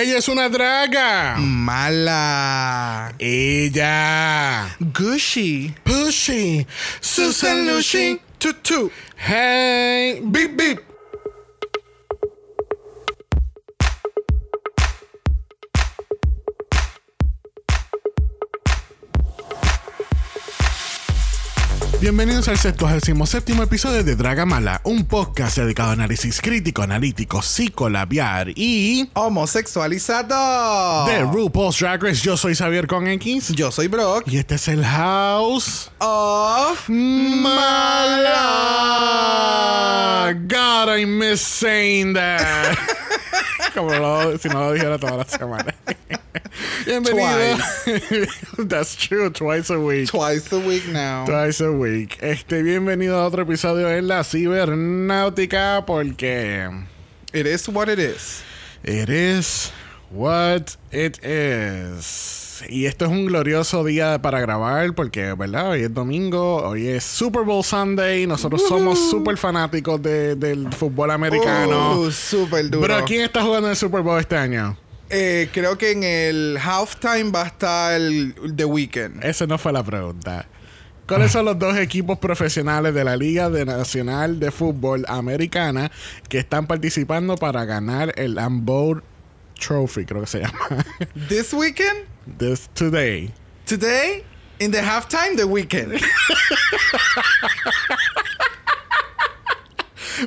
Ella 0.00 0.16
es 0.16 0.28
una 0.28 0.48
draga. 0.48 1.36
Mala. 1.36 3.12
Ella. 3.18 4.74
Gushy. 4.80 5.74
Pushy. 5.84 6.66
Susan 7.00 7.66
Lucy. 7.66 8.18
Tutu. 8.38 8.90
Hey. 9.18 10.22
Beep 10.24 10.56
beep. 10.56 10.89
Bienvenidos 22.00 22.48
al 22.48 22.56
67 22.56 23.52
episodio 23.62 24.02
de 24.02 24.16
Dragamala, 24.16 24.80
un 24.84 25.04
podcast 25.04 25.58
dedicado 25.58 25.90
a 25.90 25.92
análisis 25.92 26.40
crítico, 26.40 26.80
analítico, 26.80 27.42
psicolabiar 27.42 28.52
y 28.56 29.10
Homosexualizado. 29.12 31.04
de 31.06 31.20
RuPaul's 31.24 31.78
Drag 31.78 32.02
Race. 32.02 32.22
Yo 32.22 32.38
soy 32.38 32.54
Xavier 32.54 32.86
con 32.86 33.06
X 33.06 33.48
Yo 33.50 33.70
soy 33.70 33.88
Brock. 33.88 34.22
y 34.26 34.38
este 34.38 34.54
es 34.54 34.68
el 34.68 34.82
House 34.82 35.90
Of 35.98 36.88
Mala. 36.88 38.38
God, 40.48 40.96
I 40.98 41.04
miss 41.04 41.42
saying 41.42 42.14
that. 42.14 42.78
Como 43.74 43.90
lo- 43.94 44.36
si 44.38 44.48
no 44.48 44.60
lo 44.60 44.72
dijera 44.72 44.98
toda 44.98 45.16
la 45.18 45.24
semana. 45.24 45.74
Bienvenido. 46.86 47.58
That's 48.68 48.96
true, 48.96 49.30
twice 49.30 49.70
a 49.70 49.78
week. 49.78 50.08
Twice 50.08 50.52
a 50.52 50.58
week 50.58 50.88
now. 50.88 51.24
Twice 51.26 51.60
a 51.60 51.70
week. 51.70 52.18
Este, 52.20 52.62
bienvenido 52.62 53.18
a 53.20 53.26
otro 53.26 53.42
episodio 53.42 53.88
en 53.90 54.08
la 54.08 54.24
cibernáutica 54.24 55.84
porque 55.86 56.68
It 57.32 57.46
is 57.46 57.68
what 57.68 57.88
it 57.88 57.98
is. 57.98 58.42
it 58.82 59.08
is 59.08 59.70
what 60.10 60.76
it 60.90 61.22
is. 61.24 62.39
Y 62.68 62.86
esto 62.86 63.04
es 63.06 63.10
un 63.10 63.26
glorioso 63.26 63.84
día 63.84 64.20
para 64.20 64.40
grabar 64.40 64.94
porque, 64.94 65.32
¿verdad? 65.34 65.70
Hoy 65.70 65.82
es 65.82 65.94
domingo, 65.94 66.56
hoy 66.56 66.86
es 66.88 67.04
Super 67.04 67.42
Bowl 67.42 67.64
Sunday. 67.64 68.26
Nosotros 68.26 68.62
somos 68.68 69.10
súper 69.10 69.36
fanáticos 69.36 70.00
de- 70.02 70.36
del 70.36 70.72
fútbol 70.72 71.10
americano. 71.10 72.00
Uh, 72.00 72.10
duro. 72.68 72.80
Pero 72.80 73.04
¿quién 73.04 73.22
está 73.22 73.42
jugando 73.42 73.68
en 73.68 73.72
el 73.72 73.76
Super 73.76 74.02
Bowl 74.02 74.18
este 74.20 74.36
año? 74.36 74.76
Eh, 75.08 75.48
creo 75.52 75.76
que 75.76 75.90
en 75.92 76.04
el 76.04 76.58
halftime 76.62 77.30
va 77.30 77.42
a 77.42 77.46
estar 77.46 77.92
el 77.94 78.34
The 78.54 78.64
Weeknd. 78.64 79.24
Esa 79.24 79.46
no 79.46 79.58
fue 79.58 79.72
la 79.72 79.82
pregunta. 79.82 80.46
¿Cuáles 81.08 81.32
son 81.32 81.44
los 81.44 81.58
dos 81.58 81.76
equipos 81.76 82.20
profesionales 82.20 82.94
de 82.94 83.02
la 83.02 83.16
Liga 83.16 83.50
de 83.50 83.64
Nacional 83.64 84.38
de 84.38 84.52
Fútbol 84.52 85.04
Americana 85.08 85.90
que 86.28 86.38
están 86.38 86.68
participando 86.68 87.34
para 87.36 87.64
ganar 87.64 88.12
el 88.16 88.38
Ambour 88.38 89.02
Trophy, 89.58 90.04
creo 90.04 90.20
que 90.20 90.26
se 90.28 90.38
llama? 90.38 90.84
This 91.28 91.52
weekend, 91.52 92.04
This 92.38 92.68
today. 92.74 93.30
today, 93.66 94.24
in 94.58 94.70
the 94.70 94.78
halftime, 94.78 95.36
The 95.36 95.46
Weeknd. 95.46 96.00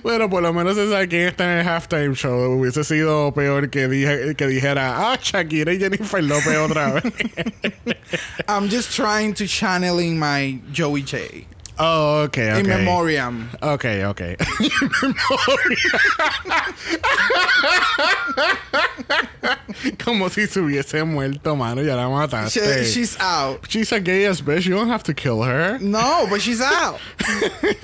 Bueno, 0.02 0.28
por 0.28 0.42
lo 0.42 0.52
menos 0.54 0.76
se 0.76 0.90
sabe 0.90 1.08
quién 1.08 1.28
está 1.28 1.44
en 1.44 1.60
el 1.60 1.68
halftime 1.68 2.16
show. 2.16 2.58
Hubiese 2.60 2.84
sido 2.84 3.32
peor 3.32 3.70
que, 3.70 3.88
dije, 3.88 4.34
que 4.36 4.48
dijera, 4.48 5.12
ah, 5.12 5.20
Shakira 5.22 5.72
y 5.72 5.78
Jennifer 5.78 6.24
López 6.24 6.58
otra 6.58 6.94
vez. 6.94 7.04
I'm 8.48 8.70
just 8.70 8.96
trying 8.96 9.36
to 9.36 9.46
channeling 9.46 10.18
my 10.18 10.60
Joey 10.72 11.04
J. 11.04 11.46
oh, 11.78 12.24
ok, 12.26 12.38
ok. 12.54 12.60
In 12.60 12.68
memoriam. 12.68 13.50
Ok, 13.62 13.86
ok. 14.08 14.22
Como 20.04 20.30
si 20.30 20.48
se 20.48 20.60
hubiese 20.60 21.04
muerto, 21.04 21.56
mano. 21.56 21.82
Ya 21.82 21.96
la 21.96 22.04
She- 22.06 22.12
mataste. 22.12 22.86
she's 22.86 23.18
out. 23.20 23.66
She's 23.68 23.92
a 23.92 24.00
gay 24.00 24.26
as 24.26 24.42
bitch. 24.44 24.66
You 24.66 24.76
don't 24.76 24.90
have 24.90 25.04
to 25.04 25.14
kill 25.14 25.42
her. 25.44 25.78
No, 25.80 26.26
but 26.30 26.42
she's 26.42 26.62
out. 26.62 26.98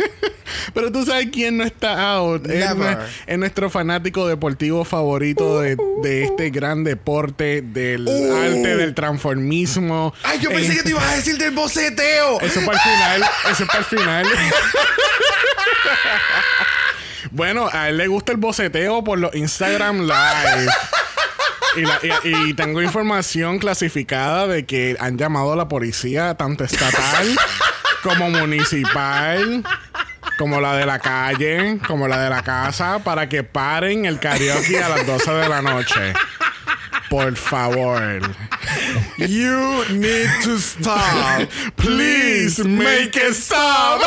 Pero 0.73 0.91
tú 0.91 1.05
sabes 1.05 1.28
quién 1.31 1.57
no 1.57 1.63
está 1.63 2.16
out. 2.16 2.45
Es, 2.47 2.59
Never. 2.75 2.97
nue- 2.97 3.05
es 3.28 3.38
nuestro 3.38 3.69
fanático 3.69 4.28
deportivo 4.28 4.83
favorito 4.85 5.61
de, 5.61 5.78
de 6.01 6.23
este 6.25 6.49
gran 6.49 6.83
deporte, 6.83 7.61
del 7.61 8.07
Uh. 8.07 8.33
arte, 8.35 8.78
del 8.78 8.94
transformismo. 8.95 10.13
Ay, 10.23 10.39
yo 10.39 10.49
pensé 10.49 10.73
Eh, 10.73 10.78
que 10.78 10.83
te 10.83 10.89
ibas 10.91 11.03
a 11.03 11.16
decir 11.16 11.38
del 11.38 11.51
boceteo. 11.51 12.39
Eso 12.41 12.61
para 12.66 12.78
el 12.78 12.79
final. 12.79 13.23
Eso 13.51 13.66
para 13.67 13.78
el 13.79 13.85
final. 13.85 14.28
bueno, 17.31 17.69
a 17.72 17.90
él 17.90 17.97
le 17.97 18.07
gusta 18.07 18.31
el 18.31 18.38
boceteo 18.38 19.03
por 19.03 19.19
los 19.19 19.34
Instagram 19.35 20.01
Live. 20.01 20.72
Y, 21.75 21.81
la- 21.81 22.00
y 22.23 22.53
tengo 22.56 22.81
información 22.81 23.59
clasificada 23.59 24.47
de 24.47 24.66
que 24.66 24.97
han 25.00 25.17
llamado 25.17 25.53
a 25.53 25.56
la 25.56 25.67
policía, 25.67 26.35
tanto 26.35 26.63
estatal 26.63 27.35
como 28.03 28.29
municipal, 28.29 29.63
como 30.38 30.59
la 30.61 30.75
de 30.75 30.85
la 30.85 31.00
calle, 31.00 31.79
como 31.85 32.07
la 32.07 32.19
de 32.23 32.29
la 32.29 32.41
casa, 32.41 33.00
para 33.03 33.29
que 33.29 33.44
paren 33.44 34.06
el 34.06 34.19
karaoke 34.19 34.81
a 34.81 34.90
las 34.90 35.06
12 35.06 35.31
de 35.31 35.50
la 35.50 35.61
noche. 35.61 36.13
Por 37.09 37.36
favor. 37.36 38.22
You 39.18 39.84
need 39.90 40.30
to 40.44 40.58
stop. 40.59 41.50
Please 41.75 42.64
make 42.64 43.16
it 43.16 43.34
stop. 43.34 44.02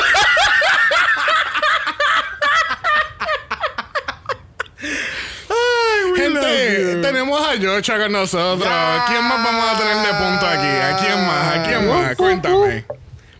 Gente, 6.16 7.00
tenemos 7.02 7.40
a 7.40 7.54
Yocha 7.56 7.98
con 7.98 8.12
nosotros. 8.12 8.68
¿Quién 9.08 9.24
más 9.24 9.44
vamos 9.44 9.64
a 9.64 9.78
tener 9.78 9.96
de 9.96 10.14
punto 10.14 10.46
aquí? 10.46 10.66
¿A 10.66 10.96
quién 10.98 11.26
más? 11.26 11.56
¿A 11.56 11.62
quién 11.62 11.88
más? 11.88 12.16
Cuéntame. 12.16 12.84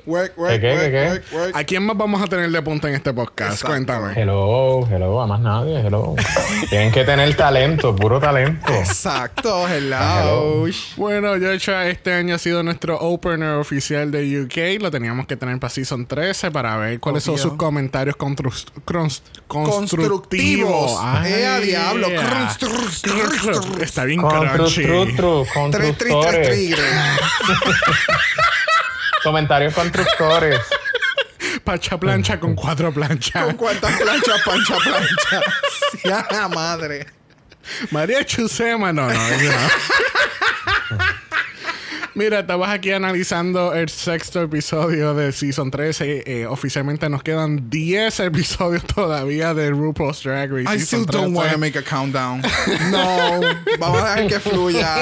Work, 0.05 0.37
work, 0.37 0.53
¿Qué, 0.55 0.61
qué, 0.61 0.73
work, 0.73 0.81
qué, 0.83 0.91
qué? 0.91 1.09
work, 1.11 1.25
work. 1.33 1.57
¿A 1.57 1.65
quién 1.65 1.85
más 1.85 1.97
vamos 1.97 2.21
a 2.21 2.27
tener 2.27 2.51
de 2.51 2.61
punto 2.63 2.89
en 2.89 2.95
este 2.95 3.13
podcast? 3.13 3.53
Exacto. 3.53 3.69
Cuéntame. 3.69 4.21
Hello, 4.21 4.87
hello, 4.91 5.21
a 5.23 5.27
más 5.29 5.39
nadie, 5.41 5.79
hello. 5.81 6.17
Tienen 6.71 6.91
que 6.91 7.05
tener 7.05 7.37
talento, 7.37 7.95
puro 7.95 8.19
talento. 8.19 8.73
Exacto, 8.73 9.69
hello. 9.69 10.65
Bueno, 10.97 11.37
Yocha, 11.37 11.87
este 11.89 12.13
año 12.13 12.35
ha 12.35 12.39
sido 12.39 12.63
nuestro 12.63 12.99
opener 12.99 13.55
oficial 13.57 14.11
de 14.11 14.43
UK. 14.43 14.83
Lo 14.83 14.91
teníamos 14.91 15.27
que 15.27 15.37
tener 15.37 15.59
para 15.61 15.71
Season 15.71 16.05
13 16.07 16.51
para 16.51 16.77
ver 16.79 16.99
cuáles 16.99 17.23
son 17.23 17.39
sus 17.39 17.53
comentarios 17.55 18.17
constructivos. 18.17 20.93
Eh, 21.25 21.47
a 21.47 21.61
diablo. 21.61 22.09
Crunch- 22.09 23.83
Está 23.83 24.05
bien 24.05 24.21
crunchy. 24.21 24.85
constructores. 25.55 26.73
Comentarios 29.23 29.75
constructores. 29.75 30.61
Pacha 31.65 31.99
plancha 31.99 32.41
con 32.41 32.55
cuatro 32.55 32.93
planchas. 32.93 33.45
¿Con 33.45 33.57
cuántas 33.57 33.93
planchas, 34.01 34.43
pancha, 34.45 34.77
plancha? 34.79 35.41
Sí, 35.93 36.09
a 36.09 36.27
la 36.31 36.49
madre. 36.49 37.07
María 37.91 38.25
Chusema, 38.25 38.93
no, 38.93 39.09
no, 39.09 39.13
no. 39.13 39.53
Mira, 42.15 42.41
estabas 42.41 42.69
aquí 42.71 42.91
analizando 42.93 43.73
el 43.75 43.89
sexto 43.89 44.43
episodio 44.43 45.15
de 45.15 45.33
Season 45.33 45.71
13. 45.71 46.25
Eh, 46.27 46.47
oficialmente 46.47 47.09
nos 47.09 47.23
quedan 47.23 47.71
10 47.71 48.21
episodios 48.21 48.85
todavía 48.85 49.55
de 49.55 49.71
RuPaul's 49.71 50.23
Drag 50.23 50.51
Race. 50.53 50.65
I 50.65 50.79
Season 50.79 51.05
still 51.05 51.07
don't 51.07 51.33
13. 51.33 51.37
want 51.39 51.53
to 51.53 51.59
make 51.59 51.79
a 51.79 51.83
countdown. 51.83 52.43
No, 52.91 53.41
vamos 53.79 54.03
a 54.03 54.17
dejar 54.17 54.27
que 54.29 54.41
fluya. 54.41 54.97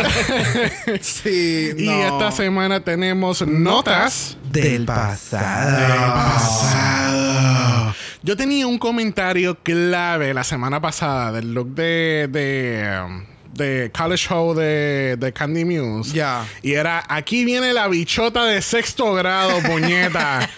Sí, 1.00 1.71
Y 1.76 1.87
no. 1.87 2.06
esta 2.19 2.31
semana 2.31 2.78
tenemos 2.84 3.44
notas 3.47 4.37
del 4.53 4.84
pasado. 4.84 6.15
pasado. 6.15 7.94
Yo 8.22 8.37
tenía 8.37 8.66
un 8.66 8.78
comentario 8.78 9.56
clave 9.62 10.32
la 10.34 10.44
semana 10.44 10.81
pasada 10.81 11.32
del 11.32 11.54
look 11.54 11.75
de, 11.75 12.28
de, 12.31 13.00
um, 13.04 13.25
de 13.54 13.90
College 13.96 14.28
Show 14.28 14.54
de, 14.54 15.16
de 15.18 15.32
Candy 15.32 15.64
Muse. 15.64 16.12
Ya. 16.14 16.44
Y 16.62 16.72
era, 16.74 17.02
aquí 17.08 17.44
viene 17.44 17.72
la 17.72 17.88
bichota 17.88 18.44
de 18.44 18.62
sexto 18.62 19.12
grado, 19.14 19.60
puñeta. 19.66 20.48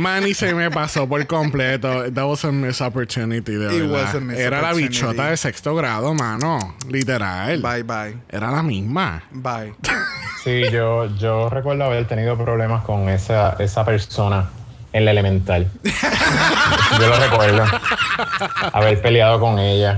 Man, 0.00 0.26
y 0.26 0.32
se 0.34 0.54
me 0.54 0.70
pasó 0.70 1.06
por 1.08 1.26
completo. 1.26 2.10
That 2.12 2.24
was 2.24 2.44
a 2.46 2.50
missed 2.52 2.80
opportunity, 2.86 3.52
de 3.52 3.66
It 3.76 3.82
verdad. 3.82 3.90
was 3.90 4.14
a 4.14 4.20
missed 4.20 4.40
Era 4.40 4.62
la 4.62 4.68
opportunity. 4.70 4.88
bichota 4.88 5.26
de 5.30 5.36
sexto 5.36 5.74
grado, 5.74 6.14
mano. 6.14 6.76
Literal. 6.88 7.60
Bye, 7.60 7.82
bye. 7.82 8.16
Era 8.30 8.50
la 8.50 8.62
misma. 8.62 9.22
Bye. 9.30 9.74
Sí, 10.44 10.62
yo, 10.72 11.14
yo 11.16 11.48
recuerdo 11.50 11.84
haber 11.84 12.06
tenido 12.08 12.36
problemas 12.38 12.82
con 12.84 13.08
esa, 13.10 13.54
esa 13.58 13.84
persona 13.84 14.48
en 14.92 15.04
la 15.04 15.10
elemental. 15.10 15.68
Yo 17.00 17.06
lo 17.06 17.16
recuerdo. 17.16 17.64
Haber 18.72 19.00
peleado 19.00 19.40
con 19.40 19.58
ella. 19.58 19.96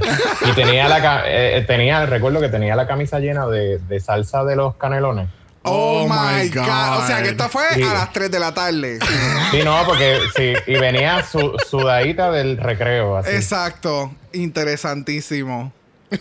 Y 0.49 0.52
tenía 0.52 0.88
la 0.88 1.23
eh, 1.26 1.58
eh, 1.58 1.62
tenía, 1.62 2.06
recuerdo 2.06 2.41
que 2.41 2.49
tenía 2.49 2.76
la 2.76 2.87
camisa 2.87 3.19
llena 3.19 3.46
de, 3.46 3.79
de 3.79 4.00
salsa 4.00 4.44
de 4.44 4.56
los 4.56 4.76
canelones. 4.76 5.29
Oh, 5.67 6.02
Oh 6.02 6.08
my 6.08 6.43
my 6.43 6.49
God. 6.50 6.67
God. 6.67 6.99
O 7.02 7.06
sea, 7.06 7.23
que 7.23 7.31
esta 7.31 7.49
fue 7.49 7.62
Sí. 7.75 7.82
a 7.82 7.94
las 7.94 8.12
3 8.12 8.31
de 8.31 8.38
la 8.38 8.52
tarde. 8.52 8.99
Sí, 9.50 9.62
no, 9.64 9.82
porque 9.87 10.19
sí, 10.37 10.52
y 10.67 10.75
venía 10.75 11.25
su, 11.25 11.56
sudadita 11.69 12.31
del 12.31 12.58
recreo, 12.58 13.17
así. 13.17 13.31
Exacto. 13.31 14.12
Interesantísimo. 14.32 15.73
Sí. 16.11 16.19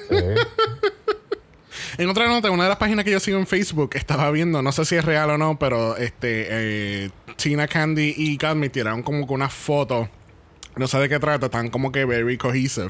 En 1.98 2.10
otra 2.10 2.28
nota, 2.28 2.50
una 2.50 2.64
de 2.64 2.70
las 2.70 2.78
páginas 2.78 3.06
que 3.06 3.12
yo 3.12 3.20
sigo 3.20 3.38
en 3.38 3.46
Facebook 3.46 3.92
estaba 3.94 4.31
viendo, 4.31 4.62
no 4.62 4.72
sé 4.72 4.86
si 4.86 4.96
es 4.96 5.06
real 5.06 5.30
o 5.30 5.38
no, 5.38 5.60
pero 5.60 5.96
este 5.98 6.48
eh, 6.50 7.10
Tina 7.36 7.68
Candy 7.68 8.14
y 8.18 8.38
Cadmi 8.38 8.70
tiraron 8.70 9.04
como 9.04 9.28
que 9.28 9.34
una 9.34 9.50
foto. 9.50 10.10
No 10.76 10.88
sé 10.88 10.98
de 10.98 11.08
qué 11.08 11.20
trata, 11.20 11.46
están 11.46 11.70
como 11.70 11.92
que 11.92 12.04
very 12.04 12.36
cohesive. 12.38 12.90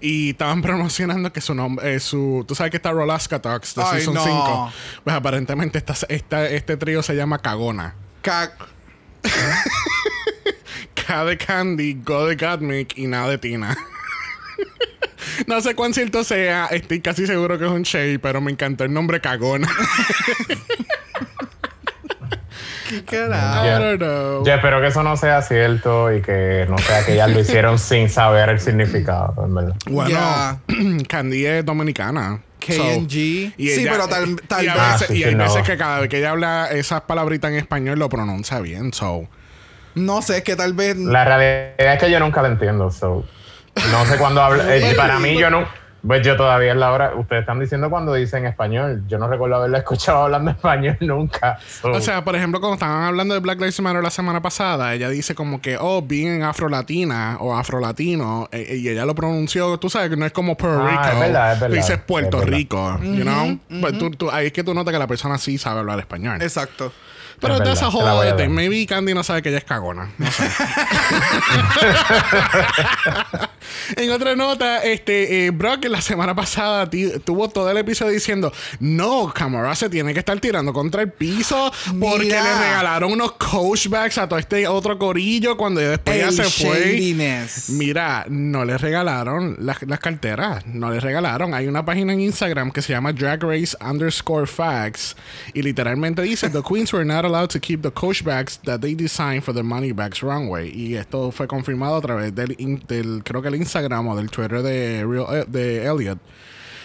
Y 0.00 0.30
estaban 0.30 0.60
promocionando 0.62 1.32
que 1.32 1.40
su 1.40 1.54
nombre, 1.54 1.94
eh, 1.94 2.00
su, 2.00 2.44
tú 2.48 2.54
sabes 2.56 2.70
que 2.72 2.78
está 2.78 2.90
Rolaska 2.90 3.40
Talks 3.40 3.74
de 3.76 3.82
Ay, 3.82 3.98
Season 3.98 4.14
no. 4.14 4.22
5. 4.24 4.72
Pues 5.04 5.14
aparentemente 5.16 5.78
esta, 5.78 5.94
esta- 6.08 6.48
este 6.48 6.76
trío 6.76 7.02
se 7.02 7.14
llama 7.14 7.38
Cagona. 7.38 7.94
Ca- 8.22 8.56
K 10.94 11.24
de 11.24 11.36
Candy, 11.38 11.94
Go 12.04 12.26
de 12.26 12.88
y 12.96 13.06
nada 13.06 13.28
de 13.30 13.38
Tina. 13.38 13.76
no 15.46 15.60
sé 15.60 15.74
cuán 15.76 15.94
cierto 15.94 16.24
sea, 16.24 16.66
estoy 16.66 17.00
casi 17.00 17.26
seguro 17.26 17.58
que 17.58 17.66
es 17.66 17.70
un 17.70 17.82
shade, 17.82 18.18
pero 18.18 18.40
me 18.40 18.50
encantó 18.50 18.82
el 18.84 18.92
nombre 18.92 19.20
Cagona. 19.20 19.68
¿Qué 22.88 23.04
carajo? 23.04 23.64
I 23.64 23.66
Yeah. 23.68 23.78
don't 23.78 23.98
know. 23.98 24.44
Yo 24.44 24.54
espero 24.54 24.80
que 24.80 24.86
eso 24.88 25.02
no 25.02 25.16
sea 25.16 25.42
cierto 25.42 26.12
y 26.12 26.20
que 26.22 26.66
no 26.68 26.78
sea 26.78 27.04
que 27.04 27.14
ellas 27.14 27.30
lo 27.30 27.40
hicieron 27.40 27.78
sin 27.78 28.08
saber 28.08 28.48
el 28.50 28.60
significado, 28.60 29.34
en 29.44 29.54
verdad. 29.54 29.74
Bueno, 29.88 30.10
Ya. 30.10 30.58
Candy 31.08 31.46
es 31.46 31.64
dominicana. 31.64 32.40
KNG. 32.58 33.08
Sí, 33.10 33.86
pero 33.88 34.08
tal- 34.08 34.40
tal 34.48 34.64
y 34.64 34.66
vez- 34.68 34.76
Ah, 34.78 34.92
veces, 34.94 35.08
sí, 35.08 35.18
y 35.18 35.24
hay 35.24 35.30
sí, 35.30 35.36
no. 35.36 35.44
veces 35.44 35.62
que 35.62 35.76
cada 35.76 36.00
vez 36.00 36.08
que 36.08 36.18
ella 36.18 36.30
habla 36.30 36.68
esas 36.72 37.02
palabritas 37.02 37.50
en 37.52 37.58
español 37.58 37.98
lo 37.98 38.08
pronuncia 38.08 38.58
bien. 38.60 38.92
So. 38.92 39.28
No 39.94 40.20
sé, 40.20 40.38
es 40.38 40.42
que 40.42 40.56
tal 40.56 40.72
vez. 40.74 40.96
La 40.96 41.24
realidad 41.24 41.74
es 41.94 41.98
que 42.00 42.10
yo 42.10 42.18
nunca 42.20 42.42
lo 42.42 42.48
entiendo. 42.48 42.90
So, 42.90 43.24
no 43.92 44.04
sé 44.06 44.16
cuándo 44.18 44.42
habla. 44.42 44.74
eh, 44.76 44.94
para 44.96 45.18
mí, 45.18 45.38
yo 45.38 45.48
no. 45.48 45.66
Pues 46.06 46.22
yo 46.24 46.36
todavía 46.36 46.72
es 46.72 46.78
la 46.78 46.92
hora. 46.92 47.14
Ustedes 47.16 47.40
están 47.40 47.58
diciendo 47.58 47.90
cuando 47.90 48.14
dicen 48.14 48.46
español. 48.46 49.02
Yo 49.08 49.18
no 49.18 49.28
recuerdo 49.28 49.56
haberla 49.56 49.78
escuchado 49.84 50.24
hablando 50.24 50.50
español 50.52 50.96
nunca. 51.00 51.58
So, 51.82 51.90
O 51.90 52.00
sea, 52.00 52.22
por 52.24 52.36
ejemplo, 52.36 52.60
cuando 52.60 52.74
estaban 52.74 53.04
hablando 53.04 53.34
de 53.34 53.40
Black 53.40 53.58
Lives 53.58 53.80
Matter 53.80 54.02
la 54.02 54.10
semana 54.10 54.40
pasada, 54.42 54.94
ella 54.94 55.08
dice 55.08 55.34
como 55.34 55.60
que, 55.60 55.76
oh, 55.80 56.02
being 56.02 56.42
afro-latina 56.42 57.38
o 57.40 57.56
afro-latino, 57.56 58.48
eh, 58.52 58.76
y 58.78 58.88
ella 58.88 59.04
lo 59.04 59.14
pronunció, 59.14 59.78
tú 59.78 59.88
sabes 59.90 60.10
que 60.10 60.16
no 60.16 60.26
es 60.26 60.32
como 60.32 60.56
Puerto 60.56 60.84
Ah, 60.86 60.90
Rico. 60.90 61.02
es 61.14 61.20
verdad, 61.20 61.52
es 61.54 61.60
verdad, 61.60 61.76
dices 61.76 61.98
Puerto 62.06 62.42
es. 62.42 62.46
Rico, 62.48 62.98
you 63.02 63.22
know? 63.22 63.58
Pues 63.80 63.98
tú- 63.98 64.10
tú- 64.10 64.30
ahí 64.30 64.46
es 64.46 64.52
que 64.52 64.62
tú 64.62 64.74
notas 64.74 64.92
que 64.92 64.98
la 64.98 65.06
persona 65.06 65.38
sí 65.38 65.58
sabe 65.58 65.80
hablar 65.80 65.98
español. 65.98 66.40
Exacto. 66.42 66.92
Pero 67.38 67.56
Es 67.56 67.60
de 67.64 67.72
esa 67.72 67.90
joda, 67.90 68.14
dar. 68.34 68.48
maybe 68.48 68.86
Candy 68.86 69.12
no 69.12 69.22
sabe 69.22 69.42
que 69.42 69.50
ella 69.50 69.58
es 69.58 69.64
cagona. 69.64 70.10
No 70.16 70.30
sé. 70.30 70.44
en 73.96 74.10
otra 74.10 74.34
nota, 74.36 74.82
este 74.82 75.46
eh, 75.46 75.50
Brock 75.50 75.84
la 75.96 76.02
semana 76.02 76.34
pasada 76.34 76.88
tuvo 77.24 77.48
todo 77.48 77.70
el 77.70 77.78
episodio 77.78 78.12
diciendo: 78.12 78.52
No, 78.80 79.32
Camara 79.34 79.74
se 79.74 79.88
tiene 79.88 80.12
que 80.12 80.18
estar 80.18 80.38
tirando 80.40 80.72
contra 80.72 81.02
el 81.02 81.10
piso 81.10 81.72
porque 81.98 82.26
Mira. 82.26 82.42
le 82.42 82.58
regalaron 82.58 83.12
unos 83.12 83.32
coach 83.32 83.88
bags 83.88 84.18
a 84.18 84.28
todo 84.28 84.38
este 84.38 84.68
otro 84.68 84.98
corillo 84.98 85.56
cuando 85.56 85.80
después 85.80 86.18
ya 86.18 86.30
se 86.30 86.44
fue. 86.44 86.96
Mira, 87.70 88.26
no 88.28 88.64
le 88.66 88.76
regalaron 88.76 89.56
las, 89.58 89.82
las 89.82 89.98
carteras, 89.98 90.66
no 90.66 90.90
le 90.90 91.00
regalaron. 91.00 91.54
Hay 91.54 91.66
una 91.66 91.84
página 91.84 92.12
en 92.12 92.20
Instagram 92.20 92.72
que 92.72 92.82
se 92.82 92.92
llama 92.92 93.12
Drag 93.12 93.42
Race 93.42 93.74
underscore 93.80 94.46
facts 94.46 95.16
y 95.54 95.62
literalmente 95.62 96.20
dice 96.20 96.50
The 96.50 96.62
queens 96.62 96.92
were 96.92 97.06
not 97.06 97.24
allowed 97.24 97.48
to 97.48 97.58
keep 97.58 97.80
the 97.80 97.90
coach 97.90 98.22
bags 98.22 98.60
that 98.64 98.80
they 98.80 98.94
designed 98.94 99.42
for 99.42 99.54
the 99.54 99.62
money 99.62 99.92
bags 99.92 100.20
runway 100.20 100.70
y 100.70 100.96
esto 100.96 101.30
fue 101.32 101.48
confirmado 101.48 101.96
a 101.96 102.00
través 102.02 102.34
del, 102.34 102.54
del 102.86 103.22
creo 103.24 103.40
que 103.40 103.48
el 103.48 103.54
Instagram 103.56 104.08
o 104.08 104.16
del 104.16 104.30
Twitter 104.30 104.62
de 104.62 105.06
Real, 105.06 105.26
eh, 105.34 105.44
de 105.78 105.86
Elliot 105.86 106.18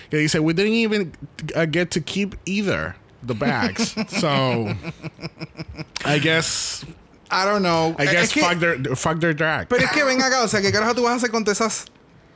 que 0.09 0.17
dice 0.17 0.39
we 0.39 0.53
didn't 0.53 0.73
even 0.73 1.11
uh, 1.55 1.65
get 1.71 1.89
to 1.89 2.01
keep 2.01 2.35
either 2.45 2.95
the 3.25 3.33
bags 3.33 3.93
so 4.19 4.67
I 6.05 6.19
guess 6.19 6.85
I 7.33 7.45
don't 7.45 7.61
know. 7.63 7.95
I 7.97 8.03
Es 8.07 8.11
guess 8.11 8.33
que- 8.33 8.41
fuck 8.43 8.59
their 8.59 8.95
fuck 8.97 9.19
their 9.21 9.33
drag 9.33 9.67
Pero 9.69 9.83
es 9.85 9.91
que 9.91 10.03
ven 10.03 10.21
acá, 10.21 10.43
o 10.43 10.47
sea, 10.49 10.61
¿qué 10.61 10.69
carajo 10.71 10.95
tú 10.95 11.03
vas 11.03 11.13
a 11.13 11.15
hacer 11.15 11.31
con 11.31 11.45
todas 11.45 11.61
esas 11.61 11.85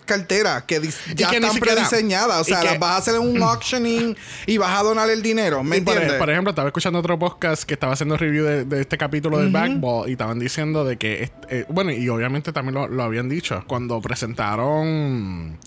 carteras 0.06 0.63
que 0.63 0.80
ya 1.16 1.30
que 1.30 1.36
están 1.38 1.57
prediseñadas? 1.60 2.40
O 2.40 2.44
sea, 2.46 2.60
que- 2.62 2.66
las 2.68 2.80
vas 2.80 2.92
a 2.92 2.98
hacer 2.98 3.16
en 3.16 3.22
un 3.22 3.44
auctioning 3.44 4.16
y 4.46 4.58
vas 4.58 4.80
a 4.80 4.84
donar 4.84 5.10
el 5.10 5.22
dinero, 5.22 5.63
¿me 5.63 5.81
por, 5.81 5.96
entiendes? 5.96 6.18
por 6.19 6.30
ejemplo, 6.30 6.51
estaba 6.51 6.69
escuchando 6.69 7.00
otro 7.00 7.19
podcast 7.19 7.63
que 7.63 7.74
estaba 7.74 7.92
haciendo 7.92 8.16
review 8.16 8.46
de, 8.46 8.63
de 8.63 8.80
este 8.81 8.98
capítulo 8.98 9.40
del 9.40 9.51
Backball 9.51 10.08
y 10.08 10.13
estaban 10.13 10.40
diciendo 10.40 10.86
de 10.86 10.96
que, 10.96 11.30
eh, 11.50 11.66
bueno, 11.68 11.92
y 11.92 12.08
obviamente 12.08 12.54
también 12.54 12.75
lo, 12.75 12.88
lo 12.88 13.04
habían 13.04 13.28
dicho, 13.28 13.66
cuando 13.68 14.00
presentaron 14.00 15.58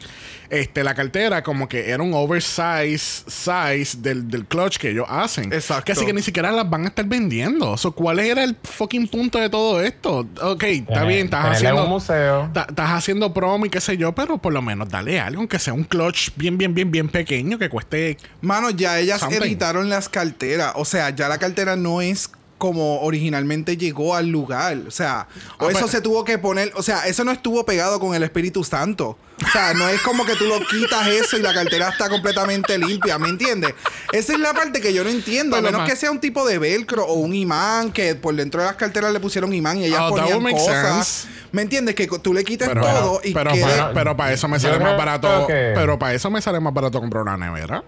este 0.50 0.82
la 0.84 0.94
cartera, 0.94 1.42
como 1.42 1.68
que 1.68 1.90
era 1.90 2.02
un 2.02 2.12
oversize 2.14 3.24
size 3.26 3.98
del, 3.98 4.28
del 4.30 4.44
clutch 4.46 4.78
que 4.78 4.90
ellos 4.90 5.06
hacen. 5.08 5.52
Exacto. 5.52 5.84
Que 5.84 5.92
así 5.92 6.06
que 6.06 6.12
ni 6.12 6.22
siquiera 6.22 6.50
las 6.52 6.68
van 6.68 6.84
a 6.84 6.88
estar 6.88 7.04
vendiendo. 7.04 7.76
So, 7.76 7.92
¿Cuál 7.92 8.18
era 8.20 8.44
el 8.44 8.56
fucking 8.62 9.08
punto 9.08 9.38
de 9.38 9.50
todo 9.50 9.80
esto? 9.82 10.26
Ok, 10.42 10.62
está 10.64 11.04
bien, 11.04 11.26
estás 11.26 11.56
haciendo... 11.56 11.84
un 11.84 11.90
museo. 11.90 12.50
Ta- 12.52 12.66
Estás 12.68 12.90
haciendo 12.90 13.32
promo 13.34 13.66
y 13.66 13.70
qué 13.70 13.80
sé 13.80 13.96
yo, 13.96 14.14
pero 14.14 14.38
por 14.38 14.52
lo 14.52 14.62
menos 14.62 14.88
dale 14.88 15.18
algo, 15.20 15.40
aunque 15.40 15.58
sea 15.58 15.72
un 15.72 15.84
clutch 15.84 16.30
bien, 16.36 16.56
bien, 16.58 16.74
bien, 16.74 16.90
bien 16.90 17.08
pequeño 17.08 17.58
que 17.58 17.68
cueste 17.68 18.16
Mano, 18.40 18.70
ya 18.70 18.98
ellas 18.98 19.20
Something. 19.20 19.42
editaron 19.42 19.88
las 19.88 20.08
carteras. 20.08 20.72
O 20.76 20.84
sea, 20.84 21.10
ya 21.10 21.28
la 21.28 21.38
cartera 21.38 21.76
no 21.76 22.00
es 22.00 22.30
como 22.58 23.00
originalmente 23.02 23.76
llegó 23.76 24.14
al 24.14 24.28
lugar. 24.28 24.76
O 24.86 24.90
sea, 24.90 25.26
o 25.58 25.66
Ah, 25.66 25.70
eso 25.70 25.80
pues- 25.80 25.90
se 25.92 26.00
tuvo 26.00 26.24
que 26.24 26.38
poner. 26.38 26.72
O 26.74 26.82
sea, 26.82 27.06
eso 27.06 27.24
no 27.24 27.30
estuvo 27.30 27.64
pegado 27.64 27.98
con 28.00 28.14
el 28.14 28.22
Espíritu 28.22 28.64
Santo. 28.64 29.16
O 29.46 29.50
sea, 29.52 29.72
no 29.74 29.88
es 29.88 30.00
como 30.02 30.24
que 30.26 30.34
tú 30.34 30.46
lo 30.46 30.58
quitas 30.66 31.06
eso 31.06 31.36
y 31.38 31.42
la 31.42 31.54
cartera 31.54 31.90
está 31.90 32.08
completamente 32.08 32.76
limpia. 32.76 33.18
¿Me 33.20 33.28
entiendes? 33.28 33.72
Esa 34.12 34.32
es 34.32 34.40
la 34.40 34.52
parte 34.52 34.80
que 34.80 34.92
yo 34.92 35.04
no 35.04 35.10
entiendo. 35.10 35.56
A 35.56 35.60
menos 35.62 35.88
que 35.88 35.94
sea 35.94 36.10
un 36.10 36.18
tipo 36.18 36.44
de 36.46 36.58
velcro 36.58 37.06
o 37.06 37.14
un 37.14 37.32
imán 37.34 37.92
que 37.92 38.16
por 38.16 38.34
dentro 38.34 38.60
de 38.60 38.66
las 38.66 38.76
carteras 38.76 39.12
le 39.12 39.20
pusieron 39.20 39.52
imán 39.54 39.78
y 39.78 39.84
ellas 39.84 40.00
Oh, 40.02 40.10
ponían 40.10 40.42
cosas. 40.50 41.06
sense. 41.06 41.38
¿Me 41.52 41.62
entiendes? 41.62 41.94
Que 41.94 42.08
tú 42.08 42.34
le 42.34 42.42
quites 42.44 42.68
Pero, 42.68 42.80
todo 42.82 43.20
y 43.22 43.32
pero, 43.32 43.52
quede- 43.52 43.62
para, 43.62 43.92
pero 43.92 44.16
para 44.16 44.32
eso 44.32 44.48
me 44.48 44.58
Yo 44.58 44.68
sale 44.70 44.80
más 44.84 44.96
barato. 44.98 45.46
que- 45.46 45.72
Pero 45.74 45.98
para 45.98 46.14
eso 46.14 46.30
me 46.30 46.42
sale 46.42 46.58
más 46.60 46.74
barato 46.74 46.98
comprar 47.00 47.22
una 47.22 47.36
nevera. 47.36 47.84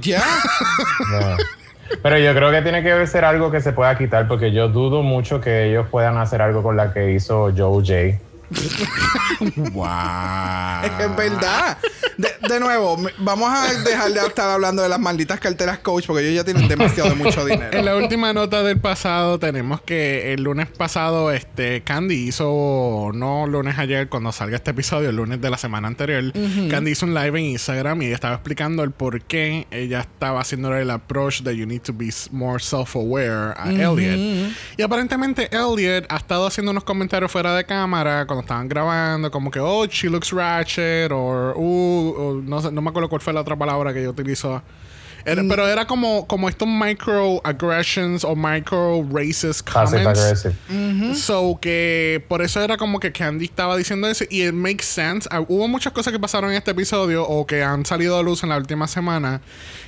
Ya. 0.00 0.22
No. 1.10 1.36
Pero 2.02 2.18
yo 2.18 2.34
creo 2.34 2.50
que 2.50 2.62
tiene 2.62 2.82
que 2.82 3.06
ser 3.06 3.24
algo 3.24 3.50
que 3.50 3.60
se 3.60 3.72
pueda 3.72 3.96
quitar 3.96 4.28
porque 4.28 4.52
yo 4.52 4.68
dudo 4.68 5.02
mucho 5.02 5.40
que 5.40 5.70
ellos 5.70 5.86
puedan 5.90 6.16
hacer 6.18 6.40
algo 6.42 6.62
con 6.62 6.76
la 6.76 6.92
que 6.92 7.12
hizo 7.12 7.52
Joe 7.56 7.82
J. 7.84 8.18
wow. 9.72 9.88
Es 11.00 11.16
verdad. 11.16 11.78
De, 12.16 12.28
de 12.48 12.60
nuevo, 12.60 12.96
vamos 13.18 13.50
a 13.52 13.72
dejar 13.82 14.12
de 14.12 14.20
estar 14.20 14.50
hablando 14.50 14.82
de 14.82 14.88
las 14.88 14.98
malditas 14.98 15.38
carteras 15.40 15.78
coach 15.78 16.06
porque 16.06 16.22
ellos 16.28 16.34
ya 16.34 16.44
tienen 16.44 16.68
demasiado 16.68 17.10
de 17.10 17.16
mucho 17.16 17.40
En 17.46 17.60
dinero. 17.60 17.82
la 17.82 17.96
última 17.96 18.32
nota 18.32 18.62
del 18.62 18.78
pasado 18.78 19.38
tenemos 19.38 19.80
que 19.80 20.32
el 20.32 20.42
lunes 20.42 20.68
pasado 20.68 21.30
este 21.32 21.82
Candy 21.82 22.28
hizo 22.28 23.10
no 23.14 23.46
lunes 23.46 23.78
ayer 23.78 24.08
cuando 24.08 24.32
salga 24.32 24.56
este 24.56 24.72
episodio 24.72 25.10
el 25.10 25.16
lunes 25.16 25.40
de 25.40 25.50
la 25.50 25.58
semana 25.58 25.88
anterior 25.88 26.32
Candy 26.70 26.90
hizo 26.92 27.06
un 27.06 27.14
live 27.14 27.38
en 27.38 27.46
Instagram 27.46 28.02
y 28.02 28.06
ella 28.06 28.14
estaba 28.14 28.34
explicando 28.34 28.82
el 28.82 28.90
por 28.90 29.22
qué 29.22 29.66
ella 29.70 30.00
estaba 30.00 30.40
haciendo 30.40 30.76
el 30.76 30.90
approach 30.90 31.42
de 31.42 31.56
you 31.56 31.66
need 31.66 31.82
to 31.82 31.92
be 31.92 32.10
more 32.30 32.58
self-aware 32.62 33.54
a 33.56 33.70
Elliot. 33.70 34.52
Y 34.76 34.82
aparentemente 34.82 35.48
Elliot 35.54 36.06
ha 36.08 36.16
estado 36.16 36.46
haciendo 36.46 36.70
unos 36.72 36.84
comentarios 36.84 37.30
fuera 37.30 37.54
de 37.54 37.64
cámara 37.64 38.26
cuando 38.26 38.42
estaban 38.42 38.68
grabando 38.68 39.30
como 39.30 39.50
que 39.50 39.60
oh 39.60 39.86
she 39.86 40.08
looks 40.08 40.32
ratchet 40.32 41.10
or, 41.12 41.54
uh, 41.56 42.31
o 42.32 42.42
no, 42.42 42.70
no 42.70 42.82
me 42.82 42.90
acuerdo 42.90 43.08
cuál 43.08 43.20
fue 43.20 43.32
la 43.32 43.40
otra 43.40 43.56
palabra 43.56 43.92
que 43.92 44.00
ella 44.00 44.10
utilizó 44.10 44.62
era- 45.24 45.42
pero 45.48 45.68
era 45.68 45.86
como, 45.86 46.26
como 46.26 46.48
estos 46.48 46.66
microaggressions 46.66 48.24
o 48.24 48.34
micro 48.34 49.06
racist 49.12 49.62
comments. 49.68 50.18
aggressive. 50.20 50.54
So 51.14 51.58
que 51.60 52.24
por 52.28 52.42
eso 52.42 52.60
era 52.60 52.76
como 52.76 52.98
que 52.98 53.12
Candy 53.12 53.44
estaba 53.44 53.76
diciendo 53.76 54.08
eso 54.08 54.24
y 54.30 54.42
it 54.46 54.52
makes 54.52 54.84
sense. 54.84 55.28
Ah, 55.30 55.40
hubo 55.46 55.68
muchas 55.68 55.92
cosas 55.92 56.12
que 56.12 56.18
pasaron 56.18 56.50
en 56.50 56.56
este 56.56 56.72
episodio 56.72 57.22
o 57.26 57.46
que 57.46 57.62
han 57.62 57.86
salido 57.86 58.18
a 58.18 58.22
luz 58.22 58.42
en 58.42 58.48
la 58.48 58.56
última 58.56 58.88
semana 58.88 59.40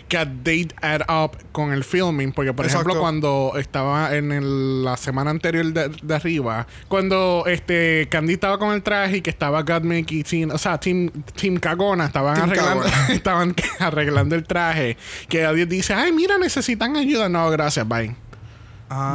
que 0.08 0.26
they 0.44 0.68
add 0.82 1.02
up 1.11 1.37
con 1.52 1.73
el 1.73 1.84
filming. 1.84 2.32
Porque, 2.32 2.52
por 2.52 2.64
Exacto. 2.66 2.88
ejemplo, 2.88 3.00
cuando 3.00 3.52
estaba 3.58 4.14
en 4.14 4.32
el- 4.32 4.84
la 4.84 4.96
semana 4.96 5.30
anterior 5.30 5.64
de, 5.73 5.88
de 6.02 6.14
arriba, 6.14 6.66
cuando 6.88 7.44
este 7.46 8.08
Candy 8.11 8.34
estaba 8.34 8.58
con 8.58 8.73
el 8.75 8.82
traje 8.82 9.18
y 9.18 9.20
que 9.23 9.30
estaba 9.30 9.62
Gottmik 9.62 10.11
y 10.12 10.23
Team, 10.25 10.50
o 10.52 10.58
sea, 10.58 10.78
Team, 10.78 11.11
team 11.34 11.56
Cagona 11.56 12.06
estaban 12.06 12.34
Team 12.37 12.50
arreglando, 12.50 12.82
Cagona. 12.84 13.08
estaban 13.14 13.54
arreglando 13.80 14.34
el 14.34 14.44
traje. 14.44 14.96
Que 15.28 15.44
alguien 15.44 15.68
dice, 15.68 15.94
ay, 15.94 16.12
mira, 16.12 16.38
necesitan 16.38 16.96
ayuda. 16.96 17.28
No, 17.28 17.49
gracias, 17.50 17.87
bye. 17.88 18.14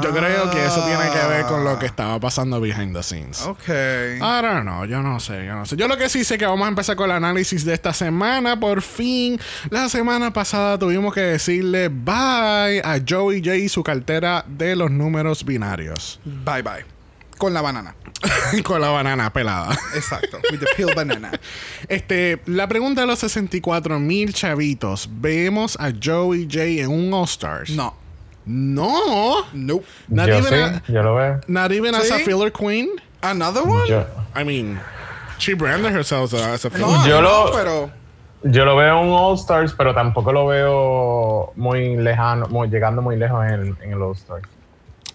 Yo 0.01 0.11
creo 0.11 0.49
que 0.51 0.65
eso 0.65 0.83
tiene 0.83 1.09
que 1.11 1.27
ver 1.27 1.45
con 1.45 1.63
lo 1.63 1.77
que 1.79 1.85
estaba 1.85 2.19
pasando 2.19 2.59
behind 2.59 2.95
the 2.95 3.03
scenes. 3.03 3.41
Ok. 3.41 3.69
I 3.69 4.41
don't 4.41 4.61
know, 4.61 4.85
yo 4.85 5.01
no 5.01 5.19
sé, 5.19 5.45
yo 5.45 5.53
no 5.55 5.65
sé. 5.65 5.75
Yo 5.77 5.87
lo 5.87 5.97
que 5.97 6.09
sí 6.09 6.23
sé 6.23 6.37
que 6.37 6.45
vamos 6.45 6.65
a 6.65 6.69
empezar 6.69 6.95
con 6.95 7.09
el 7.09 7.15
análisis 7.15 7.65
de 7.65 7.73
esta 7.73 7.93
semana. 7.93 8.59
Por 8.59 8.81
fin, 8.81 9.39
la 9.69 9.89
semana 9.89 10.31
pasada 10.33 10.77
tuvimos 10.77 11.13
que 11.13 11.21
decirle 11.21 11.89
bye 11.89 12.81
a 12.83 12.99
Joey 13.07 13.41
J 13.43 13.55
y 13.55 13.69
su 13.69 13.83
cartera 13.83 14.43
de 14.47 14.75
los 14.75 14.91
números 14.91 15.43
binarios. 15.45 16.19
Bye 16.25 16.61
bye. 16.61 16.85
con 17.37 17.53
la 17.53 17.61
banana. 17.61 17.95
Con 18.63 18.81
la 18.81 18.89
banana 18.89 19.31
pelada. 19.31 19.77
Exacto. 19.95 20.39
With 20.51 20.59
the 20.59 20.65
peel 20.75 20.93
banana. 20.93 21.31
Este, 21.87 22.41
la 22.47 22.67
pregunta 22.67 23.01
de 23.01 23.07
los 23.07 23.19
64 23.19 23.97
mil 23.99 24.33
chavitos. 24.33 25.07
¿Vemos 25.09 25.77
a 25.79 25.91
Joey 26.03 26.43
J 26.51 26.83
en 26.83 26.89
un 26.89 27.13
All 27.13 27.23
Stars? 27.23 27.69
No. 27.71 27.95
No. 28.53 29.45
Nope. 29.53 29.85
Not 30.07 30.27
yo 30.27 30.37
even 30.39 30.49
sí, 30.49 30.55
a- 30.55 30.91
yo 30.91 31.03
lo 31.03 31.15
veo. 31.15 31.39
Not 31.47 31.71
even 31.71 31.93
as 31.93 32.09
a 32.09 32.17
¿Sí? 32.17 32.23
filler 32.25 32.51
queen. 32.51 32.89
Another 33.21 33.61
one? 33.63 33.87
Yo, 33.87 34.05
I 34.35 34.43
mean, 34.43 34.79
she 35.37 35.53
branded 35.53 35.91
herself 35.93 36.33
as 36.33 36.65
a 36.65 36.69
filler. 36.71 36.87
no, 36.87 37.05
Yo 37.07 37.21
no, 37.21 37.45
lo- 37.45 37.51
pero 37.53 37.91
yo 38.43 38.65
lo 38.65 38.75
veo 38.75 39.03
en 39.03 39.09
All 39.11 39.35
Stars, 39.37 39.73
pero 39.77 39.93
tampoco 39.93 40.31
lo 40.33 40.47
veo 40.47 41.53
muy 41.57 41.95
lejano, 41.97 42.47
muy, 42.47 42.69
llegando 42.69 43.01
muy 43.03 43.17
lejos 43.17 43.45
en, 43.45 43.77
en 43.81 43.93
el 43.93 44.01
All 44.01 44.15
Stars. 44.15 44.47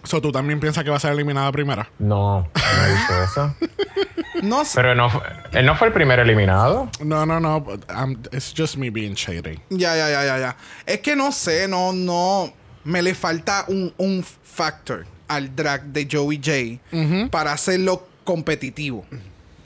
So, 0.04 0.20
¿tú 0.20 0.30
también 0.30 0.60
piensas 0.60 0.84
que 0.84 0.90
va 0.90 0.96
a 0.96 1.00
ser 1.00 1.12
eliminada 1.12 1.50
primera? 1.50 1.88
No, 1.98 2.40
no 2.42 2.84
he 2.86 2.92
visto 2.92 3.22
eso. 3.24 3.54
no 4.42 4.64
sé. 4.64 4.72
Pero 4.76 4.94
no, 4.94 5.10
fue- 5.10 5.22
él 5.54 5.66
no 5.66 5.74
fue 5.74 5.88
el 5.88 5.92
primer 5.92 6.20
eliminado. 6.20 6.88
No, 7.00 7.26
no, 7.26 7.40
no. 7.40 7.60
but 7.60 7.84
I'm- 7.90 8.20
it's 8.30 8.54
just 8.56 8.76
me 8.76 8.90
being 8.90 9.14
shady. 9.14 9.58
Ya, 9.70 9.96
ya, 9.96 10.08
ya, 10.10 10.24
ya, 10.24 10.38
ya. 10.38 10.56
Es 10.86 11.00
que 11.00 11.16
no 11.16 11.32
sé, 11.32 11.66
no, 11.66 11.92
no. 11.92 12.52
Me 12.84 13.02
le 13.02 13.14
falta 13.14 13.64
un, 13.68 13.92
un 13.96 14.24
factor 14.42 15.06
al 15.28 15.54
drag 15.56 15.84
de 15.86 16.06
Joey 16.10 16.40
J 16.44 17.28
para 17.30 17.52
hacerlo 17.52 18.06
competitivo. 18.24 19.04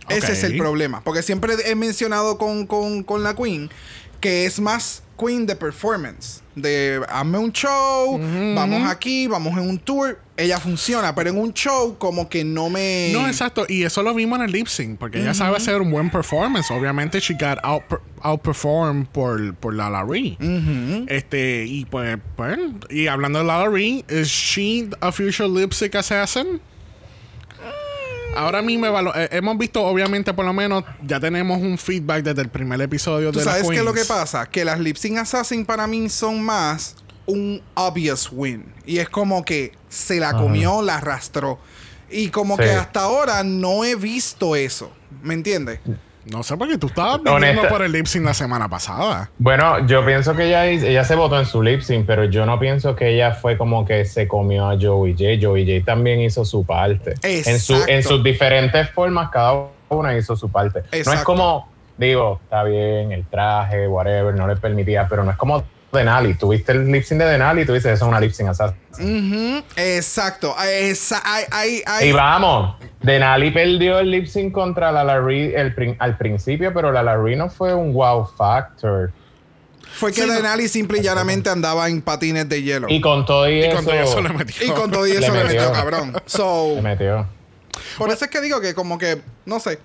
Ese 0.08 0.32
es 0.32 0.42
el 0.44 0.56
problema. 0.56 1.02
Porque 1.02 1.22
siempre 1.22 1.54
he 1.66 1.74
mencionado 1.74 2.38
con, 2.38 2.66
con, 2.66 3.02
con 3.02 3.22
la 3.22 3.34
Queen 3.34 3.70
que 4.20 4.46
es 4.46 4.60
más 4.60 5.02
Queen 5.18 5.46
de 5.46 5.56
performance. 5.56 6.42
De 6.54 7.00
hazme 7.08 7.38
un 7.38 7.52
show, 7.52 8.18
vamos 8.54 8.88
aquí, 8.90 9.26
vamos 9.26 9.52
en 9.58 9.68
un 9.68 9.78
tour. 9.78 10.18
Ella 10.36 10.58
funciona, 10.60 11.14
pero 11.14 11.30
en 11.30 11.38
un 11.38 11.52
show 11.52 11.96
como 11.98 12.28
que 12.28 12.44
no 12.44 12.70
me. 12.70 13.10
No, 13.12 13.26
exacto. 13.26 13.66
Y 13.68 13.82
eso 13.82 14.02
lo 14.02 14.14
vimos 14.14 14.38
en 14.38 14.44
el 14.46 14.52
lip 14.52 14.68
sync, 14.68 14.98
porque 14.98 15.20
ella 15.20 15.34
sabe 15.34 15.56
hacer 15.56 15.80
un 15.80 15.90
buen 15.90 16.10
performance. 16.10 16.70
Obviamente, 16.70 17.20
she 17.20 17.34
got 17.34 17.58
out, 17.62 17.82
outperformed 18.22 19.06
por, 19.08 19.54
por 19.54 19.74
Lala 19.74 20.04
Ree. 20.04 20.36
Este, 21.08 21.64
y 21.66 21.84
pues, 21.84 22.18
pues, 22.36 22.58
y 22.90 23.08
hablando 23.08 23.40
de 23.40 23.44
Lala 23.44 23.68
Ree, 23.68 24.04
¿is 24.08 24.28
she 24.28 24.88
a 25.00 25.12
future 25.12 25.48
lip 25.48 25.72
sync 25.72 25.94
assassin? 25.96 26.60
Ahora 28.38 28.60
a 28.60 28.62
mí 28.62 28.78
me 28.78 28.88
valo- 28.88 29.12
eh, 29.16 29.28
hemos 29.32 29.58
visto, 29.58 29.82
obviamente, 29.84 30.32
por 30.32 30.44
lo 30.44 30.52
menos, 30.52 30.84
ya 31.04 31.18
tenemos 31.18 31.58
un 31.60 31.76
feedback 31.76 32.22
desde 32.22 32.42
el 32.42 32.48
primer 32.48 32.80
episodio 32.80 33.32
¿Tú 33.32 33.38
de 33.40 33.44
sabes 33.44 33.68
qué 33.68 33.76
es 33.78 33.84
lo 33.84 33.92
que 33.92 34.04
pasa? 34.04 34.46
Que 34.48 34.64
las 34.64 34.78
Lip 34.78 34.96
Sync 34.96 35.18
Assassin 35.18 35.64
para 35.66 35.86
mí 35.86 36.08
son 36.08 36.40
más 36.42 36.94
un 37.26 37.60
obvious 37.74 38.28
win. 38.32 38.64
Y 38.86 38.98
es 38.98 39.08
como 39.08 39.44
que 39.44 39.72
se 39.88 40.20
la 40.20 40.32
comió, 40.34 40.82
la 40.82 40.96
arrastró. 40.98 41.58
Y 42.10 42.28
como 42.28 42.56
Sí. 42.56 42.62
que 42.62 42.70
hasta 42.70 43.00
ahora 43.02 43.42
no 43.44 43.84
he 43.84 43.94
visto 43.96 44.54
eso. 44.56 44.92
¿Me 45.22 45.34
entiendes? 45.34 45.80
No 46.24 46.42
sé, 46.42 46.56
porque 46.56 46.76
tú 46.76 46.88
estabas 46.88 47.22
viendo 47.22 47.32
Honesta- 47.34 47.68
por 47.68 47.82
el 47.82 47.92
lip 47.92 48.06
sync 48.06 48.24
la 48.24 48.34
semana 48.34 48.68
pasada. 48.68 49.30
Bueno, 49.38 49.86
yo 49.86 50.04
pienso 50.04 50.34
que 50.36 50.46
ella, 50.48 50.66
ella 50.66 51.04
se 51.04 51.14
votó 51.14 51.38
en 51.38 51.46
su 51.46 51.62
lip 51.62 51.80
sync, 51.80 52.04
pero 52.06 52.24
yo 52.24 52.44
no 52.44 52.58
pienso 52.58 52.94
que 52.94 53.14
ella 53.14 53.32
fue 53.32 53.56
como 53.56 53.86
que 53.86 54.04
se 54.04 54.28
comió 54.28 54.68
a 54.68 54.76
Joey 54.78 55.12
J. 55.12 55.24
Joey 55.40 55.64
J 55.66 55.84
también 55.86 56.20
hizo 56.20 56.44
su 56.44 56.64
parte. 56.66 57.14
En, 57.22 57.58
su, 57.58 57.74
en 57.86 58.02
sus 58.02 58.22
diferentes 58.22 58.90
formas, 58.90 59.30
cada 59.30 59.54
una 59.88 60.16
hizo 60.16 60.36
su 60.36 60.50
parte. 60.50 60.82
No 61.06 61.12
es 61.12 61.22
como, 61.22 61.68
digo, 61.96 62.40
está 62.42 62.62
bien, 62.64 63.12
el 63.12 63.24
traje, 63.26 63.88
whatever, 63.88 64.34
no 64.34 64.46
le 64.46 64.56
permitía, 64.56 65.06
pero 65.08 65.24
no 65.24 65.30
es 65.30 65.36
como 65.38 65.62
Denali. 65.92 66.34
Tuviste 66.34 66.72
el 66.72 66.90
lip 66.90 67.02
sync 67.04 67.18
de 67.20 67.26
Denali 67.26 67.62
y 67.62 67.64
tú 67.66 67.72
dices, 67.72 67.92
eso 67.92 68.04
es 68.04 68.08
una 68.08 68.20
lip 68.20 68.32
sync 68.32 68.48
assassin. 68.50 69.64
Exacto. 69.76 70.54
Esa, 70.62 71.22
hay, 71.24 71.44
hay, 71.50 71.82
hay- 71.86 72.08
Y 72.08 72.12
vamos, 72.12 72.76
Denali 73.00 73.50
perdió 73.50 73.98
el 73.98 74.10
lip 74.10 74.26
sync 74.26 74.52
contra 74.52 74.92
la 74.92 75.04
Larry 75.04 75.52
el 75.54 75.74
prin- 75.74 75.96
al 75.98 76.16
principio, 76.18 76.72
pero 76.74 76.92
la 76.92 77.02
Larry 77.02 77.36
no 77.36 77.48
fue 77.48 77.74
un 77.74 77.92
wow 77.92 78.26
factor. 78.36 79.10
Fue 79.90 80.12
que 80.12 80.22
Sí, 80.22 80.26
no. 80.28 80.34
Denali 80.34 80.68
simple 80.68 80.98
y 80.98 81.02
llanamente 81.02 81.48
andaba 81.50 81.88
en 81.88 82.02
patines 82.02 82.48
de 82.48 82.62
hielo. 82.62 82.86
Y 82.90 83.00
con 83.00 83.24
todo 83.24 83.48
y, 83.48 83.54
Y 83.60 83.64
eso, 83.64 83.76
con 83.76 83.84
todo 83.86 83.94
eso 83.94 84.20
le 84.20 84.28
metió. 84.30 84.66
Y 84.66 84.70
con 84.70 84.90
todo 84.90 85.06
y 85.06 85.12
eso 85.12 85.32
le 85.34 85.44
metió, 85.44 85.60
metió. 85.62 85.72
cabrón. 85.72 86.12
So, 86.26 86.74
se 86.76 86.82
metió. 86.82 87.26
por 87.96 88.10
eso 88.10 88.24
es 88.26 88.30
que 88.30 88.40
digo 88.40 88.60
que 88.60 88.74
como 88.74 88.98
que, 88.98 89.20
no 89.46 89.58
sé, 89.58 89.78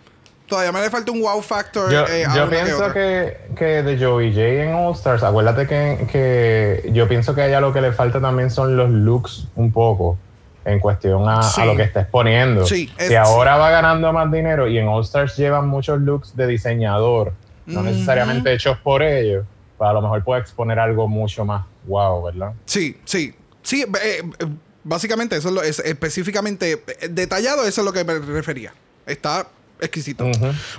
todavía 0.48 0.72
me 0.72 0.82
le 0.82 0.90
falta 0.90 1.12
un 1.12 1.22
wow 1.22 1.42
factor. 1.42 1.92
Yo, 1.92 2.06
eh, 2.08 2.26
yo 2.36 2.50
que 2.50 2.56
pienso 2.56 2.94
que, 2.94 3.38
que 3.56 3.66
de 3.84 3.98
Joey 4.04 4.32
J 4.32 4.42
en 4.64 4.74
All 4.76 4.94
Stars, 4.94 5.24
acuérdate 5.24 5.68
que, 5.68 6.08
que 6.12 6.90
yo 6.94 7.08
pienso 7.08 7.34
que 7.36 7.42
a 7.42 7.48
ella 7.48 7.60
lo 7.60 7.74
que 7.74 7.82
le 7.82 7.92
falta 7.92 8.20
también 8.22 8.50
son 8.50 8.76
los 8.78 8.90
looks 8.90 9.48
un 9.56 9.72
poco 9.72 10.18
en 10.66 10.80
cuestión 10.80 11.28
a, 11.28 11.42
Sí. 11.44 11.62
a 11.62 11.66
lo 11.66 11.76
que 11.76 11.84
está 11.84 12.02
exponiendo. 12.02 12.66
Sí, 12.66 12.92
es- 12.98 13.10
que 13.10 13.18
ahora 13.18 13.58
va 13.58 13.70
ganando 13.70 14.12
más 14.14 14.32
dinero 14.32 14.68
y 14.68 14.78
en 14.78 14.88
All 14.88 15.04
Stars 15.04 15.36
llevan 15.38 15.68
muchos 15.68 16.00
looks 16.02 16.36
de 16.36 16.48
diseñador, 16.48 17.34
no 17.66 17.82
necesariamente 17.84 18.54
hechos 18.54 18.78
por 18.78 19.02
ellos, 19.04 19.46
para 19.78 19.92
a 19.92 19.94
lo 19.96 20.02
mejor 20.02 20.24
puede 20.24 20.42
exponer 20.42 20.80
algo 20.80 21.08
mucho 21.08 21.44
más 21.46 21.66
wow, 21.86 22.24
¿verdad? 22.24 22.54
Sí, 22.66 22.98
sí. 23.06 23.34
Sí, 23.62 23.82
eh, 23.82 24.22
eh, 24.40 24.46
básicamente 24.84 25.36
eso 25.38 25.48
es, 25.50 25.54
lo, 25.54 25.62
es 25.64 25.80
específicamente 25.80 26.74
eh, 27.02 27.08
detallado, 27.10 27.66
eso 27.66 27.82
es 27.82 27.86
lo 27.86 27.92
que 27.94 28.04
me 28.04 28.20
refería. 28.20 28.74
Está 29.06 29.48
exquisito. 29.84 30.30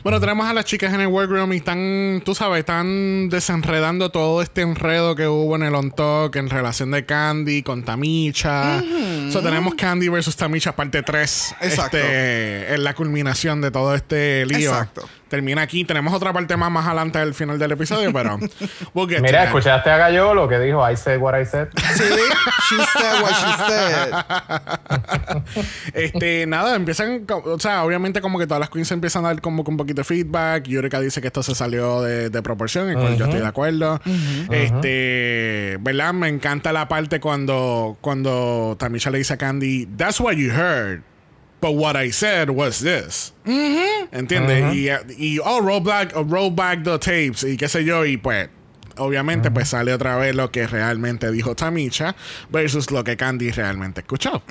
Bueno, 0.02 0.20
tenemos 0.20 0.46
a 0.46 0.52
las 0.52 0.64
chicas 0.64 0.92
en 0.92 1.00
el 1.00 1.06
workroom 1.08 1.52
y 1.52 1.56
están, 1.56 2.22
tú 2.24 2.34
sabes, 2.34 2.60
están 2.60 3.28
desenredando 3.28 4.10
todo 4.10 4.42
este 4.42 4.62
enredo 4.62 5.14
que 5.14 5.26
hubo 5.28 5.56
en 5.56 5.62
el 5.62 5.74
On 5.74 5.90
Talk 5.90 6.36
en 6.36 6.50
relación 6.50 6.90
de 6.90 7.04
Candy 7.04 7.62
con 7.62 7.82
Tamicha. 7.82 8.82
So, 9.30 9.42
tenemos 9.42 9.74
Candy 9.74 10.08
versus 10.08 10.36
Tamicha 10.36 10.74
parte 10.74 11.02
3. 11.02 11.54
Exacto. 11.60 11.96
Este, 11.96 12.74
en 12.74 12.84
la 12.84 12.94
culminación 12.94 13.60
de 13.60 13.70
todo 13.70 13.94
este 13.94 14.46
lío. 14.46 14.70
Exacto. 14.70 15.08
Termina 15.28 15.62
aquí. 15.62 15.84
Tenemos 15.84 16.12
otra 16.12 16.32
parte 16.32 16.56
más 16.56 16.70
más 16.70 16.86
adelante 16.86 17.18
del 17.18 17.34
final 17.34 17.58
del 17.58 17.72
episodio, 17.72 18.12
pero... 18.12 18.38
we'll 18.94 19.08
Mira, 19.08 19.38
that. 19.38 19.46
¿escuchaste 19.46 19.90
a 19.90 19.96
Gallolo 19.96 20.48
que 20.48 20.58
dijo 20.58 20.88
I 20.88 20.96
said 20.96 21.20
what 21.20 21.40
I 21.40 21.44
said? 21.44 21.68
Sí, 21.94 22.04
she 22.68 22.76
said 22.92 23.22
what 23.22 23.34
she 23.34 23.52
said. 23.66 24.12
Este, 25.94 26.46
nada, 26.46 26.74
empiezan, 26.74 27.26
o 27.28 27.58
sea, 27.58 27.84
obviamente 27.84 28.20
como 28.20 28.38
que 28.38 28.46
todas 28.46 28.60
las 28.60 28.70
queens 28.70 28.90
empiezan 28.90 29.24
a 29.24 29.28
dar 29.28 29.40
como 29.40 29.64
que 29.64 29.70
un 29.70 29.76
poquito 29.76 30.00
de 30.00 30.04
feedback. 30.04 30.64
Yurika 30.64 31.00
dice 31.00 31.20
que 31.20 31.28
esto 31.28 31.42
se 31.42 31.54
salió 31.54 32.02
de, 32.02 32.30
de 32.30 32.42
proporción, 32.42 32.90
en 32.90 32.98
cual 32.98 33.16
yo 33.16 33.24
estoy 33.26 33.40
de 33.40 33.46
acuerdo. 33.46 34.00
Este, 34.50 35.78
¿verdad? 35.80 36.12
Me 36.14 36.28
encanta 36.28 36.72
la 36.72 36.88
parte 36.88 37.20
cuando, 37.20 37.96
cuando 38.00 38.76
Tamisha 38.78 39.10
le 39.10 39.18
dice 39.18 39.34
a 39.34 39.36
Candy, 39.36 39.86
that's 39.96 40.20
what 40.20 40.34
you 40.34 40.50
heard. 40.50 41.02
But 41.60 41.72
what 41.72 41.96
I 41.96 42.10
said 42.10 42.50
was 42.50 42.80
this. 42.80 43.32
¿Entiendes? 43.46 44.74
y, 44.74 44.88
y, 45.16 45.38
oh, 45.42 45.60
roll 45.60 45.80
back, 45.80 46.12
oh, 46.14 46.22
roll 46.22 46.50
back 46.50 46.84
the 46.84 46.98
tapes 46.98 47.42
y 47.42 47.56
qué 47.56 47.68
sé 47.68 47.84
yo. 47.84 48.04
Y 48.04 48.18
pues, 48.18 48.48
obviamente, 48.98 49.50
pues 49.50 49.70
sale 49.70 49.92
otra 49.92 50.16
vez 50.16 50.34
lo 50.34 50.50
que 50.50 50.66
realmente 50.66 51.30
dijo 51.30 51.54
Tamisha 51.54 52.14
versus 52.50 52.90
lo 52.90 53.02
que 53.02 53.16
Candy 53.16 53.50
realmente 53.50 54.02
escuchó. 54.02 54.42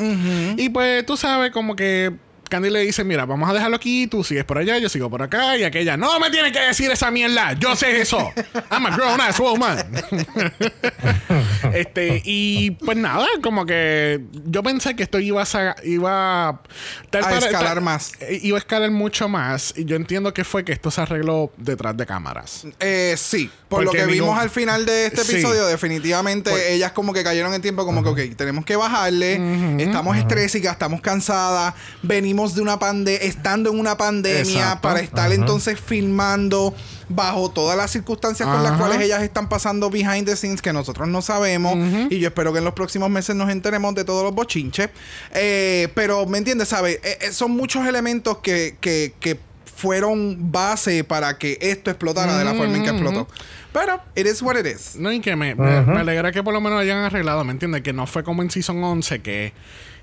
Y 0.58 0.70
pues, 0.70 1.06
tú 1.06 1.16
sabes, 1.16 1.52
como 1.52 1.76
que 1.76 2.14
Candy 2.54 2.70
le 2.70 2.82
dice: 2.82 3.04
Mira, 3.04 3.26
vamos 3.26 3.50
a 3.50 3.54
dejarlo 3.54 3.76
aquí. 3.76 4.06
Tú 4.06 4.24
sigues 4.24 4.44
por 4.46 4.60
allá, 4.60 4.78
yo 4.78 4.88
sigo 4.90 5.10
por 5.10 5.24
acá. 5.24 5.58
Y 5.58 5.64
aquella, 5.64 5.98
no 5.98 6.20
me 6.20 6.30
tiene 6.30 6.52
que 6.52 6.60
decir 6.60 6.92
esa 6.92 7.10
mierda. 7.10 7.54
Yo 7.54 7.76
sé 7.76 8.00
eso. 8.00 8.32
I'm 8.72 8.86
a 8.86 8.96
grown 8.96 9.20
ass 9.22 9.40
woman. 9.40 9.80
este, 11.74 12.22
y 12.26 12.72
pues 12.72 12.98
nada, 12.98 13.26
como 13.42 13.66
que 13.66 14.22
yo 14.46 14.62
pensé 14.64 14.96
que 14.96 15.04
esto 15.04 15.20
iba 15.20 15.42
a, 15.44 15.76
iba 15.84 16.62
tal 17.10 17.24
A 17.24 17.30
para- 17.30 17.38
escalar 17.38 17.74
tal- 17.76 17.82
más. 17.84 18.12
eh, 18.20 18.40
Iba 18.44 18.58
a 18.58 18.60
escalar 18.60 18.92
mucho 18.92 19.28
más. 19.30 19.74
Y 19.76 19.86
yo 19.86 19.96
entiendo 19.96 20.34
que 20.34 20.44
fue 20.44 20.64
que 20.64 20.72
esto 20.74 20.92
se 20.92 21.02
arregló 21.02 21.52
detrás 21.58 21.96
de 21.98 22.06
cámaras. 22.06 22.66
Eh, 22.80 23.16
sí, 23.18 23.50
por 23.70 23.84
Porque 23.86 24.00
lo 24.00 24.06
que 24.06 24.12
vimos 24.14 24.38
al 24.38 24.50
final 24.50 24.86
de 24.86 25.08
este 25.08 25.24
Sí. 25.24 25.32
episodio, 25.34 25.66
definitivamente 25.66 26.52
Pues- 26.52 26.70
ellas 26.70 26.92
como 26.92 27.14
que 27.14 27.24
cayeron 27.24 27.54
en 27.54 27.62
tiempo, 27.62 27.86
como 27.86 28.04
que, 28.04 28.10
ok, 28.10 28.36
tenemos 28.38 28.66
que 28.66 28.76
bajarle, 28.76 29.40
estamos 29.82 30.18
estrésicas, 30.18 30.74
estamos 30.74 31.02
cansadas, 31.02 31.74
venimos 32.02 32.43
de 32.56 32.62
una 32.62 32.78
pandemia, 32.80 33.20
estando 33.22 33.72
en 33.72 33.80
una 33.80 33.98
pandemia 33.98 34.42
Exacto. 34.42 34.82
para 34.82 35.00
estar 35.00 35.32
entonces 35.32 35.80
filmando 35.80 36.74
bajo 37.10 37.50
todas 37.52 37.78
las 37.78 37.92
circunstancias 37.92 38.48
con 38.48 38.64
las 38.64 38.74
cuales 38.80 39.00
ellas 39.02 39.22
están 39.24 39.48
pasando 39.50 39.90
behind 39.90 40.26
the 40.26 40.36
scenes 40.36 40.62
que 40.62 40.74
nosotros 40.74 41.08
no 41.08 41.22
sabemos 41.22 41.76
y 42.10 42.20
yo 42.20 42.28
espero 42.28 42.52
que 42.54 42.60
en 42.60 42.66
los 42.66 42.74
próximos 42.74 43.10
meses 43.10 43.36
nos 43.36 43.50
enteremos 43.50 43.94
de 43.96 44.04
todos 44.04 44.24
los 44.24 44.34
bochinches. 44.34 44.90
Eh, 45.34 45.88
pero, 45.96 46.26
¿me 46.26 46.38
entiendes? 46.38 46.70
¿Sabes? 46.70 47.00
Eh, 47.04 47.18
eh, 47.22 47.32
son 47.32 47.52
muchos 47.52 47.86
elementos 47.88 48.38
que, 48.40 48.78
que, 48.82 49.14
que 49.20 49.40
fueron 49.76 50.52
base 50.52 51.04
para 51.04 51.38
que 51.38 51.58
esto 51.62 51.90
explotara 51.92 52.38
de 52.38 52.46
la 52.46 52.54
forma 52.54 52.78
en 52.78 52.84
que 52.84 52.90
explotó. 52.90 53.28
Pero, 53.74 54.00
it 54.16 54.28
is 54.28 54.42
what 54.42 54.56
it 54.56 54.66
is. 54.68 54.96
No, 54.96 55.12
y 55.12 55.20
que 55.20 55.36
me, 55.36 55.56
me- 55.56 55.82
me 55.82 56.00
alegra 56.00 56.32
que 56.32 56.44
por 56.44 56.54
lo 56.54 56.62
menos 56.62 56.80
hayan 56.80 57.00
arreglado, 57.00 57.44
¿me 57.44 57.52
entiendes? 57.52 57.82
Que 57.82 57.92
no 57.92 58.06
fue 58.08 58.24
como 58.24 58.44
en 58.44 58.52
Season 58.52 58.82
11 58.84 59.22
que 59.22 59.52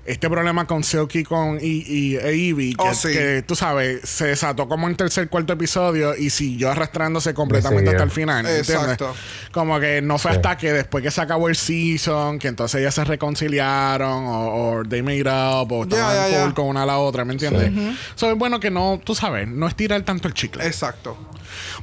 este 0.05 0.29
problema 0.29 0.65
con 0.65 0.83
Silky 0.83 1.23
con, 1.23 1.59
y, 1.61 1.83
y 1.87 2.15
e 2.17 2.49
Evie, 2.49 2.73
que, 2.73 2.83
Oh, 2.89 2.93
sí. 2.93 3.09
que, 3.11 3.43
tú 3.47 3.55
sabes, 3.55 4.01
se 4.03 4.27
desató 4.27 4.67
como 4.67 4.87
en 4.87 4.95
tercer, 4.95 5.29
cuarto 5.29 5.53
episodio 5.53 6.15
y 6.17 6.29
siguió 6.31 6.71
arrastrándose 6.71 7.33
completamente 7.33 7.91
hasta 7.91 8.03
el 8.03 8.11
final. 8.11 8.45
¿entiendes? 8.45 8.69
Exacto. 8.69 9.13
Como 9.51 9.79
que 9.79 10.01
no 10.01 10.17
fue 10.17 10.31
Sí. 10.31 10.37
hasta 10.37 10.57
que 10.57 10.73
después 10.73 11.03
que 11.03 11.11
se 11.11 11.21
acabó 11.21 11.49
el 11.49 11.55
season, 11.55 12.39
que 12.39 12.47
entonces 12.47 12.81
ellas 12.81 12.95
se 12.95 13.03
reconciliaron 13.03 14.25
o, 14.25 14.77
o 14.79 14.83
they 14.83 15.01
made 15.01 15.21
up 15.29 15.71
o 15.71 15.85
Ya, 15.85 15.97
estaban 15.97 16.15
ya, 16.15 16.29
ya. 16.37 16.43
cool 16.43 16.53
con 16.53 16.65
una 16.67 16.83
a 16.83 16.85
la 16.85 16.97
otra, 16.97 17.23
¿me 17.25 17.33
entiendes? 17.33 17.71
So, 18.15 18.31
es 18.31 18.37
bueno 18.37 18.59
que 18.59 18.71
no, 18.71 18.99
tú 19.03 19.13
sabes, 19.15 19.47
no 19.47 19.67
estirar 19.67 20.01
tanto 20.03 20.27
el 20.27 20.33
chicle. 20.33 20.65
Exacto. 20.65 21.17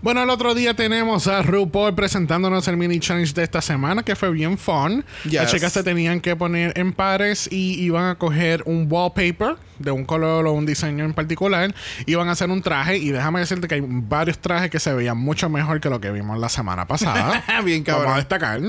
Bueno, 0.02 0.22
el 0.22 0.30
otro 0.30 0.54
día 0.54 0.74
tenemos 0.74 1.26
a 1.26 1.42
RuPaul 1.42 1.94
presentándonos 1.94 2.66
el 2.68 2.76
mini 2.76 3.00
challenge 3.00 3.32
de 3.34 3.42
esta 3.42 3.60
semana, 3.60 4.02
que 4.02 4.16
fue 4.16 4.30
bien 4.30 4.58
fun. 4.58 5.04
Yes. 5.24 5.34
Las 5.34 5.52
chicas 5.52 5.72
se 5.72 5.82
tenían 5.82 6.20
que 6.20 6.36
poner 6.36 6.78
en 6.78 6.92
pares 6.92 7.48
y 7.50 7.80
iban 7.82 8.06
a 8.06 8.14
coger 8.16 8.62
un 8.66 8.86
wallpaper 8.90 9.56
de 9.78 9.90
un 9.90 10.04
color 10.04 10.46
o 10.46 10.52
un 10.52 10.66
diseño 10.66 11.04
en 11.04 11.14
particular. 11.14 11.74
Iban 12.06 12.28
a 12.28 12.32
hacer 12.32 12.50
un 12.50 12.62
traje 12.62 12.96
y 12.98 13.10
déjame 13.10 13.40
decirte 13.40 13.68
que 13.68 13.76
hay 13.76 13.82
varios 13.84 14.38
trajes 14.38 14.70
que 14.70 14.80
se 14.80 14.92
veían 14.92 15.18
mucho 15.18 15.48
mejor 15.48 15.80
que 15.80 15.90
lo 15.90 16.00
que 16.00 16.10
vimos 16.10 16.38
la 16.38 16.48
semana 16.48 16.86
pasada. 16.86 17.44
Bien 17.64 17.82
cabrón. 17.82 18.04
Vamos 18.04 18.16
a 18.16 18.20
destacar. 18.20 18.60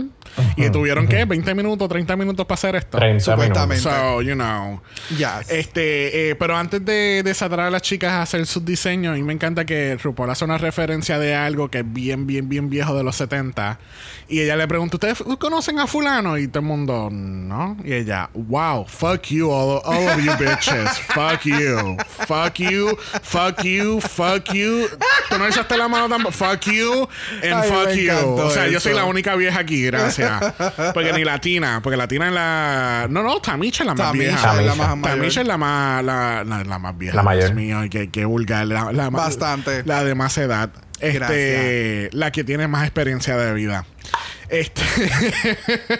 Y 0.56 0.70
tuvieron 0.70 1.08
que 1.08 1.26
20 1.26 1.56
minutos, 1.56 1.90
30 1.90 2.16
minutos 2.16 2.46
para 2.46 2.56
hacer 2.56 2.76
esto. 2.76 2.98
30 2.98 3.20
Supuestamente. 3.24 3.84
minutos. 3.84 4.02
So, 4.10 4.22
you 4.22 4.36
know. 4.36 4.82
Yes. 5.10 5.50
Este, 5.50 6.30
eh, 6.30 6.36
pero 6.36 6.56
antes 6.58 6.84
de 6.84 7.22
desatar 7.24 7.62
a 7.62 7.70
las 7.70 7.82
chicas 7.82 8.12
a 8.12 8.22
hacer 8.22 8.46
sus 8.46 8.64
diseños, 8.66 9.18
y 9.18 9.24
me 9.24 9.34
encanta 9.34 9.66
que 9.66 9.98
RuPaul 10.02 10.30
hace 10.30 10.46
una 10.46 10.58
referencia 10.58 11.20
de 11.20 11.36
algo 11.36 11.70
que 11.70 11.80
es 11.80 11.94
bien, 11.94 12.28
bien, 12.28 12.50
bien 12.50 12.70
viejo 12.70 12.96
de 12.96 13.04
los 13.04 13.16
70. 13.16 13.80
Y 14.28 14.42
ella 14.42 14.56
le 14.56 14.68
pregunta, 14.68 14.98
¿ustedes 14.98 15.24
conocen 15.40 15.80
a 15.80 15.88
fulano? 15.88 16.38
Y 16.38 16.48
todo 16.48 16.60
el 16.60 16.66
mundo, 16.66 17.10
no. 17.12 17.78
Y 17.84 17.94
ella, 17.94 18.30
wow, 18.34 18.86
fuck 18.86 19.24
you, 19.24 19.50
all, 19.50 19.82
all 19.84 20.08
of 20.08 20.24
you 20.24 20.32
bitches. 20.38 20.90
Fuck 21.08 21.44
you. 21.46 21.98
Fuck 22.28 22.56
you. 22.60 22.98
Fuck 23.24 23.64
you. 23.64 24.00
Fuck 24.02 24.54
you. 24.54 24.88
Tú 25.30 25.38
no 25.38 25.48
echaste 25.48 25.78
la 25.78 25.88
mano 25.88 26.10
tampoco. 26.10 26.32
Fuck 26.34 26.66
you. 26.66 27.08
And 27.44 27.54
Ay, 27.54 27.70
fuck 27.70 27.94
you. 27.96 28.36
O 28.36 28.50
sea, 28.52 28.66
yo 28.68 28.78
eso. 28.78 28.82
soy 28.90 28.94
la 28.94 29.06
única 29.06 29.36
vieja 29.36 29.60
aquí, 29.60 29.84
gracias. 29.86 30.42
Porque 30.94 31.14
ni 31.14 31.24
latina. 31.24 31.80
Porque 31.84 31.98
latina 31.98 32.28
es 32.28 32.34
la... 32.34 33.08
No, 33.10 33.24
no, 33.24 33.40
Tamisha 33.40 33.84
es 33.84 33.88
la 33.88 33.96
más 33.96 34.08
Tamisha 34.08 34.30
vieja. 34.30 34.38
es 34.38 34.66
la 34.66 34.72
Tamisha. 34.74 34.96
más. 34.96 35.12
Tamisha 35.12 35.42
es 35.42 35.48
la 35.48 35.58
más, 35.58 36.04
la, 36.04 36.44
la- 36.44 36.64
la 36.64 36.80
más 36.80 36.98
vieja. 36.98 37.16
La 37.16 37.24
mayor. 37.24 37.44
Dios 37.46 37.56
mío, 37.56 37.80
qué, 37.90 38.10
qué 38.10 38.26
vulgar. 38.26 38.68
La, 38.68 38.92
la 38.92 39.10
más- 39.10 39.24
Bastante. 39.26 39.84
La 39.86 40.04
de 40.04 40.16
más 40.16 40.38
edad. 40.38 40.70
Este, 41.02 42.10
la 42.12 42.32
que 42.32 42.44
tiene 42.44 42.68
más 42.68 42.84
experiencia 42.84 43.38
de 43.38 43.54
vida. 43.54 43.86
Este, 44.50 44.82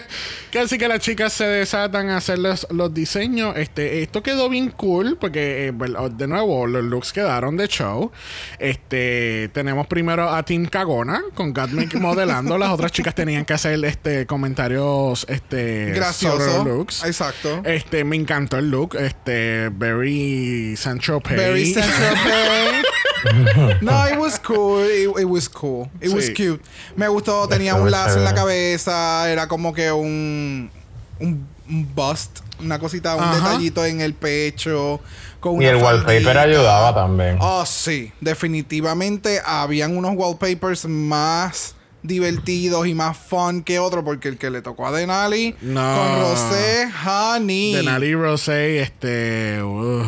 casi 0.52 0.76
que 0.76 0.88
las 0.88 1.00
chicas 1.00 1.32
se 1.32 1.44
desatan 1.44 2.10
a 2.10 2.16
hacer 2.16 2.38
los, 2.38 2.66
los 2.70 2.92
diseños. 2.92 3.56
Este, 3.56 4.02
esto 4.02 4.22
quedó 4.22 4.48
bien 4.48 4.70
cool 4.70 5.16
porque, 5.20 5.68
eh, 5.68 5.72
de 6.12 6.26
nuevo, 6.26 6.66
los 6.66 6.82
looks 6.82 7.12
quedaron 7.12 7.56
de 7.56 7.68
show. 7.68 8.10
Este, 8.58 9.50
tenemos 9.52 9.86
primero 9.86 10.28
a 10.30 10.42
Team 10.42 10.66
Cagona 10.66 11.22
con 11.34 11.52
Gatmic 11.52 11.94
modelando. 12.00 12.58
Las 12.58 12.70
otras 12.70 12.90
chicas 12.92 13.14
tenían 13.14 13.44
que 13.44 13.52
hacer 13.54 13.84
este 13.84 14.26
comentarios 14.26 15.24
este, 15.28 15.86
sobre 15.86 15.94
Gracioso. 15.94 16.38
los 16.38 16.66
looks. 16.66 17.04
Exacto. 17.04 17.62
Este, 17.64 18.04
me 18.04 18.16
encantó 18.16 18.58
el 18.58 18.70
look. 18.70 18.96
Este, 18.96 19.68
very 19.72 20.76
Sancho 20.76 21.20
Pay. 21.20 21.36
Very 21.36 21.74
Pay. 21.74 22.82
no, 23.80 24.06
it 24.06 24.18
was 24.18 24.38
cool. 24.38 24.82
It, 24.84 25.20
it 25.20 25.24
was 25.28 25.48
cool. 25.48 25.88
It 26.00 26.12
was 26.12 26.30
cute. 26.30 26.60
Me 26.96 27.06
gustó. 27.08 27.46
Tenía 27.48 27.74
un 27.74 27.90
lazo 27.90 28.18
en 28.18 28.24
la 28.24 28.34
cabeza. 28.34 29.30
Era 29.30 29.46
como 29.48 29.72
que 29.72 29.90
un, 29.92 30.70
un, 31.18 31.46
un 31.68 31.94
bust. 31.94 32.40
Una 32.60 32.78
cosita, 32.78 33.16
un 33.16 33.22
Ajá. 33.24 33.36
detallito 33.36 33.84
en 33.84 34.00
el 34.00 34.14
pecho. 34.14 35.00
Con 35.40 35.54
Y 35.62 35.66
una 35.66 35.70
el 35.70 35.76
wallpaper 35.76 36.36
ayudaba 36.38 36.94
también. 36.94 37.38
Oh, 37.40 37.64
sí. 37.64 38.12
Definitivamente 38.20 39.40
habían 39.44 39.96
unos 39.96 40.12
wallpapers 40.14 40.84
más 40.86 41.74
divertidos 42.02 42.86
y 42.86 42.94
más 42.94 43.16
fun 43.16 43.62
que 43.62 43.78
otro 43.78 44.04
porque 44.04 44.28
el 44.28 44.38
que 44.38 44.48
le 44.50 44.62
tocó 44.62 44.86
a 44.86 44.92
Denali 44.92 45.54
No. 45.60 45.80
con 45.96 46.20
Rosé 46.22 46.88
Honey 47.06 47.74
De 47.74 47.82
Nali 47.82 48.14
Rosé, 48.14 48.80
este. 48.80 49.62
uf, 49.62 50.06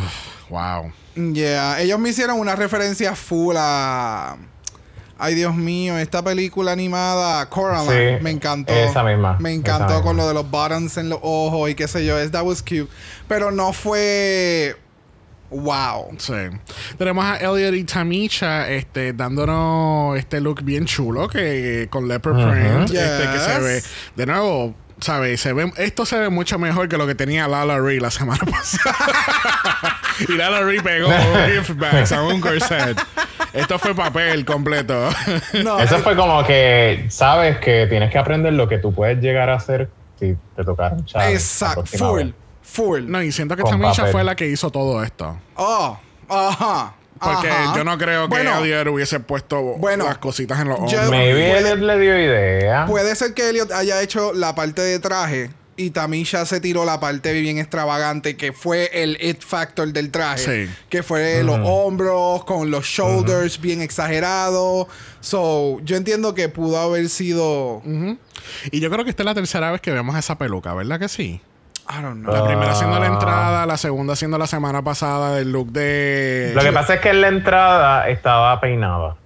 wow. 0.49 0.91
Yeah, 1.15 1.81
ellos 1.81 1.99
me 1.99 2.11
hicieron 2.11 2.39
una 2.39 2.57
referencia 2.57 3.15
full 3.15 3.55
a. 3.59 4.37
Ay, 5.19 5.35
Dios 5.37 5.55
mío, 5.55 5.99
esta 5.99 6.23
película 6.25 6.73
animada, 6.73 7.49
Coraline, 7.49 8.19
Sí, 8.19 8.25
me 8.25 8.31
encantó. 8.31 8.73
esa 8.73 9.05
misma, 9.05 9.37
Me 9.39 9.53
encantó 9.53 9.87
misma. 9.95 10.03
con 10.03 10.17
lo 10.17 10.27
de 10.27 10.35
los 10.35 10.51
buttons 10.51 10.97
en 10.97 11.11
los 11.11 11.21
ojos 11.23 11.71
y 11.71 11.75
qué 11.77 11.87
sé 11.87 12.05
yo. 12.05 12.19
Es, 12.19 12.33
that 12.33 12.43
was 12.45 12.61
cute. 12.63 12.89
Pero 13.29 13.51
no 13.53 13.73
fue. 13.73 14.75
Wow. 15.51 16.15
Sí. 16.17 16.33
Tenemos 16.97 17.25
a 17.25 17.37
Elliot 17.37 17.75
y 17.75 17.85
Tamisha 17.85 18.71
este, 18.71 19.13
dándonos 19.13 20.17
este 20.19 20.41
look 20.41 20.63
bien 20.65 20.87
chulo 20.87 21.29
que 21.29 21.89
con 21.91 22.09
leopard 22.09 22.35
print. 22.51 22.91
Este, 22.91 23.29
que 23.31 23.39
se 23.39 23.59
ve. 23.61 23.83
De 24.17 24.27
nuevo. 24.27 24.75
¿Sabes? 25.03 25.41
Se 25.41 25.53
ve, 25.53 25.73
esto 25.79 26.07
se 26.07 26.19
ve 26.19 26.29
mucho 26.31 26.59
mejor 26.59 26.89
que 26.89 26.97
lo 26.97 27.07
que 27.07 27.15
tenía 27.15 27.49
Lala 27.49 27.79
Ree 27.79 28.01
la 28.01 28.11
semana 28.11 28.41
pasada. 28.51 28.95
y 30.29 30.33
Lala 30.33 30.61
Ree 30.63 30.81
pegó 30.81 31.09
gift 31.47 31.77
bags 31.79 32.13
a 32.13 32.23
un 32.23 32.41
corset. 32.41 32.99
Esto 33.53 33.79
fue 33.79 33.95
papel 33.95 34.45
completo. 34.45 35.09
No, 35.65 35.79
Eso 35.81 35.97
eh, 35.97 36.01
fue 36.03 36.17
como 36.17 36.45
que 36.45 37.07
sabes 37.11 37.59
que 37.59 37.87
tienes 37.89 38.11
que 38.11 38.19
aprender 38.19 38.53
lo 38.55 38.69
que 38.69 38.79
tú 38.79 38.95
puedes 38.95 39.19
llegar 39.21 39.51
a 39.51 39.57
hacer 39.57 39.91
si 40.19 40.37
te 40.57 40.65
tocara 40.65 40.95
un 40.95 41.05
challenge. 41.05 41.35
exacto. 41.35 41.85
Full. 41.85 42.23
vez. 42.25 42.35
Full. 42.63 43.01
no, 43.11 43.23
y 43.23 43.33
siento 43.33 43.57
que 43.57 43.63
Con 43.63 43.81
papel. 43.81 44.13
fue 44.13 44.25
la 44.25 44.35
que 44.37 44.47
hizo 44.49 44.71
todo 44.71 45.03
esto. 45.03 45.37
Oh, 45.57 45.99
ajá. 46.29 46.95
Porque 47.23 47.49
ajá. 47.51 47.75
yo 47.77 47.85
no 47.85 47.97
creo 47.99 48.23
que 48.23 48.29
Bueno, 48.29 48.59
Elliot 48.65 48.89
hubiese 48.89 49.21
puesto 49.21 49.61
Bueno, 49.79 50.05
las 50.05 50.19
cositas 50.19 50.61
en 50.61 50.69
los 50.69 50.79
yo- 50.79 50.85
hombros. 51.01 51.11
Maybe 51.11 51.49
Puede- 51.51 51.59
Elliot 51.61 51.79
le 51.79 51.99
dio 51.99 52.19
idea. 52.19 52.87
Puede 52.87 53.15
ser 53.17 53.35
que 53.35 53.49
Elliot 53.51 53.71
haya 53.73 54.01
hecho 54.03 54.33
la 54.33 54.55
parte 54.55 54.83
de 54.83 54.99
traje 54.99 55.51
y 55.75 55.91
Tamisha 55.91 56.45
se 56.45 56.61
tiró 56.61 56.85
la 56.85 57.01
parte 57.01 57.33
bien 57.33 57.57
extravagante 57.59 58.37
que 58.37 58.53
fue 58.53 58.91
el 58.93 59.17
it 59.23 59.43
factor 59.43 59.91
del 59.93 60.11
traje. 60.11 60.67
Sí. 60.67 60.75
Que 60.91 61.03
fue 61.03 61.43
los 61.43 61.59
hombros 61.63 62.45
con 62.45 62.71
los 62.71 62.85
shoulders 62.85 63.59
bien 63.61 63.81
exagerados. 63.81 64.87
So, 65.21 65.81
yo 65.83 65.97
entiendo 65.97 66.35
que 66.35 66.49
pudo 66.49 66.79
haber 66.79 67.09
sido. 67.09 67.83
Y 68.71 68.81
yo 68.81 68.91
creo 68.91 69.05
que 69.05 69.11
esta 69.11 69.23
es 69.23 69.27
la 69.27 69.35
tercera 69.35 69.71
vez 69.71 69.81
que 69.81 69.91
vemos 69.93 70.17
esa 70.17 70.37
peluca, 70.37 70.75
¿verdad 70.75 70.99
que 71.01 71.09
sí? 71.09 71.41
I 71.95 72.01
don't 72.03 72.23
know. 72.23 72.33
La 72.35 72.45
primera 72.47 72.75
siendo 72.75 72.99
la 72.99 73.07
Ah. 73.07 73.13
entrada, 73.13 73.67
la 73.67 73.77
segunda 73.77 74.17
siendo 74.17 74.39
la 74.39 74.47
semana 74.47 74.83
pasada 74.83 75.35
del 75.37 75.53
look 75.53 75.73
de... 75.73 76.53
Lo 76.55 76.63
que 76.63 76.73
pasa 76.73 76.95
es 76.95 77.01
que 77.01 77.11
en 77.11 77.21
la 77.21 77.29
entrada 77.29 78.09
estaba 78.09 78.59
peinada. 78.61 79.17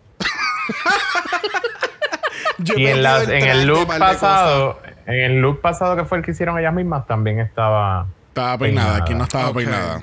Y 2.59 2.87
en, 2.87 3.02
perdido 3.02 3.33
en 3.33 3.44
el 3.48 3.66
look 3.66 3.87
pasado, 3.98 4.81
en 5.07 5.14
el 5.14 5.40
look 5.40 5.61
pasado 5.61 5.94
que 5.96 6.05
fue 6.05 6.18
el 6.18 6.24
que 6.24 6.31
hicieron 6.33 6.59
ellas 6.59 6.72
mismas, 6.74 7.07
también 7.07 7.38
estaba. 7.38 8.07
Estaba 8.29 8.59
peinada, 8.59 8.87
Peinada. 8.88 9.05
aquí 9.05 9.14
no 9.14 9.24
estaba 9.24 9.52
peinada. 9.52 10.02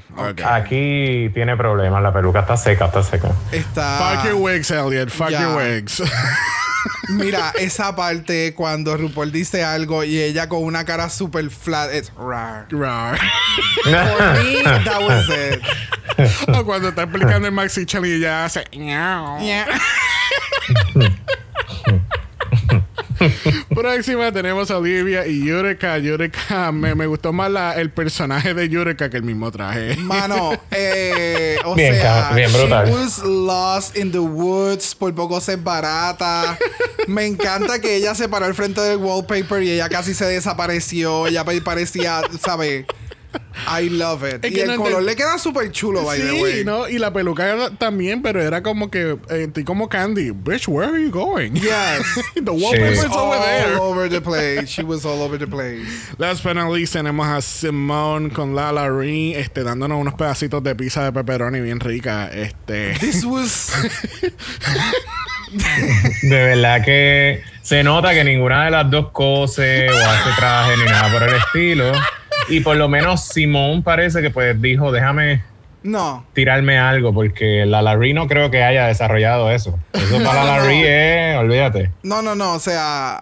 Aquí 0.56 1.30
tiene 1.34 1.58
problemas, 1.58 2.02
la 2.02 2.13
peluca 2.13 2.39
está 2.41 2.56
seca, 2.58 2.86
está 2.86 3.04
seca. 3.04 3.30
Está. 3.52 3.97
Fuck 3.97 4.26
your 4.26 4.36
wigs, 4.36 4.71
Elliot. 4.71 5.10
Fuck 5.10 5.30
your 5.32 5.58
wigs. 5.58 6.02
Mira, 7.10 7.54
esa 7.60 7.96
parte 7.96 8.54
cuando 8.54 8.96
RuPaul 8.98 9.32
dice 9.32 9.63
algo 9.63 10.04
y 10.04 10.19
ella 10.19 10.50
con 10.50 10.63
una 10.63 10.86
cara 10.86 11.10
super 11.10 11.50
flat, 11.50 11.91
es 11.91 12.12
rar. 12.15 12.67
Rar. 12.72 13.19
For 13.84 14.43
me, 14.43 14.63
that 14.63 15.02
was 15.02 15.28
it. 15.30 15.62
o 16.50 16.65
cuando 16.65 16.89
está 16.89 17.04
explicando 17.04 17.48
el 17.48 17.54
Maxi 17.54 17.86
Challenge 17.86 18.15
y 18.15 18.19
ella 18.19 18.46
hace... 18.46 18.63
Próxima 23.69 24.31
tenemos 24.31 24.69
a 24.71 24.77
Olivia 24.77 25.25
y 25.27 25.45
Yureka. 25.45 25.97
Yureka, 25.97 26.71
me, 26.71 26.95
me 26.95 27.05
gustó 27.07 27.33
más 27.33 27.49
la- 27.51 27.73
el 27.73 27.89
personaje 27.91 28.53
de 28.53 28.69
Yureka 28.69 29.09
que 29.09 29.17
el 29.17 29.23
mismo 29.23 29.51
traje. 29.51 29.95
Mano, 29.97 30.51
eh, 30.71 31.57
o 31.65 31.75
Bien, 31.75 31.93
sea, 31.95 32.31
bien 32.36 32.51
brutal. 32.51 32.88
she 32.88 32.91
was 32.93 33.23
lost 33.23 33.97
in 33.97 34.12
the 34.12 34.19
woods, 34.19 34.95
por 34.95 35.13
poco 35.13 35.39
se 35.41 35.55
barata. 35.55 36.57
Me 37.07 37.25
encanta 37.25 37.79
que 37.79 37.95
ella 37.95 38.15
se 38.15 38.29
paró 38.29 38.45
al 38.45 38.53
frente 38.55 38.79
del 38.81 38.97
wallpaper 38.97 39.62
y 39.63 39.71
ella 39.71 39.89
casi 39.89 40.13
se 40.13 40.25
desapareció. 40.25 41.27
Ella 41.27 41.43
pa- 41.43 41.51
parecía, 41.63 42.21
¿sabes? 42.43 42.86
I 43.80 43.89
love 43.89 44.24
it. 44.24 44.43
Es 44.43 44.52
y 44.52 44.56
que 44.56 44.62
el 44.63 44.76
no 44.76 44.78
color 44.78 45.04
le 45.04 45.15
queda 45.15 45.38
súper 45.38 45.72
chulo, 45.72 46.04
by 46.04 46.19
the 46.19 46.30
Sí, 46.30 46.41
way. 46.41 46.63
¿no? 46.65 46.89
Y 46.89 46.98
la 46.98 47.13
peluca 47.13 47.69
también, 47.78 48.22
pero 48.22 48.41
era 48.41 48.62
como 48.62 48.89
que... 48.91 49.17
Eh, 49.30 49.43
estoy 49.48 49.63
como 49.63 49.88
Candy. 49.88 50.32
Bitch, 50.32 50.67
where 50.67 50.89
are 50.89 51.02
you 51.02 51.10
going? 51.12 51.52
Yes. 51.54 52.04
the 52.36 52.52
wallpaper's 52.52 53.00
Sí. 53.02 53.08
over 53.15 53.39
there. 53.39 53.76
All 53.78 53.91
over 53.91 54.10
the 54.10 54.22
place. 54.22 54.69
She 54.69 54.84
was 54.84 55.06
all 55.06 55.22
over 55.22 55.38
the 55.38 55.48
place. 55.48 55.88
Last 56.17 56.43
but 56.43 56.56
not 56.56 56.72
least 56.72 56.93
tenemos 56.93 57.26
a 57.28 57.41
Simone 57.41 58.30
con 58.32 58.56
Lala 58.56 58.89
Ree 58.89 59.34
este, 59.36 59.63
dándonos 59.63 60.00
unos 60.00 60.15
pedacitos 60.15 60.62
de 60.63 60.76
pizza 60.76 61.04
de 61.04 61.12
pepperoni 61.13 61.60
bien 61.62 61.80
rica. 61.80 62.30
Este, 62.34 62.93
This 63.00 63.24
was 63.24 63.72
De 66.24 66.30
verdad 66.36 66.84
que 66.84 67.43
se 67.62 67.84
nota 67.84 68.13
que 68.13 68.24
ninguna 68.24 68.65
de 68.65 68.72
las 68.72 68.89
dos 68.89 69.12
cose 69.12 69.88
o 69.89 69.96
hace 69.96 70.30
traje 70.38 70.78
ni 70.78 70.86
nada 70.86 71.12
por 71.12 71.24
el 71.30 71.36
estilo. 71.36 71.91
Y 72.50 72.60
por 72.60 72.76
lo 72.76 72.89
menos 72.89 73.26
Simón 73.28 73.84
parece 73.84 74.22
que 74.22 74.30
pues 74.30 74.62
dijo, 74.62 74.91
déjame 74.91 75.41
No. 75.84 76.26
tirarme 76.34 76.78
algo, 76.78 77.13
porque 77.13 77.65
la 77.65 77.82
Larry 77.82 78.13
no 78.13 78.28
creo 78.28 78.52
que 78.52 78.63
haya 78.63 78.88
desarrollado 78.88 79.50
eso. 79.52 79.80
Eso 79.93 80.17
para 80.24 80.43
la 80.43 80.58
Larry 80.58 80.82
es, 80.86 81.38
olvídate. 81.38 81.91
No, 82.04 82.22
no, 82.22 82.36
no. 82.36 82.54
O 82.54 82.60
sea, 82.60 83.22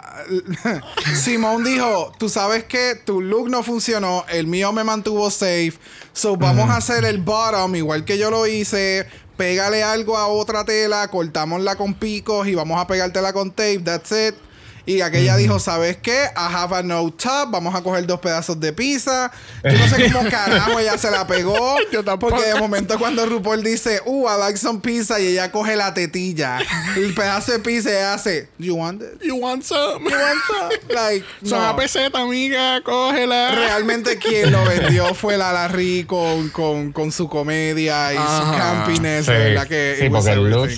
Simón 1.15 1.63
dijo: 1.63 2.11
Tú 2.17 2.29
sabes 2.29 2.63
que 2.63 2.95
tu 3.05 3.21
look 3.21 3.49
no 3.49 3.63
funcionó, 3.63 4.25
el 4.29 4.47
mío 4.47 4.71
me 4.73 4.83
mantuvo 4.83 5.29
safe. 5.29 5.73
So 6.13 6.35
vamos 6.37 6.69
a 6.69 6.77
hacer 6.77 7.05
el 7.05 7.19
bottom 7.19 7.75
igual 7.75 8.05
que 8.05 8.17
yo 8.17 8.29
lo 8.31 8.47
hice. 8.47 9.07
Pégale 9.37 9.81
algo 9.83 10.17
a 10.17 10.27
otra 10.27 10.65
tela, 10.65 11.07
cortámosla 11.07 11.75
con 11.75 11.93
picos 11.95 12.47
y 12.47 12.53
vamos 12.53 12.79
a 12.79 12.85
pegártela 12.85 13.33
con 13.33 13.49
tape. 13.49 13.79
That's 13.83 14.11
it. 14.11 14.35
Y 14.85 15.01
aquella 15.01 15.35
dijo, 15.37 15.59
¿sabes 15.59 15.97
qué? 15.97 16.23
I 16.35 16.53
have 16.53 16.75
a 16.75 16.81
no 16.83 17.11
top. 17.11 17.49
Vamos 17.51 17.75
a 17.75 17.81
coger 17.83 18.05
dos 18.07 18.19
pedazos 18.19 18.59
de 18.59 18.73
pizza. 18.73 19.31
Yo 19.63 19.71
no 19.77 19.87
sé 19.87 20.11
cómo 20.11 20.29
carajo 20.31 20.79
ella 20.79 20.97
se 20.97 21.11
la 21.11 21.27
pegó. 21.27 21.75
Yo 21.91 22.03
tampoco. 22.03 22.35
Porque 22.35 22.47
de 22.53 22.59
momento 22.59 22.97
cuando 22.97 23.25
RuPaul 23.25 23.63
dice, 23.63 24.01
uh, 24.05 24.27
I 24.29 24.39
like 24.39 24.57
some 24.57 24.79
pizza, 24.79 25.19
y 25.19 25.27
ella 25.27 25.51
coge 25.51 25.75
la 25.75 25.93
tetilla, 25.93 26.59
el 26.95 27.13
pedazo 27.13 27.51
de 27.51 27.59
pizza 27.59 27.89
y 27.89 27.93
ella 27.93 28.13
hace, 28.15 28.49
you 28.57 28.75
want 28.75 29.01
it? 29.01 29.21
You 29.23 29.35
want 29.37 29.63
some? 29.63 30.03
You 30.03 30.09
want 30.15 30.39
some? 30.47 30.93
Like, 30.95 31.25
Son 31.43 31.59
no. 31.59 31.65
a 31.69 31.75
peseta, 31.75 32.19
amiga, 32.19 32.81
cógela. 32.83 33.51
Realmente 33.51 34.17
quien 34.17 34.51
lo 34.51 34.63
vendió 34.65 35.13
fue 35.13 35.37
la 35.37 35.51
Larry 35.53 36.05
con, 36.05 36.49
con, 36.49 36.91
con 36.91 37.11
su 37.11 37.27
comedia 37.29 38.13
y 38.13 38.17
su 38.17 38.21
Ajá. 38.23 38.57
campiness, 38.57 39.25
Sí. 39.25 39.31
¿verdad? 39.31 39.67
Que 39.67 39.97
Sí, 39.99 40.09
porque 40.09 40.31
el 40.31 40.49
look- 40.49 40.69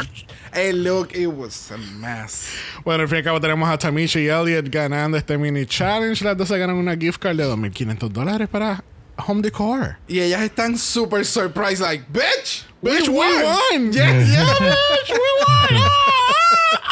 El 0.53 0.83
look, 0.83 1.15
it 1.15 1.27
was 1.27 1.71
a 1.71 1.77
mess. 1.77 2.47
Bueno, 2.83 3.03
al 3.03 3.07
fin 3.09 3.15
y 3.15 3.19
al 3.19 3.23
cabo 3.23 3.41
tenemos 3.41 3.69
a 3.69 3.77
Tamisha 3.77 4.19
y 4.19 4.27
Elliot 4.27 4.69
ganando 4.69 5.17
este 5.17 5.37
mini 5.37 5.65
challenge. 5.65 6.23
Las 6.23 6.37
dos 6.37 6.47
se 6.47 6.57
ganan 6.57 6.75
una 6.75 6.95
gift 6.95 7.19
card 7.19 7.37
de 7.37 7.45
2.500 7.45 8.09
dólares 8.09 8.47
para 8.49 8.83
Home 9.17 9.41
Decor. 9.41 9.97
Y 10.07 10.19
ellas 10.19 10.41
están 10.41 10.77
super 10.77 11.25
surprised, 11.25 11.81
like, 11.81 12.05
bitch, 12.11 12.65
Bitch, 12.83 13.07
we 13.07 13.15
won. 13.15 13.93
Yes, 13.93 14.29
yeah, 14.29 14.43
bitch, 14.59 15.09
we 15.09 15.17
won. 15.47 15.81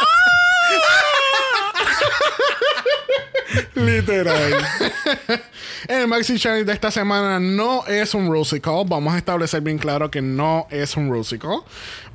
Literal. 3.75 4.53
El 5.87 6.07
Maxi 6.07 6.37
Challenge 6.37 6.65
de 6.65 6.73
esta 6.73 6.91
semana 6.91 7.39
no 7.39 7.85
es 7.87 8.13
un 8.13 8.29
Rusical. 8.29 8.83
Vamos 8.87 9.13
a 9.13 9.17
establecer 9.17 9.61
bien 9.61 9.77
claro 9.77 10.11
que 10.11 10.21
no 10.21 10.67
es 10.69 10.95
un 10.95 11.09
Rusical. 11.09 11.61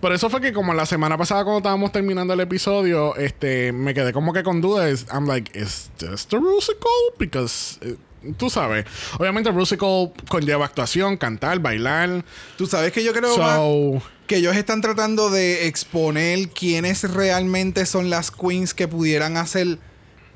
Por 0.00 0.12
eso 0.12 0.30
fue 0.30 0.40
que 0.40 0.52
como 0.52 0.72
la 0.74 0.86
semana 0.86 1.18
pasada 1.18 1.42
cuando 1.44 1.58
estábamos 1.58 1.92
terminando 1.92 2.32
el 2.32 2.40
episodio, 2.40 3.16
este, 3.16 3.72
me 3.72 3.92
quedé 3.94 4.12
como 4.12 4.32
que 4.32 4.42
con 4.42 4.60
dudas. 4.60 5.06
I'm 5.12 5.26
like, 5.26 5.58
is 5.58 5.90
this 5.98 6.26
the 6.26 6.36
Rusical? 6.38 6.90
Because... 7.18 7.78
eh, 7.82 7.96
Tú 8.36 8.50
sabes, 8.50 8.86
obviamente 9.20 9.52
Rusical 9.52 10.10
conlleva 10.28 10.64
actuación, 10.64 11.16
cantar, 11.16 11.60
bailar. 11.60 12.24
Tú 12.56 12.66
sabes 12.66 12.92
que 12.92 13.04
yo 13.04 13.12
creo 13.12 13.36
más 13.38 13.56
So, 13.56 14.02
que 14.26 14.36
ellos 14.38 14.56
están 14.56 14.80
tratando 14.80 15.30
de 15.30 15.68
exponer 15.68 16.48
quiénes 16.48 17.08
realmente 17.12 17.86
son 17.86 18.10
las 18.10 18.32
queens 18.32 18.74
que 18.74 18.88
pudieran 18.88 19.36
hacer 19.36 19.78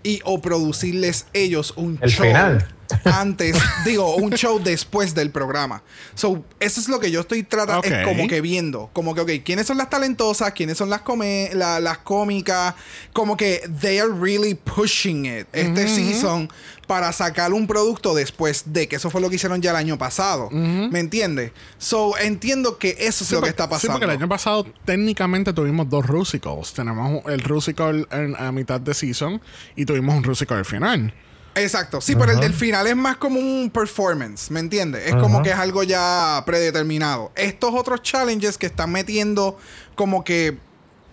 y 0.02 0.20
o 0.24 0.40
producirles 0.40 1.26
ellos 1.32 1.74
un 1.76 1.98
El 2.00 2.10
show 2.10 2.26
final. 2.26 2.66
Antes, 3.05 3.57
digo, 3.85 4.16
un 4.16 4.33
show 4.33 4.61
después 4.62 5.14
del 5.14 5.31
programa. 5.31 5.83
So, 6.14 6.44
eso 6.59 6.81
es 6.81 6.88
lo 6.88 7.00
que 7.00 7.11
yo 7.11 7.20
estoy 7.20 7.42
tratando, 7.42 7.81
Ok. 7.81 7.87
es 7.87 8.07
como 8.07 8.26
que 8.29 8.40
viendo, 8.40 8.90
como 8.92 9.14
que, 9.14 9.20
ok, 9.20 9.31
¿quiénes 9.44 9.66
son 9.66 9.79
las 9.79 9.90
talentosas? 9.90 10.53
¿Quiénes 10.53 10.76
son 10.79 10.90
las, 10.90 11.03
come 11.03 11.50
la- 11.55 11.81
las 11.81 11.98
cómicas? 11.98 12.74
Como 13.12 13.37
que 13.37 13.62
they 13.81 13.98
are 13.98 14.11
really 14.12 14.55
pushing 14.55 15.26
it 15.26 15.46
este 15.53 15.88
season 15.88 16.48
para 16.87 17.12
sacar 17.12 17.53
un 17.53 17.68
producto 17.68 18.14
después 18.14 18.64
de 18.66 18.88
que 18.88 18.96
eso 18.96 19.11
fue 19.11 19.20
lo 19.20 19.31
que 19.31 19.37
hicieron 19.37 19.62
ya 19.62 19.70
el 19.70 19.76
año 19.76 19.96
pasado. 19.96 20.50
¿Me 20.50 20.98
entiendes? 20.98 21.53
So, 21.79 22.18
entiendo 22.18 22.79
que 22.79 22.96
eso 22.98 23.22
es 23.24 23.29
Sí, 23.29 23.35
lo 23.35 23.42
que 23.42 23.48
está 23.50 23.64
Sí, 23.64 23.70
pasando. 23.70 23.92
porque 23.94 24.05
el 24.07 24.11
año 24.18 24.29
pasado 24.29 24.66
técnicamente 24.85 25.53
tuvimos 25.53 25.88
dos 25.88 26.05
Rusicals. 26.07 26.72
Tenemos 26.74 27.24
el 27.26 27.40
Rusical 27.42 28.09
en, 28.11 28.35
a 28.37 28.50
mitad 28.50 28.81
de 28.81 28.92
season 28.94 29.40
y 29.76 29.85
tuvimos 29.85 30.16
un 30.16 30.24
Rusical 30.24 30.59
al 30.59 30.64
final. 30.64 31.14
Exacto, 31.54 32.00
sí, 32.00 32.14
pero 32.14 32.32
el 32.32 32.40
del 32.40 32.54
final 32.54 32.86
es 32.86 32.96
más 32.96 33.16
como 33.16 33.40
un 33.40 33.70
performance, 33.70 34.50
¿me 34.50 34.60
entiendes? 34.60 35.06
Es 35.06 35.14
como 35.16 35.42
que 35.42 35.50
es 35.50 35.56
algo 35.56 35.82
ya 35.82 36.42
predeterminado. 36.46 37.32
Estos 37.34 37.74
otros 37.74 38.02
challenges 38.02 38.56
que 38.56 38.66
están 38.66 38.92
metiendo 38.92 39.58
como 39.94 40.22
que 40.22 40.58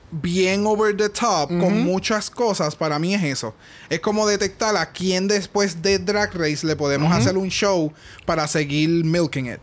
bien 0.09 0.65
over 0.65 0.95
the 0.95 1.09
top 1.09 1.49
con 1.59 1.83
muchas 1.83 2.29
cosas, 2.29 2.75
para 2.75 2.97
mí 2.99 3.13
es 3.13 3.23
eso. 3.23 3.53
Es 3.89 3.99
como 3.99 4.25
detectar 4.27 4.75
a 4.77 4.91
quién 4.91 5.27
después 5.27 5.81
de 5.81 5.99
Drag 5.99 6.33
Race 6.33 6.65
le 6.65 6.75
podemos 6.75 7.11
hacer 7.11 7.37
un 7.37 7.49
show 7.49 7.91
para 8.25 8.47
seguir 8.47 8.89
milking 9.05 9.47
it. 9.47 9.59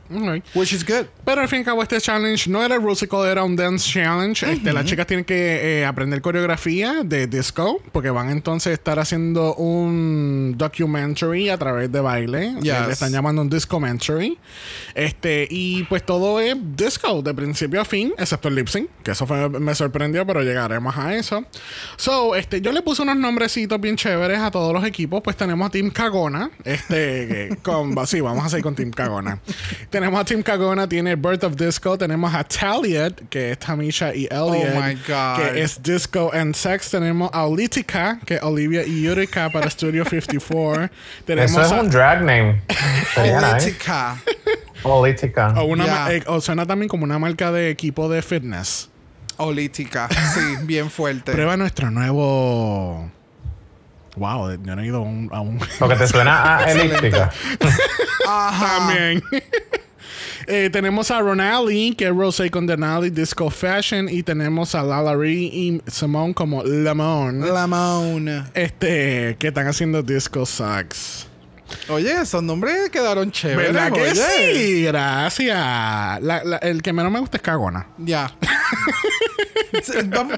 Which 0.55 0.73
is 0.73 0.85
good. 0.85 1.07
Pero 1.25 1.41
al 1.43 1.49
fin 1.49 1.59
y 1.59 1.61
al 1.61 1.65
cabo 1.67 1.83
este 1.83 2.01
challenge 2.01 2.49
no 2.51 2.63
era 2.65 2.77
Rusical, 2.77 3.27
era 3.27 3.43
un 3.45 3.57
dance 3.57 3.91
challenge. 3.91 4.51
este, 4.51 4.73
las 4.73 4.85
chicas 4.85 5.07
tienen 5.07 5.25
que 5.25 5.81
eh, 5.81 5.85
aprender 5.87 6.21
coreografía 6.23 7.03
de 7.05 7.27
disco 7.27 7.81
porque 7.93 8.11
van 8.11 8.31
entonces 8.31 8.71
a 8.71 8.75
estar 8.75 8.99
haciendo 8.99 9.55
un 9.57 10.55
documentary 10.57 11.49
a 11.49 11.59
través 11.59 11.91
de 11.91 12.01
baile. 12.01 12.55
Yes. 12.61 12.87
Le 12.87 12.93
están 12.93 13.13
llamando 13.13 13.43
un 13.43 13.51
discomentary. 13.51 14.39
Este, 14.95 15.47
y 15.51 15.85
pues 15.85 16.05
todo 16.05 16.41
es 16.41 16.55
disco 16.77 17.23
de 17.23 17.35
principio 17.35 17.81
a 17.81 17.85
fin, 17.85 18.13
excepto 18.19 18.49
el 18.49 18.55
lip 18.57 18.69
sync, 18.69 18.89
que 19.03 19.11
eso 19.13 19.27
fue- 19.27 19.49
me 19.49 19.75
sorprendió, 19.75 20.27
pero 20.27 20.34
llegaremos 20.43 20.97
a 20.97 21.15
eso. 21.15 21.45
So, 21.97 22.35
este, 22.37 22.61
yo 22.61 22.73
le 22.73 22.83
puse 22.83 23.03
unos 23.03 23.17
nombrecitos 23.17 23.81
bien 23.81 23.97
chéveres 23.97 24.39
a 24.41 24.51
todos 24.51 24.73
los 24.73 24.85
equipos. 24.85 25.23
Pues 25.23 25.37
tenemos 25.37 25.67
a 25.69 25.71
Team 25.71 25.91
Cagona. 25.91 26.51
Este, 26.65 27.57
con, 27.63 27.95
sí, 28.07 28.21
vamos 28.21 28.45
a 28.45 28.49
seguir 28.49 28.65
con 28.65 28.75
Team 28.75 28.91
Cagona. 28.91 29.39
tenemos 29.91 30.21
a 30.21 30.25
Team 30.25 30.43
Cagona, 30.43 30.89
tiene 30.89 31.17
Birth 31.17 31.45
of 31.45 31.57
Disco. 31.57 31.97
Tenemos 31.99 32.35
a 32.35 32.45
Taliet, 32.45 33.29
que 33.29 33.53
es 33.53 33.59
Tamisha 33.59 34.15
y 34.15 34.25
Elliot. 34.25 34.75
Oh 34.77 34.81
my 34.83 34.95
God. 35.07 35.37
Que 35.53 35.63
es 35.63 35.83
Disco 35.83 36.31
and 36.33 36.55
Sex. 36.55 36.91
Tenemos 36.91 37.31
a 37.33 37.45
Olitica, 37.47 38.19
que 38.25 38.35
es 38.37 38.43
Olivia 38.43 38.85
y 38.87 39.03
Yurika 39.03 39.51
para 39.51 39.69
Studio 39.71 40.05
54. 40.05 40.91
Tenemos 41.25 41.51
Eso 41.53 41.63
es 41.63 41.73
a- 41.73 41.81
un 41.81 41.91
drag 41.91 42.21
name. 42.21 42.63
Política. 43.15 44.17
Política. 44.83 45.55
o, 45.57 45.65
una 45.65 45.85
Yeah. 45.85 46.13
eh, 46.15 46.23
o 46.27 46.41
suena 46.41 46.67
también 46.67 46.89
como 46.89 47.05
una 47.05 47.19
marca 47.19 47.53
de 47.53 47.71
equipo 47.71 48.09
de 48.09 48.23
fitness. 48.23 48.91
Olítica. 49.39 50.09
Sí, 50.35 50.41
bien 50.65 50.91
fuerte. 50.91 51.33
Prueba 51.33 51.57
nuestro 51.57 51.91
nuevo. 51.91 53.11
Wow, 54.17 54.53
yo 54.63 54.77
no 54.77 54.83
he 54.83 54.87
ido 54.87 54.99
a 54.99 55.01
un. 55.01 55.29
a 55.33 55.41
un- 55.41 55.59
Porque 55.79 55.97
te 55.97 56.07
suena 56.07 56.59
a 56.59 56.65
elíptica. 56.73 57.31
Ajá. 58.29 58.79
También. 58.89 59.23
Eh, 60.47 60.69
tenemos 60.71 61.11
a 61.11 61.21
Ronali, 61.21 61.95
que 61.97 62.05
es 62.05 62.15
Rosé 62.15 62.51
con 62.51 62.67
Denali, 62.67 63.09
Disco 63.09 63.49
Fashion. 63.49 64.11
Y 64.11 64.23
tenemos 64.23 64.75
a 64.75 64.83
Lalari 64.83 65.47
y 65.47 65.81
Simone 65.91 66.35
como 66.35 66.63
Lamone. 66.63 67.47
Lamone. 67.51 68.45
Este, 68.53 69.37
que 69.39 69.49
están 69.49 69.67
haciendo 69.69 70.03
Disco 70.03 70.45
Sax. 70.45 71.29
Oye, 71.89 72.13
esos 72.23 72.43
nombres 72.43 72.91
quedaron 72.91 73.31
chéveres. 73.31 73.73
¿Verdad 73.73 73.93
que 73.93 74.03
oye. 74.03 74.15
sí? 74.15 74.83
Gracias. 74.85 75.57
La- 75.57 76.43
la- 76.45 76.57
el 76.59 76.83
que 76.83 76.93
menos 76.93 77.11
me 77.13 77.21
gusta 77.21 77.37
es 77.39 77.43
Cagona. 77.43 77.87
Ya. 77.99 78.33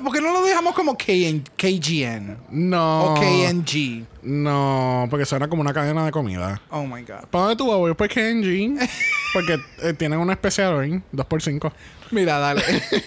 ¿Por 0.03 0.12
qué 0.12 0.20
no 0.20 0.33
lo 0.33 0.42
dejamos 0.44 0.75
como 0.75 0.96
KN 0.96 1.42
KGN? 1.57 2.38
No. 2.51 3.14
O 3.14 3.20
KNG. 3.20 4.05
No, 4.27 5.07
porque 5.09 5.25
suena 5.25 5.47
como 5.47 5.62
una 5.62 5.73
cadena 5.73 6.05
de 6.05 6.11
comida. 6.11 6.61
Oh 6.71 6.85
my 6.85 7.03
God. 7.03 7.29
¿Para 7.31 7.45
dónde 7.45 7.57
tú 7.57 7.69
vas? 7.69 7.79
Voy 7.79 7.95
por 7.95 8.09
KNG. 8.09 8.77
Porque 9.33 9.59
eh, 9.83 9.93
tienen 9.93 10.19
una 10.19 10.33
especial 10.33 10.75
hoy, 10.75 11.03
2x5. 11.12 11.71
Mira, 12.11 12.39
dale. 12.39 12.62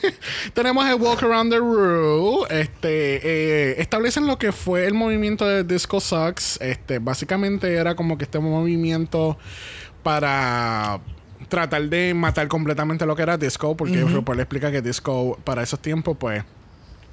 Tenemos 0.54 0.88
el 0.88 0.96
Walk 0.96 1.22
Around 1.24 1.52
the 1.52 1.58
Room. 1.58 2.46
Este, 2.50 3.20
eh, 3.24 3.82
establecen 3.82 4.28
lo 4.28 4.38
que 4.38 4.54
fue 4.54 4.86
el 4.86 4.94
movimiento 4.94 5.46
de 5.46 5.66
Disco 5.66 6.00
Sucks. 6.00 6.58
Este, 6.62 7.00
básicamente 7.00 7.74
era 7.74 7.96
como 7.96 8.18
que 8.18 8.24
este 8.24 8.40
movimiento 8.40 9.38
para 10.04 11.02
tratar 11.50 11.82
de 11.90 12.14
matar 12.14 12.48
completamente 12.48 13.06
lo 13.06 13.16
que 13.16 13.24
era 13.24 13.38
disco, 13.38 13.76
porque 13.76 14.02
RuPaul 14.04 14.40
explica 14.40 14.72
que 14.72 14.82
disco 14.82 15.38
para 15.44 15.64
esos 15.64 15.82
tiempos, 15.82 16.16
pues 16.18 16.46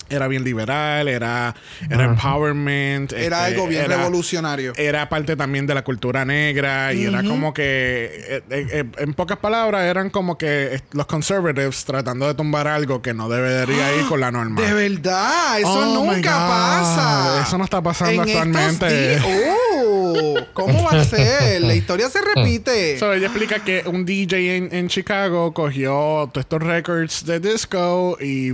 era 0.09 0.29
bien 0.29 0.45
liberal, 0.45 1.09
era, 1.09 1.55
era 1.91 2.05
empowerment. 2.05 3.13
Era 3.13 3.49
este, 3.49 3.55
algo 3.55 3.69
bien 3.69 3.85
era- 3.85 3.97
revolucionario. 3.97 4.73
era 4.77 5.09
parte 5.09 5.37
también 5.37 5.67
de 5.67 5.75
la 5.75 5.83
cultura 5.85 6.25
negra 6.25 6.93
y 6.93 7.05
era 7.05 7.23
como 7.23 7.53
que, 7.53 8.11
eh, 8.29 8.43
eh, 8.51 8.67
eh, 8.73 8.85
en 8.99 9.15
pocas 9.15 9.39
palabras, 9.39 9.83
eran 9.85 10.11
como 10.11 10.39
que 10.39 10.81
los 10.93 11.07
conservatives 11.07 11.85
tratando 11.85 12.27
de 12.27 12.35
tumbar 12.35 12.69
algo 12.69 13.03
que 13.03 13.15
no 13.15 13.29
debería 13.29 13.95
ir 13.97 14.07
con 14.07 14.21
la 14.21 14.31
norma. 14.31 14.61
De 14.61 14.73
verdad, 14.73 15.59
eso 15.61 15.69
Oh 15.71 16.05
nunca 16.05 16.31
pasa. 16.31 17.43
Eso 17.43 17.59
no 17.59 17.65
está 17.65 17.83
pasando 17.83 18.23
En 18.23 18.29
actualmente. 18.29 19.21
Uh, 19.25 20.37
¿Cómo 20.53 20.85
va 20.85 21.01
a 21.01 21.05
ser? 21.05 21.63
La 21.63 21.75
historia 21.75 22.09
se 22.09 22.21
repite. 22.21 22.99
So, 23.07 23.13
ella 23.13 23.27
explica 23.27 23.61
que 23.61 23.83
un 23.87 24.05
DJ 24.05 24.57
en, 24.57 24.69
en 24.75 24.89
Chicago 24.89 25.53
cogió 25.53 26.29
todos 26.33 26.45
estos 26.45 26.63
records 26.63 27.25
de 27.27 27.41
disco 27.41 28.17
y 28.21 28.53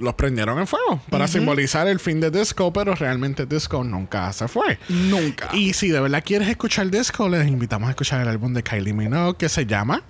los 0.00 0.14
prendieron 0.14 0.58
en 0.58 0.66
fuego 0.66 1.00
para 1.10 1.28
simbolizar 1.28 1.86
el 1.88 2.00
fin 2.00 2.20
de 2.20 2.30
disco, 2.30 2.72
pero 2.72 2.94
realmente 2.94 3.46
disco 3.46 3.84
nunca 3.84 4.32
se 4.32 4.48
fue. 4.48 4.78
Nunca. 4.88 5.48
Y 5.52 5.72
si 5.72 5.88
de 5.88 6.00
verdad 6.00 6.22
quieres 6.24 6.48
escuchar 6.48 6.90
disco, 6.90 7.28
les 7.28 7.46
invitamos 7.46 7.88
a 7.88 7.90
escuchar 7.90 8.20
el 8.20 8.28
álbum 8.28 8.52
de 8.52 8.62
Kylie 8.62 8.92
Minogue 8.92 9.36
que 9.38 9.48
se 9.48 9.66
llama 9.66 10.02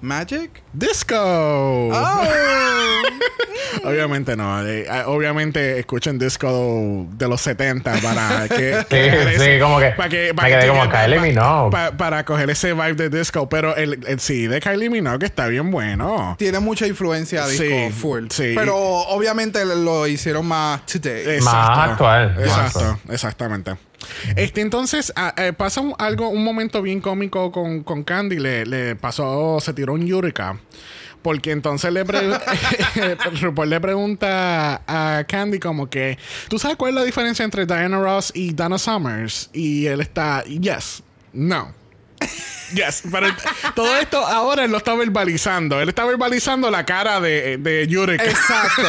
Magic. 0.00 0.62
Disco. 0.72 1.16
Oh. 1.18 2.22
Obviamente 3.84 4.36
no. 4.36 4.66
eh, 4.66 4.86
eh, 4.88 5.02
obviamente 5.06 5.78
escuchen 5.78 6.18
disco 6.18 7.06
de 7.10 7.28
los 7.28 7.40
70 7.40 7.92
para 8.02 8.48
que... 8.48 8.84
Sí, 8.90 9.38
sí, 9.44 9.60
como 9.60 9.78
que 9.78 9.90
para 9.90 10.08
que, 10.08 10.32
me 10.34 10.48
quedé 10.48 10.68
como 10.68 10.88
Kylie 10.88 11.20
Minogue. 11.20 11.70
pa- 11.70 11.92
para 11.92 12.24
coger 12.24 12.50
ese 12.50 12.72
vibe 12.72 12.94
de 12.94 13.10
disco. 13.10 13.48
Pero 13.48 13.76
el, 13.76 14.04
el 14.06 14.20
sí 14.20 14.46
de 14.46 14.60
Kylie 14.60 14.90
Minogue 14.90 15.26
está 15.26 15.46
bien 15.46 15.70
bueno. 15.70 16.36
Tiene 16.38 16.58
mucha 16.60 16.86
influencia 16.86 17.46
disco 17.46 17.64
Sí, 17.64 17.90
full. 17.92 18.26
sí. 18.30 18.52
Pero 18.56 18.76
obviamente 18.76 19.64
lo 19.64 20.06
hicieron 20.06 20.46
más 20.46 20.84
today. 20.86 21.40
Más 21.40 21.90
actual. 21.90 22.36
Exacto, 22.38 22.98
exactamente. 23.10 23.76
Este, 24.36 24.60
entonces, 24.60 25.12
ah, 25.16 25.34
eh, 25.36 25.52
pasa 25.52 25.80
un- 25.80 25.94
algo, 25.98 26.28
un 26.28 26.44
momento 26.44 26.82
bien 26.82 27.00
cómico 27.00 27.50
con, 27.52 27.82
con 27.82 28.04
Candy. 28.04 28.38
Le, 28.38 28.64
le 28.66 28.96
pasó, 28.96 29.58
se 29.60 29.72
tiró 29.72 29.94
un 29.94 30.06
Yurika. 30.06 30.58
Porque 31.22 31.50
entonces 31.50 31.92
le, 31.92 32.04
pre 32.04 32.20
RuPaul 33.40 33.68
le 33.68 33.80
pregunta 33.80 34.82
a 34.86 35.24
Candy 35.24 35.58
como 35.58 35.90
que, 35.90 36.16
¿tú 36.48 36.58
sabes 36.60 36.76
cuál 36.76 36.90
es 36.90 36.94
la 36.94 37.04
diferencia 37.04 37.44
entre 37.44 37.66
Diana 37.66 38.00
Ross 38.00 38.30
y 38.34 38.52
Dana 38.54 38.78
Summers? 38.78 39.50
Y 39.52 39.86
él 39.86 40.00
está, 40.00 40.44
yes, 40.44 41.02
no. 41.32 41.74
Yes, 42.74 43.02
pero 43.10 43.26
todo 43.74 43.96
esto 43.96 44.18
ahora 44.24 44.64
él 44.64 44.70
lo 44.70 44.78
está 44.78 44.94
verbalizando. 44.94 45.80
Él 45.80 45.88
está 45.88 46.04
verbalizando 46.04 46.70
la 46.70 46.84
cara 46.86 47.20
de, 47.20 47.56
de 47.58 47.86
Yurika. 47.88 48.24
Exacto. 48.24 48.82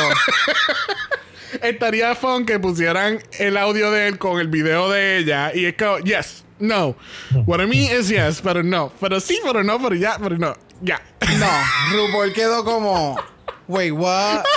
Estaría 1.61 2.15
fun 2.15 2.45
que 2.45 2.59
pusieran 2.59 3.19
el 3.37 3.57
audio 3.57 3.91
de 3.91 4.07
él 4.07 4.17
con 4.17 4.39
el 4.39 4.47
video 4.47 4.89
de 4.89 5.17
ella 5.17 5.51
y 5.53 5.65
es 5.65 5.75
como, 5.75 5.99
yes, 5.99 6.43
no. 6.59 6.95
What 7.45 7.61
I 7.61 7.67
mean 7.67 7.99
is 7.99 8.09
yes, 8.09 8.41
pero 8.41 8.63
no. 8.63 8.91
Pero 8.99 9.19
sí, 9.19 9.39
pero 9.43 9.63
no, 9.63 9.79
pero 9.81 9.95
ya, 9.95 10.17
pero 10.21 10.37
no. 10.37 10.55
Ya. 10.81 11.01
no, 11.21 11.97
RuPaul 11.97 12.33
quedó 12.33 12.63
como, 12.63 13.17
wait, 13.67 13.91
what? 13.91 14.43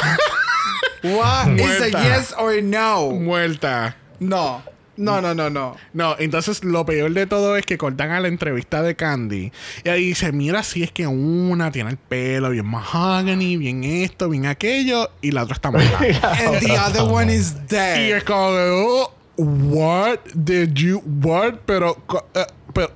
What 1.02 1.58
is 1.58 1.80
a 1.80 1.90
yes 1.90 2.32
or 2.38 2.62
no? 2.62 3.10
Muerta. 3.10 3.96
No, 4.20 4.62
no, 4.96 5.20
no, 5.20 5.34
no, 5.34 5.48
no. 5.50 5.76
No, 5.92 6.16
entonces 6.18 6.64
lo 6.64 6.84
peor 6.84 7.12
de 7.12 7.26
todo 7.26 7.56
es 7.56 7.64
que 7.66 7.78
cortan 7.78 8.10
a 8.10 8.20
la 8.20 8.28
entrevista 8.28 8.82
de 8.82 8.94
Candy 8.96 9.52
y 9.84 9.88
ahí 9.88 10.06
dice, 10.08 10.32
mira, 10.32 10.62
si 10.62 10.82
es 10.82 10.92
que 10.92 11.06
una 11.06 11.70
tiene 11.72 11.90
el 11.90 11.96
pelo 11.96 12.50
bien 12.50 12.66
mahogany, 12.66 13.56
bien 13.56 13.84
esto, 13.84 14.28
bien 14.28 14.46
aquello, 14.46 15.10
y 15.20 15.30
la 15.30 15.44
otra 15.44 15.54
está 15.54 15.70
muerta. 15.72 15.98
And 15.98 16.60
the 16.60 16.78
other 16.78 17.02
one 17.02 17.32
is 17.34 17.54
y 17.56 17.66
dead. 17.68 18.16
es 18.18 18.24
como, 18.24 18.52
de, 18.52 18.70
oh, 18.70 19.14
what 19.36 20.18
did 20.34 20.72
you, 20.74 21.02
what? 21.22 21.54
Pero, 21.66 21.94
co- 22.06 22.26
eh, 22.34 22.46
pero, 22.74 22.92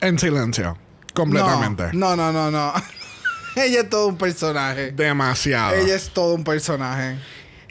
en 0.00 0.18
silencio, 0.18 0.76
completamente. 1.14 1.84
No, 1.92 2.14
no, 2.16 2.32
no, 2.32 2.50
no. 2.50 2.72
no. 2.72 2.72
Ella 3.56 3.80
es 3.82 3.90
todo 3.90 4.06
un 4.08 4.16
personaje. 4.16 4.92
Demasiado. 4.92 5.74
Ella 5.76 5.94
es 5.94 6.10
todo 6.10 6.34
un 6.34 6.42
personaje. 6.44 7.18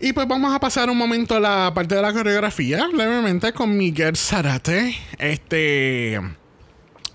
Y 0.03 0.13
pues 0.13 0.27
vamos 0.27 0.51
a 0.51 0.59
pasar 0.59 0.89
un 0.89 0.97
momento 0.97 1.35
a 1.35 1.39
la 1.39 1.71
parte 1.75 1.93
de 1.93 2.01
la 2.01 2.11
coreografía, 2.11 2.87
levemente 2.87 3.53
con 3.53 3.77
Miguel 3.77 4.17
Zarate. 4.17 4.95
Este. 5.19 6.19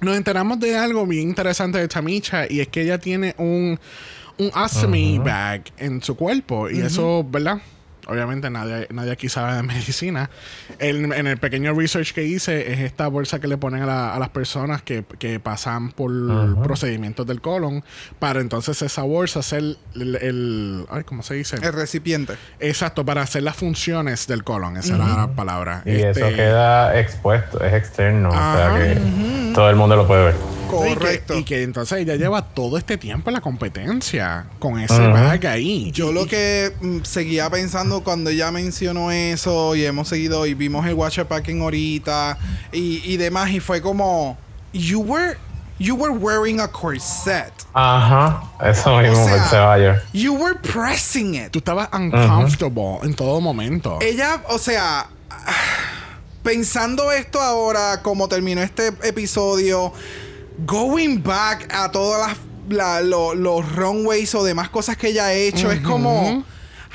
Nos 0.00 0.16
enteramos 0.16 0.60
de 0.60 0.76
algo 0.76 1.04
bien 1.04 1.30
interesante 1.30 1.78
de 1.78 1.88
Chamicha 1.88 2.46
y 2.48 2.60
es 2.60 2.68
que 2.68 2.82
ella 2.82 2.98
tiene 2.98 3.34
un, 3.38 3.80
un 4.38 4.50
ostomy 4.54 5.18
bag 5.18 5.64
en 5.78 6.00
su 6.00 6.14
cuerpo. 6.14 6.70
Y 6.70 6.78
eso, 6.78 7.26
¿verdad? 7.28 7.60
Obviamente 8.06 8.50
nadie, 8.50 8.86
nadie 8.90 9.12
aquí 9.12 9.28
sabe 9.28 9.54
de 9.56 9.62
medicina. 9.64 10.30
El- 10.78 11.12
en 11.12 11.26
el 11.26 11.38
pequeño 11.38 11.74
research 11.74 12.12
que 12.12 12.24
hice 12.24 12.72
es 12.72 12.80
esta 12.80 13.08
bolsa 13.08 13.38
que 13.40 13.48
le 13.48 13.56
ponen 13.56 13.82
a, 13.82 13.86
la- 13.86 14.14
a 14.14 14.18
las 14.18 14.28
personas 14.30 14.82
que, 14.82 15.04
que 15.18 15.40
pasan 15.40 15.90
por 15.92 16.10
procedimientos 16.62 17.26
del 17.26 17.40
colon 17.40 17.82
para 18.18 18.40
entonces 18.40 18.80
esa 18.82 19.02
bolsa 19.02 19.40
hacer 19.40 19.76
el, 19.94 20.16
el- 20.16 20.86
ay, 20.90 21.04
¿cómo 21.04 21.22
se 21.22 21.34
dice? 21.34 21.56
El 21.62 21.72
recipiente. 21.72 22.34
Exacto, 22.60 23.04
para 23.04 23.22
hacer 23.22 23.42
las 23.42 23.56
funciones 23.56 24.26
del 24.26 24.44
colon, 24.44 24.76
esa 24.76 24.94
era 24.96 25.06
la 25.08 25.28
palabra. 25.34 25.82
Y 25.84 25.90
Este, 25.92 26.20
eso 26.26 26.36
queda 26.36 26.98
expuesto, 26.98 27.62
es 27.64 27.74
externo, 27.74 28.30
Ajá. 28.32 28.74
o 28.74 28.76
sea 28.78 28.94
que 28.94 29.52
todo 29.54 29.70
el 29.70 29.76
mundo 29.76 29.96
lo 29.96 30.06
puede 30.06 30.26
ver. 30.26 30.34
y 30.34 30.38
que- 30.38 30.94
Correcto. 30.94 31.38
Y 31.38 31.44
que, 31.44 31.62
entonces 31.62 31.98
ella 31.98 32.16
lleva 32.16 32.42
todo 32.42 32.76
este 32.76 32.96
tiempo 32.98 33.30
en 33.30 33.34
la 33.34 33.40
competencia 33.40 34.46
con 34.58 34.80
ese 34.80 35.06
bag 35.06 35.46
ahí. 35.46 35.90
Yo 35.92 36.10
Y- 36.10 36.14
lo 36.14 36.26
que 36.26 36.72
mm, 36.80 36.98
seguía 37.04 37.48
pensando 37.50 37.95
cuando 38.02 38.30
ella 38.30 38.50
mencionó 38.50 39.10
eso 39.10 39.74
y 39.74 39.84
hemos 39.84 40.08
seguido 40.08 40.46
y 40.46 40.54
vimos 40.54 40.86
el 40.86 40.94
Watcher 40.94 41.26
Packing 41.26 41.60
ahorita 41.62 42.38
y, 42.72 43.02
y 43.04 43.16
demás 43.16 43.50
y 43.50 43.60
fue 43.60 43.80
como 43.80 44.36
you 44.72 45.00
were 45.00 45.36
you 45.78 45.94
were 45.94 46.14
wearing 46.14 46.58
a 46.60 46.68
corset. 46.68 47.52
Ajá, 47.74 48.42
eso 48.64 48.98
mismo 48.98 49.24
sea, 49.26 49.36
pensé 49.36 49.56
ayer. 49.56 50.02
You 50.14 50.32
were 50.34 50.54
pressing 50.58 51.34
it. 51.34 51.50
Tú 51.50 51.58
estabas 51.58 51.88
uncomfortable 51.92 52.98
en 53.02 53.14
todo 53.14 53.40
momento. 53.42 53.98
Ella, 54.00 54.42
o 54.48 54.58
sea, 54.58 55.06
pensando 56.42 57.12
esto 57.12 57.40
ahora, 57.40 58.00
como 58.02 58.28
terminó 58.28 58.62
este 58.62 58.88
episodio, 59.02 59.92
going 60.64 61.22
back 61.22 61.68
a 61.74 61.90
todas 61.90 62.28
las 62.28 62.38
la- 62.68 63.00
lo- 63.00 63.34
los 63.34 63.70
runways 63.76 64.34
o 64.34 64.42
demás 64.42 64.68
cosas 64.70 64.96
que 64.96 65.08
ella 65.08 65.26
ha 65.26 65.32
hecho, 65.32 65.70
es 65.70 65.80
como, 65.82 66.44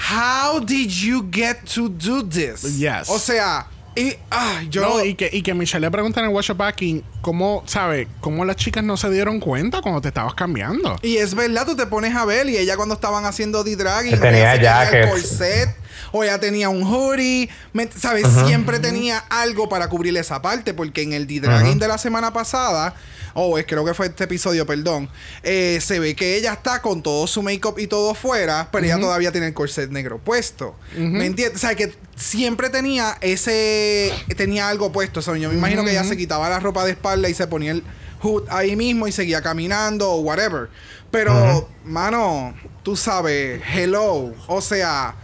how 0.09 0.59
did 0.59 0.89
you 0.89 1.27
get 1.31 1.65
to 1.75 1.89
do 1.89 2.23
this? 2.23 2.77
Yes. 2.77 3.09
O 3.09 3.19
sea, 3.19 3.67
y, 3.95 4.15
ah, 4.31 4.61
yo 4.69 4.81
No, 4.81 5.03
y, 5.03 5.15
que, 5.15 5.29
y 5.31 5.41
que 5.41 5.53
Michelle 5.53 5.81
le 5.81 5.91
pregunta 5.91 6.21
en 6.21 6.27
el 6.27 6.31
Watch 6.31 6.51
Packing 6.51 7.03
cómo, 7.21 7.63
¿sabe? 7.65 8.07
¿Cómo 8.21 8.45
las 8.45 8.55
chicas 8.55 8.83
no 8.83 8.95
se 8.95 9.09
dieron 9.09 9.39
cuenta 9.39 9.81
cuando 9.81 9.99
te 9.99 10.07
estabas 10.07 10.33
cambiando? 10.33 10.97
Y 11.01 11.17
es 11.17 11.35
verdad, 11.35 11.65
tú 11.65 11.75
te 11.75 11.85
pones 11.87 12.15
a 12.15 12.23
ver 12.23 12.47
y 12.47 12.57
ella 12.57 12.77
cuando 12.77 12.95
estaban 12.95 13.25
haciendo 13.25 13.63
D-Drag 13.63 14.05
y 14.05 14.11
tenía 14.11 14.53
tenía 14.53 14.89
el 14.89 15.09
corset 15.09 15.80
o 16.11 16.23
ella 16.23 16.39
tenía 16.39 16.69
un 16.69 16.83
hoodie, 16.83 17.49
me- 17.73 17.89
¿sabes? 17.91 18.25
Siempre 18.45 18.79
tenía 18.79 19.17
algo 19.29 19.69
para 19.69 19.87
cubrir 19.89 20.15
esa 20.17 20.41
parte 20.41 20.73
porque 20.73 21.01
en 21.01 21.13
el 21.13 21.27
D-Dragging 21.27 21.79
de 21.79 21.87
la 21.87 21.97
semana 21.97 22.33
pasada, 22.33 22.93
o 23.33 23.57
es 23.57 23.65
creo 23.65 23.85
que 23.85 23.93
fue 23.93 24.07
este 24.07 24.25
episodio, 24.25 24.65
perdón, 24.65 25.09
eh, 25.43 25.79
se 25.81 25.99
ve 25.99 26.15
que 26.15 26.35
ella 26.35 26.53
está 26.53 26.81
con 26.81 27.01
todo 27.01 27.27
su 27.27 27.41
make-up 27.41 27.79
y 27.79 27.87
todo 27.87 28.13
fuera, 28.13 28.67
pero 28.71 28.85
ella 28.85 28.99
todavía 28.99 29.31
tiene 29.31 29.47
el 29.47 29.53
corset 29.53 29.89
negro 29.89 30.17
puesto. 30.19 30.75
¿Me 30.97 31.25
entiendes? 31.27 31.55
O 31.55 31.59
sea, 31.59 31.75
que 31.75 31.93
siempre 32.17 32.69
tenía 32.69 33.17
ese, 33.21 34.13
tenía 34.35 34.67
algo 34.69 34.91
puesto. 34.91 35.19
O 35.21 35.23
sea, 35.23 35.35
yo 35.37 35.49
me 35.49 35.55
imagino 35.55 35.83
que 35.85 35.91
ella 35.91 36.03
se 36.03 36.17
quitaba 36.17 36.49
la 36.49 36.59
ropa 36.59 36.83
de 36.85 36.91
espalda 36.91 37.29
y 37.29 37.33
se 37.33 37.47
ponía 37.47 37.71
el 37.71 37.83
hood 38.21 38.43
ahí 38.49 38.75
mismo 38.75 39.07
y 39.07 39.11
seguía 39.11 39.41
caminando 39.41 40.11
o 40.11 40.19
whatever. 40.19 40.69
Pero, 41.09 41.69
mano, 41.85 42.53
tú 42.83 42.95
sabes, 42.95 43.61
hello. 43.73 44.33
O 44.47 44.61
sea, 44.61 45.15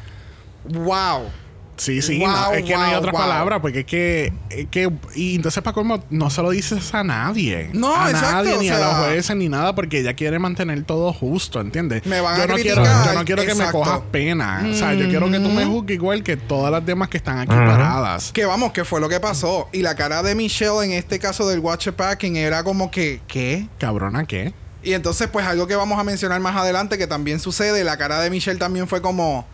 wow. 0.69 1.29
Sí, 1.77 2.01
sí, 2.01 2.17
Wow, 2.17 2.27
no, 2.27 2.53
es 2.53 2.63
que 2.63 2.73
no 2.73 2.81
hay 2.81 2.95
otra 2.95 3.11
wow. 3.11 3.21
palabra, 3.21 3.61
porque 3.61 3.81
es 3.81 3.85
que, 3.85 4.33
es 4.49 4.67
que 4.69 4.91
y 5.15 5.35
entonces 5.35 5.61
para 5.63 5.75
colmo 5.75 6.03
no 6.09 6.29
se 6.31 6.41
lo 6.41 6.49
dices 6.49 6.93
a 6.93 7.03
nadie. 7.03 7.69
No, 7.73 7.95
a 7.95 8.09
exacto, 8.09 8.35
nadie, 8.35 8.57
ni 8.57 8.69
a 8.69 8.79
los 8.79 8.95
jueces, 8.95 9.35
ni 9.35 9.47
nada, 9.47 9.75
porque 9.75 9.99
ella 9.99 10.15
quiere 10.15 10.39
mantener 10.39 10.83
todo 10.83 11.13
justo, 11.13 11.61
¿entiendes? 11.61 12.05
Me 12.05 12.19
van 12.19 12.37
yo 12.37 12.43
a 12.43 12.47
no 12.47 12.55
quiero, 12.55 12.83
yo 12.83 13.13
no 13.13 13.25
quiero 13.25 13.45
que 13.45 13.53
me 13.53 13.71
cojas 13.71 14.01
pena. 14.11 14.67
O 14.69 14.73
sea, 14.73 14.93
yo 14.95 15.07
quiero 15.07 15.29
que 15.29 15.39
tú 15.39 15.49
me 15.49 15.65
juzgues 15.65 15.95
igual 15.95 16.23
que 16.23 16.35
todas 16.35 16.71
las 16.71 16.85
demás 16.85 17.09
que 17.09 17.17
están 17.17 17.37
aquí 17.39 17.55
paradas. 17.55 18.31
Que 18.31 18.45
vamos, 18.45 18.71
que 18.71 18.83
fue 18.83 18.99
lo 18.99 19.07
que 19.07 19.19
pasó. 19.19 19.69
Y 19.71 19.83
la 19.83 19.95
cara 19.95 20.23
de 20.23 20.33
Michelle 20.33 20.83
en 20.83 20.93
este 20.93 21.19
caso 21.19 21.47
del 21.47 21.59
Watcher 21.59 21.93
Packing 21.93 22.37
era 22.37 22.63
como 22.63 22.89
que, 22.89 23.21
¿qué? 23.27 23.67
Cabrona, 23.77 24.25
¿qué? 24.25 24.53
Y 24.83 24.93
entonces, 24.93 25.27
pues 25.27 25.45
algo 25.45 25.67
que 25.67 25.75
vamos 25.75 25.99
a 25.99 26.03
mencionar 26.03 26.39
más 26.39 26.55
adelante 26.55 26.97
que 26.97 27.07
también 27.07 27.39
sucede, 27.39 27.83
la 27.83 27.97
cara 27.97 28.19
de 28.21 28.29
Michelle 28.29 28.57
también 28.57 28.87
fue 28.87 29.01
como, 29.01 29.45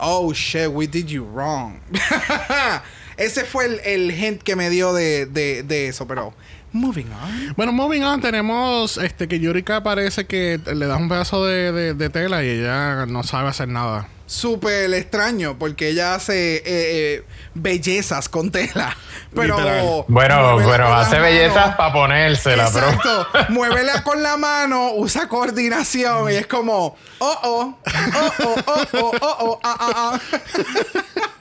oh 0.00 0.32
shit, 0.32 0.70
we 0.70 0.86
did 0.86 1.08
you 1.10 1.24
wrong. 1.24 1.80
Ese 3.16 3.44
fue 3.44 3.66
el, 3.66 3.80
el 3.84 4.10
hint 4.10 4.42
que 4.42 4.56
me 4.56 4.70
dio 4.70 4.92
de, 4.94 5.26
de, 5.26 5.62
de 5.62 5.88
eso, 5.88 6.06
pero 6.06 6.32
moving 6.72 7.06
on. 7.12 7.52
Bueno, 7.54 7.70
moving 7.72 8.02
on, 8.02 8.20
tenemos 8.22 8.96
este 8.96 9.28
que 9.28 9.38
Yurika 9.38 9.82
parece 9.82 10.24
que 10.26 10.58
le 10.74 10.86
das 10.86 10.98
un 10.98 11.08
pedazo 11.08 11.44
de- 11.44 11.92
de 11.94 12.08
tela 12.08 12.42
y 12.42 12.48
ella 12.48 13.04
no 13.06 13.22
sabe 13.22 13.48
hacer 13.50 13.68
nada. 13.68 14.08
Súper 14.30 14.94
extraño 14.94 15.58
porque 15.58 15.88
ella 15.88 16.14
hace 16.14 16.58
eh, 16.58 16.62
eh, 16.64 17.24
bellezas 17.54 18.28
con 18.28 18.52
tela. 18.52 18.96
Pero. 19.34 19.58
Literal. 19.58 20.04
Bueno, 20.06 20.60
la 20.60 21.00
hace 21.00 21.16
mano. 21.16 21.22
bellezas 21.24 21.74
para 21.74 21.92
ponérsela, 21.92 22.70
pero. 22.72 22.90
Exacto. 22.90 23.26
Muévela 23.48 24.04
con 24.04 24.22
la 24.22 24.36
mano, 24.36 24.92
usa 24.94 25.28
coordinación 25.28 26.30
y 26.30 26.34
es 26.34 26.46
como, 26.46 26.96
oh, 27.18 27.38
oh, 27.42 27.78
oh, 27.84 28.32
oh, 28.40 28.54
oh, 28.68 28.84
oh, 28.92 29.12
oh, 29.20 29.36
oh, 29.40 29.60
ah, 29.64 29.76
ah, 29.80 30.20
ah. 30.20 31.30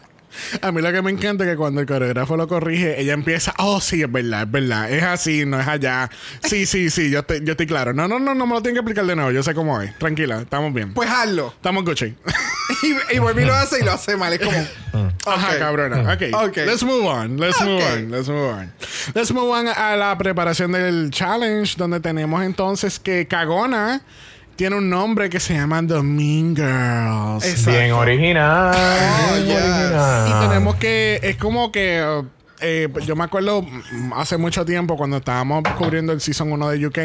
A 0.62 0.72
mí 0.72 0.82
lo 0.82 0.92
que 0.92 1.02
me 1.02 1.12
encanta 1.12 1.44
es 1.44 1.50
que 1.52 1.56
cuando 1.56 1.82
el 1.82 1.88
coreógrafo 1.88 2.38
lo 2.38 2.48
corrige, 2.48 3.00
ella 3.02 3.14
empieza, 3.14 3.54
oh, 3.58 3.82
sí, 3.82 4.02
es 4.02 4.12
verdad, 4.12 4.44
es 4.44 4.52
verdad, 4.52 4.92
es 4.92 5.04
así, 5.04 5.46
no 5.46 5.60
es 5.60 5.68
allá. 5.68 6.10
Sí, 6.44 6.66
sí, 6.68 6.90
sí, 6.90 7.10
yo, 7.10 7.24
te- 7.24 7.44
yo 7.44 7.52
estoy 7.52 7.68
claro. 7.68 7.94
No, 7.94 8.08
no, 8.08 8.20
no, 8.20 8.34
no 8.36 8.46
me 8.48 8.54
lo 8.56 8.62
tienen 8.62 8.76
que 8.76 8.80
explicar 8.80 9.06
de 9.06 9.16
nuevo, 9.16 9.32
yo 9.32 9.44
sé 9.44 9.54
cómo 9.54 9.82
es. 9.82 9.98
Tranquila, 9.98 10.42
estamos 10.42 10.74
bien. 10.74 10.94
Pues 10.94 11.10
hazlo. 11.10 11.54
Estamos 11.56 11.84
Gucci. 11.86 12.16
y, 13.12 13.16
y 13.16 13.20
vuelve 13.20 13.42
y 13.44 13.46
lo 13.46 13.54
hace 13.54 13.80
y 13.80 13.84
lo 13.84 13.92
hace 13.92 14.16
mal. 14.18 14.34
Es 14.34 14.40
como. 14.40 14.58
Ajá, 15.26 15.52
Ok. 15.54 15.60
cabrona. 15.60 16.14
Okay. 16.14 16.32
Ok. 16.34 16.58
Let's 16.58 16.84
move 16.84 17.06
on. 17.06 17.38
Let's 17.38 17.60
move 17.62 17.84
on. 17.84 18.12
Let's 18.12 18.28
move 18.30 18.50
on. 18.54 18.74
Let's 19.14 19.32
move 19.32 19.50
on 19.52 19.68
a 19.68 19.96
la 19.96 20.18
preparación 20.18 20.72
del 20.72 21.10
challenge, 21.12 21.76
donde 21.78 22.00
tenemos 22.00 22.44
entonces 22.44 23.00
que 23.00 23.28
Cagona 23.28 24.02
tiene 24.60 24.76
un 24.76 24.90
nombre 24.90 25.30
que 25.30 25.40
se 25.40 25.54
llama 25.54 25.82
The 25.88 26.04
Mean 26.04 26.54
Girls. 26.54 27.46
Exacto. 27.46 27.80
Bien 27.80 27.94
original. 27.94 28.76
Oh, 28.76 29.36
bien 29.36 29.48
yes. 29.48 29.56
original. 29.56 30.28
Y 30.28 30.48
tenemos 30.50 30.76
que. 30.76 31.20
Es 31.24 31.38
como 31.38 31.72
que. 31.72 32.26
Eh, 32.62 32.90
yo 33.06 33.16
me 33.16 33.24
acuerdo 33.24 33.66
hace 34.16 34.38
mucho 34.38 34.66
tiempo 34.66 34.98
cuando 34.98 35.18
estábamos 35.18 35.64
cubriendo 35.78 36.12
el 36.14 36.22
Season 36.22 36.52
1 36.52 36.70
de 36.70 36.88
UK 36.88 37.00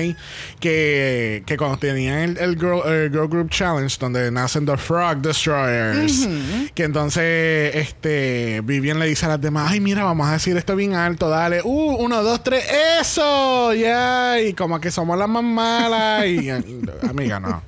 que, 0.60 1.42
que 1.46 1.56
cuando 1.56 1.78
tenían 1.78 2.18
el, 2.18 2.38
el 2.38 2.56
girl, 2.56 2.80
el 2.86 3.10
Girl 3.10 3.28
Group 3.28 3.50
Challenge 3.50 3.96
donde 3.98 4.30
nacen 4.30 4.66
The 4.66 4.76
Frog 4.76 5.18
Destroyers 5.18 6.28
que 6.74 6.84
entonces 6.84 7.74
este 7.74 8.60
Vivian 8.64 8.98
le 8.98 9.06
dice 9.06 9.26
a 9.26 9.30
las 9.30 9.40
demás 9.40 9.70
ay 9.70 9.80
mira 9.80 10.04
vamos 10.04 10.26
a 10.28 10.32
decir 10.32 10.56
esto 10.56 10.76
bien 10.76 10.94
alto 10.94 11.28
dale 11.28 11.60
uh 11.62 11.96
uno 11.98 12.22
dos 12.22 12.42
tres 12.42 12.64
eso 13.00 13.72
ya 13.74 14.40
y 14.40 14.54
como 14.54 14.80
que 14.80 14.90
somos 14.90 15.18
las 15.18 15.28
más 15.28 15.44
malas 15.44 16.26
y 16.26 16.50
amiga 17.08 17.40
no 17.40 17.62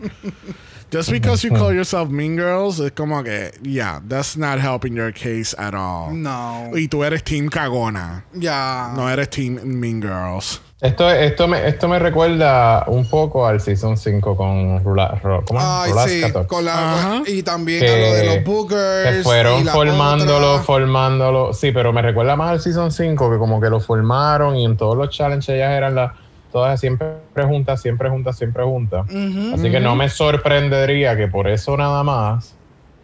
Just 0.90 1.10
because 1.10 1.42
you 1.44 1.50
call 1.52 1.72
yourself 1.72 2.10
mean 2.10 2.36
girls, 2.36 2.78
es 2.78 2.92
como 2.92 3.22
que, 3.24 3.50
yeah, 3.62 4.00
that's 4.08 4.36
not 4.36 4.58
helping 4.60 4.94
your 4.94 5.12
case 5.12 5.54
at 5.58 5.74
all. 5.74 6.12
No. 6.12 6.70
Y 6.74 6.86
tú 6.88 7.04
eres 7.04 7.24
team 7.24 7.48
cagona, 7.48 8.24
Ya. 8.34 8.92
no 8.96 9.08
eres 9.08 9.28
team 9.30 9.58
mean 9.64 10.00
girls. 10.00 10.60
Esto, 10.80 11.10
esto, 11.10 11.48
me, 11.48 11.66
esto 11.66 11.88
me 11.88 11.98
recuerda 11.98 12.84
un 12.88 13.08
poco 13.08 13.46
al 13.46 13.60
Season 13.62 13.96
5 13.96 14.36
con 14.36 14.84
Rula, 14.84 15.18
Ro- 15.22 15.42
¿cómo? 15.46 15.58
Ay, 15.60 15.90
Rulas 15.90 16.10
sí. 16.10 16.22
Con 16.46 16.66
la, 16.66 17.22
y 17.26 17.42
también 17.42 17.80
Que- 17.80 17.88
a 17.88 17.96
lo 17.96 18.14
de 18.14 18.26
los 18.36 18.44
boogers. 18.44 19.10
Que 19.10 19.20
y 19.20 19.22
fueron 19.22 19.64
la 19.64 19.72
formándolo, 19.72 20.52
otra. 20.52 20.64
formándolo. 20.64 21.52
Sí, 21.54 21.72
pero 21.72 21.92
me 21.94 22.02
recuerda 22.02 22.36
más 22.36 22.50
al 22.50 22.60
Season 22.60 22.92
5, 22.92 23.30
que 23.30 23.38
como 23.38 23.58
que 23.60 23.70
lo 23.70 23.80
formaron 23.80 24.54
y 24.56 24.66
en 24.66 24.76
todos 24.76 24.96
los 24.98 25.08
challenges 25.08 25.48
ellas 25.48 25.72
eran 25.72 25.94
las 25.94 26.12
todas 26.52 26.80
siempre 26.80 27.08
juntas, 27.44 27.80
siempre 27.82 28.08
juntas, 28.08 28.36
siempre 28.38 28.62
juntas. 28.64 29.06
Así 29.54 29.70
que 29.70 29.80
no 29.80 29.94
me 29.96 30.08
sorprendería 30.08 31.16
que 31.16 31.28
por 31.28 31.48
eso 31.48 31.76
nada 31.76 32.02
más 32.02 32.54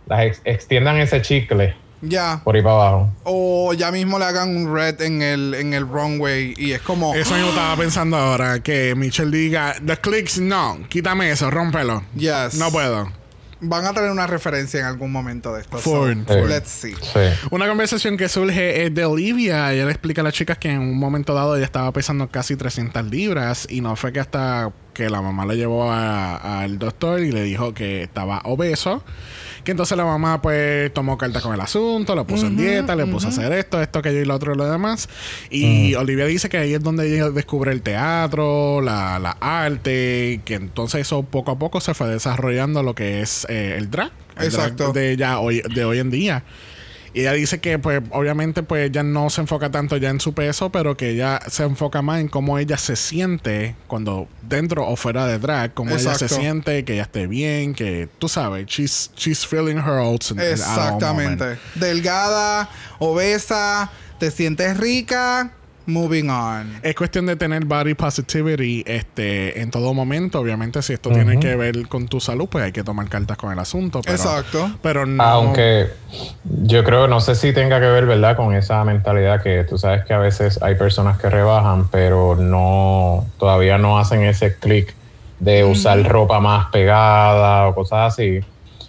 las 0.07 0.23
ex- 0.25 0.41
extiendan 0.45 0.99
ese 0.99 1.23
chicle 1.23 1.75
Ya. 2.01 2.41
por 2.45 2.57
ahí 2.57 2.63
para 2.63 2.75
abajo. 2.75 3.11
O 3.25 3.73
ya 3.75 3.91
mismo 3.93 4.19
le 4.19 4.25
hagan 4.25 4.57
un 4.57 4.75
red 4.75 5.01
en 5.03 5.23
el, 5.23 5.55
en 5.55 5.75
el 5.75 5.87
runway. 5.89 6.55
Y 6.57 6.73
es 6.73 6.81
como. 6.83 7.15
Eso 7.15 7.37
yo 7.37 7.49
estaba 7.51 7.77
pensando 7.77 8.17
ahora, 8.17 8.61
que 8.61 8.95
Michelle 8.95 9.31
diga, 9.37 9.75
the 9.85 9.97
clicks, 9.97 10.41
no, 10.41 10.79
quítame 10.89 11.31
eso, 11.31 11.51
rómpelo. 11.51 12.03
Yes. 12.17 12.55
No 12.55 12.71
puedo. 12.71 13.09
Van 13.65 13.87
a 13.87 13.95
tener 13.95 14.11
una 14.11 14.27
referencia 14.27 14.81
en 14.81 14.87
algún 14.87 15.13
momento 15.13 15.55
de 15.55 15.63
esto. 15.63 15.79
so. 15.79 16.07
Let's 16.07 16.69
see. 16.69 16.95
Sí. 16.95 17.21
Una 17.51 17.69
conversación 17.69 18.17
que 18.17 18.29
surge 18.29 18.85
es 18.85 18.95
de 18.95 19.05
Olivia. 19.05 19.73
Ella 19.73 19.85
le 19.85 19.93
explica 19.93 20.21
a 20.21 20.25
las 20.25 20.35
chicas 20.35 20.59
que 20.59 20.71
en 20.71 20.81
un 20.81 20.99
momento 20.99 21.33
dado 21.33 21.57
ella 21.57 21.65
estaba 21.65 21.93
pesando 21.93 22.29
casi 22.29 22.57
300 22.57 23.05
libras 23.09 23.67
y 23.71 23.81
no 23.81 23.95
fue 23.95 24.13
que 24.13 24.21
hasta 24.21 24.73
que 24.93 25.09
la 25.09 25.23
mamá 25.23 25.47
le 25.47 25.57
llevó 25.57 25.91
al 25.93 26.79
doctor 26.79 27.21
y 27.21 27.33
le 27.33 27.43
dijo 27.43 27.73
que 27.73 28.03
estaba 28.03 28.41
obeso. 28.45 29.05
Que 29.65 29.71
entonces 29.71 29.97
la 29.97 30.05
mamá 30.05 30.43
pues 30.43 30.93
tomó 30.93 31.17
carta 31.17 31.41
con 31.41 31.55
el 31.55 31.61
asunto, 31.61 32.15
lo 32.15 32.27
puso 32.27 32.47
en 32.47 32.57
dieta, 32.57 32.97
le 32.97 33.07
puso 33.07 33.29
a 33.29 33.31
hacer 33.31 33.53
esto, 33.53 33.81
esto, 33.81 34.01
aquello 34.01 34.21
y 34.21 34.25
lo 34.25 34.35
otro 34.35 34.55
y 34.55 34.57
lo 34.57 34.69
demás. 34.69 35.09
Y 35.51 35.95
Olivia 35.95 36.27
dice 36.27 36.49
que 36.49 36.59
ahí 36.59 36.75
es 36.75 36.83
donde 36.83 37.13
ella 37.13 37.31
descubre 37.31 37.73
el 37.73 37.83
teatro, 37.83 38.81
la, 38.81 39.19
la 39.19 39.37
arte, 39.41 40.41
que 40.45 40.55
entonces 40.55 41.03
eso 41.03 41.23
poco 41.23 41.53
a 41.53 41.59
poco 41.59 41.81
se 41.81 41.95
fue 41.95 42.09
desarrollando 42.09 42.83
lo 42.83 42.95
que 42.95 43.21
es 43.21 43.47
eh, 43.49 43.77
el 43.79 43.91
drag. 43.91 44.11
El 44.37 44.51
drag 44.51 44.67
Exacto. 44.71 44.93
de 44.93 45.13
ella 45.13 45.39
hoy, 45.39 45.63
de 45.75 45.85
hoy 45.85 45.99
en 45.99 46.11
día. 46.11 46.45
Y 47.15 47.21
ella 47.21 47.33
dice 47.33 47.61
que, 47.61 47.79
pues, 47.79 48.03
obviamente, 48.11 48.63
pues 48.63 48.89
ella 48.89 49.03
no 49.03 49.29
se 49.29 49.43
enfoca 49.43 49.71
tanto 49.71 49.97
ya 49.99 50.09
en 50.11 50.21
su 50.21 50.33
peso, 50.33 50.71
pero 50.71 50.97
que 50.97 51.11
ella 51.11 51.41
se 51.49 51.65
enfoca 51.65 52.01
más 52.01 52.21
en 52.21 52.29
cómo 52.29 52.59
ella 52.59 52.79
se 52.79 52.97
siente 52.97 53.75
cuando 53.87 54.29
dentro 54.43 54.87
o 54.87 54.97
fuera 54.97 55.27
de 55.27 55.39
drag, 55.39 55.75
cómo 55.75 55.95
ella 55.95 56.15
se 56.15 56.29
siente, 56.29 56.85
que 56.85 56.95
ella 56.95 57.03
esté 57.03 57.27
bien, 57.27 57.75
que 57.75 58.09
tú 58.19 58.29
sabes, 58.29 58.67
she's, 58.67 59.11
she's 59.17 59.47
feeling 59.47 59.77
her 59.77 59.99
oats. 60.01 60.31
Exactamente. 60.31 61.59
Delgada, 61.75 62.71
obesa, 62.99 63.91
te 64.19 64.31
sientes 64.31 64.77
rica, 64.79 65.53
moving 65.87 66.31
on. 66.31 66.81
Es 66.83 66.95
cuestión 66.95 67.27
de 67.27 67.37
tener 67.37 67.65
body 67.65 67.95
positivity 67.95 68.85
este, 68.87 69.61
en 69.61 69.71
todo 69.71 69.95
momento. 69.95 70.41
Obviamente, 70.41 70.83
si 70.83 70.93
esto 70.93 71.11
tiene 71.11 71.39
que 71.39 71.57
ver 71.57 71.89
con 71.89 72.09
tu 72.09 72.21
salud, 72.21 72.49
pues 72.49 72.65
hay 72.65 72.73
que 72.73 72.85
tomar 72.85 73.09
cartas 73.09 73.37
con 73.37 73.53
el 73.53 73.59
asunto. 73.59 74.01
Pero, 74.03 74.17
Exacto. 74.17 74.71
Pero 74.83 75.07
no. 75.07 75.23
Aunque 75.23 75.89
yo 76.45 76.85
creo, 76.85 77.09
no 77.09 77.21
sé 77.21 77.35
si 77.35 77.53
tenga 77.53 77.81
que 77.81 77.87
ver, 77.87 78.07
¿verdad? 78.07 78.37
Con 78.37 78.55
esa 78.55 78.85
mentalidad 78.85 79.43
que 79.43 79.65
tú 79.65 79.79
sabes 79.79 80.05
que 80.05 80.13
a 80.13 80.19
veces 80.19 80.63
hay 80.63 80.75
personas 80.75 81.19
que 81.19 81.29
rebajan, 81.31 81.89
pero 81.89 82.37
no, 82.37 83.27
todavía 83.39 83.79
no 83.79 83.99
hacen 83.99 84.23
ese 84.23 84.57
clic 84.57 84.95
de 85.41 85.65
usar 85.65 86.03
ropa 86.09 86.39
más 86.39 86.67
pegada 86.71 87.67
o 87.67 87.75
cosas 87.75 88.13
así. 88.13 88.41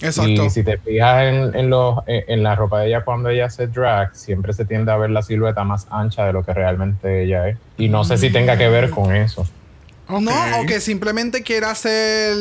Exacto. 0.04 0.46
Y 0.46 0.50
si 0.50 0.64
te 0.64 0.78
fijas 0.78 1.24
en, 1.24 1.56
en, 1.56 1.70
los, 1.70 2.00
en, 2.08 2.24
en 2.28 2.44
la 2.44 2.56
ropa 2.56 2.82
de 2.82 2.88
ella 2.88 3.04
cuando 3.04 3.30
ella 3.30 3.46
hace 3.46 3.68
drag, 3.68 4.16
siempre 4.16 4.54
se 4.54 4.66
tiende 4.66 4.92
a 4.92 4.98
ver 4.98 5.10
la 5.10 5.22
silueta 5.22 5.64
más 5.64 5.88
ancha 5.90 6.26
de 6.26 6.34
lo 6.34 6.44
que 6.44 6.54
realmente 6.54 7.24
ella 7.24 7.48
es. 7.50 7.58
Y 7.78 7.90
no 7.90 8.04
sé 8.04 8.18
si 8.18 8.30
tenga 8.30 8.58
que 8.58 8.68
ver 8.68 8.90
con 8.90 9.16
eso. 9.16 9.48
Ok. 10.08 10.22
No, 10.22 10.60
o 10.60 10.66
que 10.66 10.80
simplemente 10.80 11.44
quiera 11.44 11.72
hacer 11.72 12.36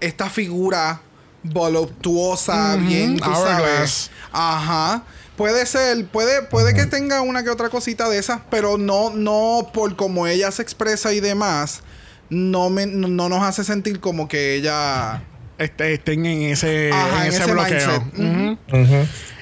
esta 0.00 0.30
figura 0.30 1.00
voluptuosa, 1.42 2.76
bien, 2.76 3.18
tú 3.18 3.30
sabes. 3.34 4.10
Ajá. 4.32 5.02
Puede 5.36 5.66
ser, 5.66 6.06
puede, 6.06 6.42
puede 6.42 6.74
que 6.74 6.86
tenga 6.86 7.22
una 7.22 7.42
que 7.42 7.50
otra 7.50 7.68
cosita 7.68 8.08
de 8.08 8.18
esas, 8.18 8.40
pero 8.50 8.78
no, 8.78 9.10
no 9.10 9.70
por 9.72 9.96
como 9.96 10.26
ella 10.26 10.50
se 10.50 10.62
expresa 10.62 11.12
y 11.12 11.20
demás, 11.20 11.82
no, 12.28 12.70
me, 12.70 12.86
no, 12.86 13.08
no 13.08 13.28
nos 13.28 13.42
hace 13.42 13.64
sentir 13.64 14.00
como 14.00 14.28
que 14.28 14.54
ella... 14.56 15.22
Este- 15.62 15.94
estén 15.94 16.26
en 16.26 16.42
ese, 16.52 16.90
Ajá, 16.92 17.26
en 17.26 17.32
ese, 17.32 17.42
ese 17.42 17.52
bloqueo. 17.52 18.58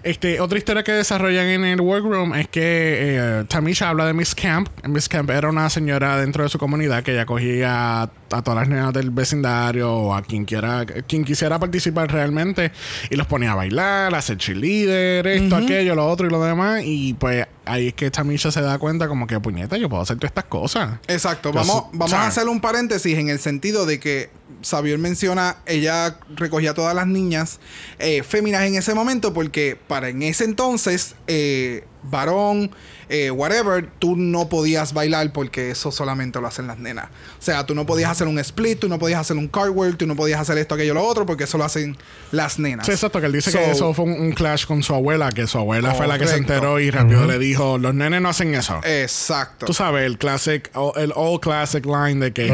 Este, 0.02 0.40
otra 0.40 0.56
historia 0.56 0.82
que 0.82 0.92
desarrollan 0.92 1.46
en 1.46 1.64
el 1.64 1.80
workroom 1.80 2.34
es 2.34 2.48
que 2.48 2.60
eh, 2.62 3.44
Tamisha 3.48 3.90
habla 3.90 4.06
de 4.06 4.14
Miss 4.14 4.34
Camp. 4.34 4.68
Miss 4.88 5.08
Camp 5.10 5.28
era 5.28 5.50
una 5.50 5.68
señora 5.68 6.16
dentro 6.18 6.42
de 6.42 6.48
su 6.48 6.58
comunidad 6.58 7.02
que 7.02 7.12
ella 7.12 7.26
cogía 7.26 8.00
a, 8.00 8.02
a 8.04 8.42
todas 8.42 8.60
las 8.60 8.68
nenas 8.68 8.94
del 8.94 9.10
vecindario 9.10 9.92
o 9.92 10.14
a 10.14 10.22
quien 10.22 10.46
quiera, 10.46 10.86
quien 11.06 11.22
quisiera 11.24 11.58
participar 11.58 12.10
realmente 12.10 12.72
y 13.10 13.16
los 13.16 13.26
ponía 13.26 13.52
a 13.52 13.56
bailar, 13.56 14.14
a 14.14 14.18
hacer 14.18 14.38
cheerleader, 14.38 15.26
esto, 15.26 15.56
aquello, 15.56 15.94
lo 15.94 16.08
otro 16.08 16.26
y 16.26 16.30
lo 16.30 16.42
demás. 16.42 16.80
Y 16.82 17.12
pues 17.14 17.46
ahí 17.66 17.88
es 17.88 17.94
que 17.94 18.10
Tamisha 18.10 18.50
se 18.50 18.62
da 18.62 18.78
cuenta 18.78 19.06
como 19.06 19.26
que 19.26 19.38
puñeta, 19.38 19.76
yo 19.76 19.90
puedo 19.90 20.02
hacer 20.02 20.16
todas 20.16 20.30
estas 20.30 20.44
cosas. 20.44 20.98
Exacto, 21.08 21.50
Yo 21.50 21.56
vamos, 21.56 21.84
vamos 21.92 22.14
a 22.14 22.26
hacer 22.26 22.48
un 22.48 22.62
paréntesis 22.62 23.18
en 23.18 23.28
el 23.28 23.38
sentido 23.38 23.84
de 23.84 24.00
que 24.00 24.30
Xavier 24.62 24.98
menciona, 24.98 25.58
ella 25.66 26.18
recogía 26.36 26.70
a 26.70 26.74
todas 26.74 26.94
las 26.94 27.06
niñas 27.06 27.60
eh, 27.98 28.22
féminas 28.22 28.62
en 28.64 28.74
ese 28.74 28.94
momento 28.94 29.32
porque 29.32 29.78
para 29.86 30.08
en 30.08 30.22
ese 30.22 30.44
entonces, 30.44 31.14
eh, 31.26 31.84
varón, 32.02 32.70
eh, 33.08 33.30
whatever, 33.30 33.88
tú 33.98 34.14
no 34.16 34.48
podías 34.48 34.92
bailar 34.92 35.32
porque 35.32 35.70
eso 35.70 35.90
solamente 35.90 36.40
lo 36.40 36.46
hacen 36.46 36.66
las 36.68 36.78
nenas. 36.78 37.06
O 37.06 37.42
sea, 37.42 37.66
tú 37.66 37.74
no 37.74 37.84
podías 37.86 38.10
hacer 38.10 38.28
un 38.28 38.38
split, 38.38 38.78
tú 38.78 38.88
no 38.88 38.98
podías 38.98 39.20
hacer 39.20 39.36
un 39.36 39.48
cartwheel, 39.48 39.96
tú 39.96 40.06
no 40.06 40.14
podías 40.14 40.40
hacer 40.40 40.56
esto, 40.58 40.74
aquello, 40.76 40.94
lo 40.94 41.04
otro 41.04 41.26
porque 41.26 41.44
eso 41.44 41.58
lo 41.58 41.64
hacen 41.64 41.96
las 42.30 42.58
nenas. 42.58 42.86
Sí, 42.86 42.92
exacto, 42.92 43.20
que 43.20 43.26
él 43.26 43.32
dice 43.32 43.50
So- 43.50 43.58
que 43.58 43.70
eso 43.72 43.92
fue 43.94 44.04
un, 44.04 44.12
un 44.12 44.32
clash 44.32 44.64
con 44.66 44.82
su 44.82 44.94
abuela, 44.94 45.30
que 45.30 45.46
su 45.46 45.58
abuela 45.58 45.94
fue 45.94 46.06
la 46.06 46.18
que 46.18 46.26
se 46.28 46.36
enteró 46.36 46.78
y 46.78 46.90
rápido 46.90 47.26
le 47.26 47.38
dijo, 47.38 47.78
los 47.78 47.94
nenes 47.94 48.20
no 48.22 48.28
hacen 48.28 48.54
eso. 48.54 48.78
Exacto. 48.84 49.66
Tú 49.66 49.74
sabes, 49.74 50.04
el 50.04 50.16
classic, 50.18 50.70
o- 50.74 50.94
el 50.96 51.12
old 51.16 51.40
classic 51.40 51.84
line 51.84 52.20
de 52.24 52.32
que 52.32 52.46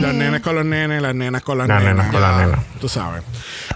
los 0.00 0.14
nenes 0.14 0.40
con 0.42 0.54
los 0.54 0.64
nenes, 0.64 1.02
las 1.02 1.14
nenas 1.14 1.42
con 1.42 1.58
las 1.58 1.66
Las 1.68 1.82
nenas. 1.82 2.10
con 2.12 2.20
las 2.20 2.38
Ya, 2.38 2.46
nenas. 2.46 2.60
Tú 2.80 2.88
sabes. 2.88 3.22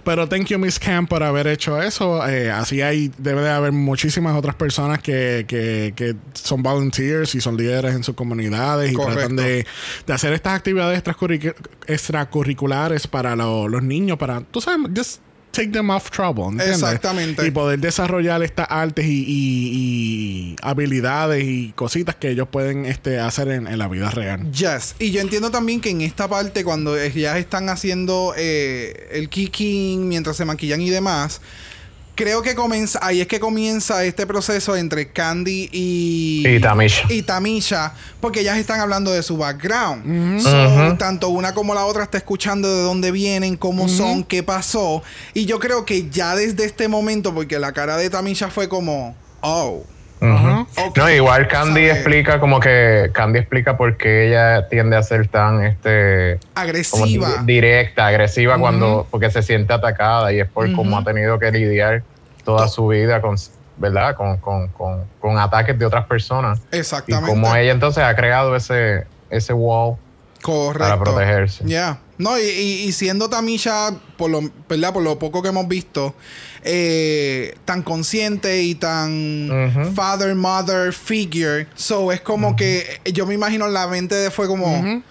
Pero 0.05 0.29
thank 0.29 0.47
you, 0.47 0.59
Miss 0.59 0.79
Camp, 0.79 1.09
por 1.09 1.23
haber 1.23 1.47
hecho 1.49 1.83
eso. 1.83 2.27
Eh, 2.29 2.51
así 2.51 2.81
hay, 2.81 3.11
debe 3.19 3.43
de 3.43 3.51
haber 3.51 3.73
muchísimas 3.73 4.37
otras 4.37 4.55
personas 4.55 5.01
que, 5.01 5.18
que, 5.47 5.93
que 5.97 6.15
son 6.35 6.63
volunteers 6.63 7.35
y 7.35 7.41
son 7.41 7.57
líderes 7.57 7.95
en 7.95 8.05
sus 8.05 8.15
comunidades 8.15 8.93
y 8.93 8.95
Correcto. 8.95 9.19
tratan 9.19 9.37
de, 9.37 9.67
de 10.07 10.13
hacer 10.13 10.33
estas 10.33 10.55
actividades 10.55 11.03
extracurricu- 11.03 11.55
extracurriculares 11.87 13.07
para 13.07 13.37
lo- 13.37 13.69
los 13.69 13.83
niños, 13.83 14.19
para, 14.19 14.41
tú 14.41 14.61
sabes, 14.61 14.91
just 14.97 15.21
take 15.51 15.69
them 15.71 15.91
off 15.91 16.11
trouble. 16.11 16.45
¿entiendes? 16.45 16.77
Exactamente. 16.83 17.47
Y 17.47 17.51
poder 17.51 17.79
desarrollar 17.81 18.43
estas 18.43 18.67
artes 18.71 19.07
y, 19.07 19.25
y- 19.27 19.71
y 20.53 20.57
habilidades 20.63 21.43
y 21.45 21.73
cositas 21.75 22.15
que 22.17 22.31
ellos 22.31 22.49
pueden 22.51 22.85
este, 22.87 23.19
hacer 23.19 23.49
en, 23.49 23.67
en 23.67 23.79
la 23.79 23.89
vida 23.89 24.11
real. 24.11 24.51
Yes. 24.53 24.95
Y 24.99 25.11
yo 25.11 25.21
entiendo 25.21 25.51
también 25.51 25.81
que 25.81 25.91
en 25.91 26.01
esta 26.03 26.29
parte, 26.29 26.65
cuando 26.65 26.97
ellas 26.97 27.37
están 27.39 27.69
haciendo 27.71 28.35
eh, 28.37 29.09
el 29.13 29.29
kicking 29.29 30.07
mientras 30.09 30.37
se 30.37 30.45
maquillan 30.45 30.81
y 30.81 30.91
demás, 30.91 31.41
creo 32.19 32.43
que 32.43 32.57
comienza, 32.57 32.99
ahí 33.01 33.21
es 33.21 33.29
que 33.29 33.39
comienza 33.39 34.05
este 34.05 34.27
proceso 34.27 34.75
entre 34.75 35.13
Candy 35.13 35.69
y, 35.71 36.43
Y 36.45 36.59
Tamisha. 36.59 37.07
y 37.09 37.23
Tamisha, 37.23 37.95
porque 38.21 38.41
ellas 38.41 38.59
están 38.59 38.81
hablando 38.81 39.13
de 39.13 39.23
su 39.23 39.37
background. 39.37 40.43
So, 40.43 40.97
Tanto 40.99 41.29
una 41.29 41.55
como 41.55 41.75
la 41.75 41.85
otra 41.87 42.03
está 42.03 42.19
escuchando 42.19 42.69
de 42.69 42.83
dónde 42.83 43.13
vienen, 43.13 43.57
cómo 43.57 43.89
son, 43.89 44.25
qué 44.25 44.43
pasó. 44.43 45.05
Y 45.33 45.47
yo 45.47 45.61
creo 45.61 45.85
que 45.85 46.11
ya 46.11 46.35
desde 46.35 46.65
este 46.65 46.89
momento, 46.89 47.33
porque 47.33 47.61
la 47.61 47.71
cara 47.73 47.97
de 47.97 48.11
Tamisha 48.11 48.51
fue 48.51 48.69
como, 48.69 49.15
oh. 49.41 49.85
No, 50.21 51.11
igual 51.11 51.47
Candy 51.49 51.87
Sabe. 51.87 51.91
explica 51.93 52.41
como 52.41 52.61
que 52.61 53.11
Candy 53.13 53.39
explica 53.39 53.77
por 53.77 53.97
qué 53.97 54.29
ella 54.29 54.69
tiende 54.69 54.97
a 54.97 55.03
ser 55.03 55.29
tan 55.29 55.63
este 55.65 56.39
como 56.51 56.63
Agresiva. 56.65 57.29
di- 57.43 57.55
directa, 57.55 58.07
agresiva 58.07 58.59
cuando 58.59 59.07
porque 59.11 59.31
se 59.31 59.43
siente 59.43 59.73
atacada 59.73 60.33
y 60.33 60.41
es 60.41 60.49
por 60.49 60.71
cómo 60.73 60.99
ha 60.99 61.05
tenido 61.05 61.39
que 61.39 61.51
lidiar 61.51 62.03
toda 62.45 62.67
su 62.69 62.89
vida 62.89 63.21
con 63.21 63.37
verdad 63.77 64.17
con, 64.17 64.39
con, 64.39 64.69
con, 64.69 65.05
con 65.21 65.39
ataques 65.39 65.79
de 65.79 65.85
otras 65.87 66.05
personas 66.07 66.61
y 66.73 66.79
Exactamente. 66.79 67.31
cómo 67.31 67.55
ella 67.55 67.71
entonces 67.73 68.03
ha 68.03 68.15
creado 68.17 68.57
ese 68.57 69.07
ese 69.31 69.53
wall 69.53 69.97
Correcto. 70.43 70.79
para 70.79 70.99
protegerse. 70.99 71.65
Ya. 71.67 71.99
No, 72.19 72.39
y, 72.39 72.43
y- 72.43 72.93
siendo 72.93 73.31
Tamisha, 73.31 73.95
por 74.17 74.31
lo, 74.31 74.41
¿verdad? 74.69 74.93
por 74.93 75.03
lo 75.03 75.19
poco 75.19 75.41
que 75.43 75.49
hemos 75.51 75.69
visto, 75.69 76.15
eh, 76.65 77.55
tan 77.65 77.83
consciente 77.83 78.63
y 78.63 78.75
tan 78.75 79.93
father, 79.95 80.35
mother 80.35 80.93
figure. 80.93 81.67
So 81.77 82.11
es 82.13 82.21
como 82.21 82.57
que 82.57 83.01
yo 83.13 83.25
me 83.27 83.35
imagino 83.35 83.67
en 83.67 83.73
la 83.73 83.87
mente 83.87 84.15
de 84.17 84.31
fue 84.31 84.47
como, 84.49 85.03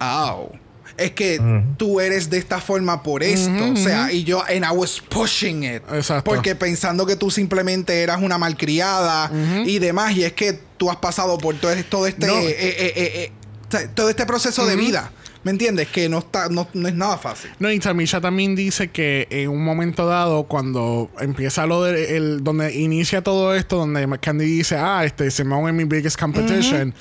"Ow, 0.00 0.50
Es 0.96 1.12
que 1.12 1.40
tú 1.78 1.98
eres 1.98 2.28
de 2.28 2.36
esta 2.36 2.60
forma 2.60 3.02
por 3.02 3.22
esto. 3.22 3.70
O 3.72 3.76
sea, 3.76 4.12
y 4.12 4.22
yo, 4.24 4.42
and 4.42 4.66
I 4.66 4.76
was 4.76 5.00
pushing 5.00 5.62
it. 5.64 5.82
Exacto. 5.94 6.30
Porque 6.30 6.54
pensando 6.54 7.06
que 7.06 7.16
tú 7.16 7.30
simplemente 7.30 8.02
eras 8.02 8.20
una 8.20 8.36
malcriada 8.36 9.30
y 9.64 9.78
demás. 9.78 10.14
Y 10.14 10.24
es 10.24 10.34
que 10.34 10.60
tú 10.76 10.90
has 10.90 10.96
pasado 10.96 11.38
por 11.38 11.54
todo, 11.56 11.72
todo 11.88 12.06
este. 12.06 12.26
No. 12.26 12.34
eh, 12.34 12.50
eh, 12.50 12.92
eh, 12.96 13.32
eh, 13.78 13.88
todo 13.94 14.10
este 14.10 14.26
proceso 14.26 14.66
de 14.66 14.76
vida. 14.76 15.10
¿Me 15.42 15.52
entiendes? 15.52 15.88
Que 15.88 16.08
no 16.08 16.18
está, 16.18 16.48
no, 16.50 16.68
no 16.74 16.88
es 16.88 16.94
nada 16.94 17.16
fácil. 17.16 17.50
No, 17.58 17.70
y 17.70 17.78
Tamisha 17.78 18.20
también 18.20 18.54
dice 18.54 18.88
que 18.88 19.26
en 19.30 19.48
un 19.48 19.64
momento 19.64 20.06
dado, 20.06 20.44
cuando 20.44 21.10
empieza 21.18 21.66
lo 21.66 21.82
de 21.82 22.16
el, 22.16 22.44
donde 22.44 22.74
inicia 22.74 23.22
todo 23.22 23.54
esto, 23.54 23.76
donde 23.76 24.06
Candy 24.18 24.44
dice, 24.44 24.76
ah, 24.76 25.04
este 25.04 25.30
Simone 25.30 25.70
es 25.70 25.74
mi 25.74 25.84
biggest 25.84 26.20
competition, 26.20 26.94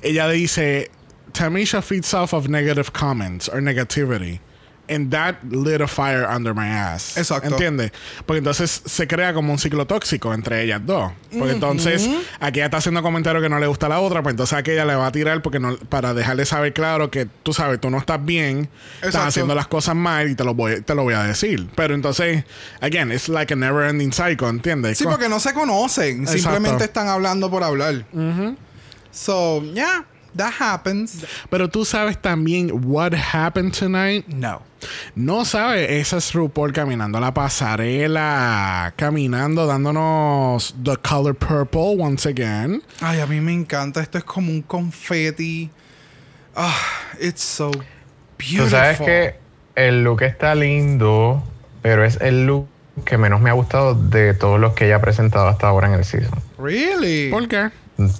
ella 0.00 0.28
dice, 0.28 0.90
Tamisha 1.32 1.82
feeds 1.82 2.14
off 2.14 2.32
of 2.32 2.48
negative 2.48 2.92
comments 2.92 3.48
or 3.48 3.60
negativity. 3.60 4.40
And 4.88 5.10
that 5.12 5.36
lit 5.48 5.80
a 5.80 5.86
fire 5.86 6.26
under 6.26 6.52
my 6.52 6.66
ass. 6.66 7.16
Exacto. 7.16 7.48
¿Entiendes? 7.48 7.92
Porque 8.26 8.38
entonces 8.38 8.82
se 8.84 9.06
crea 9.06 9.32
como 9.32 9.52
un 9.52 9.58
ciclo 9.58 9.86
tóxico 9.86 10.34
entre 10.34 10.62
ellas 10.62 10.84
dos. 10.84 11.12
Porque 11.38 11.52
entonces 11.52 12.10
aquella 12.40 12.66
está 12.66 12.78
haciendo 12.78 13.00
comentarios 13.00 13.42
que 13.42 13.48
no 13.48 13.58
le 13.58 13.68
gusta 13.68 13.86
a 13.86 13.90
la 13.90 14.00
otra, 14.00 14.22
pues 14.22 14.32
entonces 14.32 14.58
aquella 14.58 14.84
le 14.84 14.96
va 14.96 15.06
a 15.06 15.12
tirar 15.12 15.40
porque 15.40 15.60
no, 15.60 15.76
para 15.76 16.14
dejarle 16.14 16.44
saber 16.46 16.72
claro 16.72 17.10
que 17.10 17.26
tú 17.26 17.52
sabes, 17.54 17.80
tú 17.80 17.90
no 17.90 17.98
estás 17.98 18.22
bien, 18.24 18.68
estás 18.96 19.08
Exacto. 19.08 19.28
haciendo 19.28 19.54
las 19.54 19.68
cosas 19.68 19.94
mal 19.94 20.28
y 20.28 20.34
te 20.34 20.44
lo 20.44 20.52
voy, 20.54 20.82
te 20.82 20.94
lo 20.94 21.04
voy 21.04 21.14
a 21.14 21.22
decir. 21.22 21.68
Pero 21.74 21.94
entonces, 21.94 22.44
again, 22.80 23.12
it's 23.12 23.28
like 23.28 23.52
a 23.52 23.56
never 23.56 23.88
ending 23.88 24.12
cycle, 24.12 24.48
¿entiendes? 24.48 24.98
Sí, 24.98 25.04
porque 25.04 25.28
no 25.28 25.38
se 25.38 25.54
conocen. 25.54 26.22
Exacto. 26.22 26.38
Simplemente 26.38 26.84
están 26.84 27.08
hablando 27.08 27.48
por 27.50 27.62
hablar. 27.62 28.04
So, 29.12 29.62
yeah, 29.74 30.04
that 30.36 30.52
happens. 30.58 31.24
Pero 31.48 31.68
tú 31.68 31.84
sabes 31.84 32.20
también 32.20 32.70
what 32.84 33.12
happened 33.14 33.72
tonight. 33.72 34.26
No. 34.26 34.60
No 35.14 35.44
sabes, 35.44 35.90
esa 35.90 36.18
es 36.18 36.32
RuPaul 36.32 36.72
caminando 36.72 37.20
la 37.20 37.34
pasarela, 37.34 38.92
caminando, 38.96 39.66
dándonos 39.66 40.74
the 40.82 40.96
color 40.96 41.34
purple 41.34 41.96
once 41.98 42.28
again. 42.28 42.82
Ay, 43.00 43.20
a 43.20 43.26
mí 43.26 43.40
me 43.40 43.52
encanta. 43.52 44.00
Esto 44.00 44.18
es 44.18 44.24
como 44.24 44.50
un 44.50 44.62
confeti. 44.62 45.70
Ah, 46.54 46.74
it's 47.20 47.42
so 47.42 47.70
beautiful. 48.38 48.64
Tú 48.64 48.70
sabes 48.70 49.00
que 49.00 49.34
el 49.74 50.04
look 50.04 50.22
está 50.22 50.54
lindo, 50.54 51.42
pero 51.82 52.04
es 52.04 52.20
el 52.20 52.46
look 52.46 52.68
que 53.04 53.16
menos 53.18 53.40
me 53.40 53.50
ha 53.50 53.54
gustado 53.54 53.94
de 53.94 54.34
todos 54.34 54.60
los 54.60 54.74
que 54.74 54.86
ella 54.86 54.96
ha 54.96 55.00
presentado 55.00 55.48
hasta 55.48 55.66
ahora 55.68 55.88
en 55.88 55.94
el 55.94 56.04
season. 56.04 56.38
Really? 56.58 57.30
¿Por 57.30 57.48
qué? 57.48 57.70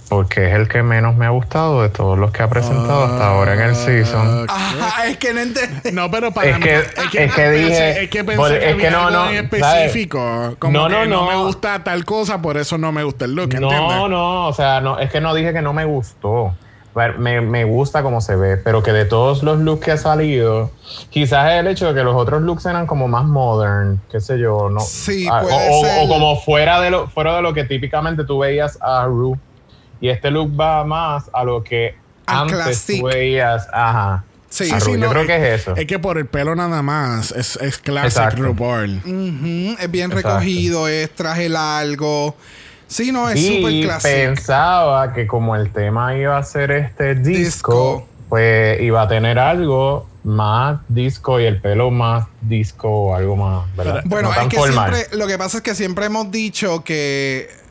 Porque 0.09 0.49
es 0.49 0.55
el 0.55 0.69
que 0.69 0.83
menos 0.83 1.17
me 1.17 1.27
ha 1.27 1.31
gustado 1.31 1.83
de 1.83 1.89
todos 1.89 2.19
los 2.19 2.31
que 2.31 2.43
ha 2.43 2.49
presentado 2.49 3.05
hasta 3.05 3.29
ahora 3.29 3.55
en 3.55 3.61
el 3.61 3.75
season. 3.77 4.47
Ajá, 4.49 5.07
es 5.07 5.17
que 5.17 5.33
no 5.33 5.41
entendí. 5.41 5.93
No, 5.93 6.11
pero 6.11 6.33
para 6.33 6.51
Es 6.51 6.59
que- 6.59 6.77
es 6.79 7.33
que 7.35 7.51
dije- 7.51 8.03
es 8.05 8.11
que 8.11 8.25
pensé 8.25 8.37
por- 8.37 8.51
que 8.51 8.71
es 8.71 8.77
que 8.77 8.91
no, 8.91 9.11
no, 9.11 9.29
específico. 9.31 10.55
Como 10.59 10.79
No, 10.79 10.87
que 10.89 10.93
no, 10.95 11.05
no, 11.07 11.21
no. 11.25 11.29
me 11.31 11.37
gusta 11.37 11.83
tal 11.85 12.05
cosa, 12.05 12.41
por 12.41 12.57
eso 12.57 12.79
no 12.79 12.93
me 12.93 13.05
gusta 13.05 13.25
el 13.25 13.35
look, 13.35 13.53
¿entiendes? 13.55 13.71
No, 13.81 14.09
no, 14.09 14.47
o 14.49 14.53
sea, 14.53 14.81
no, 14.81 14.99
es 14.99 15.11
que 15.11 15.21
no 15.21 15.35
dije 15.35 15.53
que 15.53 15.63
no 15.63 15.73
me 15.73 15.85
gustó. 15.85 16.55
Ver, 16.95 17.17
Me, 17.19 17.41
me 17.41 17.65
gusta 17.65 18.03
cómo 18.03 18.21
se 18.21 18.37
ve, 18.37 18.59
pero 18.59 18.83
que 18.83 18.93
de 18.93 19.07
todos 19.07 19.43
los 19.43 19.59
looks 19.61 19.83
que 19.83 19.93
ha 19.93 19.97
salido, 19.97 20.71
quizás 21.09 21.51
es 21.53 21.61
el 21.61 21.67
hecho 21.69 21.87
de 21.89 21.95
que 21.95 22.05
los 22.05 22.15
otros 22.15 22.43
looks 22.43 22.67
eran 22.67 22.87
como 22.87 23.09
más 23.09 23.25
modern, 23.25 23.99
qué 24.11 24.21
sé 24.21 24.39
yo, 24.39 24.69
no. 24.69 24.81
Sí, 24.81 25.27
Ah, 25.33 25.41
puede 25.41 25.71
o, 25.71 25.81
o- 25.81 25.85
ser. 25.87 26.05
o 26.05 26.09
como 26.09 26.39
fuera 26.43 26.83
de 26.83 26.91
lo 26.91 27.09
fuera 27.09 27.35
de 27.37 27.41
lo 27.41 27.55
que 27.55 27.65
típicamente 27.65 28.25
tú 28.25 28.41
veías 28.41 28.79
a 28.83 29.07
Ru. 29.07 29.39
Y 30.03 30.11
este 30.11 30.31
look 30.31 30.61
va 30.61 30.85
más 30.85 31.31
a 31.33 31.45
lo 31.45 31.63
que 31.65 31.95
Al 32.27 32.43
antes 32.43 32.57
classic. 32.57 33.01
tú 33.01 33.07
veías, 33.07 33.67
ajá. 33.73 34.25
Sí, 34.51 34.67
sí, 34.67 34.91
yo 34.93 34.97
no, 34.99 35.09
creo 35.11 35.27
que 35.27 35.37
es 35.55 35.61
eso. 35.63 35.75
Es 35.77 35.87
que 35.87 35.99
por 35.99 36.19
el 36.19 36.27
pelo 36.27 36.55
nada 36.55 36.83
más, 36.83 37.31
es, 37.31 37.57
es 37.57 37.79
classic 37.79 38.11
Exacto. 38.19 38.43
RuPaul. 38.43 38.97
Ujú, 38.99 39.77
Es 39.81 39.91
bien 39.91 40.11
Exacto. 40.13 40.29
recogido, 40.29 40.89
es 40.89 41.11
traje 41.15 41.49
largo. 41.49 42.37
Sí, 42.87 43.13
no, 43.13 43.31
es 43.31 43.41
súper 43.47 43.73
y 43.73 43.85
clásico. 43.85 44.13
pensaba 44.15 45.15
que 45.15 45.27
como 45.27 45.57
el 45.57 45.71
tema 45.73 46.15
iba 46.19 46.37
a 46.37 46.43
ser 46.43 46.71
este 46.73 47.15
disco, 47.15 47.33
Disco. 47.39 48.09
pues 48.29 48.79
iba 48.83 49.01
a 49.01 49.09
tener 49.09 49.39
algo 49.39 50.07
más 50.25 50.81
disco 50.89 51.41
y 51.41 51.45
el 51.47 51.59
pelo 51.61 51.91
más 51.91 52.27
disco 52.43 52.89
o 52.91 53.15
algo 53.15 53.35
más, 53.37 53.75
¿verdad? 53.77 54.03
Bueno, 54.05 54.31
No 54.35 54.41
es 54.43 54.49
que 54.49 54.57
formal. 54.59 54.93
siempre, 54.95 55.17
lo 55.19 55.27
que 55.27 55.39
pasa 55.39 55.57
es 55.59 55.63
que 55.63 55.75
siempre 55.75 56.05
hemos 56.05 56.31
dicho 56.31 56.85
que 56.85 57.49
eh, 57.51 57.62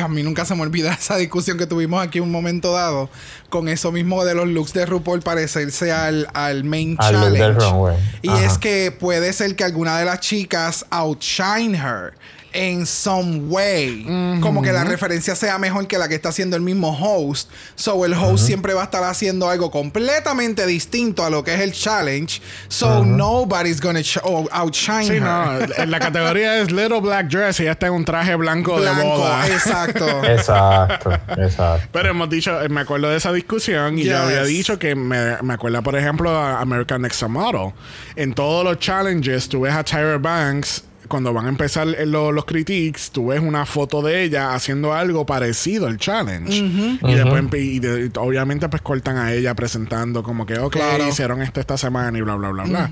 a 0.00 0.08
mí 0.08 0.22
nunca 0.22 0.44
se 0.44 0.54
me 0.54 0.62
olvida 0.62 0.92
esa 0.98 1.16
discusión 1.16 1.58
que 1.58 1.66
tuvimos 1.66 2.02
aquí 2.02 2.20
un 2.20 2.30
momento 2.30 2.72
dado 2.72 3.08
con 3.50 3.68
eso 3.68 3.92
mismo 3.92 4.24
de 4.24 4.34
los 4.34 4.46
looks 4.48 4.72
de 4.72 4.86
RuPaul 4.86 5.20
parecerse 5.20 5.92
al, 5.92 6.28
al 6.34 6.64
main 6.64 6.96
Al 6.98 7.12
look 7.14 7.22
challenge. 7.22 7.44
del 7.44 7.54
runway. 7.56 7.96
Y 8.22 8.28
Ajá. 8.30 8.44
es 8.44 8.58
que 8.58 8.90
puede 8.98 9.32
ser 9.32 9.56
que 9.56 9.64
alguna 9.64 9.98
de 9.98 10.04
las 10.04 10.20
chicas 10.20 10.86
outshine 10.90 11.74
her 11.74 12.12
en 12.52 12.86
some 12.86 13.40
way. 13.48 14.38
Como 14.40 14.62
que 14.62 14.72
la 14.72 14.84
referencia 14.84 15.34
sea 15.34 15.58
mejor 15.58 15.86
que 15.86 15.98
la 15.98 16.08
que 16.08 16.14
está 16.14 16.30
haciendo 16.30 16.56
el 16.56 16.62
mismo 16.62 16.96
host. 16.98 17.50
So 17.74 18.04
el 18.04 18.14
host 18.14 18.44
siempre 18.46 18.74
va 18.74 18.82
a 18.82 18.84
estar 18.84 19.04
haciendo 19.04 19.48
algo 19.50 19.70
completamente 19.70 20.66
distinto 20.66 21.24
a 21.24 21.30
lo 21.30 21.44
que 21.44 21.54
es 21.54 21.60
el 21.60 21.72
challenge. 21.72 22.40
So 22.68 23.04
nobody's 23.04 23.80
gonna 23.80 24.00
sh- 24.00 24.18
outshine 24.50 25.04
Sí, 25.04 25.14
her. 25.14 25.22
no, 25.22 25.58
en 25.76 25.90
la 25.90 25.98
categoría 26.00 26.58
es 26.60 26.70
Little 26.70 27.00
Black 27.00 27.28
Dress 27.28 27.60
y 27.60 27.64
ella 27.64 27.72
está 27.72 27.86
en 27.88 27.92
un 27.94 28.04
traje 28.04 28.34
blanco, 28.34 28.80
de 28.80 28.90
boda. 28.90 29.46
exacto. 29.48 30.06
Exacto, 30.24 31.10
exacto. 31.36 31.88
Pero 31.92 32.10
hemos 32.10 32.28
dicho, 32.30 32.60
eh, 32.62 32.68
me 32.68 32.80
acuerdo 32.80 33.08
de 33.08 33.16
esa 33.16 33.32
discusión 33.32 33.98
y 33.98 34.04
yo 34.04 34.18
había 34.18 34.42
dicho 34.44 34.78
que 34.78 34.94
me, 34.94 35.40
me 35.42 35.54
acuerda, 35.54 35.82
por 35.82 35.96
ejemplo, 35.96 36.30
a 36.30 36.60
American 36.60 37.02
Next 37.02 37.22
Model. 37.24 37.72
En 38.16 38.34
todos 38.34 38.64
los 38.64 38.78
challenges, 38.78 39.48
tú 39.48 39.60
ves 39.62 39.74
a 39.74 39.84
Tyra 39.84 40.18
Banks, 40.18 40.84
cuando 41.08 41.32
van 41.32 41.46
a 41.46 41.48
empezar 41.48 41.88
eh, 41.88 42.06
lo- 42.06 42.30
los 42.32 42.44
critiques, 42.44 43.10
tú 43.10 43.28
ves 43.28 43.40
una 43.40 43.66
foto 43.66 44.02
de 44.02 44.22
ella 44.24 44.54
haciendo 44.54 44.92
algo 44.92 45.26
parecido 45.26 45.86
al 45.86 45.96
challenge. 45.98 46.56
Y 46.58 47.14
después, 47.14 47.42
empe- 47.42 47.62
y 47.64 47.78
de- 47.80 48.10
obviamente, 48.18 48.68
pues 48.68 48.82
cortan 48.82 49.16
a 49.16 49.32
ella 49.32 49.54
presentando 49.54 50.22
como 50.22 50.46
que, 50.46 50.58
ok, 50.58 50.72
Claro. 50.74 51.08
hicieron 51.08 51.42
esto 51.42 51.60
esta 51.60 51.76
semana 51.76 52.16
y 52.16 52.20
bla, 52.20 52.34
bla, 52.36 52.50
bla, 52.50 52.64
bla. 52.64 52.90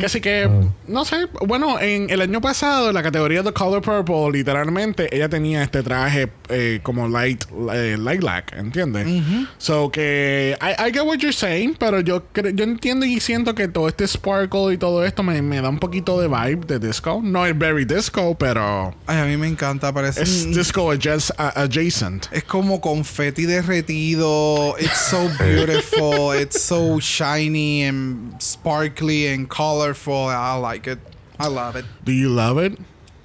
Que 0.00 0.06
así 0.06 0.20
que, 0.20 0.50
no 0.86 1.04
sé, 1.04 1.26
bueno, 1.46 1.78
en 1.80 2.10
el 2.10 2.20
año 2.22 2.40
pasado, 2.40 2.88
en 2.88 2.94
la 2.94 3.02
categoría 3.02 3.42
de 3.42 3.52
Color 3.52 3.82
Purple, 3.82 4.32
literalmente, 4.38 5.14
ella 5.14 5.28
tenía 5.28 5.62
este 5.62 5.82
traje 5.82 6.28
eh, 6.48 6.80
como 6.82 7.08
light, 7.08 7.44
eh, 7.74 7.96
light 7.98 8.20
black, 8.20 8.54
¿entiendes? 8.56 9.06
So 9.58 9.90
que, 9.90 10.56
I, 10.60 10.88
I 10.88 10.92
get 10.92 11.02
what 11.02 11.18
you're 11.18 11.32
saying, 11.32 11.76
pero 11.78 12.00
yo, 12.00 12.22
yo 12.54 12.64
entiendo 12.64 13.04
y 13.04 13.20
siento 13.20 13.54
que 13.54 13.68
todo 13.68 13.88
este 13.88 14.06
sparkle 14.06 14.72
y 14.74 14.78
todo 14.78 15.04
esto 15.04 15.22
me, 15.22 15.42
me 15.42 15.60
da 15.60 15.68
un 15.68 15.78
poquito 15.78 16.20
de 16.20 16.28
vibe 16.28 16.64
de 16.66 16.78
disco. 16.78 17.20
No 17.22 17.44
es 17.44 17.57
very 17.58 17.84
disco, 17.84 18.34
pero 18.38 18.94
Ay, 19.06 19.18
a 19.18 19.24
mí 19.24 19.36
me 19.36 19.48
encanta, 19.48 19.92
parece. 19.92 20.22
es 20.22 20.44
un- 20.44 20.52
disco 20.54 20.90
adjacent. 20.90 21.38
adjacent. 21.38 22.28
Es 22.32 22.44
como 22.44 22.80
confeti 22.80 23.44
derretido. 23.46 24.76
It's 24.78 24.98
so 25.10 25.28
beautiful. 25.38 26.32
It's 26.32 26.60
so 26.60 26.98
shiny 27.00 27.82
and 27.84 28.40
sparkly 28.40 29.26
and 29.26 29.48
colorful. 29.48 30.28
I 30.28 30.54
like 30.58 30.86
it. 30.90 30.98
I 31.38 31.48
love 31.48 31.76
it. 31.76 31.84
Do 32.04 32.12
you 32.12 32.28
love 32.30 32.58
it? 32.58 32.78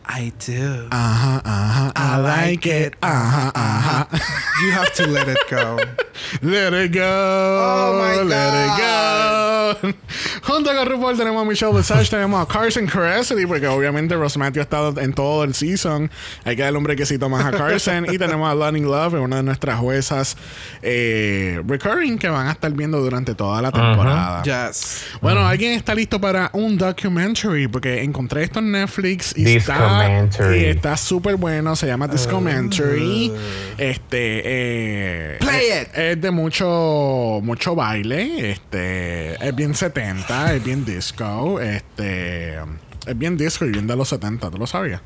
I 0.05 0.31
do. 0.45 0.87
Ajá, 0.91 1.41
ajá, 1.43 1.93
I, 1.95 2.21
like 2.21 2.65
it. 2.65 2.95
Ajá, 3.01 3.51
ajá. 3.53 4.07
You 4.63 4.71
have 4.71 4.93
to 4.95 5.07
let 5.07 5.27
it 5.27 5.39
go. 5.49 5.77
Let 6.41 6.73
it 6.73 6.93
go. 6.93 7.01
Oh, 7.01 7.99
my 7.99 8.21
let 8.21 8.53
it 8.53 8.77
go. 8.77 9.43
Junto 10.43 10.75
con 10.75 10.85
RuPaul 10.85 11.17
tenemos 11.17 11.41
a 11.41 11.45
Michelle 11.45 11.73
Visage, 11.73 12.09
tenemos 12.09 12.41
a 12.41 12.51
Carson 12.51 12.85
Cassidy, 12.85 13.45
porque 13.45 13.67
obviamente 13.67 14.15
Matthew 14.15 14.59
ha 14.59 14.63
estado 14.63 15.01
en 15.01 15.13
todo 15.13 15.43
el 15.43 15.53
season. 15.53 16.09
Hay 16.45 16.55
que 16.55 16.61
darle 16.61 16.77
un 16.77 16.83
brequecito 16.83 17.29
más 17.29 17.45
a 17.45 17.51
Carson. 17.51 18.05
y 18.11 18.17
tenemos 18.17 18.49
a 18.49 18.55
Lonnie 18.55 18.83
Love, 18.83 19.15
una 19.15 19.37
de 19.37 19.43
nuestras 19.43 19.79
juezas 19.79 20.37
eh, 20.81 21.61
recurring 21.65 22.17
que 22.17 22.29
van 22.29 22.47
a 22.47 22.51
estar 22.51 22.71
viendo 22.71 22.99
durante 22.99 23.35
toda 23.35 23.61
la 23.61 23.71
temporada. 23.71 24.43
Yes. 24.43 25.05
Bueno, 25.21 25.45
¿alguien 25.45 25.73
está 25.73 25.95
listo 25.95 26.19
para 26.21 26.49
un 26.53 26.77
documentary? 26.77 27.67
Porque 27.67 28.03
encontré 28.03 28.43
esto 28.43 28.59
en 28.59 28.71
Netflix 28.71 29.33
y 29.35 29.55
está 29.55 29.92
Discomentary. 29.99 30.59
y 30.59 30.65
está 30.65 30.97
súper 30.97 31.35
bueno. 31.35 31.75
Se 31.75 31.87
llama 31.87 32.07
Discomentary. 32.07 33.31
este 33.77 34.41
eh, 34.45 35.37
Play 35.39 35.65
es, 35.67 35.81
it. 35.83 35.89
es 35.97 36.21
de 36.21 36.31
mucho 36.31 37.39
mucho 37.43 37.75
baile. 37.75 38.51
Este 38.51 39.33
es 39.47 39.55
bien 39.55 39.75
70, 39.75 40.55
es 40.55 40.63
bien 40.63 40.85
disco. 40.85 41.59
Este 41.59 42.55
es 42.57 43.17
bien 43.17 43.37
disco 43.37 43.65
y 43.65 43.71
bien 43.71 43.87
de 43.87 43.95
los 43.95 44.09
70. 44.09 44.49
¿Tú 44.51 44.57
lo 44.57 44.67
sabías? 44.67 45.01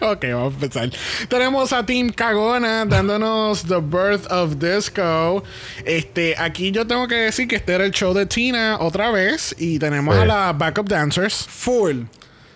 Ok, 0.00 0.22
vamos 0.34 0.52
a 0.52 0.56
empezar. 0.56 0.90
Tenemos 1.30 1.72
a 1.72 1.86
Team 1.86 2.10
Cagona 2.10 2.84
dándonos 2.84 3.62
The 3.62 3.78
Birth 3.80 4.30
of 4.30 4.56
Disco. 4.58 5.42
Este, 5.86 6.34
aquí 6.36 6.72
yo 6.72 6.86
tengo 6.86 7.08
que 7.08 7.14
decir 7.14 7.48
que 7.48 7.56
este 7.56 7.72
era 7.72 7.86
el 7.86 7.90
show 7.90 8.12
de 8.12 8.26
Tina 8.26 8.76
otra 8.80 9.10
vez. 9.10 9.54
Y 9.58 9.78
tenemos 9.78 10.14
Sí. 10.14 10.20
a 10.20 10.26
las 10.26 10.58
backup 10.58 10.88
dancers. 10.90 11.46
Full. 11.48 12.02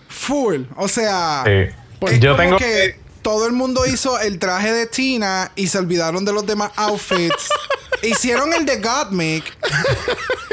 Full. 0.09 0.63
O 0.77 0.89
sea. 0.89 1.45
Sí. 1.47 2.19
Yo 2.21 2.37
tengo 2.37 2.57
que 2.57 2.99
todo 3.23 3.47
el 3.47 3.53
mundo 3.53 3.85
hizo 3.87 4.19
el 4.21 4.39
traje 4.39 4.73
de 4.73 4.87
Tina 4.87 5.51
y 5.57 5.67
se 5.67 5.79
olvidaron 5.79 6.25
de 6.25 6.33
los 6.33 6.47
demás 6.47 6.71
outfits. 6.77 7.49
Hicieron 8.03 8.53
el 8.53 8.65
de 8.65 8.81
Gottmik 8.81 9.45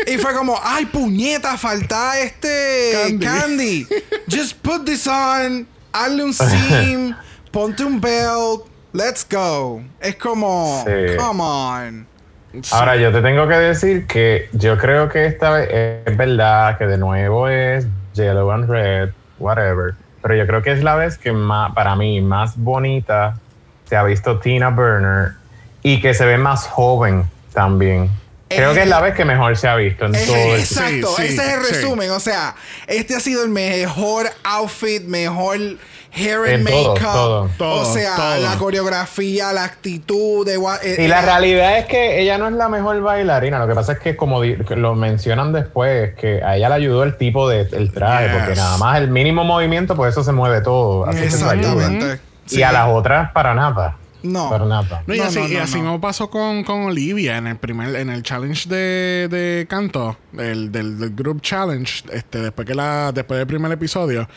y 0.07 0.17
fue 0.17 0.33
como, 0.33 0.59
ay 0.63 0.85
puñeta, 0.87 1.57
falta 1.59 2.19
este 2.19 3.17
Candy. 3.21 3.85
candy. 3.85 3.87
Just 4.29 4.55
put 4.63 4.83
this 4.83 5.05
on, 5.05 5.67
hazle 5.93 6.23
un 6.23 6.33
seam, 6.33 7.15
ponte 7.51 7.83
un 7.83 8.01
belt, 8.01 8.63
let's 8.93 9.23
go. 9.29 9.83
Es 9.99 10.15
como, 10.15 10.83
Sí. 10.87 11.15
come 11.17 11.43
on. 11.43 12.07
Ahora, 12.71 12.95
yo 12.95 13.11
te 13.11 13.21
tengo 13.21 13.47
que 13.47 13.55
decir 13.55 14.07
que 14.07 14.49
yo 14.53 14.77
creo 14.79 15.07
que 15.09 15.25
esta 15.27 15.51
vez 15.51 15.69
es 16.07 16.17
verdad 16.17 16.77
que 16.79 16.87
de 16.87 16.97
nuevo 16.97 17.47
es 17.47 17.85
yellow 18.13 18.49
and 18.51 18.67
red, 18.69 19.09
whatever. 19.39 19.93
Pero 20.21 20.35
yo 20.35 20.47
creo 20.47 20.61
que 20.61 20.71
es 20.71 20.83
la 20.83 20.95
vez 20.95 21.17
que 21.17 21.31
más, 21.31 21.73
para 21.73 21.95
mí 21.95 22.21
más 22.21 22.57
bonita 22.57 23.37
se 23.87 23.95
ha 23.95 24.03
visto 24.03 24.39
Tina 24.39 24.69
Burner 24.69 25.33
y 25.83 26.01
que 26.01 26.13
se 26.13 26.25
ve 26.25 26.37
más 26.37 26.65
joven 26.67 27.25
también. 27.53 28.09
Creo 28.47 28.73
que 28.73 28.83
es 28.83 28.87
la 28.87 29.01
vez 29.01 29.15
que 29.15 29.25
mejor 29.25 29.57
se 29.57 29.67
ha 29.67 29.75
visto 29.75 30.05
en 30.05 30.15
Es- 30.15 30.25
todo 30.27 30.35
el 30.35 30.59
exacto, 30.59 31.07
Sí, 31.17 31.27
sí, 31.27 31.33
ese 31.33 31.47
es 31.47 31.53
el 31.57 31.63
sí. 31.65 31.73
resumen. 31.73 32.11
O 32.11 32.19
sea, 32.19 32.55
este 32.87 33.15
ha 33.15 33.19
sido 33.19 33.43
el 33.43 33.49
mejor 33.49 34.27
outfit, 34.43 35.03
mejor 35.03 35.57
hair 36.15 36.37
and 36.39 36.47
En 36.47 36.65
todo, 36.65 36.93
makeup. 36.93 37.13
todo. 37.13 37.49
Todo, 37.57 37.81
o 37.81 37.93
sea, 37.93 38.15
todo. 38.15 38.37
la 38.37 38.57
coreografía, 38.57 39.51
la 39.53 39.63
actitud. 39.65 40.45
De, 40.45 40.55
eh, 40.55 41.03
Y 41.03 41.07
la 41.07 41.19
eh, 41.21 41.25
realidad 41.25 41.77
es 41.79 41.85
que 41.85 42.21
ella 42.21 42.37
no 42.37 42.47
es 42.47 42.53
la 42.53 42.69
mejor 42.69 43.01
bailarina. 43.01 43.59
Lo 43.59 43.67
que 43.67 43.75
pasa 43.75 43.93
es 43.93 43.99
que, 43.99 44.15
como 44.15 44.41
lo 44.43 44.95
mencionan 44.95 45.51
después, 45.53 46.15
que 46.15 46.41
a 46.43 46.57
ella 46.57 46.69
le 46.69 46.75
ayudó 46.75 47.03
el 47.03 47.17
tipo 47.17 47.49
de 47.49 47.61
el 47.71 47.91
traje, 47.91 48.25
Yes. 48.27 48.33
porque 48.37 48.55
nada 48.55 48.77
más 48.77 48.97
el 48.99 49.09
mínimo 49.09 49.43
movimiento, 49.43 49.95
pues 49.95 50.11
eso 50.13 50.23
se 50.23 50.31
mueve 50.31 50.61
todo. 50.61 51.05
Así. 51.05 51.19
Exactamente. 51.23 52.19
Y 52.49 52.61
a 52.61 52.71
las 52.71 52.87
otras, 52.89 53.31
para 53.31 53.53
nada. 53.53 53.97
No. 54.25 54.49
Para 54.49 54.65
nada. 54.65 55.03
No, 55.05 55.15
y 55.15 55.19
así, 55.19 55.39
no, 55.39 55.47
y 55.47 55.55
así 55.57 55.81
no. 55.81 55.93
me 55.93 55.99
pasó 55.99 56.29
con, 56.29 56.63
con 56.63 56.81
Olivia 56.83 57.37
en 57.37 57.47
el 57.47 57.57
primer, 57.57 57.95
en 57.95 58.09
el 58.09 58.23
challenge 58.23 58.67
de, 58.69 59.27
de 59.29 59.65
canto, 59.69 60.17
del, 60.31 60.71
del, 60.71 60.99
del 60.99 61.09
group 61.15 61.41
challenge, 61.41 62.03
este, 62.11 62.39
después 62.41 62.67
que 62.67 62.75
la, 62.75 63.11
después 63.11 63.37
del 63.37 63.47
primer 63.47 63.71
episodio, 63.71 64.27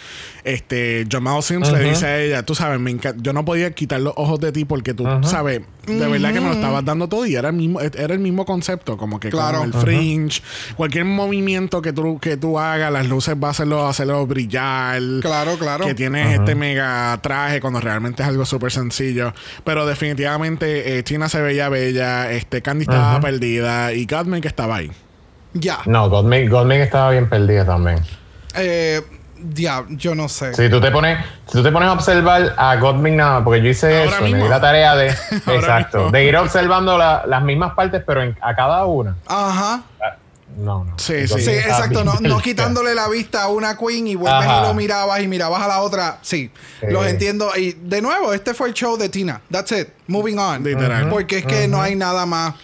este, 0.45 1.07
Jamal 1.11 1.43
Sims 1.43 1.71
le 1.73 1.81
dice 1.81 2.07
a 2.07 2.21
ella, 2.21 2.43
tú 2.43 2.55
sabes, 2.55 2.79
me 2.81 2.97
yo 3.19 3.33
no 3.33 3.45
podía 3.45 3.71
quitar 3.73 4.01
los 4.01 4.13
ojos 4.17 4.41
de 4.41 4.53
ti 4.53 4.65
porque 4.65 4.95
tú 4.95 5.05
sabes, 5.23 5.61
de 5.87 6.07
verdad 6.09 6.33
que 6.33 6.41
me 6.41 6.49
lo 6.49 6.53
estabas 6.55 6.85
dando 6.85 7.09
todo 7.09 7.25
y 7.27 7.35
era 7.35 7.49
el 7.49 7.55
mismo, 7.55 7.81
era 7.81 8.13
el 8.15 8.21
mismo 8.21 8.45
concepto, 8.45 8.97
como 8.97 9.21
que 9.21 9.29
Claro. 9.31 9.59
con 9.59 9.69
el 9.69 9.75
fringe, 9.75 10.43
cualquier 10.77 11.05
movimiento 11.05 11.81
que 11.83 11.93
tú, 11.93 12.19
que 12.19 12.37
tú 12.37 12.59
hagas, 12.59 12.93
las 12.93 13.07
luces 13.09 13.37
va 13.43 13.49
a 13.49 13.51
hacerlo, 13.53 13.87
hacerlo 13.87 14.27
brillar. 14.27 15.01
Claro, 15.21 15.57
claro. 15.59 15.87
Que 15.87 15.95
tienes 15.95 16.39
este 16.39 16.55
mega 16.55 17.19
traje 17.23 17.61
cuando 17.61 17.81
realmente 17.81 18.23
es 18.23 18.29
algo 18.29 18.45
súper 18.45 18.73
sencillo. 18.73 19.33
Pero 19.65 19.78
definitivamente 19.87 20.99
eh, 20.99 21.03
Tina 21.03 21.29
se 21.29 21.41
veía 21.43 21.69
bella, 21.69 22.31
este 22.31 22.63
Candy 22.63 22.83
estaba 22.83 23.21
perdida 23.21 23.93
y 23.93 24.07
Godman 24.07 24.41
que 24.41 24.49
estaba 24.49 24.77
ahí. 24.77 24.91
Ya. 25.55 25.79
No, 25.87 26.09
Goldming, 26.11 26.49
Goldming 26.51 26.81
estaba 26.81 27.11
bien 27.11 27.29
perdida 27.29 27.65
también. 27.65 27.99
Eh, 28.55 29.01
ya, 29.55 29.85
yo 29.89 30.15
no 30.15 30.29
sé. 30.29 30.53
Si 30.55 30.69
tú 30.69 30.81
te 30.81 30.91
pones, 30.91 31.19
si 31.47 31.53
tú 31.53 31.63
te 31.63 31.71
pones 31.73 31.89
a 31.89 31.93
observar 31.93 32.55
a 32.57 32.77
Goldming 32.77 33.17
nada, 33.17 33.43
porque 33.45 33.63
yo 33.63 33.69
hice 33.69 33.97
Ahora 34.05 34.17
eso, 34.17 34.23
me 34.25 34.43
di 34.43 34.49
la 34.49 34.61
tarea 34.61 34.95
de, 34.97 35.07
exacto, 35.47 35.99
mismo. 35.99 36.11
de 36.13 36.25
ir 36.25 36.37
observando 36.37 36.99
la- 36.99 37.25
las 37.27 37.43
mismas 37.43 37.75
partes, 37.75 38.03
pero 38.07 38.23
en- 38.23 38.37
a 38.41 38.55
cada 38.55 38.85
una. 38.85 39.17
Ajá. 39.27 39.83
No, 40.59 40.85
no. 40.85 40.99
Sí, 40.99 41.29
Sí, 41.29 41.51
exacto. 41.51 42.05
No, 42.05 42.41
quitándole 42.41 42.95
la 42.95 43.09
vista 43.09 43.45
a 43.45 43.49
una 43.49 43.77
queen 43.79 44.09
y 44.09 44.15
vuelves 44.17 44.45
Ajá. 44.45 44.59
y 44.65 44.67
lo 44.69 44.75
mirabas 44.75 45.23
y 45.23 45.29
mirabas 45.29 45.63
a 45.63 45.69
la 45.69 45.81
otra. 45.83 46.19
Sí, 46.23 46.51
Sí. 46.81 46.87
los 46.91 47.07
entiendo. 47.07 47.51
Y 47.57 47.73
de 47.81 48.03
nuevo, 48.03 48.33
este 48.33 48.55
fue 48.55 48.69
el 48.69 48.75
show 48.75 48.97
de 48.97 49.09
Tina. 49.09 49.41
That's 49.51 49.71
it. 49.73 49.89
Moving 50.09 50.39
on. 50.39 50.65
Literal. 50.65 51.09
Porque 51.09 51.39
es 51.39 51.47
que 51.47 51.69
no 51.69 51.81
hay 51.81 51.95
nada 51.95 52.27
más 52.27 52.55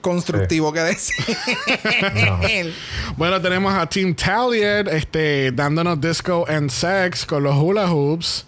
constructivo 0.00 0.72
que 0.72 0.80
decir. 0.80 1.14
Bueno, 3.16 3.40
tenemos 3.40 3.74
a 3.74 3.86
Team 3.88 4.14
Taliad 4.14 4.88
este, 4.88 5.50
dándonos 5.52 6.00
disco 6.00 6.44
and 6.48 6.70
sex 6.70 7.24
con 7.26 7.42
los 7.42 7.56
hula 7.56 7.88
hoops. 7.90 8.46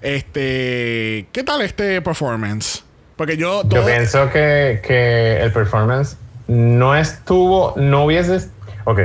Este, 0.00 1.26
¿qué 1.32 1.42
tal 1.44 1.62
este 1.62 2.00
performance? 2.02 2.82
Porque 3.16 3.36
yo, 3.36 3.62
Yo 3.68 3.84
pienso 3.84 4.30
que, 4.30 4.80
que 4.86 5.40
el 5.40 5.52
performance 5.52 6.16
no 6.48 6.94
estuvo, 6.94 7.74
no 7.76 8.04
hubiese. 8.04 8.48
Ok. 8.84 9.00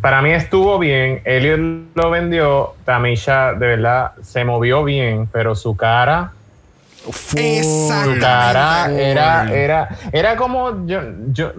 Para 0.00 0.20
mí 0.20 0.32
estuvo 0.32 0.78
bien. 0.78 1.22
Elliot 1.24 1.60
lo 1.94 2.10
vendió. 2.10 2.74
Tamisha, 2.84 3.52
de 3.54 3.66
verdad, 3.68 4.12
se 4.22 4.44
movió 4.44 4.84
bien, 4.84 5.28
pero 5.32 5.54
su 5.54 5.76
cara. 5.76 6.32
Su 8.14 8.18
cara 8.20 8.90
era, 8.92 9.52
era, 9.54 9.88
era 10.12 10.36
como. 10.36 10.86
Yo, 10.86 11.00
yo 11.32 11.52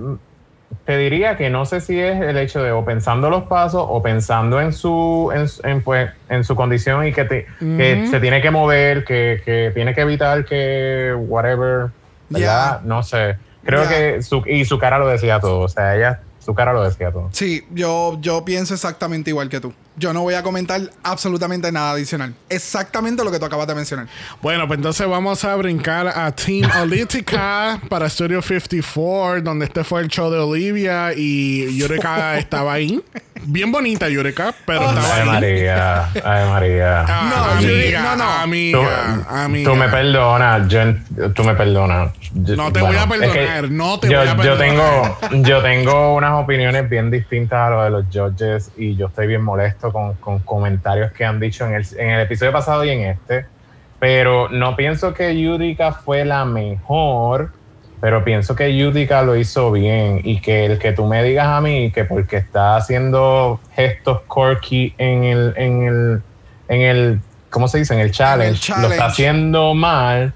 te 0.85 0.97
diría 0.97 1.37
que 1.37 1.49
no 1.49 1.65
sé 1.65 1.81
si 1.81 1.99
es 1.99 2.19
el 2.21 2.37
hecho 2.37 2.61
de 2.61 2.71
o 2.71 2.83
pensando 2.85 3.29
los 3.29 3.43
pasos 3.43 3.83
o 3.87 4.01
pensando 4.03 4.59
en 4.61 4.73
su, 4.73 5.31
en, 5.33 5.47
su- 5.47 5.61
en, 5.65 5.81
pues, 5.81 6.11
en 6.29 6.43
su 6.43 6.55
condición 6.55 7.07
y 7.07 7.13
que, 7.13 7.25
te- 7.25 7.45
que 7.59 8.07
se 8.09 8.19
tiene 8.19 8.41
que 8.41 8.51
mover, 8.51 9.03
que, 9.05 9.41
que 9.45 9.71
tiene 9.73 9.93
que 9.95 10.01
evitar 10.01 10.45
que 10.45 11.13
whatever. 11.17 11.87
¿verdad? 12.29 12.79
Ya. 12.81 12.87
No 12.87 13.01
sé. 13.03 13.35
Creo 13.65 13.87
que 13.87 14.21
su, 14.21 14.43
y 14.45 14.63
su 14.65 14.77
cara 14.77 14.99
lo 14.99 15.07
decía 15.07 15.39
todo. 15.39 15.61
O 15.61 15.67
sea, 15.67 15.95
ella, 15.95 16.21
su 16.39 16.53
cara 16.53 16.71
lo 16.71 16.83
decía 16.83 17.11
todo. 17.11 17.29
Sí, 17.31 17.65
yo, 17.71 18.17
yo 18.21 18.45
pienso 18.45 18.73
exactamente 18.73 19.31
igual 19.31 19.49
que 19.49 19.59
tú. 19.59 19.73
Yo 19.97 20.11
no 20.13 20.21
voy 20.21 20.33
a 20.33 20.43
comentar 20.43 20.81
absolutamente 21.03 21.71
nada 21.71 21.91
adicional. 21.91 22.33
Exactamente 22.49 23.23
lo 23.23 23.31
que 23.31 23.39
tú 23.39 23.45
acabas 23.45 23.65
de 23.67 23.75
mencionar. 23.75 24.07
Bueno, 24.41 24.67
pues 24.67 24.77
entonces 24.77 25.07
vamos 25.07 25.43
a 25.45 25.55
brincar 25.55 26.07
a 26.07 26.31
Team 26.33 26.69
Olítica 26.81 27.79
para 27.89 28.09
Studio 28.09 28.41
54, 28.41 29.41
donde 29.41 29.65
este 29.65 29.83
fue 29.83 30.01
el 30.01 30.07
show 30.09 30.29
de 30.29 30.39
Olivia 30.39 31.11
y 31.15 31.77
Yureka 31.77 32.37
estaba 32.37 32.73
ahí. 32.73 33.01
Bien 33.47 33.71
bonita 33.71 34.09
Yureka, 34.09 34.53
pero 34.65 34.89
estaba 34.89 35.13
Ay, 35.15 35.21
ahí. 35.21 35.27
María. 35.27 36.03
Ay, 36.23 36.49
María. 36.49 37.05
Ah, 37.07 37.29
No, 37.29 37.67
amiga, 37.67 38.01
no, 38.01 38.15
no. 38.15 38.23
Tú, 38.25 38.41
amiga, 38.41 39.25
amiga. 39.43 39.69
tú 39.71 39.75
me 39.77 39.87
perdonas, 39.89 40.67
yo 40.67 40.79
tú 41.33 41.43
me 41.43 41.53
perdonas. 41.53 42.11
Yo- 42.33 42.55
No 42.55 42.71
te 42.71 42.81
voy 42.81 42.95
a 42.95 43.03
es 43.03 43.05
que 43.05 43.17
perdonar, 43.19 43.71
no 43.71 43.99
te 43.99 44.09
yo, 44.09 44.17
voy 44.19 44.27
a 44.27 44.31
Yo 44.31 44.37
perdonar. 44.57 45.19
tengo, 45.19 45.43
yo 45.47 45.61
tengo 45.61 46.15
unas 46.15 46.31
opiniones 46.43 46.89
bien 46.89 47.11
distintas 47.11 47.59
a 47.59 47.69
lo 47.69 47.83
de 47.83 47.89
los 47.91 48.05
judges 48.11 48.71
y 48.77 48.95
yo 48.95 49.07
estoy 49.07 49.27
bien 49.27 49.43
molesto 49.43 49.84
con, 49.91 50.13
con 50.15 50.39
comentarios 50.39 51.11
que 51.11 51.25
han 51.25 51.39
dicho 51.39 51.65
en 51.65 51.73
el, 51.73 51.85
en 51.97 52.09
el 52.09 52.21
episodio 52.21 52.51
pasado 52.51 52.83
y 52.83 52.89
en 52.89 53.01
este. 53.01 53.45
Pero 53.99 54.49
no 54.49 54.75
pienso 54.75 55.13
que 55.13 55.39
Yudica 55.39 55.93
fue 55.93 56.25
la 56.25 56.45
mejor, 56.45 57.51
pero 58.01 58.23
pienso 58.23 58.55
que 58.55 58.75
Yudica 58.75 59.21
lo 59.23 59.35
hizo 59.35 59.71
bien 59.71 60.21
y 60.23 60.41
que 60.41 60.65
el 60.65 60.79
que 60.79 60.91
tú 60.91 61.05
me 61.05 61.23
digas 61.23 61.47
a 61.47 61.61
mí 61.61 61.91
que 61.91 62.05
porque 62.05 62.37
está 62.37 62.75
haciendo 62.75 63.59
gestos 63.73 64.21
quirky 64.33 64.93
en 64.97 65.23
el, 65.23 65.53
en 65.55 65.83
el, 65.83 66.21
en 66.67 66.81
el, 66.81 67.21
¿cómo 67.49 67.67
se 67.67 67.79
dice? 67.79 67.93
En 67.93 68.01
el 68.01 68.11
challenge, 68.11 68.69
lo 68.69 68.75
challenge. 68.75 68.93
está 68.93 69.05
haciendo 69.07 69.73
mal, 69.73 70.33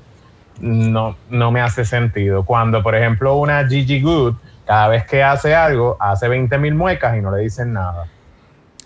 no, 0.59 1.15
no 1.29 1.51
me 1.51 1.61
hace 1.61 1.85
sentido. 1.85 2.45
Cuando, 2.45 2.81
por 2.81 2.95
ejemplo, 2.95 3.35
una 3.35 3.67
Gigi 3.67 4.01
Good, 4.01 4.35
cada 4.65 4.87
vez 4.87 5.05
que 5.05 5.23
hace 5.23 5.55
algo, 5.55 5.97
hace 5.99 6.27
20 6.27 6.57
mil 6.59 6.75
muecas 6.75 7.17
y 7.17 7.21
no 7.21 7.35
le 7.35 7.43
dicen 7.43 7.73
nada. 7.73 8.05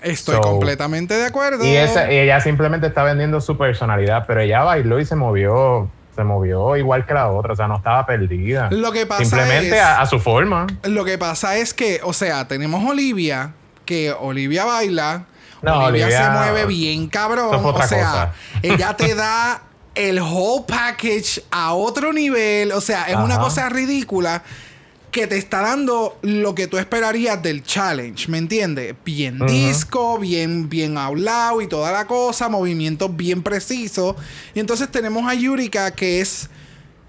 Estoy 0.04 0.36
So- 0.36 0.42
completamente 0.42 1.14
de 1.16 1.26
acuerdo. 1.26 1.66
Y, 1.66 1.76
esa, 1.76 2.12
y 2.12 2.18
ella 2.18 2.40
simplemente 2.42 2.88
está 2.88 3.04
vendiendo 3.04 3.40
su 3.42 3.58
personalidad, 3.58 4.26
pero 4.28 4.42
ella 4.42 4.62
bailó 4.64 5.00
y 5.00 5.06
se 5.06 5.16
movió 5.16 5.90
se 6.16 6.24
movió 6.24 6.78
igual 6.78 7.08
que 7.08 7.16
la 7.16 7.28
otra, 7.32 7.54
o 7.54 7.56
sea, 7.56 7.68
no 7.68 7.78
estaba 7.78 8.06
perdida. 8.06 8.70
Lo 8.70 8.92
que 8.92 9.08
pasa 9.08 9.24
Simplemente 9.24 9.76
es- 9.78 9.82
a, 9.82 10.00
a 10.02 10.06
su 10.06 10.20
forma. 10.20 10.68
Lo 10.84 11.04
que 11.06 11.18
pasa 11.18 11.58
es 11.58 11.74
que, 11.74 12.02
o 12.04 12.14
sea, 12.14 12.48
tenemos 12.48 12.88
Olivia, 12.88 13.54
que 13.84 14.12
Olivia 14.12 14.64
baila, 14.64 15.24
No, 15.64 15.86
Olivia, 15.86 16.10
se 16.10 16.16
Olivia- 16.18 16.32
mueve 16.32 16.66
bien 16.68 17.08
cabrón. 17.08 17.50
O 17.66 17.82
sea, 17.88 17.98
cosa. 17.98 18.32
ella 18.62 18.96
te 18.96 19.16
da 19.16 19.64
el 19.96 20.20
whole 20.22 20.66
package 20.68 21.42
a 21.50 21.74
otro 21.74 22.14
nivel. 22.14 22.74
O 22.74 22.82
sea, 22.82 23.06
es 23.06 23.16
una 23.16 23.40
cosa 23.40 23.70
ridícula 23.70 24.44
que 25.14 25.28
te 25.28 25.38
está 25.38 25.62
dando 25.62 26.18
lo 26.24 26.54
que 26.56 26.68
tú 26.68 26.78
esperarías 26.78 27.42
del 27.42 27.64
challenge, 27.64 28.28
¿me 28.30 28.38
entiendes? 28.40 28.96
Bien 29.06 29.40
disco, 29.46 30.18
bien, 30.20 30.68
bien 30.70 30.98
hablado 30.98 31.62
y 31.62 31.68
toda 31.68 31.92
la 31.94 32.06
cosa, 32.08 32.50
movimientos 32.50 33.16
bien 33.16 33.42
precisos. 33.44 34.16
Y 34.54 34.60
entonces 34.60 34.90
tenemos 34.92 35.26
a 35.30 35.36
Yurika 35.36 35.92
que 35.92 36.20
es, 36.20 36.50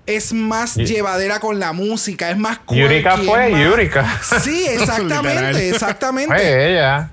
es 0.07 0.32
más 0.34 0.76
Y- 0.76 0.84
llevadera 0.84 1.40
con 1.40 1.59
la 1.59 1.72
música, 1.72 2.30
es 2.30 2.36
más 2.36 2.61
Yurika 2.70 3.14
quirky, 3.14 3.26
fue 3.26 3.46
es 3.46 3.52
más- 3.52 3.64
Yurika. 3.64 4.20
Sí, 4.42 4.66
exactamente, 4.68 5.70
exactamente. 5.70 6.34
Fue 6.36 6.72
ella. 6.72 7.11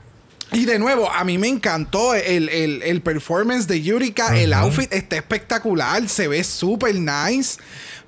Y 0.54 0.66
de 0.66 0.78
nuevo, 0.80 1.10
a 1.10 1.24
mí 1.24 1.38
me 1.38 1.48
encantó 1.48 2.14
el, 2.14 2.50
el- 2.50 2.84
el 2.84 3.02
performance 3.02 3.68
de 3.68 3.82
Yurika. 3.82 4.38
El 4.38 4.52
outfit 4.52 4.92
está 4.92 5.16
espectacular, 5.16 6.10
se 6.10 6.28
ve 6.28 6.44
súper 6.44 6.94
nice. 6.96 7.58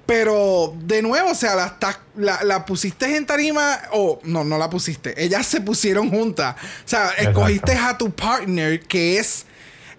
Pero 0.05 0.73
de 0.79 1.01
nuevo, 1.01 1.31
o 1.31 1.35
sea, 1.35 1.55
la, 1.55 1.65
estás- 1.67 1.99
la, 2.17 2.43
la 2.43 2.65
pusiste 2.65 3.15
en 3.15 3.25
tarima 3.25 3.79
o 3.93 4.19
no, 4.23 4.43
no 4.43 4.57
la 4.57 4.69
pusiste. 4.69 5.13
Ellas 5.23 5.45
se 5.45 5.61
pusieron 5.61 6.09
juntas. 6.09 6.55
O 6.59 6.87
sea, 6.87 7.11
escogiste 7.17 7.71
a 7.77 7.97
tu 7.97 8.11
partner 8.11 8.81
que 8.81 9.17
es, 9.17 9.45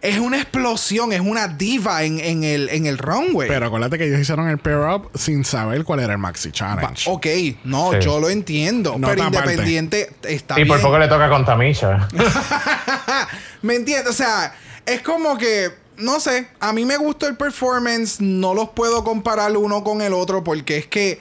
es 0.02 0.18
una 0.18 0.36
explosión, 0.36 1.14
es 1.14 1.20
una 1.20 1.48
diva 1.48 2.02
en, 2.02 2.20
en 2.20 2.44
el, 2.44 2.68
en 2.68 2.84
el 2.84 2.98
runway. 2.98 3.48
Pero 3.48 3.64
acuérdate 3.64 3.96
que 3.96 4.04
ellos 4.06 4.20
hicieron 4.20 4.46
el 4.50 4.58
pair 4.58 4.76
up 4.76 5.10
sin 5.14 5.42
saber 5.42 5.82
cuál 5.84 6.00
era 6.00 6.12
el 6.12 6.18
Maxi 6.18 6.52
Challenge. 6.52 7.10
ok, 7.10 7.26
no, 7.64 7.92
Sí. 7.92 7.98
yo 8.02 8.20
lo 8.20 8.28
entiendo. 8.28 8.98
No 8.98 9.08
pero 9.08 9.24
independiente 9.24 10.10
está 10.22 10.54
Y 10.60 10.64
bien. 10.64 10.68
por 10.68 10.82
poco 10.82 10.98
le 10.98 11.08
toca 11.08 11.30
con 11.30 11.46
Tamisha. 11.46 12.08
¿Me 13.62 13.76
entiendes? 13.76 14.10
O 14.10 14.12
sea, 14.12 14.54
es 14.84 15.00
como 15.00 15.38
que, 15.38 15.70
no 15.96 16.20
sé, 16.20 16.48
a 16.60 16.72
mí 16.72 16.84
me 16.84 16.96
gustó 16.96 17.26
el 17.28 17.36
performance, 17.36 18.20
no 18.20 18.54
los 18.54 18.70
puedo 18.70 19.04
comparar 19.04 19.56
uno 19.56 19.82
con 19.84 20.00
el 20.02 20.12
otro 20.12 20.42
porque 20.44 20.76
es 20.78 20.86
que, 20.86 21.18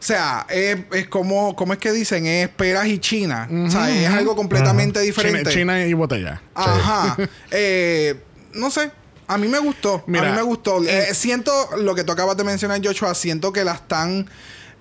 o 0.00 0.02
sea, 0.02 0.46
es, 0.48 0.78
es 0.92 1.08
como, 1.08 1.54
¿cómo 1.56 1.72
es 1.72 1.78
que 1.78 1.92
dicen? 1.92 2.26
Es 2.26 2.48
peras 2.48 2.86
y 2.86 2.98
China. 2.98 3.48
o 3.66 3.70
sea, 3.70 3.90
es 3.90 4.08
algo 4.08 4.34
completamente 4.36 5.00
China, 5.00 5.04
diferente. 5.06 5.50
China 5.50 5.84
y 5.86 5.92
botella. 5.94 6.40
Ajá. 6.54 7.16
Eh, 7.50 8.14
no 8.54 8.70
sé. 8.70 8.90
A 9.26 9.38
mí 9.38 9.48
me 9.48 9.58
gustó. 9.58 10.04
a 10.06 10.10
mí 10.10 10.20
me 10.20 10.42
gustó. 10.42 10.82
eh, 10.84 11.06
Eh, 11.10 11.14
siento 11.14 11.50
lo 11.78 11.94
que 11.94 12.04
tú 12.04 12.12
acabas 12.12 12.36
de 12.36 12.44
mencionar, 12.44 12.78
Joshua. 12.84 13.14
Siento 13.14 13.52
que 13.54 13.64
la 13.64 13.72
están 13.72 14.28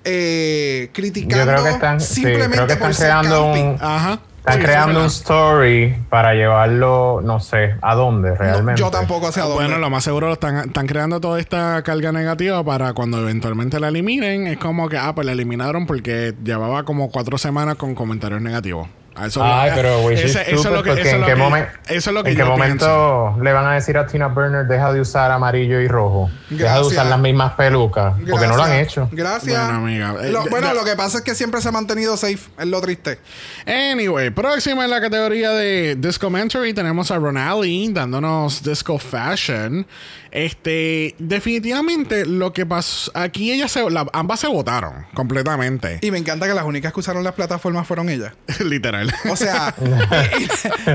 eh, 0.03 0.89
criticando 0.93 1.37
Yo 1.45 1.51
creo 1.51 1.63
que 1.63 1.69
están, 1.69 2.01
sí, 2.01 2.15
simplemente 2.15 2.55
creo 2.57 2.67
que 2.67 2.75
por 2.75 2.91
están 2.91 3.23
ser 3.23 3.31
camping. 3.31 3.63
un, 3.63 3.77
Ajá. 3.79 4.19
Están 4.45 4.61
creando 4.61 4.99
es 4.99 5.05
un 5.05 5.05
story 5.05 5.95
para 6.09 6.33
llevarlo, 6.33 7.21
no 7.23 7.39
sé, 7.39 7.75
a 7.81 7.95
dónde 7.95 8.31
No, 8.31 8.35
realmente. 8.35 8.81
yo 8.81 8.91
tampoco 8.91 9.31
sé 9.31 9.39
a 9.39 9.43
dónde. 9.43 9.63
Bueno, 9.63 9.77
lo 9.77 9.89
más 9.89 10.03
seguro 10.03 10.27
lo 10.27 10.33
están, 10.33 10.57
están 10.57 10.85
creando 10.85 11.21
toda 11.21 11.39
esta 11.39 11.81
carga 11.83 12.11
negativa 12.11 12.61
para 12.63 12.93
cuando 12.93 13.19
eventualmente 13.19 13.79
la 13.79 13.87
eliminen. 13.87 14.47
Es 14.47 14.57
como 14.57 14.89
que, 14.89 14.97
ah, 14.97 15.15
pues 15.15 15.25
la 15.25 15.31
eliminaron 15.31 15.85
porque 15.85 16.33
llevaba 16.43 16.83
como 16.83 17.09
cuatro 17.09 17.37
semanas 17.37 17.75
con 17.75 17.95
comentarios 17.95 18.41
negativos. 18.41 18.87
A 19.15 19.27
Eso, 19.27 19.43
Ay, 19.43 19.71
pero 19.75 20.09
ese- 20.09 20.41
eso 20.41 20.41
es 20.55 20.65
lo 20.65 20.81
que, 20.83 20.89
porque 20.89 21.01
eso 21.01 21.09
es 21.09 21.13
en 21.13 21.21
lo 21.21 21.27
qué 21.27 21.33
que- 21.33 21.39
momen- 21.39 21.67
eso 21.87 22.09
es 22.09 22.13
lo 22.15 22.23
que 22.23 22.31
¿En 22.31 22.37
yo 22.37 22.43
qué 22.45 22.49
momento 22.49 22.85
pienso. 23.33 23.43
le 23.43 23.53
van 23.53 23.65
a 23.67 23.73
decir 23.75 23.97
a 23.97 24.07
Tina 24.07 24.27
Burner 24.27 24.65
deja 24.65 24.91
de 24.91 25.01
usar 25.01 25.31
amarillo 25.31 25.79
y 25.79 25.87
rojo? 25.87 26.31
Deja 26.49 26.63
Gracias. 26.63 26.81
de 26.81 26.87
usar 26.93 27.05
las 27.07 27.19
mismas 27.19 27.53
pelucas. 27.53 28.15
Porque 28.29 28.47
no 28.47 28.57
lo 28.57 28.63
han 28.63 28.73
hecho. 28.73 29.09
Gracias. 29.11 29.63
Bueno, 29.65 29.79
amiga, 29.85 30.15
eh, 30.23 30.31
Lo- 30.31 30.45
bueno, 30.45 30.67
ya- 30.67 30.73
lo 30.73 30.83
que 30.83 30.95
pasa 30.95 31.19
es 31.19 31.23
que 31.23 31.35
siempre 31.35 31.61
se 31.61 31.69
ha 31.69 31.71
mantenido 31.71 32.17
safe. 32.17 32.39
Es 32.57 32.65
lo 32.67 32.81
triste. 32.81 33.19
Anyway, 33.67 34.31
próxima 34.31 34.83
en 34.85 34.89
la 34.89 34.99
categoría 34.99 35.51
de 35.51 35.95
Discomentary 35.97 36.73
tenemos 36.73 37.11
a 37.11 37.17
Ronali 37.17 37.89
dándonos 37.93 38.63
Disco 38.63 38.97
Fashion. 38.97 39.85
Este, 40.31 41.13
definitivamente 41.19 42.25
lo 42.25 42.53
que 42.53 42.65
pasó 42.65 43.11
aquí 43.13 43.51
ellas 43.51 43.71
se, 43.71 43.87
la- 43.91 44.07
ambas 44.13 44.39
se 44.39 44.47
votaron 44.47 45.05
completamente. 45.13 45.99
Y 46.01 46.09
me 46.09 46.17
encanta 46.17 46.47
que 46.47 46.55
las 46.55 46.65
únicas 46.65 46.91
que 46.91 46.99
usaron 47.01 47.23
las 47.23 47.33
plataformas 47.33 47.85
fueron 47.85 48.09
ellas. 48.09 48.33
Literal. 48.59 49.02
O 49.31 49.35
sea, 49.35 49.73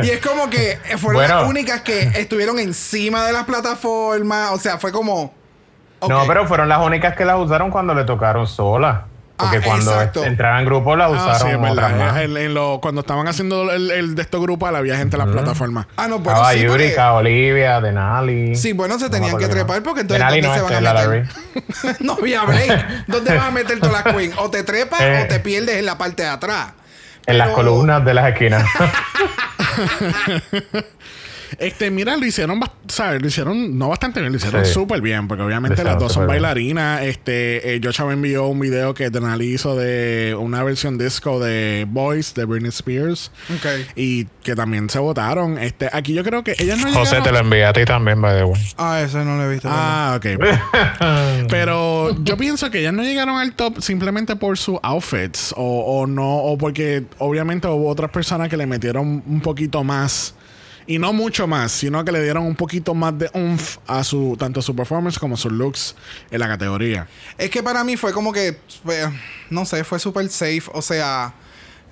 y, 0.02 0.06
y 0.06 0.10
es 0.10 0.20
como 0.24 0.48
que 0.50 0.78
fueron 0.98 1.14
Bueno. 1.22 1.40
las 1.40 1.48
únicas 1.48 1.82
que 1.82 2.02
estuvieron 2.16 2.58
encima 2.58 3.26
de 3.26 3.32
las 3.32 3.44
plataformas. 3.44 4.50
O 4.52 4.58
sea, 4.58 4.78
fue 4.78 4.92
como. 4.92 5.34
No, 6.08 6.24
pero 6.26 6.46
fueron 6.46 6.68
las 6.68 6.78
únicas 6.84 7.16
que 7.16 7.24
las 7.24 7.38
usaron 7.38 7.70
cuando 7.70 7.94
le 7.94 8.04
tocaron 8.04 8.46
sola. 8.46 9.04
Porque 9.36 9.58
Ah, 9.58 9.62
cuando 9.64 9.92
exacto. 9.92 10.24
entraban 10.24 10.60
en 10.60 10.66
grupo 10.66 10.96
las 10.96 11.12
Ah, 11.12 11.14
usaron 11.14 11.38
sí, 11.42 11.48
es 11.64 11.70
otras 11.70 11.92
verdad. 11.92 12.12
más. 12.12 12.22
En- 12.22 12.36
en 12.36 12.54
lo- 12.54 12.80
cuando 12.80 13.02
estaban 13.02 13.28
haciendo 13.28 13.70
el, 13.70 13.88
el 13.92 14.14
de 14.16 14.22
estos 14.22 14.40
grupos, 14.40 14.68
había 14.74 14.96
gente 14.96 15.14
en 15.16 15.22
las 15.24 15.28
plataformas. 15.28 15.86
Ah, 15.96 16.08
no, 16.08 16.18
bueno, 16.18 16.32
Estaba 16.40 16.52
sí, 16.54 16.64
porque- 16.66 16.84
Yurika, 16.86 17.12
Olivia, 17.12 17.80
Denali. 17.80 18.56
Sí, 18.56 18.72
bueno, 18.72 18.98
se 18.98 19.04
No 19.04 19.10
tenían 19.12 19.38
que 19.38 19.46
trepar 19.46 19.80
porque 19.84 20.00
entonces 20.00 20.18
Denali 20.26 20.40
¿dónde 20.40 20.60
no, 20.60 20.66
se 20.66 20.74
van 20.74 20.86
a 20.86 20.92
la 20.92 21.08
meter? 21.08 21.96
no 22.00 22.12
había 22.14 22.42
break. 22.42 23.06
¿Dónde 23.06 23.32
vas 23.36 23.44
a 23.46 23.50
meter 23.52 23.78
todas 23.78 24.04
las 24.04 24.12
queens? 24.14 24.34
O 24.38 24.50
te 24.50 24.64
trepas 24.64 25.00
Eh. 25.02 25.22
o 25.24 25.28
te 25.28 25.38
pierdes 25.38 25.76
en 25.76 25.86
la 25.86 25.96
parte 25.96 26.24
de 26.24 26.28
atrás. 26.30 26.72
En 27.28 27.36
las 27.36 27.50
columnas 27.50 28.02
de 28.06 28.14
las 28.14 28.28
esquinas. 28.30 28.64
Este, 31.58 31.90
mira, 31.90 32.16
lo 32.16 32.26
hicieron, 32.26 32.60
¿sabes? 32.88 33.22
Lo 33.22 33.28
hicieron 33.28 33.78
no 33.78 33.88
bastante 33.88 34.20
bien, 34.20 34.32
lo 34.32 34.36
hicieron 34.38 34.64
Sí. 34.64 34.72
súper 34.72 35.00
bien, 35.00 35.28
porque 35.28 35.42
obviamente 35.42 35.82
las 35.84 35.98
dos 35.98 36.12
son 36.12 36.22
bien. 36.24 36.28
bailarinas. 36.42 37.02
Este, 37.02 37.74
eh, 37.76 37.80
Joshua 37.82 38.06
me 38.06 38.12
envió 38.14 38.46
un 38.46 38.60
video 38.60 38.94
que 38.94 39.10
Denali 39.10 39.54
hizo 39.54 39.76
de 39.76 40.36
una 40.38 40.62
versión 40.62 40.98
disco 40.98 41.40
de 41.40 41.86
Boys 41.88 42.34
de 42.34 42.44
Britney 42.44 42.68
Spears. 42.70 43.30
Ok. 43.54 43.66
Y 43.96 44.26
que 44.42 44.54
también 44.54 44.88
se 44.90 44.98
votaron. 44.98 45.58
Este, 45.58 45.88
aquí 45.92 46.12
yo 46.14 46.22
creo 46.24 46.42
que 46.44 46.54
ellas 46.58 46.78
no 46.78 46.92
José 46.92 47.16
llegaron- 47.16 47.24
te 47.24 47.32
lo 47.32 47.38
envié 47.38 47.64
a 47.64 47.72
ti 47.72 47.84
también, 47.84 48.20
by 48.20 48.36
the 48.38 48.44
way. 48.44 48.60
Ah, 48.76 49.00
eso 49.04 49.24
no 49.24 49.36
lo 49.36 49.44
he 49.44 49.52
visto. 49.54 49.68
Ah, 49.70 50.14
ok. 50.16 50.26
Pero 51.48 52.14
yo 52.24 52.36
pienso 52.36 52.70
que 52.70 52.80
ellas 52.80 52.92
no 52.92 53.02
llegaron 53.02 53.36
al 53.38 53.52
top 53.54 53.80
simplemente 53.80 54.36
por 54.36 54.58
sus 54.58 54.78
outfits 54.82 55.52
o, 55.56 56.00
o 56.00 56.06
no, 56.06 56.36
o 56.38 56.58
porque 56.58 57.04
obviamente 57.18 57.66
hubo 57.68 57.88
otras 57.88 58.10
personas 58.10 58.48
que 58.48 58.56
le 58.56 58.66
metieron 58.66 59.22
un 59.26 59.40
poquito 59.40 59.84
más 59.84 60.34
y 60.88 60.98
no 60.98 61.12
mucho 61.12 61.46
más, 61.46 61.70
sino 61.70 62.02
que 62.02 62.10
le 62.10 62.22
dieron 62.22 62.44
un 62.44 62.56
poquito 62.56 62.94
más 62.94 63.16
de 63.16 63.30
umf 63.34 63.76
a 63.86 64.02
su 64.02 64.36
tanto 64.38 64.62
su 64.62 64.74
performance 64.74 65.18
como 65.18 65.36
sus 65.36 65.52
looks 65.52 65.94
en 66.30 66.40
la 66.40 66.48
categoría. 66.48 67.06
Es 67.36 67.50
que 67.50 67.62
para 67.62 67.84
mí 67.84 67.98
fue 67.98 68.12
como 68.12 68.32
que, 68.32 68.58
pues, 68.82 69.06
no 69.50 69.66
sé, 69.66 69.84
fue 69.84 69.98
súper 69.98 70.30
safe. 70.30 70.62
O 70.72 70.80
sea, 70.80 71.34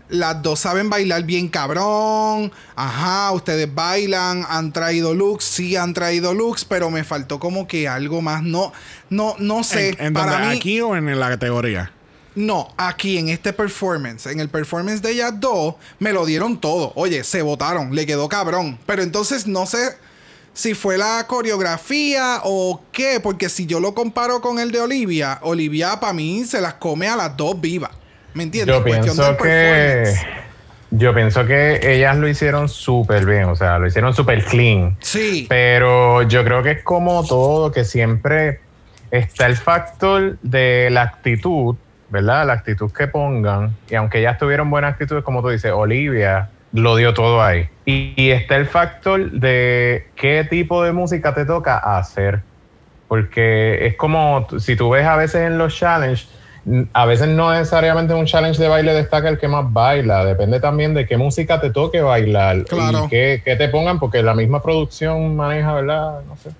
las 0.08 0.40
dos 0.42 0.60
saben 0.60 0.88
bailar 0.88 1.24
bien 1.24 1.48
cabrón. 1.48 2.50
Ajá, 2.74 3.32
ustedes 3.32 3.72
bailan, 3.72 4.46
han 4.48 4.72
traído 4.72 5.12
looks, 5.12 5.44
sí 5.44 5.76
han 5.76 5.92
traído 5.92 6.32
looks, 6.32 6.64
pero 6.64 6.90
me 6.90 7.04
faltó 7.04 7.38
como 7.38 7.68
que 7.68 7.86
algo 7.88 8.22
más. 8.22 8.42
No, 8.42 8.72
no, 9.10 9.36
no 9.38 9.62
sé. 9.62 9.90
¿En, 9.90 10.06
en 10.06 10.12
para 10.14 10.32
dónde? 10.32 10.48
mí, 10.48 10.56
aquí 10.56 10.80
o 10.80 10.96
en 10.96 11.20
la 11.20 11.28
categoría? 11.28 11.92
No, 12.36 12.68
aquí 12.76 13.16
en 13.16 13.30
este 13.30 13.52
performance, 13.54 14.26
en 14.26 14.40
el 14.40 14.50
performance 14.50 15.00
de 15.00 15.10
ellas 15.10 15.40
dos, 15.40 15.74
me 15.98 16.12
lo 16.12 16.26
dieron 16.26 16.60
todo. 16.60 16.92
Oye, 16.94 17.24
se 17.24 17.40
votaron, 17.40 17.94
le 17.94 18.04
quedó 18.04 18.28
cabrón. 18.28 18.78
Pero 18.86 19.02
entonces 19.02 19.46
no 19.46 19.64
sé 19.64 19.96
si 20.52 20.74
fue 20.74 20.98
la 20.98 21.24
coreografía 21.26 22.40
o 22.44 22.82
qué, 22.92 23.20
porque 23.20 23.48
si 23.48 23.64
yo 23.64 23.80
lo 23.80 23.94
comparo 23.94 24.42
con 24.42 24.58
el 24.58 24.70
de 24.70 24.80
Olivia, 24.80 25.38
Olivia 25.42 25.98
para 25.98 26.12
mí 26.12 26.44
se 26.44 26.60
las 26.60 26.74
come 26.74 27.08
a 27.08 27.16
las 27.16 27.36
dos 27.38 27.58
vivas. 27.58 27.90
¿Me 28.34 28.42
entiendes? 28.42 28.76
Yo 28.76 28.82
cuestión 28.82 29.16
pienso 29.16 29.36
que. 29.38 30.14
Yo 30.90 31.14
pienso 31.14 31.46
que 31.46 31.80
ellas 31.82 32.16
lo 32.16 32.28
hicieron 32.28 32.68
súper 32.68 33.24
bien, 33.26 33.44
o 33.44 33.56
sea, 33.56 33.78
lo 33.78 33.86
hicieron 33.86 34.14
súper 34.14 34.44
clean. 34.44 34.96
Sí. 35.00 35.46
Pero 35.48 36.22
yo 36.22 36.44
creo 36.44 36.62
que 36.62 36.72
es 36.72 36.82
como 36.82 37.26
todo, 37.26 37.72
que 37.72 37.84
siempre 37.84 38.60
está 39.10 39.46
el 39.46 39.56
factor 39.56 40.38
de 40.42 40.88
la 40.90 41.02
actitud, 41.02 41.76
¿verdad? 42.10 42.46
La 42.46 42.54
actitud 42.54 42.90
que 42.92 43.06
pongan. 43.08 43.76
Y 43.88 43.94
aunque 43.94 44.18
ellas 44.18 44.38
tuvieron 44.38 44.70
buena 44.70 44.88
actitud, 44.88 45.22
como 45.22 45.42
tú 45.42 45.48
dices, 45.48 45.72
Olivia 45.72 46.50
lo 46.72 46.96
dio 46.96 47.14
todo 47.14 47.42
ahí. 47.42 47.68
Y, 47.84 48.12
y 48.16 48.30
está 48.30 48.56
el 48.56 48.66
factor 48.66 49.30
de 49.30 50.08
qué 50.14 50.46
tipo 50.48 50.82
de 50.82 50.92
música 50.92 51.34
te 51.34 51.44
toca 51.44 51.78
hacer. 51.78 52.42
Porque 53.08 53.86
es 53.86 53.96
como 53.96 54.46
si 54.58 54.76
tú 54.76 54.90
ves 54.90 55.06
a 55.06 55.16
veces 55.16 55.42
en 55.42 55.58
los 55.58 55.76
challenges, 55.76 56.28
a 56.92 57.06
veces 57.06 57.28
no 57.28 57.52
necesariamente 57.52 58.12
un 58.12 58.26
challenge 58.26 58.60
de 58.60 58.66
baile 58.68 58.92
destaca 58.92 59.28
el 59.28 59.38
que 59.38 59.46
más 59.46 59.72
baila, 59.72 60.24
depende 60.24 60.58
también 60.58 60.94
de 60.94 61.06
qué 61.06 61.16
música 61.16 61.60
te 61.60 61.70
toque 61.70 62.00
bailar 62.00 62.64
Claro. 62.64 63.04
y 63.04 63.08
qué, 63.08 63.42
qué 63.44 63.54
te 63.54 63.68
pongan, 63.68 64.00
porque 64.00 64.20
la 64.22 64.34
misma 64.34 64.60
producción 64.62 65.36
maneja, 65.36 65.74
¿verdad? 65.74 66.20
No 66.26 66.36
sé. 66.36 66.50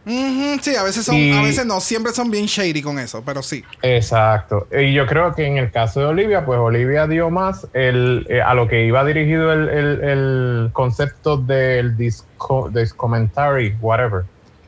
Sí, 0.62 0.76
a 0.76 0.84
veces 0.84 1.04
son, 1.04 1.16
Y- 1.16 1.32
a 1.32 1.42
veces 1.42 1.66
no, 1.66 1.80
siempre 1.80 2.12
son 2.12 2.30
bien 2.30 2.46
shady 2.46 2.82
con 2.82 2.98
eso, 3.00 3.22
pero 3.26 3.42
sí. 3.42 3.64
Exacto. 3.82 4.68
Y 4.70 4.92
yo 4.94 5.06
creo 5.06 5.34
que 5.34 5.44
en 5.46 5.58
el 5.58 5.72
caso 5.72 5.98
de 6.00 6.06
Olivia, 6.06 6.44
pues 6.44 6.58
Olivia 6.60 7.06
dio 7.08 7.28
más 7.30 7.66
el, 7.74 8.26
eh, 8.30 8.40
a 8.40 8.54
lo 8.54 8.68
que 8.68 8.86
iba 8.86 9.04
dirigido 9.04 9.52
el, 9.52 9.68
el- 9.68 10.04
el 10.04 10.70
concepto 10.72 11.36
del 11.36 11.96
disco, 11.96 12.70
discommentary, 12.72 13.76
whatever. 13.80 14.22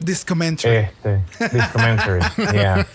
This 0.04 0.24
commentary. 0.24 0.76
Este, 0.76 1.20
discommentary, 1.52 2.20
yeah. 2.52 2.86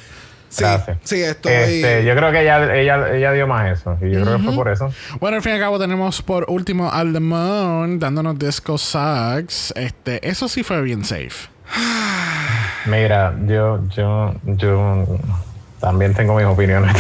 Sí, 0.54 0.64
Gracias. 0.64 0.98
sí, 1.04 1.24
estoy. 1.24 1.52
Este, 1.52 2.06
yo 2.06 2.16
creo 2.16 2.32
que 2.32 2.42
ella, 2.44 2.76
ella, 2.76 3.16
ella 3.16 3.32
dio 3.32 3.48
más 3.48 3.72
eso. 3.80 3.98
Y 4.02 4.12
yo 4.12 4.22
creo 4.22 4.38
que 4.38 4.44
fue 4.44 4.54
por 4.54 4.70
eso. 4.70 4.94
Bueno, 5.20 5.38
al 5.38 5.42
fin 5.42 5.54
y 5.54 5.56
al 5.56 5.62
cabo 5.62 5.80
tenemos 5.80 6.22
por 6.22 6.46
último 6.48 6.92
al 6.92 7.12
The 7.12 7.20
Moon 7.20 7.98
dándonos 7.98 8.38
disco 8.38 8.78
sax. 8.78 9.74
Este, 9.76 10.28
eso 10.28 10.48
sí 10.48 10.62
fue 10.62 10.80
bien 10.84 11.04
safe. 11.06 11.50
Mira, 12.86 13.34
yo, 13.48 13.80
yo, 13.96 14.34
yo 14.44 15.06
también 15.80 16.14
tengo 16.14 16.36
mis 16.36 16.46
opiniones. 16.46 16.96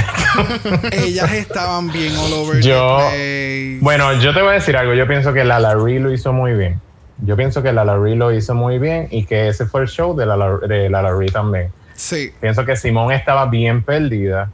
Ellas 0.91 1.31
estaban 1.33 1.91
bien 1.91 2.15
all 2.17 2.33
over 2.33 2.59
Yo, 2.61 2.97
the 3.11 3.75
place. 3.75 3.77
bueno, 3.81 4.13
yo 4.13 4.33
te 4.33 4.41
voy 4.41 4.49
a 4.51 4.53
decir 4.53 4.75
algo. 4.77 4.93
Yo 4.95 5.07
pienso 5.07 5.31
que 5.31 5.43
la 5.43 5.59
Larry 5.59 5.99
lo 5.99 6.11
hizo 6.11 6.33
muy 6.33 6.53
bien. 6.53 6.79
Yo 7.19 7.35
pienso 7.37 7.61
que 7.61 7.71
la 7.71 7.85
Larry 7.85 8.15
lo 8.15 8.33
hizo 8.33 8.55
muy 8.55 8.79
bien 8.79 9.07
y 9.11 9.25
que 9.25 9.47
ese 9.49 9.65
fue 9.67 9.81
el 9.81 9.87
show 9.87 10.15
de 10.15 10.25
la, 10.25 10.35
de 10.67 10.89
la 10.89 11.01
Larry 11.03 11.27
también. 11.27 11.71
Sí. 11.95 12.31
Pienso 12.41 12.65
que 12.65 12.75
Simón 12.75 13.11
estaba 13.11 13.45
bien 13.47 13.83
perdida. 13.83 14.49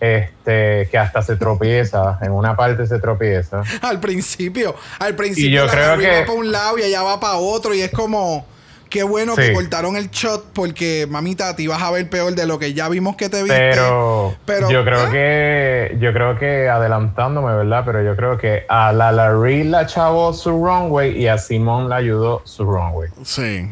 Este, 0.00 0.88
que 0.90 0.98
hasta 0.98 1.22
se 1.22 1.36
tropieza, 1.36 2.18
en 2.22 2.32
una 2.32 2.56
parte 2.56 2.86
se 2.88 2.98
tropieza. 2.98 3.62
Al 3.82 4.00
principio, 4.00 4.74
al 4.98 5.14
principio 5.14 5.60
yo 5.60 5.66
la 5.66 5.70
creo 5.72 5.98
que- 5.98 6.08
va 6.20 6.26
para 6.26 6.32
un 6.38 6.50
lado 6.50 6.76
y 6.78 6.82
ella 6.82 7.02
va 7.04 7.20
para 7.20 7.36
otro 7.36 7.72
y 7.72 7.82
es 7.82 7.92
como 7.92 8.44
qué 8.90 9.04
bueno 9.04 9.36
que 9.36 9.52
cortaron 9.52 9.96
el 9.96 10.10
shot 10.10 10.46
porque 10.52 11.06
mamita 11.08 11.54
te 11.54 11.62
ibas 11.62 11.80
a 11.80 11.92
ver 11.92 12.10
peor 12.10 12.34
de 12.34 12.46
lo 12.46 12.58
que 12.58 12.74
ya 12.74 12.88
vimos 12.88 13.14
que 13.14 13.28
te 13.28 13.44
viste. 13.44 13.56
Pero, 13.56 14.34
Pero, 14.44 14.70
yo 14.72 14.84
creo 14.84 15.06
¿eh? 15.06 15.90
que 15.92 15.98
yo 16.00 16.12
creo 16.12 16.36
que 16.36 16.68
adelantándome, 16.68 17.54
¿verdad? 17.54 17.84
Pero 17.86 18.02
yo 18.02 18.16
creo 18.16 18.36
que 18.38 18.64
a 18.68 18.92
la 18.92 19.12
Larry 19.12 19.62
la 19.62 19.86
chavó 19.86 20.32
su 20.34 20.50
runway 20.50 21.16
y 21.16 21.28
a 21.28 21.38
Simón 21.38 21.88
la 21.88 21.96
ayudó 21.96 22.42
su 22.44 22.64
runway. 22.64 23.08
Sí. 23.22 23.68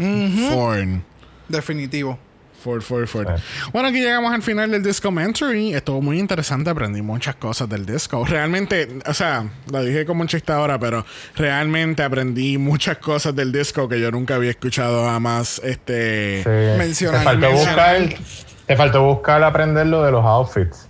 Ford. 0.54 1.00
Definitivo. 1.48 2.16
Ford, 2.60 2.82
Ford, 2.82 3.06
Ford. 3.06 3.26
Sí. 3.36 3.42
Bueno, 3.72 3.88
aquí 3.88 4.00
llegamos 4.00 4.32
al 4.32 4.42
final 4.42 4.70
del 4.70 4.82
disco 4.82 5.10
Mentoring. 5.10 5.74
Estuvo 5.74 6.00
muy 6.02 6.18
interesante, 6.18 6.70
aprendí 6.70 7.02
muchas 7.02 7.36
cosas 7.36 7.68
del 7.68 7.86
disco. 7.86 8.24
Realmente, 8.24 8.88
o 9.06 9.14
sea, 9.14 9.44
lo 9.72 9.82
dije 9.82 10.04
como 10.04 10.22
un 10.22 10.28
chiste 10.28 10.52
ahora, 10.52 10.78
pero 10.78 11.04
realmente 11.36 12.02
aprendí 12.02 12.58
muchas 12.58 12.98
cosas 12.98 13.34
del 13.34 13.50
disco 13.52 13.88
que 13.88 14.00
yo 14.00 14.10
nunca 14.10 14.34
había 14.34 14.50
escuchado 14.50 15.06
jamás. 15.06 15.60
Este. 15.64 16.42
Sí. 16.42 16.78
Mencionar, 16.78 17.20
Te 17.20 17.24
faltó 17.24 17.50
mencionar. 17.50 18.00
buscar, 18.02 18.18
te 18.66 18.76
faltó 18.76 19.02
buscar 19.04 19.42
aprender 19.42 19.86
lo 19.86 20.02
de 20.04 20.12
los 20.12 20.24
outfits. 20.24 20.89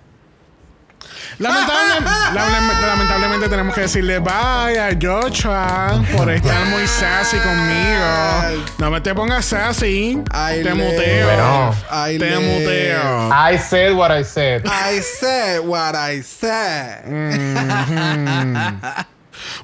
Lamentable- 1.40 2.04
lamentablemente, 2.34 2.86
lamentablemente 2.86 3.48
tenemos 3.48 3.74
que 3.74 3.80
decirle 3.82 4.18
bye 4.18 4.78
a 4.78 4.90
Joshua 5.00 6.02
por 6.14 6.30
estar 6.30 6.66
muy 6.66 6.86
sassy 6.86 7.38
conmigo. 7.38 8.64
No 8.78 8.90
me 8.90 9.00
te 9.00 9.14
pongas 9.14 9.46
sassy. 9.46 10.22
Te 10.62 10.74
muteo. 10.74 11.26
Bueno. 11.26 11.74
Ay, 11.88 12.18
te 12.18 12.26
Leo. 12.26 12.40
muteo. 12.42 13.30
I 13.32 13.56
said 13.58 13.94
what 13.94 14.10
I 14.10 14.22
said. 14.22 14.66
I 14.66 15.00
said 15.00 15.60
what 15.64 15.94
I 15.96 16.22
said. 16.22 17.04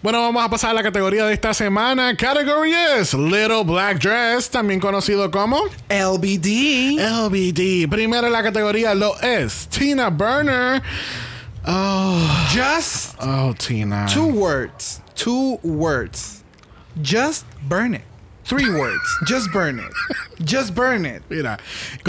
Bueno, 0.03 0.23
vamos 0.23 0.43
a 0.43 0.49
pasar 0.49 0.71
a 0.71 0.75
la 0.75 0.83
categoría 0.83 1.27
de 1.27 1.35
esta 1.35 1.53
semana. 1.53 2.17
Category 2.17 2.73
es 2.99 3.13
Little 3.13 3.65
Black 3.65 3.99
Dress, 3.99 4.49
también 4.49 4.81
conocido 4.81 5.31
como 5.31 5.65
LBD. 5.91 6.99
LBD. 6.99 7.87
Primero 7.91 8.27
en 8.27 8.33
la 8.33 8.43
categoría 8.43 8.95
lo 8.95 9.21
es 9.21 9.69
Tina 9.69 10.09
Burner. 10.09 10.83
Oh, 11.67 12.49
Just 12.53 13.17
oh 13.21 13.55
Tina. 13.59 14.07
two 14.09 14.27
words. 14.27 15.01
Two 15.15 15.59
words. 15.63 16.45
Just 17.03 17.45
burn 17.69 17.95
it. 17.95 18.05
Three 18.45 18.71
words. 18.71 19.03
Just 19.27 19.51
burn 19.53 19.81
it. 19.81 19.93
Just 20.45 20.75
burn 20.75 21.05
it. 21.05 21.23
Mira, 21.29 21.59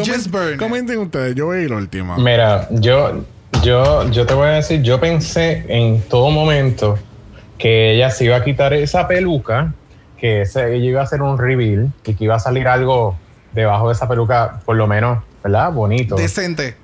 Just 0.03 0.29
burn 0.31 0.53
it. 0.53 0.59
comenten 0.59 0.99
ustedes, 0.99 1.35
yo 1.35 1.45
voy 1.47 1.57
a 1.57 1.61
ir 1.63 1.73
último. 1.73 2.17
Mira, 2.17 2.67
yo, 2.71 3.25
yo, 3.63 4.07
yo 4.11 4.25
te 4.25 4.33
voy 4.35 4.47
a 4.47 4.51
decir, 4.51 4.83
yo 4.83 4.99
pensé 4.99 5.65
en 5.67 6.01
todo 6.03 6.29
momento 6.29 6.99
que 7.57 7.95
ella 7.95 8.11
se 8.11 8.25
iba 8.25 8.35
a 8.35 8.43
quitar 8.43 8.73
esa 8.73 9.07
peluca, 9.07 9.73
que 10.17 10.41
ese- 10.43 10.75
ella 10.75 10.85
iba 10.85 11.01
a 11.01 11.03
hacer 11.05 11.23
un 11.23 11.37
reveal 11.39 11.91
y 12.05 12.13
que 12.13 12.23
iba 12.23 12.35
a 12.35 12.39
salir 12.39 12.67
algo 12.67 13.17
debajo 13.53 13.87
de 13.87 13.95
esa 13.95 14.07
peluca, 14.07 14.59
por 14.63 14.75
lo 14.75 14.85
menos, 14.85 15.23
¿verdad? 15.43 15.71
Bonito. 15.71 16.15
Decente. 16.15 16.75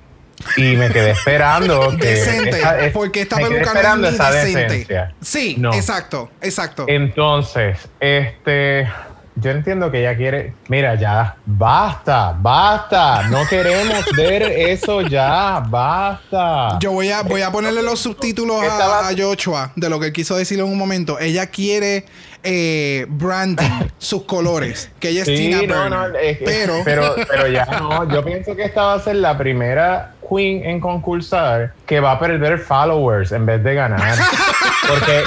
Y 0.56 0.76
me 0.76 0.88
quedé 0.90 1.10
esperando 1.12 1.96
que 2.00 2.06
Decente. 2.06 2.58
esa- 2.58 2.80
es- 2.86 2.92
porque 2.92 3.22
esta 3.22 3.36
me 3.36 3.48
quedé 3.48 3.60
esperando 3.62 4.08
esa 4.08 4.30
decente. 4.30 4.60
decencia. 4.62 5.14
Sí, 5.20 5.56
No. 5.58 5.72
exacto. 5.74 6.30
Exacto. 6.40 6.84
Entonces, 6.88 7.78
este, 8.00 8.88
yo 9.36 9.50
entiendo 9.50 9.90
que 9.90 10.00
ella 10.00 10.16
quiere, 10.16 10.54
mira, 10.68 10.94
ya, 10.94 11.36
basta, 11.44 12.36
basta, 12.38 13.24
no 13.28 13.46
queremos 13.48 14.04
ver 14.16 14.42
eso 14.42 15.00
ya, 15.00 15.60
basta. 15.68 16.78
Yo 16.80 16.92
voy 16.92 17.10
a, 17.10 17.22
voy 17.22 17.42
a 17.42 17.50
ponerle 17.50 17.82
los 17.82 18.00
subtítulos 18.00 18.60
¿Qué 18.60 18.66
a, 18.66 18.70
estaba- 18.70 19.08
a 19.08 19.12
Joshua 19.16 19.72
de 19.76 19.88
lo 19.88 19.98
que 19.98 20.06
él 20.06 20.12
quiso 20.12 20.36
decir 20.36 20.58
en 20.60 20.66
un 20.66 20.78
momento. 20.78 21.18
Ella 21.18 21.46
quiere 21.46 22.04
eh, 22.44 23.06
branding, 23.08 23.64
sus 23.98 24.24
colores, 24.24 24.90
que 25.00 25.08
ella 25.08 25.22
es 25.22 25.26
Sí, 25.28 25.36
Tina 25.36 25.62
no, 25.62 25.82
Burner. 25.82 25.90
no, 26.12 26.18
es 26.18 26.38
que- 26.38 26.44
pero, 26.44 26.74
pero, 26.84 27.14
pero 27.28 27.48
ya 27.48 27.64
no, 27.64 28.08
yo 28.12 28.24
pienso 28.24 28.54
que 28.54 28.64
esta 28.64 28.82
va 28.82 28.94
a 28.94 29.00
ser 29.00 29.16
la 29.16 29.36
primera 29.36 30.13
queen 30.28 30.64
en 30.64 30.80
concursar 30.80 31.72
que 31.86 32.00
va 32.00 32.12
a 32.12 32.18
perder 32.18 32.58
followers 32.58 33.32
en 33.32 33.46
vez 33.46 33.62
de 33.62 33.74
ganar. 33.74 34.16
Porque, 34.88 35.22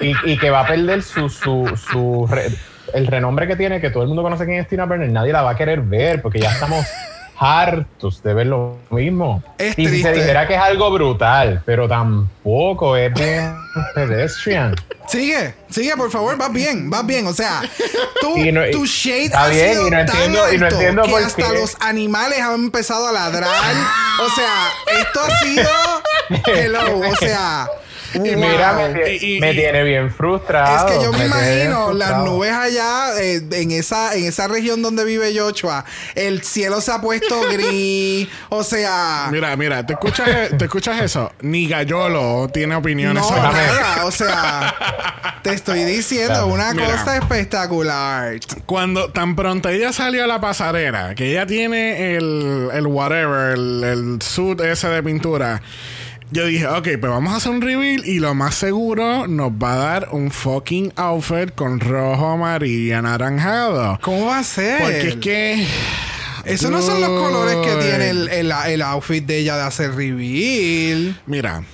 y, 0.00 0.32
y 0.32 0.38
que 0.38 0.50
va 0.50 0.60
a 0.60 0.66
perder 0.66 1.02
su, 1.02 1.28
su, 1.28 1.66
su 1.76 2.26
re- 2.30 2.50
el 2.92 3.06
renombre 3.06 3.46
que 3.46 3.56
tiene, 3.56 3.80
que 3.80 3.90
todo 3.90 4.02
el 4.02 4.08
mundo 4.08 4.22
conoce 4.22 4.44
quién 4.44 4.58
es 4.60 4.68
Tina 4.68 4.84
Burner, 4.86 5.10
nadie 5.10 5.32
la 5.32 5.42
va 5.42 5.50
a 5.50 5.56
querer 5.56 5.80
ver 5.80 6.20
porque 6.22 6.38
ya 6.40 6.50
estamos 6.52 6.86
hartos 7.38 8.22
de 8.22 8.34
ver 8.34 8.46
lo 8.46 8.76
mismo. 8.90 9.42
Es 9.58 9.78
y 9.78 9.86
si 9.88 10.02
se 10.02 10.12
dijera 10.12 10.46
que 10.46 10.54
es 10.54 10.60
algo 10.60 10.90
brutal, 10.90 11.62
pero 11.66 11.88
tampoco 11.88 12.96
es 12.96 13.12
bien 13.14 13.54
pedestrian. 13.94 14.74
sigue, 15.08 15.54
sigue, 15.70 15.96
por 15.96 16.10
favor, 16.10 16.36
vas 16.36 16.52
bien, 16.52 16.88
vas 16.90 17.06
bien. 17.06 17.26
O 17.26 17.32
sea, 17.32 17.62
tú, 18.20 18.36
Y 18.38 18.52
no- 18.52 18.66
y- 18.66 18.70
tu 18.70 18.86
shade 18.86 19.24
está 19.26 19.44
ha 19.44 19.48
bien, 19.48 19.72
sido 19.72 19.88
y 19.88 19.90
no 19.90 19.96
tan 19.96 20.16
entiendo- 20.16 20.52
y 20.52 20.58
no 20.58 20.64
alto 20.66 20.76
entiendo 20.76 21.02
que 21.02 21.10
por 21.10 21.22
hasta 21.22 21.46
qué. 21.48 21.54
los 21.60 21.76
animales 21.80 22.40
han 22.40 22.54
empezado 22.54 23.08
a 23.08 23.12
ladrar. 23.12 23.50
O 24.22 24.28
sea, 24.30 24.68
esto 25.00 25.20
ha 25.20 25.38
sido 25.38 25.70
hello, 26.46 27.00
o 27.10 27.16
sea. 27.16 27.68
Y 28.14 28.18
wow. 28.34 28.36
mira, 28.36 28.72
me, 28.74 28.94
tie- 28.94 29.18
Y- 29.22 29.36
y- 29.36 29.40
me 29.40 29.52
y- 29.52 29.56
tiene 29.56 29.82
bien 29.82 30.10
frustrado. 30.12 30.88
Es 30.88 30.92
que 30.94 31.02
yo 31.02 31.12
me, 31.12 31.26
imagino 31.26 31.92
las 31.92 32.18
nubes 32.24 32.52
allá 32.52 33.20
eh, 33.20 33.42
en 33.52 33.70
esa 33.72 34.14
en 34.14 34.24
esa 34.24 34.46
región 34.48 34.82
donde 34.82 35.04
vive 35.04 35.32
Joshua. 35.36 35.84
El 36.14 36.42
cielo 36.42 36.80
se 36.80 36.92
ha 36.92 37.00
puesto 37.00 37.40
gris. 37.52 38.28
O 38.50 38.62
sea, 38.62 39.28
Mira, 39.30 39.56
mira, 39.56 39.84
¿te 39.84 39.94
escuchas, 39.94 40.26
¿te 40.56 40.64
escuchas 40.64 41.00
eso? 41.02 41.32
Ni 41.40 41.68
Gallolo 41.68 42.48
tiene 42.52 42.74
opiniones 42.76 43.22
no 43.22 43.28
sobre 43.28 43.42
nada. 43.42 44.04
O 44.04 44.10
sea, 44.10 45.40
te 45.42 45.52
estoy 45.52 45.84
diciendo 45.84 46.34
Dame. 46.34 46.52
una 46.52 46.72
Mira. 46.72 46.90
cosa 46.92 47.16
espectacular. 47.16 48.34
Cuando 48.66 49.10
tan 49.10 49.34
pronto 49.36 49.68
ella 49.68 49.92
salió 49.92 50.24
a 50.24 50.26
la 50.26 50.40
pasarela, 50.40 51.14
que 51.14 51.30
ella 51.30 51.46
tiene 51.46 52.14
el, 52.16 52.68
el 52.72 52.86
whatever, 52.86 53.54
el, 53.54 53.84
el 53.84 54.22
suit 54.22 54.60
ese 54.60 54.88
de 54.88 55.02
pintura, 55.02 55.60
yo 56.34 56.46
dije, 56.46 56.66
ok, 56.66 56.82
pues 57.00 57.12
vamos 57.12 57.32
a 57.32 57.36
hacer 57.36 57.52
un 57.52 57.60
reveal 57.62 58.04
y 58.04 58.18
lo 58.18 58.34
más 58.34 58.54
seguro 58.56 59.26
nos 59.28 59.50
va 59.52 59.74
a 59.74 59.76
dar 59.76 60.08
un 60.12 60.30
fucking 60.30 60.92
outfit 60.96 61.54
con 61.54 61.78
rojo, 61.80 62.26
amarillo, 62.32 62.98
anaranjado. 62.98 63.98
¿Cómo 64.02 64.26
va 64.26 64.40
a 64.40 64.44
ser? 64.44 64.80
Porque 64.82 65.08
es 65.08 65.16
que... 65.16 65.66
Esos 66.44 66.70
no 66.70 66.82
son 66.82 67.00
los 67.00 67.08
colores 67.08 67.56
que 67.56 67.74
tiene 67.82 68.10
el, 68.10 68.28
el- 68.28 68.52
el 68.66 68.82
outfit 68.82 69.24
de 69.24 69.38
ella 69.38 69.56
de 69.56 69.62
hacer 69.62 69.94
reveal. 69.94 71.18
Mira, 71.26 71.64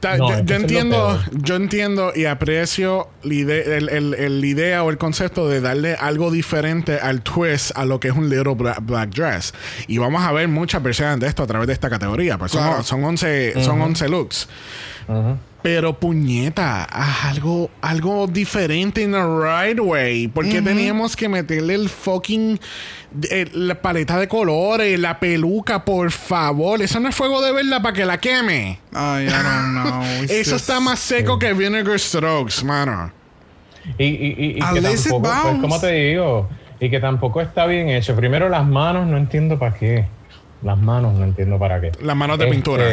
ta- 0.00 0.16
No, 0.16 0.30
yo, 0.30 0.44
yo 0.44 0.54
entiendo, 0.56 1.20
yo 1.32 1.56
entiendo 1.56 2.12
y 2.14 2.24
aprecio 2.26 3.08
la 3.22 3.34
ide- 3.34 3.76
el, 3.76 3.88
el- 3.88 4.14
el 4.14 4.44
idea 4.44 4.82
o 4.84 4.90
el 4.90 4.98
concepto 4.98 5.48
de 5.48 5.60
darle 5.60 5.94
algo 5.94 6.30
diferente 6.30 6.98
al 7.00 7.22
twist 7.22 7.70
a 7.76 7.84
lo 7.84 8.00
que 8.00 8.08
es 8.08 8.14
un 8.14 8.28
little 8.28 8.54
black, 8.54 8.80
black 8.82 9.10
dress. 9.10 9.52
Y 9.86 9.98
vamos 9.98 10.22
a 10.22 10.32
ver 10.32 10.48
muchas 10.48 10.82
versiones 10.82 11.20
de 11.20 11.26
esto 11.28 11.42
a 11.42 11.46
través 11.46 11.66
de 11.66 11.72
esta 11.72 11.88
categoría. 11.90 12.38
Pues 12.38 12.52
son- 12.52 12.62
Claro. 12.62 12.82
son, 12.82 13.04
11, 13.04 13.62
son 13.64 13.80
11 13.80 14.08
looks. 14.08 14.48
Pero 15.70 15.92
puñeta, 16.00 16.84
algo, 17.28 17.68
algo 17.82 18.26
diferente 18.26 19.02
in 19.02 19.12
the 19.12 19.18
right 19.22 19.78
way. 19.78 20.26
Porque 20.26 20.62
teníamos 20.62 21.14
que 21.14 21.28
meterle 21.28 21.74
el 21.74 21.90
fucking 21.90 22.58
eh, 23.30 23.50
la 23.52 23.74
paleta 23.82 24.18
de 24.18 24.26
colores, 24.28 24.98
la 24.98 25.20
peluca, 25.20 25.84
por 25.84 26.10
favor. 26.10 26.80
Eso 26.80 26.98
no 27.00 27.10
es 27.10 27.14
fuego 27.14 27.42
de 27.42 27.52
verla 27.52 27.82
para 27.82 27.92
que 27.92 28.06
la 28.06 28.18
queme. 28.18 28.78
Ay, 28.94 29.26
I 29.26 29.28
don't 29.30 29.72
know. 29.72 30.02
Eso 30.22 30.52
just- 30.52 30.52
está 30.54 30.80
más 30.80 31.00
seco 31.00 31.38
que 31.38 31.52
Vinegar 31.52 31.98
Strokes, 32.00 32.64
mano. 32.64 33.12
Y, 33.98 34.04
y, 34.06 34.08
y, 34.08 34.50
y 34.50 34.54
que 34.54 34.80
tampoco, 34.80 35.20
pues, 35.22 35.42
bounce. 35.44 35.60
¿cómo 35.60 35.80
te 35.80 35.92
digo? 35.92 36.48
Y 36.80 36.88
que 36.88 36.98
tampoco 36.98 37.42
está 37.42 37.66
bien 37.66 37.90
hecho. 37.90 38.16
Primero, 38.16 38.48
las 38.48 38.66
manos 38.66 39.06
no 39.06 39.18
entiendo 39.18 39.58
para 39.58 39.74
qué. 39.74 40.06
Las 40.62 40.78
manos 40.78 41.12
no 41.12 41.24
entiendo 41.24 41.58
para 41.58 41.78
qué. 41.78 41.92
Las 42.00 42.16
manos 42.16 42.38
de 42.38 42.44
Este, 42.46 42.54
pintura. 42.56 42.84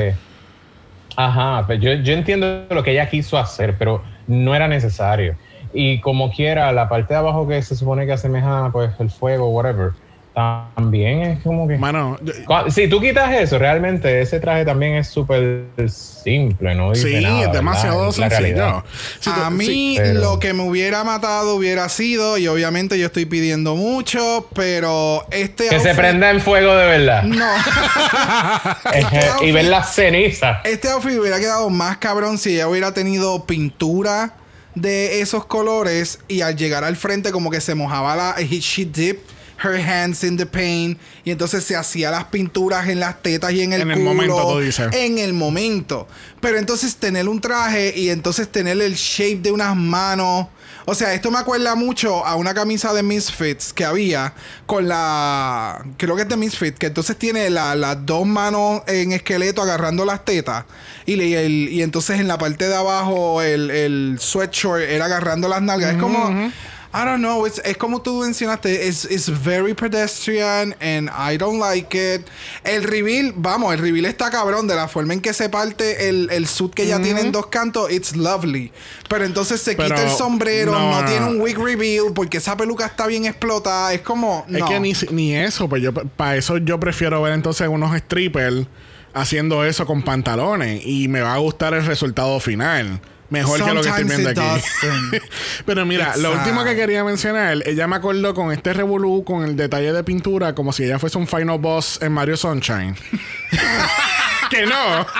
Ajá, 1.15 1.63
pero 1.65 1.79
yo, 1.79 1.93
yo 1.93 2.13
entiendo 2.13 2.65
lo 2.69 2.83
que 2.83 2.91
ella 2.91 3.09
quiso 3.09 3.37
hacer, 3.37 3.75
pero 3.77 4.03
no 4.27 4.53
era 4.53 4.67
necesario. 4.67 5.35
Y 5.73 5.99
como 5.99 6.31
quiera, 6.31 6.71
la 6.71 6.89
parte 6.89 7.13
de 7.13 7.19
abajo 7.19 7.47
que 7.47 7.61
se 7.61 7.75
supone 7.75 8.05
que 8.05 8.13
asemeja 8.13 8.69
pues 8.71 8.91
el 8.99 9.09
fuego, 9.09 9.49
whatever, 9.49 9.91
también 10.35 11.21
es 11.21 11.43
como 11.43 11.67
que. 11.67 11.77
Mano, 11.77 12.17
yo- 12.21 12.33
Si 12.69 12.87
tú 12.89 12.99
quitas 12.99 13.33
eso, 13.33 13.57
realmente 13.57 14.21
ese 14.21 14.39
traje 14.39 14.65
también 14.65 14.95
es 14.95 15.07
súper 15.07 15.63
simple, 15.87 16.75
¿no? 16.75 16.91
Dice 16.91 17.07
sí, 17.19 17.23
nada, 17.23 17.47
demasiado 17.47 18.09
Es 18.09 18.17
la 18.17 18.27
realidad. 18.29 18.83
sencillo. 18.83 19.19
Si 19.21 19.29
tú- 19.31 19.41
a 19.41 19.49
mí 19.49 19.65
sí, 19.65 19.95
pero- 19.97 20.19
lo 20.19 20.39
que 20.39 20.53
me 20.53 20.63
hubiera 20.63 21.03
matado 21.05 21.55
hubiera 21.55 21.87
sido, 21.89 22.37
y 22.37 22.47
obviamente 22.47 22.99
yo 22.99 23.05
estoy 23.07 23.25
pidiendo 23.25 23.75
mucho, 23.75 24.47
pero 24.53 25.25
este 25.31 25.69
Que 25.69 25.79
se 25.79 25.95
prenda 25.95 26.29
en 26.29 26.41
fuego 26.41 26.75
de 26.75 26.85
verdad. 26.85 27.23
No. 27.23 27.47
y 29.41 29.51
ver 29.51 29.65
las 29.65 29.95
cenizas. 29.95 30.57
Este 30.65 30.89
outfit 30.89 31.17
hubiera 31.19 31.39
quedado 31.39 31.69
más 31.69 31.97
cabrón 31.97 32.37
si 32.37 32.55
ella 32.55 32.67
hubiera 32.67 32.93
tenido 32.93 33.45
pintura 33.45 34.33
de 34.73 35.21
esos 35.21 35.45
colores 35.45 36.19
y 36.27 36.41
al 36.41 36.55
llegar 36.57 36.83
al 36.83 36.97
frente 36.97 37.31
como 37.31 37.49
que 37.49 37.61
se 37.61 37.75
mojaba 37.75 38.15
la... 38.15 38.35
he- 38.37 38.59
She 38.59 38.83
dipped 38.85 39.21
her 39.65 39.79
hands 39.79 40.23
in 40.23 40.37
the 40.37 40.45
paint 40.45 40.99
y 41.23 41.31
entonces 41.31 41.63
se 41.63 41.75
hacía 41.75 42.11
las 42.11 42.25
pinturas 42.25 42.87
en 42.87 42.99
las 42.99 43.21
tetas 43.21 43.51
y 43.53 43.61
en 43.61 43.73
el 43.73 43.81
En 43.81 43.91
el 43.91 43.97
culo. 43.97 44.13
momento, 44.13 44.53
tú 44.53 44.59
dices. 44.59 44.87
En 44.93 45.17
el 45.17 45.33
momento. 45.33 46.07
Pero 46.41 46.57
entonces 46.57 46.95
tener 46.95 47.27
un 47.27 47.41
traje 47.41 47.93
y 47.97 48.09
entonces 48.09 48.47
tener 48.51 48.79
el 48.81 48.93
shape 48.95 49.37
de 49.41 49.51
unas 49.51 49.75
manos... 49.75 50.47
O 50.87 50.93
sea, 50.93 51.15
esto 51.15 51.31
me 51.31 51.39
acuerda 51.39 51.73
mucho 51.73 52.23
a 52.23 52.35
una 52.35 52.53
camisa 52.53 52.93
de 52.93 53.01
Misfits 53.01 53.73
que 53.73 53.83
había 53.83 54.35
con 54.67 54.87
la. 54.87 55.83
Creo 55.97 56.15
que 56.15 56.21
es 56.21 56.29
de 56.29 56.37
Misfits, 56.37 56.77
que 56.77 56.85
entonces 56.85 57.17
tiene 57.17 57.49
la- 57.49 57.73
las 57.73 58.05
dos 58.05 58.23
manos 58.27 58.83
en 58.85 59.11
esqueleto 59.11 59.63
agarrando 59.63 60.05
las 60.05 60.23
tetas. 60.25 60.65
Y, 61.07 61.15
le- 61.15 61.43
el- 61.43 61.69
y 61.69 61.81
entonces 61.81 62.19
en 62.19 62.27
la 62.27 62.37
parte 62.37 62.67
de 62.67 62.75
abajo 62.75 63.41
el, 63.41 63.71
el 63.71 64.17
sweatshirt 64.19 64.81
era 64.87 65.05
agarrando 65.05 65.47
las 65.47 65.63
nalgas. 65.63 65.95
Es 65.95 65.99
como. 65.99 66.51
I 66.97 67.03
don't 67.03 67.17
know, 67.19 67.45
it's- 67.45 67.61
es 67.65 67.75
como 67.75 68.01
tú 68.01 68.21
mencionaste, 68.21 68.87
it's, 68.87 69.03
it's 69.11 69.27
very 69.43 69.73
pedestrian 69.73 70.73
and 70.79 71.09
I 71.09 71.37
don't 71.37 71.59
like 71.59 71.93
it. 71.93 72.25
El 72.63 72.83
reveal, 72.83 73.33
vamos, 73.35 73.73
el 73.73 73.81
reveal 73.81 74.05
está 74.05 74.29
cabrón 74.31 74.65
de 74.65 74.75
la 74.75 74.87
forma 74.87 75.13
en 75.13 75.19
que 75.19 75.33
se 75.33 75.49
parte 75.49 76.07
el, 76.07 76.29
el 76.31 76.47
suit 76.47 76.73
que 76.73 76.87
ya 76.87 77.01
tiene 77.01 77.19
en 77.19 77.33
dos 77.33 77.47
cantos, 77.47 77.91
it's 77.91 78.15
lovely. 78.15 78.71
Pero 79.09 79.25
entonces 79.25 79.59
se 79.61 79.75
Pero, 79.75 79.89
quita 79.89 80.03
el 80.09 80.15
sombrero, 80.17 80.71
no, 80.71 80.79
no, 80.91 81.01
no, 81.01 81.05
tiene 81.05 81.19
no. 81.25 81.31
un 81.31 81.41
wig 81.41 81.57
reveal 81.57 82.13
porque 82.13 82.37
esa 82.37 82.55
peluca 82.55 82.85
está 82.85 83.07
bien 83.07 83.25
explotada. 83.25 83.91
Es 83.93 83.99
como. 83.99 84.45
Es 84.49 84.63
que 84.63 84.79
ni, 84.79 84.93
ni 85.11 85.35
eso, 85.35 85.67
pues 85.67 85.81
yo 85.83 85.93
para 85.93 86.37
eso 86.37 86.57
yo 86.59 86.79
prefiero 86.79 87.21
ver 87.21 87.33
entonces 87.33 87.67
unos 87.67 87.93
strippers 87.97 88.67
haciendo 89.13 89.65
eso 89.65 89.85
con 89.85 90.01
pantalones 90.01 90.81
y 90.85 91.07
me 91.09 91.19
va 91.21 91.33
a 91.33 91.37
gustar 91.39 91.73
el 91.73 91.85
resultado 91.85 92.39
final. 92.39 93.01
Mejor 93.29 93.63
que 93.63 93.73
lo 93.73 93.81
que 93.81 93.89
estoy 93.89 94.03
viendo 94.03 94.29
aquí. 94.29 94.41
Pero 95.65 95.85
mira, 95.85 96.09
It's 96.09 96.21
lo 96.21 96.31
sad. 96.31 96.39
último 96.39 96.63
que 96.63 96.75
quería 96.75 97.03
mencionar, 97.03 97.57
ella 97.65 97.87
me 97.87 97.95
acordó 97.95 98.33
con 98.33 98.51
este 98.51 98.71
revolú, 98.73 99.23
con 99.23 99.43
el 99.43 99.55
detalle 99.55 99.91
de 99.93 100.03
pintura, 100.03 100.53
como 100.53 100.71
si 100.71 100.83
ella 100.83 100.99
fuese 100.99 101.17
un 101.17 101.27
final 101.27 101.57
boss 101.57 101.99
en 102.01 102.11
Mario 102.11 102.37
Sunshine. 102.37 102.95
que 104.49 104.65
no. 104.67 105.05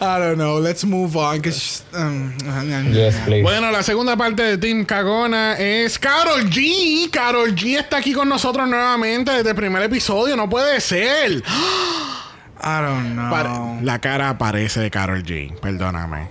I 0.00 0.18
don't 0.18 0.36
know, 0.36 0.58
let's 0.60 0.84
move 0.84 1.16
on. 1.16 1.40
um, 1.94 2.32
Yes. 2.92 3.14
Bueno, 3.42 3.70
la 3.70 3.82
segunda 3.82 4.16
parte 4.16 4.42
de 4.42 4.58
Team 4.58 4.84
Cagona 4.84 5.54
es 5.54 5.98
Carol 5.98 6.50
G. 6.50 7.08
Carol 7.10 7.54
G 7.54 7.78
está 7.78 7.98
aquí 7.98 8.12
con 8.12 8.28
nosotros 8.28 8.68
nuevamente 8.68 9.30
desde 9.32 9.50
el 9.50 9.56
primer 9.56 9.82
episodio. 9.82 10.36
No 10.36 10.48
puede 10.50 10.80
ser. 10.80 11.42
I 12.62 12.80
don't 12.82 13.14
know. 13.14 13.80
La 13.82 13.98
cara 13.98 14.38
parece 14.38 14.80
de 14.80 14.90
Carol 14.90 15.22
G. 15.22 15.54
Perdóname. 15.60 16.28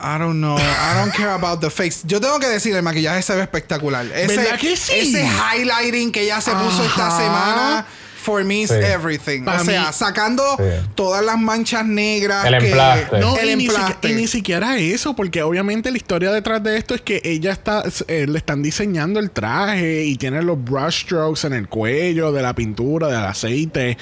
I 0.00 0.16
don't 0.18 0.38
know. 0.40 0.56
I 0.56 0.94
don't 0.94 1.12
care 1.12 1.30
about 1.32 1.60
the 1.60 1.70
face. 1.70 2.02
Yo 2.06 2.20
tengo 2.20 2.38
que 2.38 2.46
decir, 2.46 2.74
el 2.76 2.82
maquillaje 2.82 3.22
se 3.22 3.34
ve 3.34 3.42
espectacular. 3.42 4.06
Ese, 4.06 4.36
¿Verdad 4.36 4.58
que 4.58 4.76
sí? 4.76 4.92
Ese 4.94 5.26
highlighting 5.26 6.12
que 6.12 6.22
ella 6.22 6.40
se 6.40 6.52
puso 6.52 6.84
esta 6.84 7.08
Ajá. 7.08 7.18
semana, 7.18 7.86
for 8.18 8.44
me 8.44 8.62
is 8.62 8.70
Sí. 8.70 8.74
everything. 8.76 9.42
O 9.46 9.64
sea, 9.64 9.86
mí- 9.86 9.92
sacando 9.92 10.42
Sí. 10.58 10.64
todas 10.94 11.24
las 11.24 11.38
manchas 11.38 11.86
negras. 11.86 12.44
El 12.44 12.58
que- 12.58 12.66
emplaste. 12.68 13.18
No, 13.20 13.36
el 13.38 13.50
y, 13.50 13.56
ni 13.56 13.64
emplaste. 13.66 13.92
siquiera, 13.94 14.12
y 14.14 14.20
ni 14.20 14.26
siquiera 14.26 14.78
eso, 14.78 15.14
porque 15.16 15.42
obviamente 15.42 15.90
la 15.90 15.96
historia 15.96 16.30
detrás 16.32 16.62
de 16.62 16.76
esto 16.76 16.94
es 16.94 17.00
que 17.00 17.20
ella 17.24 17.52
está, 17.52 17.82
eh, 18.08 18.26
le 18.28 18.38
están 18.38 18.62
diseñando 18.62 19.20
el 19.20 19.30
traje 19.30 20.04
y 20.04 20.16
tiene 20.16 20.42
los 20.42 20.62
brush 20.62 21.04
strokes 21.04 21.46
en 21.46 21.52
el 21.52 21.68
cuello 21.68 22.32
de 22.32 22.42
la 22.42 22.54
pintura, 22.54 23.06
del 23.08 23.24
aceite. 23.24 23.96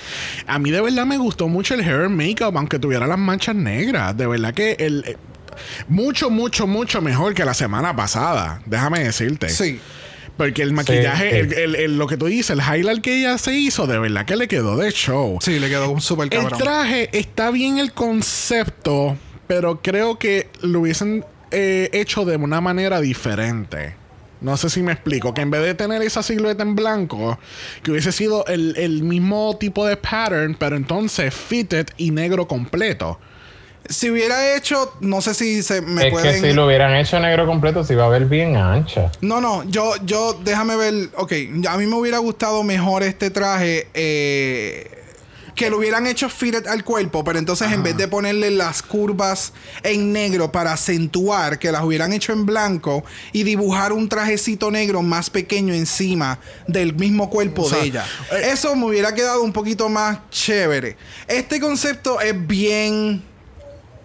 A 0.46 0.58
mí 0.58 0.70
de 0.70 0.80
verdad 0.80 1.04
me 1.06 1.18
gustó 1.18 1.48
mucho 1.48 1.74
el 1.74 1.80
hair 1.82 2.04
and 2.06 2.16
makeup, 2.16 2.56
aunque 2.56 2.78
tuviera 2.78 3.06
las 3.06 3.18
manchas 3.18 3.54
negras. 3.54 4.16
De 4.16 4.26
verdad 4.26 4.54
que 4.54 4.76
el 4.80 5.04
eh, 5.06 5.16
mucho, 5.88 6.30
mucho, 6.30 6.66
mucho 6.66 7.00
mejor 7.00 7.34
que 7.34 7.44
la 7.44 7.54
semana 7.54 7.94
pasada. 7.94 8.60
Déjame 8.66 9.04
decirte. 9.04 9.48
Sí. 9.48 9.80
Porque 10.36 10.62
el 10.62 10.72
maquillaje, 10.72 11.30
sí. 11.30 11.36
el- 11.36 11.52
el- 11.54 11.74
el- 11.76 11.98
lo 11.98 12.06
que 12.06 12.16
tú 12.16 12.26
dices, 12.26 12.50
el 12.50 12.60
highlight 12.60 13.00
que 13.02 13.18
ella 13.20 13.38
se 13.38 13.54
hizo, 13.58 13.86
de 13.86 13.98
verdad 13.98 14.26
que 14.26 14.36
le 14.36 14.48
quedó 14.48 14.76
de 14.76 14.90
show. 14.92 15.38
Sí, 15.40 15.58
le 15.58 15.68
quedó 15.68 15.98
súper 16.00 16.24
El 16.24 16.30
cabrón. 16.30 16.58
traje 16.58 17.08
está 17.16 17.50
bien 17.50 17.78
el 17.78 17.92
concepto, 17.92 19.16
pero 19.46 19.80
creo 19.82 20.18
que 20.18 20.48
lo 20.62 20.80
hubiesen 20.80 21.24
eh, 21.52 21.88
hecho 21.92 22.24
de 22.24 22.36
una 22.36 22.60
manera 22.60 23.00
diferente. 23.00 23.94
No 24.40 24.56
sé 24.58 24.68
si 24.68 24.82
me 24.82 24.92
explico. 24.92 25.32
Que 25.32 25.40
en 25.40 25.50
vez 25.50 25.62
de 25.62 25.74
tener 25.74 26.02
esa 26.02 26.22
silueta 26.22 26.62
en 26.62 26.74
blanco, 26.76 27.38
que 27.82 27.92
hubiese 27.92 28.12
sido 28.12 28.44
el, 28.46 28.74
el 28.76 29.02
mismo 29.04 29.56
tipo 29.58 29.86
de 29.86 29.96
pattern, 29.96 30.56
pero 30.58 30.76
entonces 30.76 31.32
fitted 31.32 31.86
y 31.96 32.10
negro 32.10 32.46
completo. 32.46 33.18
Si 33.88 34.10
hubiera 34.10 34.56
hecho, 34.56 34.92
no 35.00 35.20
sé 35.20 35.34
si 35.34 35.62
se 35.62 35.80
me 35.80 36.06
es 36.06 36.10
pueden. 36.12 36.42
que 36.42 36.48
si 36.48 36.54
lo 36.54 36.66
hubieran 36.66 36.94
hecho 36.96 37.18
negro 37.20 37.46
completo, 37.46 37.84
se 37.84 37.92
iba 37.94 38.04
a 38.04 38.08
ver 38.08 38.26
bien 38.26 38.56
ancha. 38.56 39.10
No, 39.20 39.40
no, 39.40 39.62
yo, 39.64 39.92
yo, 40.04 40.38
déjame 40.44 40.76
ver. 40.76 41.10
Ok, 41.16 41.32
a 41.68 41.76
mí 41.76 41.86
me 41.86 41.94
hubiera 41.94 42.18
gustado 42.18 42.62
mejor 42.62 43.02
este 43.02 43.30
traje. 43.30 43.88
eh, 43.94 44.90
que 45.54 45.70
lo 45.70 45.78
hubieran 45.78 46.06
hecho 46.06 46.28
fitted 46.28 46.66
al 46.66 46.84
cuerpo, 46.84 47.24
pero 47.24 47.38
entonces 47.38 47.72
en 47.72 47.82
vez 47.82 47.96
de 47.96 48.08
ponerle 48.08 48.50
las 48.50 48.82
curvas 48.82 49.54
en 49.82 50.12
negro 50.12 50.52
para 50.52 50.74
acentuar, 50.74 51.58
que 51.58 51.72
las 51.72 51.82
hubieran 51.82 52.12
hecho 52.12 52.34
en 52.34 52.44
blanco 52.44 53.02
y 53.32 53.42
dibujar 53.42 53.94
un 53.94 54.06
trajecito 54.06 54.70
negro 54.70 55.00
más 55.00 55.30
pequeño 55.30 55.72
encima 55.72 56.38
del 56.68 56.92
mismo 56.92 57.30
cuerpo 57.30 57.62
O 57.62 57.70
sea, 57.70 57.78
de 57.78 57.84
ella. 57.86 58.04
eh, 58.32 58.50
Eso 58.52 58.76
me 58.76 58.84
hubiera 58.84 59.14
quedado 59.14 59.40
un 59.42 59.54
poquito 59.54 59.88
más 59.88 60.18
chévere. 60.30 60.94
Este 61.26 61.58
concepto 61.58 62.20
es 62.20 62.34
bien 62.46 63.22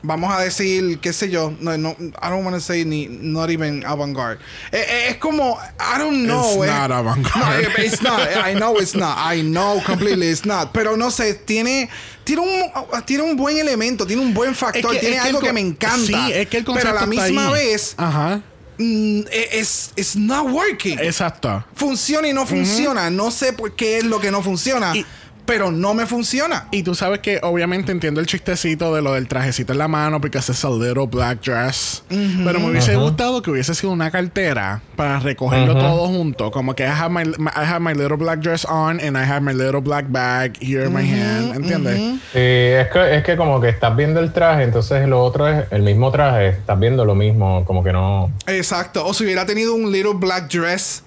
vamos 0.04 0.34
a 0.34 0.42
decir, 0.42 1.00
qué 1.00 1.14
sé 1.14 1.30
yo, 1.30 1.54
no, 1.60 1.78
no, 1.78 1.96
I 2.22 2.30
don't 2.30 2.44
want 2.44 2.56
to 2.56 2.62
say 2.62 2.84
ni, 2.86 3.08
not 3.08 3.50
even 3.50 3.84
avant-garde. 3.86 4.40
Eh, 4.72 4.78
eh, 4.88 5.08
es 5.10 5.18
como, 5.18 5.58
I 5.80 5.98
don't 6.00 6.26
know. 6.26 6.64
It's 6.64 6.72
eh. 6.72 6.80
not 6.80 6.92
avant-garde. 6.92 7.36
No, 7.40 7.52
eh, 7.52 7.86
it's 7.86 8.02
not. 8.02 8.20
I 8.46 8.54
know 8.54 8.78
it's 8.80 8.96
not. 8.96 9.18
I 9.18 9.42
know 9.42 9.82
completely 9.86 10.28
it's 10.30 10.46
not. 10.46 10.74
Pero 10.74 10.96
no 10.96 11.10
sé, 11.12 11.34
tiene, 11.46 11.90
tiene, 12.24 12.42
un, 12.42 13.06
tiene 13.06 13.24
un 13.24 13.36
buen 13.36 13.58
elemento, 13.58 14.06
tiene 14.06 14.22
un 14.22 14.34
buen 14.34 14.56
factor, 14.56 14.96
tiene 14.98 15.18
es 15.18 15.22
algo 15.24 15.40
el 15.40 15.44
que, 15.44 15.48
con- 15.50 15.56
me 15.56 15.62
encanta. 15.62 16.06
Sí, 16.28 16.32
es 16.34 16.48
que 16.48 16.58
el 16.58 16.64
Pero 16.66 16.74
concepto 16.76 16.98
a 16.98 17.02
la 17.02 17.06
misma 17.08 17.48
ahí. 17.48 17.54
vez, 17.54 17.94
Ajá. 17.98 18.42
mm, 18.78 19.22
es 19.52 19.92
it's 19.96 20.16
not 20.16 20.50
working. 20.50 20.98
Exacto. 21.00 21.64
funciona 21.76 22.28
y 22.28 22.34
no 22.34 22.46
funciona. 22.46 23.10
No 23.10 23.30
sé 23.32 23.54
por 23.54 23.76
qué 23.76 24.00
es 24.00 24.04
lo 24.04 24.20
que 24.20 24.32
no 24.32 24.42
funciona. 24.42 24.96
Y- 24.96 25.06
pero 25.52 25.70
no 25.70 25.94
me 25.94 26.06
funciona. 26.06 26.70
Y 26.72 26.82
tú 26.82 26.96
sabes 26.96 27.20
que 27.20 27.42
obviamente 27.44 27.92
entiendo 27.92 28.22
el 28.22 28.26
chistecito 28.26 28.96
de 28.96 29.02
lo 29.02 29.16
del 29.16 29.28
trajecito 29.28 29.74
en 29.74 29.80
la 29.80 29.90
mano 29.90 30.22
porque 30.22 30.38
es 30.38 30.64
a 30.64 30.70
little 30.70 31.08
black 31.08 31.42
dress. 31.44 32.06
Pero 32.08 32.58
me 32.62 32.70
hubiese 32.70 32.96
gustado 32.96 33.42
que 33.42 33.52
hubiese 33.52 33.76
sido 33.76 33.92
una 33.92 34.10
cartera 34.12 34.82
para 34.96 35.20
recogerlo 35.20 35.74
todo 35.74 36.08
junto. 36.08 36.52
Como 36.52 36.74
que 36.74 36.84
I 36.84 36.92
have, 36.98 37.10
my, 37.10 37.26
my- 37.38 37.52
I 37.54 37.66
have 37.66 37.82
my 37.82 37.94
little 37.94 38.16
black 38.16 38.40
dress 38.40 38.64
on 38.64 39.02
and 39.02 39.18
I 39.18 39.30
have 39.30 39.42
my 39.42 39.52
little 39.52 39.82
black 39.82 40.06
bag 40.08 40.54
here 40.62 40.86
in 40.86 40.94
my 40.94 41.04
hand. 41.04 41.54
¿Entiendes? 41.54 41.98
Sí, 42.32 42.40
es 42.40 42.88
que, 42.88 43.16
es 43.18 43.24
que 43.26 43.36
como 43.36 43.60
que 43.60 43.68
estás 43.68 43.94
viendo 43.94 44.22
el 44.22 44.32
traje, 44.32 44.64
entonces 44.64 45.06
lo 45.06 45.22
otro 45.22 45.50
es 45.50 45.66
el 45.72 45.82
mismo 45.82 46.12
traje, 46.12 46.48
estás 46.48 46.80
viendo 46.80 47.04
lo 47.04 47.14
mismo, 47.14 47.66
como 47.66 47.84
que 47.84 47.92
no... 47.92 48.32
Exacto. 48.48 49.06
O 49.06 49.14
si 49.14 49.26
hubiera 49.26 49.46
tenido 49.46 49.76
un 49.76 49.92
little 49.92 50.14
black 50.14 50.50
dress 50.50 51.04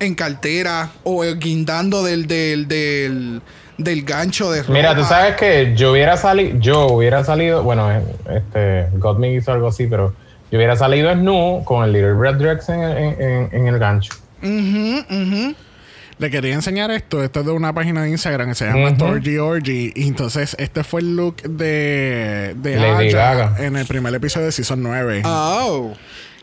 en 0.00 0.14
cartera 0.14 0.90
o 1.04 1.22
guindando 1.38 2.02
del, 2.04 2.26
del, 2.26 2.68
del, 2.68 3.42
del 3.78 4.04
gancho 4.04 4.50
de 4.52 4.60
ropa. 4.62 4.72
Mira, 4.74 4.94
tú 4.94 5.04
sabes 5.04 5.36
que 5.36 5.72
yo 5.74 5.92
hubiera 5.92 6.16
salido, 6.16 6.58
yo 6.58 6.86
hubiera 6.88 7.24
salido, 7.24 7.62
bueno, 7.62 7.90
eh, 7.90 8.02
este, 8.36 8.88
Godme 8.98 9.32
hizo 9.32 9.52
algo 9.52 9.68
así, 9.68 9.86
pero 9.86 10.12
yo 10.50 10.58
hubiera 10.58 10.76
salido 10.76 11.12
snu 11.14 11.62
con 11.64 11.84
el 11.84 11.92
Little 11.92 12.14
Red 12.14 12.36
Drex 12.36 12.68
en, 12.68 12.80
en- 12.82 13.22
en- 13.22 13.48
en 13.52 13.66
el 13.68 13.78
gancho. 13.78 14.12
Le 16.20 16.30
quería 16.30 16.54
enseñar 16.54 16.90
esto. 16.90 17.22
Esto 17.22 17.40
es 17.40 17.46
de 17.46 17.52
una 17.52 17.72
página 17.72 18.02
de 18.02 18.10
Instagram 18.10 18.48
que 18.48 18.54
se 18.56 18.66
llama 18.66 18.88
Ujú. 18.88 18.96
Torgy 18.98 19.38
Orgy. 19.38 19.92
Y 19.94 20.08
entonces 20.08 20.56
este 20.58 20.82
fue 20.82 21.00
el 21.00 21.14
look 21.14 21.42
de, 21.42 22.54
de 22.56 22.76
Lady 22.76 23.10
Gaga. 23.10 23.54
en 23.58 23.76
el 23.76 23.86
primer 23.86 24.12
episodio 24.14 24.46
de 24.46 24.52
Season 24.52 24.82
9. 24.82 25.22
Oh. 25.24 25.92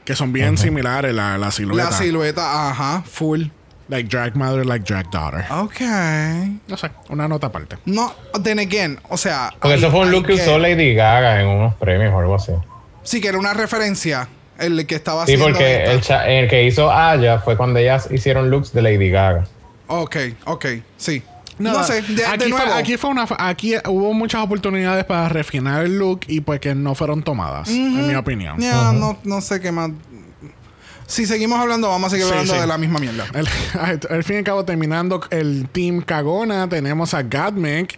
que 0.06 0.16
son 0.16 0.32
bien 0.32 0.58
similares 0.58 1.14
la, 1.14 1.38
la 1.38 1.52
silueta. 1.52 1.90
La 1.90 1.98
silueta, 1.98 2.70
ajá, 2.70 3.04
full. 3.06 3.48
Like 3.88 4.10
drag 4.10 4.36
mother, 4.36 4.66
like 4.66 4.84
drag 4.86 5.10
daughter. 5.12 5.46
Ok. 5.52 5.80
No 6.68 6.76
sé, 6.78 6.90
una 7.10 7.28
nota 7.28 7.48
aparte. 7.48 7.78
No, 7.86 8.14
then 8.44 8.58
again, 8.60 9.00
o 9.10 9.18
sea. 9.18 9.52
Porque 9.60 9.76
I- 9.76 9.80
eso 9.80 9.92
fue 9.92 10.00
un 10.02 10.08
I 10.08 10.12
look 10.12 10.26
que 10.26 10.34
usó 10.34 10.58
Lady 10.58 10.96
Gaga 10.96 11.40
en 11.42 11.48
unos 11.48 11.76
premios 11.76 12.12
o 12.14 12.20
algo 12.20 12.36
así. 12.36 12.52
Sí, 13.04 13.22
que 13.22 13.28
era 13.28 13.38
una 13.38 13.54
referencia. 13.54 14.28
El 14.58 14.88
que 14.88 14.96
estaba 14.96 15.26
Sí, 15.26 15.34
haciendo. 15.34 15.46
porque 15.58 15.78
esta. 15.84 15.92
el, 15.92 16.02
cha- 16.02 16.28
el 16.30 16.48
que 16.50 16.64
hizo 16.64 16.90
Aya 16.92 17.40
fue 17.40 17.58
cuando 17.58 17.78
ellas 17.78 18.08
hicieron 18.10 18.50
looks 18.50 18.72
de 18.74 18.82
Lady 18.82 19.10
Gaga. 19.10 19.44
Ok, 19.88 20.16
ok, 20.46 20.66
sí. 20.98 21.22
No, 21.60 21.84
sé, 21.84 22.02
de, 22.02 22.16
de 22.16 22.26
aquí, 22.26 22.50
nuevo. 22.50 22.66
fue, 22.66 22.74
aquí 22.80 22.98
fue 22.98 23.10
una 23.12 23.26
aquí 23.38 23.76
hubo 23.88 24.14
muchas 24.14 24.42
oportunidades 24.44 25.06
para 25.06 25.30
refinar 25.30 25.86
el 25.86 25.98
look 26.00 26.22
y 26.28 26.42
pues 26.42 26.60
que 26.60 26.74
no 26.76 26.96
fueron 26.96 27.24
tomadas, 27.24 27.70
en 27.70 28.08
mi 28.08 28.16
opinión. 28.16 28.60
Ya, 28.60 28.92
no, 28.92 29.18
no 29.24 29.40
sé 29.42 29.62
qué 29.62 29.72
más. 29.72 29.92
Si 31.08 31.26
seguimos 31.26 31.60
hablando, 31.60 31.88
vamos 31.90 32.08
a 32.08 32.10
seguir 32.12 32.26
Sí, 32.26 32.32
hablando 32.32 32.54
sí. 32.56 32.60
de 32.60 32.68
la 32.68 32.78
misma 32.78 33.00
mierda. 33.00 33.26
Al, 33.80 34.24
fin 34.24 34.36
y 34.36 34.40
al 34.40 34.44
cabo, 34.44 34.66
terminando 34.66 35.22
el 35.30 35.68
team 35.70 36.02
Cagona, 36.02 36.68
tenemos 36.68 37.14
a 37.14 37.22
Godmik 37.24 37.98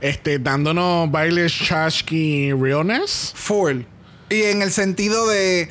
este, 0.00 0.38
dándonos 0.38 1.10
bailes 1.10 1.52
Chashki 1.52 2.52
Realness. 2.52 3.32
Full. 3.34 3.82
Y 4.28 4.42
en 4.42 4.62
el 4.62 4.70
sentido 4.72 5.26
de 5.28 5.70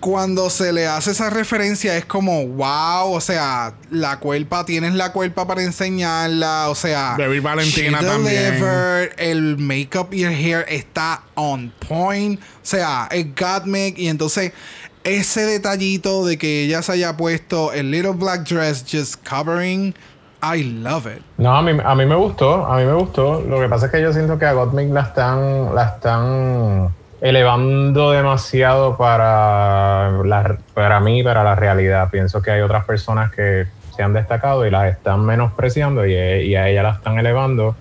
cuando 0.00 0.48
se 0.48 0.72
le 0.72 0.86
hace 0.86 1.10
esa 1.10 1.28
referencia 1.30 1.96
es 1.96 2.04
como, 2.04 2.46
wow, 2.46 3.12
o 3.12 3.20
sea, 3.20 3.74
la 3.90 4.18
cuerpa, 4.20 4.64
tienes 4.64 4.94
la 4.94 5.12
cuerpa 5.12 5.46
para 5.46 5.62
enseñarla, 5.62 6.68
o 6.68 6.74
sea, 6.74 7.16
Very 7.18 7.40
Valentina 7.40 8.00
she 8.00 8.06
también. 8.06 8.42
delivered, 8.44 9.12
el 9.18 9.58
makeup 9.58 10.14
y 10.14 10.22
el 10.22 10.32
hair 10.34 10.64
está 10.68 11.22
on 11.34 11.72
point, 11.88 12.40
o 12.40 12.44
sea, 12.62 13.08
es 13.10 13.26
Gottmik 13.34 13.98
y 13.98 14.08
entonces 14.08 14.52
ese 15.04 15.42
detallito 15.42 16.24
de 16.24 16.38
que 16.38 16.64
ella 16.64 16.82
se 16.82 16.92
haya 16.92 17.16
puesto 17.16 17.72
el 17.72 17.90
little 17.90 18.12
black 18.12 18.48
dress 18.48 18.84
just 18.90 19.16
covering, 19.28 19.94
I 20.42 20.62
love 20.62 21.06
it. 21.06 21.22
No, 21.36 21.56
a 21.56 21.62
mí, 21.62 21.78
a 21.82 21.94
mí 21.94 22.06
me 22.06 22.14
gustó, 22.14 22.66
a 22.66 22.76
mí 22.78 22.84
me 22.84 22.94
gustó. 22.94 23.40
Lo 23.40 23.60
que 23.60 23.68
pasa 23.68 23.86
es 23.86 23.92
que 23.92 24.00
yo 24.00 24.12
siento 24.12 24.38
que 24.38 24.46
a 24.46 24.52
Gottmik 24.52 24.90
la 24.92 25.00
están, 25.00 25.74
la 25.74 25.84
están 25.84 26.94
elevando 27.20 28.12
demasiado 28.12 28.96
para, 28.96 30.12
la, 30.24 30.58
para 30.74 31.00
mí, 31.00 31.22
para 31.22 31.42
la 31.42 31.54
realidad. 31.54 32.10
Pienso 32.10 32.40
que 32.40 32.52
hay 32.52 32.60
otras 32.60 32.84
personas 32.84 33.32
que 33.32 33.66
se 33.96 34.02
han 34.02 34.12
destacado 34.12 34.64
y 34.64 34.70
las 34.70 34.92
están 34.92 35.24
menospreciando 35.24 36.06
y, 36.06 36.12
y 36.14 36.54
a 36.54 36.68
ella 36.68 36.84
la 36.84 36.90
están 36.92 37.18
elevando, 37.18 37.74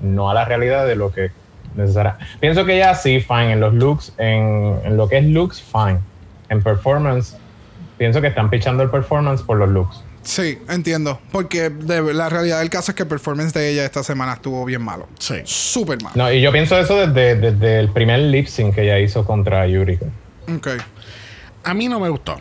no 0.00 0.30
a 0.30 0.34
la 0.34 0.44
realidad 0.44 0.86
de 0.86 0.94
lo 0.94 1.10
que 1.10 1.32
necesaria. 1.74 2.16
Pienso 2.38 2.64
que 2.64 2.76
ella 2.76 2.94
sí, 2.94 3.20
fine, 3.20 3.52
en 3.52 3.60
los 3.60 3.74
looks, 3.74 4.12
en, 4.18 4.78
en 4.84 4.96
lo 4.96 5.08
que 5.08 5.18
es 5.18 5.24
looks, 5.24 5.60
fine. 5.60 5.98
En 6.50 6.62
performance, 6.62 7.36
pienso 7.96 8.20
que 8.20 8.26
están 8.26 8.50
pichando 8.50 8.82
el 8.82 8.90
performance 8.90 9.42
por 9.42 9.56
los 9.56 9.70
looks. 9.70 10.02
Sí, 10.22 10.58
entiendo. 10.68 11.18
Porque 11.32 11.70
de- 11.70 12.12
la 12.12 12.28
realidad 12.28 12.58
del 12.58 12.68
caso 12.68 12.90
es 12.92 12.94
que 12.96 13.04
el 13.04 13.08
performance 13.08 13.54
de 13.54 13.70
ella 13.70 13.86
esta 13.86 14.02
semana 14.02 14.34
estuvo 14.34 14.62
bien 14.66 14.82
malo. 14.82 15.08
Sí. 15.18 15.36
Súper 15.44 16.02
malo. 16.02 16.14
No, 16.14 16.30
y 16.30 16.42
yo 16.42 16.52
pienso 16.52 16.78
eso 16.78 16.94
desde, 17.06 17.36
desde 17.36 17.80
el 17.80 17.88
primer 17.90 18.18
lip 18.20 18.46
sync 18.46 18.74
que 18.74 18.82
ella 18.82 18.98
hizo 18.98 19.24
contra 19.24 19.66
Yurika. 19.66 20.04
Ok. 20.54 20.68
A 21.64 21.72
mí 21.72 21.88
no 21.88 21.98
me 21.98 22.10
gustó. 22.10 22.38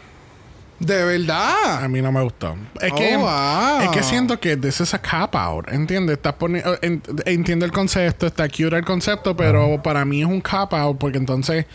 De 0.80 1.04
verdad. 1.04 1.84
A 1.84 1.88
mí 1.88 2.02
no 2.02 2.12
me 2.12 2.22
gustó. 2.22 2.56
Es 2.82 2.92
Oh, 2.92 2.96
que, 2.96 3.16
wow. 3.18 3.82
es 3.84 3.90
que 3.90 4.04
siento 4.04 4.40
que 4.40 4.58
this 4.58 4.82
is 4.82 4.94
a 4.94 5.02
cop 5.02 5.36
out, 5.36 5.70
¿entiendes? 5.72 6.18
Estás 6.18 6.36
poni- 6.38 6.62
eh, 6.66 6.78
en- 6.82 7.02
entiendo 7.26 7.66
el 7.66 7.72
concepto, 7.72 8.28
está 8.28 8.48
cute 8.50 8.76
el 8.78 8.86
concepto, 8.86 9.36
pero 9.38 9.82
para 9.84 10.04
mí 10.06 10.22
es 10.22 10.28
un 10.28 10.42
cop 10.42 10.74
out 10.74 10.98
porque 10.98 11.18
entonces 11.18 11.66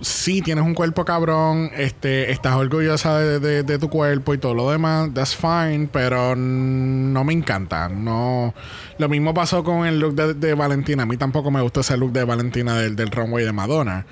sí 0.00 0.42
tienes 0.42 0.64
un 0.64 0.74
cuerpo 0.74 1.04
cabrón, 1.04 1.70
este, 1.76 2.30
estás 2.32 2.54
orgullosa 2.56 3.18
de, 3.18 3.38
de- 3.40 3.62
de 3.62 3.78
tu 3.78 3.88
cuerpo 3.88 4.34
y 4.34 4.38
todo 4.38 4.54
lo 4.54 4.70
demás, 4.70 5.10
that's 5.14 5.34
fine, 5.36 5.88
pero 5.92 6.34
no 6.36 7.24
me 7.24 7.32
encanta. 7.32 7.88
No, 7.88 8.54
lo 8.98 9.08
mismo 9.08 9.32
pasó 9.34 9.62
con 9.64 9.86
el 9.86 10.00
look 10.00 10.14
de, 10.14 10.34
de 10.34 10.54
Valentina. 10.54 11.04
A 11.04 11.06
mí 11.06 11.16
tampoco 11.16 11.50
me 11.50 11.60
gustó 11.62 11.80
ese 11.80 11.96
look 11.96 12.12
de 12.12 12.24
Valentina 12.24 12.76
del, 12.76 12.96
del 12.96 13.10
runway 13.10 13.44
de 13.44 13.52
Madonna. 13.52 14.06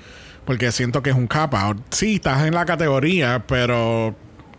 Porque 0.45 0.71
siento 0.73 1.01
que 1.01 1.09
es 1.11 1.15
un 1.15 1.29
out. 1.31 1.77
Sí, 1.91 2.15
estás 2.15 2.45
en 2.45 2.53
la 2.53 2.65
categoría, 2.65 3.45
pero 3.47 4.13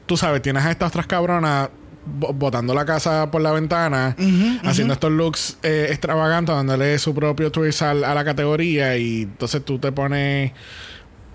tú 0.06 0.16
sabes, 0.16 0.40
tienes 0.40 0.64
a 0.64 0.70
estas 0.70 0.88
otras 0.88 1.06
cabronas 1.06 1.68
bo- 2.06 2.32
botando 2.32 2.72
la 2.74 2.86
casa 2.86 3.30
por 3.30 3.42
la 3.42 3.52
ventana, 3.52 4.16
haciendo 4.64 4.94
estos 4.94 5.10
looks 5.12 5.58
eh, 5.62 5.88
extravagantes, 5.90 6.54
dándole 6.54 6.98
su 6.98 7.14
propio 7.14 7.52
twist 7.52 7.82
al- 7.82 8.02
a, 8.04 8.14
la 8.14 8.24
categoría 8.24 8.96
y 8.96 9.22
entonces 9.24 9.62
tú 9.62 9.78
te 9.78 9.92
pones 9.92 10.52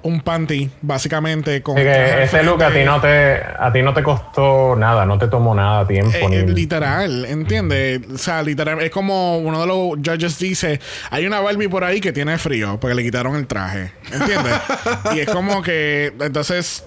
un 0.02 0.22
panty, 0.22 0.70
básicamente, 0.82 1.62
con... 1.62 1.76
Que 1.76 2.24
ese 2.24 2.42
look 2.44 2.64
a 2.64 2.72
ti 2.72 2.84
no 2.86 3.02
te, 3.02 3.36
a 3.36 3.70
ti 3.72 3.82
no 3.82 3.94
te 3.94 4.02
costó 4.02 4.76
nada, 4.76 5.06
no 5.06 5.18
te 5.18 5.28
tomó 5.28 5.54
nada 5.54 5.86
tiempo. 5.86 6.18
Eh, 6.18 6.46
ni- 6.46 6.54
literal, 6.54 7.26
¿entiendes? 7.26 8.02
O 8.14 8.18
sea, 8.18 8.42
literal, 8.42 8.82
es 8.82 8.92
como 8.92 9.38
uno 9.40 9.60
de 9.62 9.68
los 9.68 9.98
judges 9.98 10.40
dice, 10.40 10.80
hay 11.10 11.26
una 11.26 11.42
Barbie 11.42 11.68
por 11.68 11.84
ahí 11.84 12.00
que 12.00 12.14
tiene 12.14 12.38
frío 12.38 12.80
porque 12.80 12.96
le 12.96 13.04
quitaron 13.04 13.36
el 13.36 13.46
traje, 13.48 13.92
¿entiendes? 14.12 14.54
y 15.16 15.20
es 15.20 15.30
como 15.30 15.62
que, 15.62 16.14
entonces, 16.22 16.86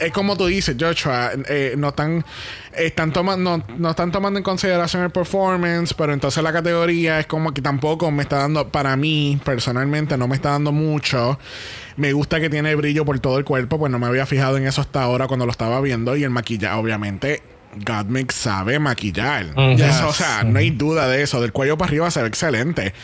es 0.00 0.12
como 0.12 0.36
tú 0.36 0.46
dices, 0.46 0.76
Joshua, 0.78 1.32
eh, 1.48 1.74
no 1.76 1.88
están, 1.88 2.24
están 2.74 3.12
tomando, 3.12 3.58
no, 3.58 3.64
no 3.76 3.90
están 3.90 4.12
tomando 4.12 4.38
en 4.38 4.44
consideración 4.44 5.02
el 5.02 5.10
performance, 5.10 5.92
pero 5.92 6.12
entonces 6.12 6.42
la 6.42 6.52
categoría 6.52 7.20
es 7.20 7.26
como 7.26 7.52
que 7.52 7.60
tampoco 7.60 8.10
me 8.10 8.22
está 8.22 8.38
dando, 8.38 8.68
para 8.68 8.96
mí, 8.96 9.38
personalmente, 9.44 10.16
no 10.16 10.26
me 10.28 10.36
está 10.36 10.50
dando 10.50 10.72
mucho. 10.72 11.38
Me 11.98 12.12
gusta 12.14 12.40
que 12.40 12.48
tiene 12.48 12.74
brillo 12.74 13.04
por 13.04 13.18
todo 13.20 13.38
el 13.38 13.44
cuerpo, 13.44 13.78
pues 13.78 13.92
no 13.92 13.98
me 13.98 14.06
había 14.06 14.24
fijado 14.24 14.56
en 14.56 14.66
eso 14.66 14.80
hasta 14.80 15.02
ahora 15.02 15.26
cuando 15.26 15.44
lo 15.44 15.52
estaba 15.52 15.80
viendo. 15.80 16.16
Y 16.16 16.24
el 16.24 16.30
maquillaje, 16.30 16.74
obviamente, 16.76 17.42
Gottmik 17.84 18.32
sabe 18.32 18.78
maquillar. 18.78 19.46
Eso, 19.90 20.08
o 20.08 20.12
sea, 20.12 20.42
no 20.44 20.58
hay 20.58 20.70
duda 20.70 21.06
de 21.08 21.22
eso. 21.22 21.40
Del 21.40 21.52
cuello 21.52 21.76
para 21.76 21.88
arriba 21.90 22.10
se 22.10 22.22
ve 22.22 22.28
excelente. 22.28 22.94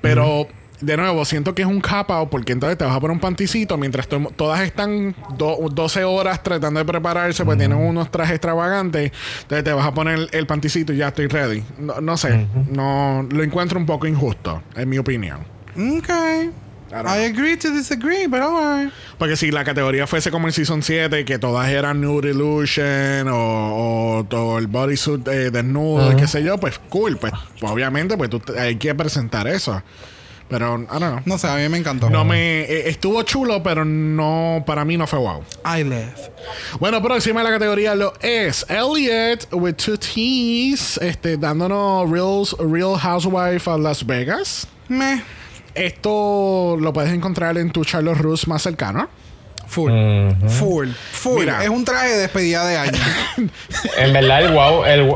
Pero, 0.00 0.46
de 0.80 0.96
nuevo, 0.96 1.24
siento 1.24 1.54
que 1.54 1.62
es 1.62 1.68
un 1.68 1.82
out 2.08 2.28
porque 2.30 2.52
entonces 2.52 2.78
te 2.78 2.84
vas 2.84 2.94
a 2.94 3.00
poner 3.00 3.14
un 3.14 3.20
panticito 3.20 3.76
mientras 3.78 4.06
to- 4.08 4.32
todas 4.36 4.60
están 4.60 5.14
do- 5.36 5.68
12 5.70 6.04
horas 6.04 6.42
tratando 6.42 6.78
de 6.78 6.84
prepararse, 6.84 7.44
pues 7.44 7.58
tienen 7.58 7.78
unos 7.78 8.10
trajes 8.10 8.34
extravagantes. 8.36 9.10
Entonces 9.42 9.64
te 9.64 9.72
vas 9.72 9.86
a 9.86 9.92
poner 9.94 10.28
el 10.32 10.46
panticito 10.46 10.92
y 10.92 10.98
ya 10.98 11.08
estoy 11.08 11.26
ready. 11.28 11.64
No, 11.78 12.00
no 12.00 12.16
sé. 12.16 12.46
No, 12.70 13.26
lo 13.30 13.42
encuentro 13.42 13.78
un 13.78 13.86
poco 13.86 14.06
injusto, 14.06 14.62
en 14.76 14.88
mi 14.88 14.98
opinión. 14.98 15.40
Ok. 15.76 16.10
I 16.92 17.24
agree 17.26 17.56
to 17.56 17.70
disagree, 17.70 18.26
but 18.26 18.40
alright. 18.40 18.92
Porque 19.18 19.36
si 19.36 19.50
la 19.50 19.64
categoría 19.64 20.06
fuese 20.06 20.30
como 20.30 20.46
en 20.46 20.52
Season 20.52 20.82
7, 20.82 21.24
que 21.24 21.38
todas 21.38 21.68
eran 21.68 22.00
Nude 22.00 22.30
Illusion 22.30 23.28
o, 23.28 24.18
o 24.18 24.24
todo 24.24 24.58
el 24.58 24.68
bodysuit 24.68 25.26
eh, 25.28 25.50
desnudo, 25.50 26.12
y 26.12 26.16
qué 26.16 26.28
sé 26.28 26.44
yo, 26.44 26.58
pues 26.58 26.78
cool. 26.88 27.16
Pues, 27.16 27.32
pues, 27.58 27.72
obviamente, 27.72 28.16
pues 28.16 28.30
tú 28.30 28.40
hay 28.58 28.76
que 28.76 28.94
presentar 28.94 29.48
eso. 29.48 29.82
Pero, 30.48 30.76
I 30.76 30.86
don't 30.86 31.00
know. 31.00 31.20
No 31.24 31.38
sé, 31.38 31.48
a 31.48 31.56
mí 31.56 31.68
me 31.68 31.76
encantó. 31.78 32.08
No 32.08 32.24
me... 32.24 32.60
eh, 32.60 32.88
estuvo 32.88 33.20
chulo, 33.24 33.64
pero 33.64 33.84
no... 33.84 34.62
Para 34.64 34.84
mí 34.84 34.96
no 34.96 35.08
fue 35.08 35.18
wow. 35.18 35.42
I 35.64 35.82
left. 35.82 36.30
Bueno, 36.78 37.02
próxima 37.02 37.40
de 37.40 37.44
la 37.50 37.50
categoría 37.50 37.96
lo 37.96 38.12
es 38.20 38.64
Elliot 38.68 39.48
with 39.50 39.74
two 39.74 39.96
T's, 39.96 40.98
este, 41.02 41.36
dándonos 41.36 42.08
Real, 42.08 42.44
Real 42.60 42.96
Housewife 42.96 43.68
of 43.68 43.80
Las 43.80 44.06
Vegas. 44.06 44.68
Me. 44.86 45.20
Esto 45.76 46.76
lo 46.80 46.92
puedes 46.92 47.12
encontrar 47.12 47.56
en 47.58 47.70
tu 47.70 47.84
Charles 47.84 48.18
Rus 48.18 48.48
más 48.48 48.62
cercano. 48.62 49.08
Full. 49.68 49.90
Full. 50.48 50.88
Full. 51.12 51.40
Mira. 51.40 51.62
Es 51.64 51.68
un 51.68 51.84
traje 51.84 52.08
de 52.10 52.18
despedida 52.18 52.66
de 52.66 52.76
año. 52.78 52.98
En 53.98 54.12
verdad, 54.12 54.42
el 54.44 54.52
wow, 54.52 54.84
el, 54.84 55.12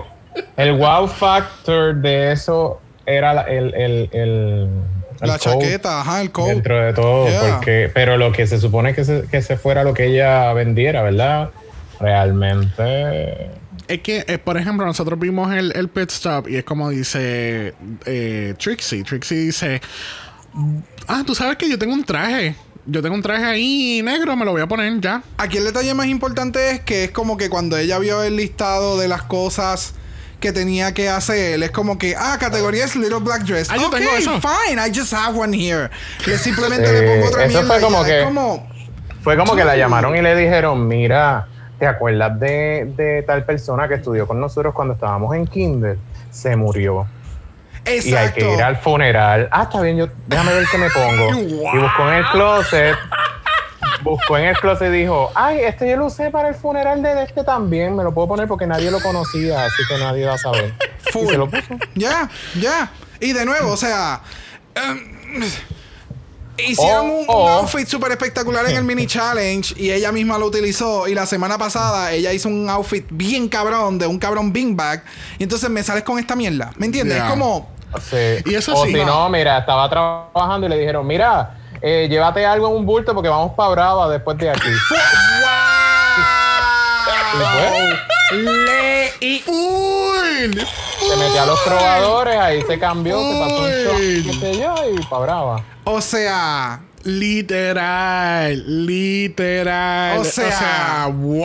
el 0.57 0.73
wow 0.77 1.07
factor 1.09 1.95
de 1.97 2.33
eso 2.33 2.81
era 3.07 3.33
la- 3.35 3.43
el, 3.43 3.73
el, 3.75 4.11
el, 4.13 4.69
el 5.21 5.29
la 5.29 5.39
chaqueta, 5.39 6.01
ajá, 6.01 6.21
el 6.23 6.33
coat. 6.33 6.49
dentro 6.49 6.81
de 6.85 6.93
todo, 6.95 7.29
Yeah. 7.29 7.41
porque, 7.57 7.91
pero 7.95 8.17
lo 8.17 8.33
que 8.33 8.47
se 8.47 8.59
supone 8.59 8.95
que 8.95 9.05
se, 9.05 9.25
que 9.31 9.43
se 9.43 9.57
fuera 9.57 9.85
lo 9.85 9.93
que 9.95 10.07
ella 10.07 10.53
vendiera, 10.53 11.03
¿verdad? 11.03 11.51
Realmente. 12.01 13.51
Es 13.89 14.01
que, 14.01 14.25
eh, 14.29 14.39
por 14.39 14.57
ejemplo, 14.57 14.87
nosotros 14.87 15.19
vimos 15.19 15.53
el, 15.55 15.73
el 15.77 15.89
pit 15.89 16.11
stop 16.11 16.49
y 16.49 16.57
es 16.57 16.65
como 16.65 16.91
dice 16.91 17.75
eh, 18.07 18.55
Trixie. 18.59 19.03
Trixie 19.05 19.39
dice: 19.39 19.81
Ah, 21.07 21.23
tú 21.27 21.35
sabes 21.35 21.57
que 21.57 21.69
yo 21.69 21.79
tengo 21.79 21.93
un 21.95 22.05
traje. 22.05 22.55
Yo 22.87 23.03
tengo 23.03 23.15
un 23.15 23.23
traje 23.23 23.45
ahí 23.45 24.01
negro, 24.03 24.35
me 24.37 24.45
lo 24.45 24.53
voy 24.53 24.63
a 24.63 24.67
poner 24.67 25.01
ya. 25.01 25.23
Aquí 25.39 25.59
el 25.59 25.65
detalle 25.65 25.93
más 25.95 26.07
importante 26.07 26.71
es 26.73 26.81
que 26.81 27.05
es 27.05 27.11
como 27.11 27.37
que 27.37 27.49
cuando 27.51 27.77
ella 27.77 27.99
vio 27.99 28.23
el 28.23 28.37
listado 28.37 28.99
de 28.99 29.07
las 29.07 29.23
cosas 29.23 29.95
que 30.41 30.53
tenía 30.53 30.95
que 30.95 31.09
hacer, 31.11 31.63
es 31.63 31.71
como 31.71 31.99
que, 31.99 32.17
ah, 32.19 32.37
categoría 32.41 32.87
es 32.87 32.97
Little 32.97 33.19
Black 33.21 33.43
Dress. 33.43 33.69
Ah, 33.71 33.77
yo 33.77 33.89
Ok, 33.89 33.97
tengo 33.97 34.11
eso. 34.17 34.41
fine, 34.41 34.81
I 34.85 34.91
just 34.99 35.13
have 35.13 35.39
one 35.39 35.55
here. 35.57 35.91
Le 36.27 36.39
simplemente 36.39 36.89
Eh, 36.89 36.93
le 37.03 37.03
pongo 37.15 37.27
otra 37.29 37.45
eso 37.45 37.59
mierda. 37.61 37.75
fue 37.75 37.81
como 37.83 38.05
que- 38.05 38.23
como, 38.25 38.71
Fue 39.23 39.37
como 39.37 39.55
que 39.55 39.65
la 39.65 39.77
llamaron 39.77 40.17
y 40.17 40.23
le 40.23 40.35
dijeron, 40.35 40.89
mira, 40.89 41.47
¿te 41.79 41.87
acuerdas 41.87 42.41
de, 42.41 42.91
de 42.97 43.23
tal 43.27 43.45
persona 43.45 43.87
que 43.87 43.95
estudió 43.97 44.27
con 44.27 44.41
nosotros 44.41 44.73
cuando 44.75 44.95
estábamos 44.95 45.37
en 45.37 45.47
Kinder? 45.47 45.99
Se 46.31 46.57
murió. 46.57 47.07
Y 47.87 48.15
hay 48.15 48.31
que 48.33 48.53
ir 48.53 48.63
al 48.63 48.77
funeral. 48.77 49.49
Ah, 49.51 49.63
está 49.65 49.81
bien, 49.81 49.97
yo 49.97 50.09
déjame 50.27 50.55
ver 50.55 50.65
qué 50.71 50.79
me 50.79 50.91
pongo. 50.91 51.31
Y 51.41 51.79
buscó 51.79 52.09
en 52.09 52.15
el 52.17 52.25
closet. 52.27 52.97
Buscó 54.03 54.39
en 54.39 54.45
el 54.47 54.57
closet 54.59 54.89
y 54.89 54.99
dijo, 54.99 55.31
ay, 55.35 55.61
este 55.61 55.89
yo 55.89 55.97
lo 55.97 56.07
usé 56.07 56.31
para 56.31 56.49
el 56.49 56.55
funeral 56.55 57.03
de 57.03 57.23
este 57.23 57.45
también. 57.45 57.97
Me 57.97 58.03
lo 58.05 58.13
puedo 58.15 58.29
poner 58.29 58.47
porque 58.49 58.67
nadie 58.67 58.91
lo 58.91 59.01
conocía, 59.01 59.65
así 59.65 59.83
que 59.89 59.99
nadie 59.99 60.27
va 60.27 60.35
a 60.35 60.39
saber. 60.39 60.75
Y 61.09 61.13
Full. 61.13 61.27
se 61.29 61.37
lo 61.39 61.49
puso. 61.51 61.79
Ya, 61.95 62.29
ya. 62.59 62.91
Y 63.21 63.33
de 63.33 63.45
nuevo, 63.45 63.73
o 63.73 63.77
sea. 63.77 64.21
em, 64.75 65.43
Hicieron 66.69 67.11
un, 67.11 67.25
outfit 67.29 67.87
súper 67.87 68.13
espectacular 68.13 68.69
en 68.69 68.77
el 68.77 68.85
mini 68.85 69.07
challenge 69.07 69.75
y 69.77 69.91
ella 69.91 70.13
misma 70.13 70.39
lo 70.39 70.47
utilizó. 70.47 71.09
Y 71.09 71.15
la 71.15 71.27
semana 71.27 71.59
pasada 71.59 72.13
ella 72.13 72.33
hizo 72.33 72.49
un 72.49 72.69
outfit 72.69 73.07
bien 73.11 73.49
cabrón 73.49 73.99
de 73.99 74.07
un 74.07 74.19
cabrón 74.19 74.53
beanbag. 74.53 75.03
Y 75.39 75.45
entonces 75.45 75.69
me 75.71 75.83
sales 75.83 76.05
con 76.05 76.19
esta 76.19 76.37
mierda. 76.37 76.73
¿Me 76.77 76.87
entiendes? 76.87 77.19
Es 77.19 77.25
como. 77.25 77.69
Sí. 78.09 78.43
Y 78.47 78.55
eso 78.55 78.75
o 78.75 78.85
sí. 78.85 78.93
si 78.93 79.05
no, 79.05 79.29
mira, 79.29 79.59
estaba 79.59 79.89
trabajando 79.91 80.67
y 80.67 80.71
le 80.71 80.79
dijeron, 80.79 81.07
mira, 81.07 81.59
eh, 81.83 82.07
llévate 82.09 82.47
algo 82.47 82.69
en 82.69 82.77
un 82.77 82.87
bulto 82.87 83.15
porque 83.15 83.29
vamos 83.29 83.53
para 83.55 83.71
Brava 83.71 84.09
después 84.09 84.39
de 84.39 84.51
aquí. 84.51 84.61
Y 87.33 88.20
Le 88.33 89.13
y 89.21 89.39
Full. 89.41 90.53
se 90.55 91.17
metió 91.17 91.43
a 91.43 91.47
los 91.47 91.61
probadores, 91.61 92.37
ahí 92.39 92.63
se 92.63 92.79
cambió, 92.79 93.19
se 93.21 93.39
pasó 93.41 93.59
un 93.59 93.71
shot, 93.71 93.95
Uy. 93.95 94.23
qué 94.25 94.33
sé 94.41 94.59
yo, 94.61 94.75
y 94.95 95.03
para 95.07 95.23
Brava. 95.23 95.65
O 95.85 96.01
sea, 96.01 96.81
Literal, 97.03 98.63
literal. 98.87 100.19
O 100.19 100.25
sea- 100.25 101.07
wow. 101.11 101.41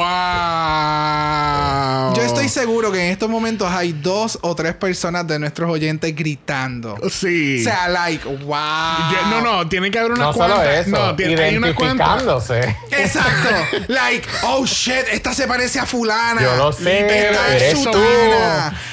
yo 2.15 2.21
estoy 2.23 2.49
seguro 2.49 2.91
que 2.91 3.05
en 3.05 3.11
estos 3.11 3.29
momentos 3.29 3.71
hay 3.71 3.93
dos 3.93 4.37
o 4.41 4.53
tres 4.55 4.73
personas 4.73 5.25
de 5.27 5.39
nuestros 5.39 5.69
oyentes 5.69 6.13
gritando. 6.15 6.97
Sí. 7.09 7.61
O 7.61 7.63
sea, 7.63 7.87
like, 7.87 8.25
wow. 8.27 9.29
No, 9.29 9.39
no, 9.41 9.67
tiene 9.69 9.89
que 9.91 9.99
haber 9.99 10.11
unas 10.11 10.27
No 10.27 10.33
solo 10.33 10.55
cuantas. 10.55 10.87
eso, 10.87 10.89
no, 10.89 11.15
tiene, 11.15 11.41
hay 11.41 11.55
unas 11.57 11.73
cuantas. 11.73 12.07
identificándose. 12.23 12.75
Exacto. 12.91 13.49
like, 13.87 14.27
oh 14.43 14.65
shit, 14.65 15.05
esta 15.11 15.33
se 15.33 15.47
parece 15.47 15.79
a 15.79 15.85
fulana. 15.85 16.41
Yo 16.41 16.55
lo 16.57 16.73
sé, 16.73 17.29
Esta 17.29 17.55
es 17.57 17.79
su. 17.81 17.91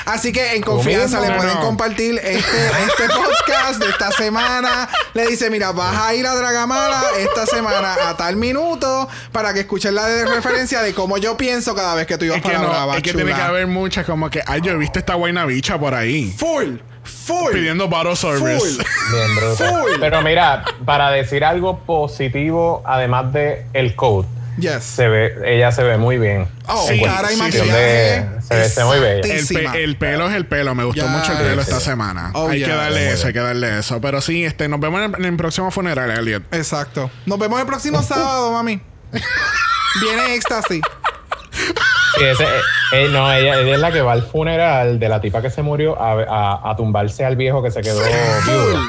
Así 0.07 0.33
que 0.33 0.55
en 0.55 0.63
confianza 0.63 1.21
le 1.21 1.33
pueden 1.37 1.55
No. 1.55 1.61
compartir 1.61 2.17
este, 2.23 2.67
este 2.67 3.09
podcast 3.09 3.83
de 3.83 3.89
esta 3.91 4.11
semana. 4.13 4.89
Le 5.15 5.27
dice, 5.27 5.51
mira, 5.51 5.73
vas 5.73 5.97
a 5.97 6.15
ir 6.15 6.27
a 6.27 6.35
Dragamala 6.53 7.03
esta 7.19 7.47
semana 7.47 8.11
a 8.11 8.15
tal 8.15 8.37
minuto 8.37 9.09
para 9.33 9.55
que 9.55 9.61
escuchen 9.61 9.95
la 9.95 10.05
de 10.07 10.27
referencia 10.27 10.83
de 10.83 10.93
cómo 10.93 11.17
yo 11.17 11.35
pienso 11.35 11.75
cada 11.75 11.95
vez 11.95 12.07
que 12.07 12.19
tú 12.19 12.27
ibas 12.27 12.37
Es 12.37 12.43
que, 12.43 12.49
para 12.51 12.61
no, 12.61 12.69
Brava, 12.69 12.97
es 12.99 13.03
que 13.03 13.13
chula. 13.13 13.25
tiene 13.25 13.39
que 13.39 13.43
haber 13.43 13.67
muchas 13.67 14.05
como 14.05 14.29
que, 14.29 14.43
ay, 14.47 14.61
yo 14.61 14.73
he 14.73 14.77
visto 14.77 14.99
esta 14.99 15.15
buena 15.15 15.47
bicha 15.47 15.79
por 15.79 15.95
ahí. 15.95 16.31
Full. 16.37 16.77
Full. 17.05 17.53
Pidiendo 17.53 17.89
bottle 17.89 18.15
service. 18.15 18.59
Full. 18.59 18.85
Bien. 19.13 19.57
Full. 19.57 19.93
Pero 19.99 20.21
mira, 20.21 20.63
para 20.85 21.11
decir 21.11 21.43
algo 21.43 21.79
positivo, 21.79 22.83
además 22.85 23.33
de 23.33 23.65
el 23.73 23.97
coat, 23.97 24.27
Yes. 24.59 24.85
se 24.85 25.09
ve, 25.09 25.35
ella 25.47 25.73
se 25.73 25.83
ve 25.83 25.97
muy 25.97 26.19
bien. 26.19 26.47
Oh, 26.69 26.87
Sí, 26.87 27.01
cara 27.03 27.33
y 27.33 27.37
maquillaje. 27.37 27.73
de- 27.73 28.43
se 28.43 28.55
ve- 28.55 28.69
se 28.69 28.81
ve 28.81 28.87
muy 28.87 28.99
bella. 28.99 29.13
El, 29.15 29.19
exactísima. 29.31 29.73
pe- 29.73 29.85
el 29.85 29.97
pelo 29.97 30.29
es 30.29 30.35
el 30.35 30.47
pelo. 30.47 30.75
Me 30.75 30.85
gustó 30.85 31.03
Yes. 31.03 31.11
mucho 31.11 31.33
el 31.33 31.39
pelo 31.39 31.63
esta 31.63 31.81
semana. 31.81 32.31
Oh, 32.35 32.49
hay 32.49 32.63
que 32.63 32.71
darle 32.71 33.13
eso, 33.13 33.27
hay 33.29 33.33
que 33.33 33.39
darle 33.41 33.79
eso. 33.79 34.01
Pero 34.01 34.21
sí, 34.21 34.45
este, 34.45 34.69
nos 34.69 34.79
vemos 34.81 35.01
en 35.03 35.15
el, 35.15 35.21
en 35.21 35.25
el 35.25 35.37
próximo 35.37 35.71
funeral, 35.71 36.11
Elliot. 36.11 36.43
Exacto. 36.55 37.11
Nos 37.27 37.39
vemos 37.39 37.59
el 37.61 37.67
próximo 37.67 38.03
sábado, 38.03 38.53
mami. 38.53 38.81
Viene 40.01 40.35
éxtasis. 40.35 40.83
Sí, 42.19 42.25
ese- 42.25 42.45
eh, 42.45 42.49
eh, 42.93 43.09
no, 43.11 43.31
ella, 43.33 43.59
ella 43.61 43.75
es 43.75 43.81
la 43.81 43.91
que 43.91 44.03
va 44.03 44.13
al 44.13 44.23
funeral 44.23 44.99
de 44.99 45.09
la 45.09 45.21
tipa 45.21 45.41
que 45.41 45.51
se 45.51 45.63
murió 45.63 46.01
a, 46.01 46.13
a- 46.23 46.71
a 46.71 46.77
tumbarse 46.77 47.25
al 47.25 47.37
viejo 47.37 47.63
que 47.63 47.71
se 47.71 47.81
quedó 47.81 48.01
viudo. 48.03 48.81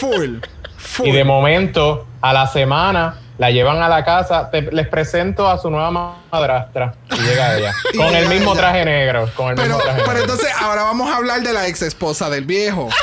Full. 0.00 0.38
Full. 0.76 1.06
Y 1.08 1.12
de 1.12 1.24
momento, 1.24 2.06
a 2.20 2.32
la 2.32 2.46
semana, 2.48 3.20
la 3.38 3.50
llevan 3.50 3.82
a 3.82 3.88
la 3.88 4.04
casa. 4.04 4.50
Te- 4.50 4.62
les 4.62 4.86
presento 4.88 5.48
a 5.48 5.58
su 5.58 5.70
nueva 5.70 5.90
madrastra. 6.30 6.94
Y 7.10 7.16
llega 7.20 7.56
ella. 7.56 7.72
Con 7.96 8.14
el 8.14 8.28
mismo 8.28 8.52
ella. 8.52 8.60
traje 8.60 8.84
negro. 8.84 9.28
Con 9.36 9.48
el 9.50 9.54
Pero, 9.56 9.68
mismo 9.76 9.82
traje 9.82 10.00
pero 10.02 10.12
negro. 10.18 10.32
entonces 10.32 10.52
ahora 10.60 10.82
vamos 10.84 11.10
a 11.10 11.16
hablar 11.16 11.40
de 11.42 11.52
la 11.52 11.66
ex 11.66 11.82
esposa 11.82 12.30
del 12.30 12.44
viejo. 12.44 12.88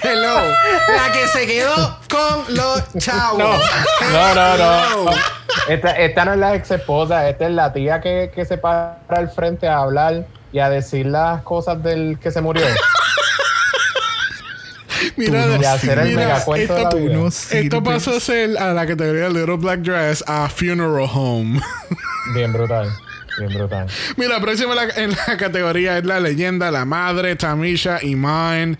Hello. 0.00 0.40
La 0.88 1.12
que 1.12 1.26
se 1.28 1.46
quedó 1.46 1.98
con 2.08 2.54
los 2.54 2.84
chavos. 2.98 3.38
No, 3.38 4.34
no, 4.34 4.56
no, 4.56 5.04
no. 5.04 5.10
Esta, 5.68 5.90
esta 5.92 6.24
no 6.24 6.32
es 6.34 6.38
la 6.38 6.54
ex 6.54 6.70
esposa, 6.70 7.28
esta 7.28 7.46
es 7.46 7.50
la 7.50 7.72
tía 7.72 8.00
que, 8.00 8.30
que 8.34 8.44
se 8.44 8.58
para 8.58 8.98
al 9.08 9.28
frente 9.30 9.66
a 9.68 9.78
hablar 9.78 10.24
y 10.52 10.60
a 10.60 10.70
decir 10.70 11.06
las 11.06 11.42
cosas 11.42 11.82
del 11.82 12.18
que 12.22 12.30
se 12.30 12.40
murió. 12.40 12.64
Mira, 15.16 15.46
no 15.46 15.60
Y 15.60 15.64
a 15.64 15.72
hacer 15.74 15.98
el 15.98 16.08
mira, 16.08 16.20
megacuento 16.26 16.74
de 16.74 16.82
la 16.82 16.88
esto, 17.28 17.80
vida. 17.80 17.82
pasó 17.82 18.16
a 18.16 18.20
ser 18.20 18.56
a 18.58 18.72
la 18.74 18.86
categoría 18.86 19.28
Little 19.28 19.56
Black 19.56 19.80
Dress 19.80 20.24
a 20.26 20.48
Funeral 20.48 21.08
Home. 21.12 21.60
Bien 22.34 22.52
brutal, 22.52 22.90
bien 23.38 23.54
brutal. 23.54 23.86
Mira, 24.16 24.38
próxima 24.40 24.72
en 24.72 24.76
la, 24.76 24.94
en 24.96 25.10
la 25.10 25.36
categoría 25.38 25.96
es 25.98 26.04
la 26.04 26.20
leyenda, 26.20 26.70
la 26.70 26.84
madre, 26.84 27.36
Tamisha, 27.36 28.00
Iman. 28.02 28.76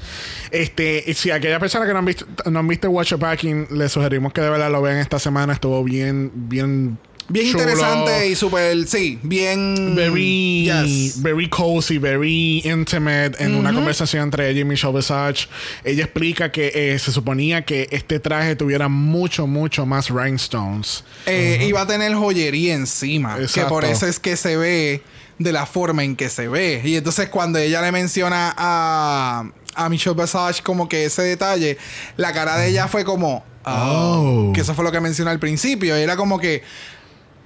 Este, 0.50 1.14
si 1.14 1.30
aquella 1.30 1.58
persona 1.58 1.86
que 1.86 1.92
no 1.92 2.00
han 2.00 2.04
visto, 2.04 2.26
no 2.50 2.58
han 2.58 2.68
visto 2.68 2.90
Watch 2.90 3.14
Packing, 3.14 3.68
le 3.70 3.88
sugerimos 3.88 4.32
que 4.34 4.42
de 4.42 4.50
verdad 4.50 4.70
lo 4.70 4.82
vean 4.82 4.98
esta 4.98 5.18
semana. 5.18 5.54
Estuvo 5.54 5.82
bien, 5.82 6.30
bien. 6.34 6.98
Bien 7.28 7.46
chulo. 7.52 7.62
interesante 7.64 8.28
y 8.28 8.34
súper, 8.34 8.86
sí, 8.86 9.18
bien... 9.22 9.94
Very, 9.94 10.64
Yes. 10.64 11.20
very 11.22 11.48
cozy, 11.48 11.98
very 11.98 12.62
intimate. 12.64 13.32
En 13.38 13.54
una 13.54 13.72
conversación 13.72 14.22
entre 14.24 14.48
ella 14.50 14.60
y 14.60 14.64
Michelle 14.64 14.94
Visage, 14.94 15.48
ella 15.84 16.04
explica 16.04 16.50
que 16.50 16.72
eh, 16.74 16.98
se 16.98 17.12
suponía 17.12 17.64
que 17.64 17.86
este 17.90 18.18
traje 18.18 18.56
tuviera 18.56 18.88
mucho, 18.88 19.46
mucho 19.46 19.84
más 19.84 20.08
rhinestones. 20.08 21.04
Eh, 21.26 21.64
Iba 21.68 21.82
a 21.82 21.86
tener 21.86 22.14
joyería 22.14 22.74
encima. 22.74 23.36
Que 23.36 23.42
Exacto. 23.42 23.68
por 23.68 23.84
eso 23.84 24.06
es 24.06 24.18
que 24.18 24.36
se 24.36 24.56
ve 24.56 25.02
de 25.38 25.52
la 25.52 25.66
forma 25.66 26.04
en 26.04 26.16
que 26.16 26.30
se 26.30 26.48
ve. 26.48 26.80
Y 26.84 26.96
entonces 26.96 27.28
cuando 27.28 27.58
ella 27.58 27.82
le 27.82 27.92
menciona 27.92 28.54
a, 28.56 29.44
a 29.74 29.88
Michelle 29.90 30.16
Visage 30.20 30.62
como 30.62 30.88
que 30.88 31.04
ese 31.04 31.22
detalle, 31.22 31.76
la 32.16 32.32
cara 32.32 32.56
de 32.56 32.68
ella 32.70 32.88
fue 32.88 33.04
como... 33.04 33.44
Oh. 33.64 34.48
Oh. 34.48 34.52
Que 34.54 34.62
eso 34.62 34.74
fue 34.74 34.82
lo 34.82 34.90
que 34.90 35.00
mencioné 35.00 35.30
al 35.30 35.38
principio. 35.38 35.94
Era 35.94 36.16
como 36.16 36.38
que... 36.38 36.62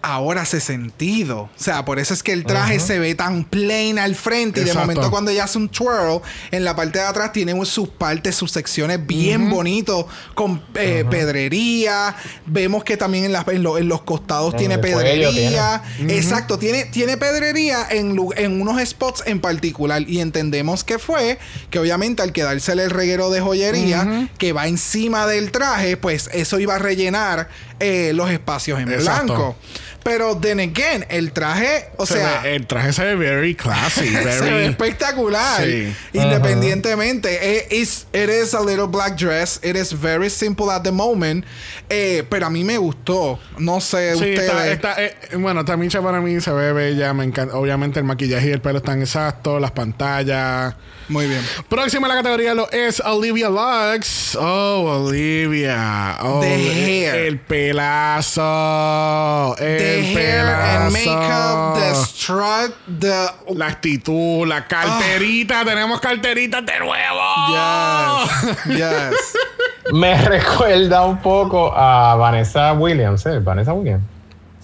Ahora 0.05 0.43
hace 0.43 0.61
sentido. 0.61 1.43
O 1.43 1.51
sea, 1.57 1.85
por 1.85 2.01
eso 2.01 2.13
es 2.13 2.23
que 2.25 2.33
el 2.33 2.45
traje 2.45 2.81
se 2.81 2.99
ve 2.99 3.15
tan 3.15 3.45
plain 3.45 3.99
al 4.01 4.17
frente. 4.17 4.61
Y 4.61 4.65
de 4.65 4.75
momento, 4.75 5.11
cuando 5.11 5.31
ella 5.31 5.45
hace 5.45 5.59
un 5.59 5.69
twirl, 5.69 6.21
en 6.51 6.65
la 6.65 6.75
parte 6.75 6.99
de 6.99 7.05
atrás 7.05 7.33
tiene 7.33 7.53
sus 7.65 7.89
partes, 7.89 8.35
sus 8.35 8.51
secciones 8.51 9.07
bien 9.07 9.49
bonitos, 9.49 10.07
con 10.35 10.61
eh, 10.75 11.05
pedrería. 11.09 12.17
Vemos 12.47 12.83
que 12.85 12.97
también 12.97 13.25
en, 13.27 13.33
las- 13.33 13.47
en 13.49 13.63
lo- 13.63 13.79
en 13.79 13.89
los 13.89 14.03
costados 14.03 14.55
En 14.55 14.59
tiene 14.59 14.79
pedrería. 14.79 15.83
Exacto, 16.09 16.59
tiene, 16.59 16.85
tiene 16.87 17.17
pedrería 17.17 17.87
en, 17.91 18.19
en 18.37 18.61
unos 18.61 18.81
spots 18.89 19.23
en 19.27 19.41
particular. 19.41 20.03
Y 20.09 20.21
entendemos 20.21 20.83
que 20.85 20.99
fue 20.99 21.39
que, 21.71 21.79
obviamente, 21.79 22.23
al 22.23 22.33
quedársele 22.33 22.85
el 22.85 22.91
reguero 22.91 23.31
de 23.31 23.41
joyería 23.41 24.29
que 24.39 24.53
va 24.53 24.67
encima 24.67 25.27
del 25.27 25.53
traje, 25.53 25.97
pues 25.97 26.29
eso 26.33 26.59
iba 26.59 26.75
a 26.75 26.79
rellenar 26.79 27.49
eh, 27.81 28.13
los 28.15 28.31
espacios 28.31 28.81
en 28.81 28.91
Exacto. 28.93 29.35
blanco. 29.35 29.57
Pero, 30.05 30.37
then 30.37 30.61
again, 30.61 31.05
el 31.09 31.33
traje, 31.33 31.89
o 31.97 32.07
Se 32.07 32.15
sea. 32.15 32.41
ve- 32.43 32.57
el 32.57 32.67
traje 32.67 32.93
se 32.93 33.05
ve 33.05 33.15
very 33.15 33.55
classy, 33.55 34.09
Se 34.09 34.25
ve 34.25 34.41
very. 34.41 34.65
espectacular. 34.67 35.63
Sí. 35.65 35.95
Independientemente. 36.13 37.67
It 37.69 37.73
is, 37.73 38.07
it 38.13 38.29
is 38.29 38.55
a 38.55 38.61
little 38.61 38.87
black 38.87 39.17
dress. 39.17 39.61
It 39.63 39.77
is 39.77 39.93
very 39.93 40.29
simple 40.31 40.71
at 40.71 40.83
the 40.83 40.93
moment. 40.93 41.45
Eh, 41.89 42.25
pero 42.29 42.47
a 42.47 42.51
mí 42.51 42.65
me 42.65 42.79
gustó. 42.79 43.39
No 43.59 43.81
sé, 43.81 44.15
Sí, 44.17 44.31
ustedes. 44.31 44.51
está, 44.73 44.73
está, 44.73 45.03
eh, 45.03 45.15
bueno, 45.37 45.65
para 45.65 45.77
mí 45.77 45.89
se 46.41 46.51
ve 46.53 46.73
bella, 46.73 47.13
me 47.15 47.25
encanta. 47.25 47.57
Obviamente 47.57 47.99
el 48.01 48.05
maquillaje 48.05 48.49
y 48.49 48.53
el 48.53 48.61
pelo 48.61 48.79
están 48.79 49.01
exactos, 49.01 49.61
las 49.61 49.71
pantallas. 49.73 50.75
Muy 51.09 51.27
bien. 51.27 51.43
Próxima 51.69 52.07
en 52.07 52.15
la 52.15 52.23
categoría 52.23 52.55
lo 52.55 52.71
es 52.71 53.01
Olivia 53.01 53.49
Lux. 53.51 54.37
Oh, 54.37 55.05
Olivia. 55.07 56.17
Oh, 56.23 56.41
The 56.41 56.55
el- 56.55 56.71
hair. 56.71 57.15
El 57.15 57.41
pelazo. 57.41 58.43
El 59.59 59.92
The 59.97 60.03
hair 60.03 60.45
pelazo. 60.47 60.85
and 60.85 60.93
makeup, 60.93 61.75
the 61.77 61.95
strut, 61.95 62.75
the. 62.87 63.55
La 63.55 63.67
actitud, 63.67 64.47
la 64.47 64.67
carterita. 64.67 65.65
Tenemos 65.65 66.01
carteritas 66.01 66.65
de 66.65 66.79
nuevo. 66.79 67.21
Yes. 67.51 68.67
Yes. 68.67 69.37
Me 69.93 70.15
recuerda 70.23 71.05
un 71.05 71.19
poco 71.19 71.73
a 71.75 72.15
Vanessa 72.17 72.73
Williams, 72.73 73.27
¿eh? 73.27 73.39
Vanessa 73.41 73.73
Williams. 73.73 74.05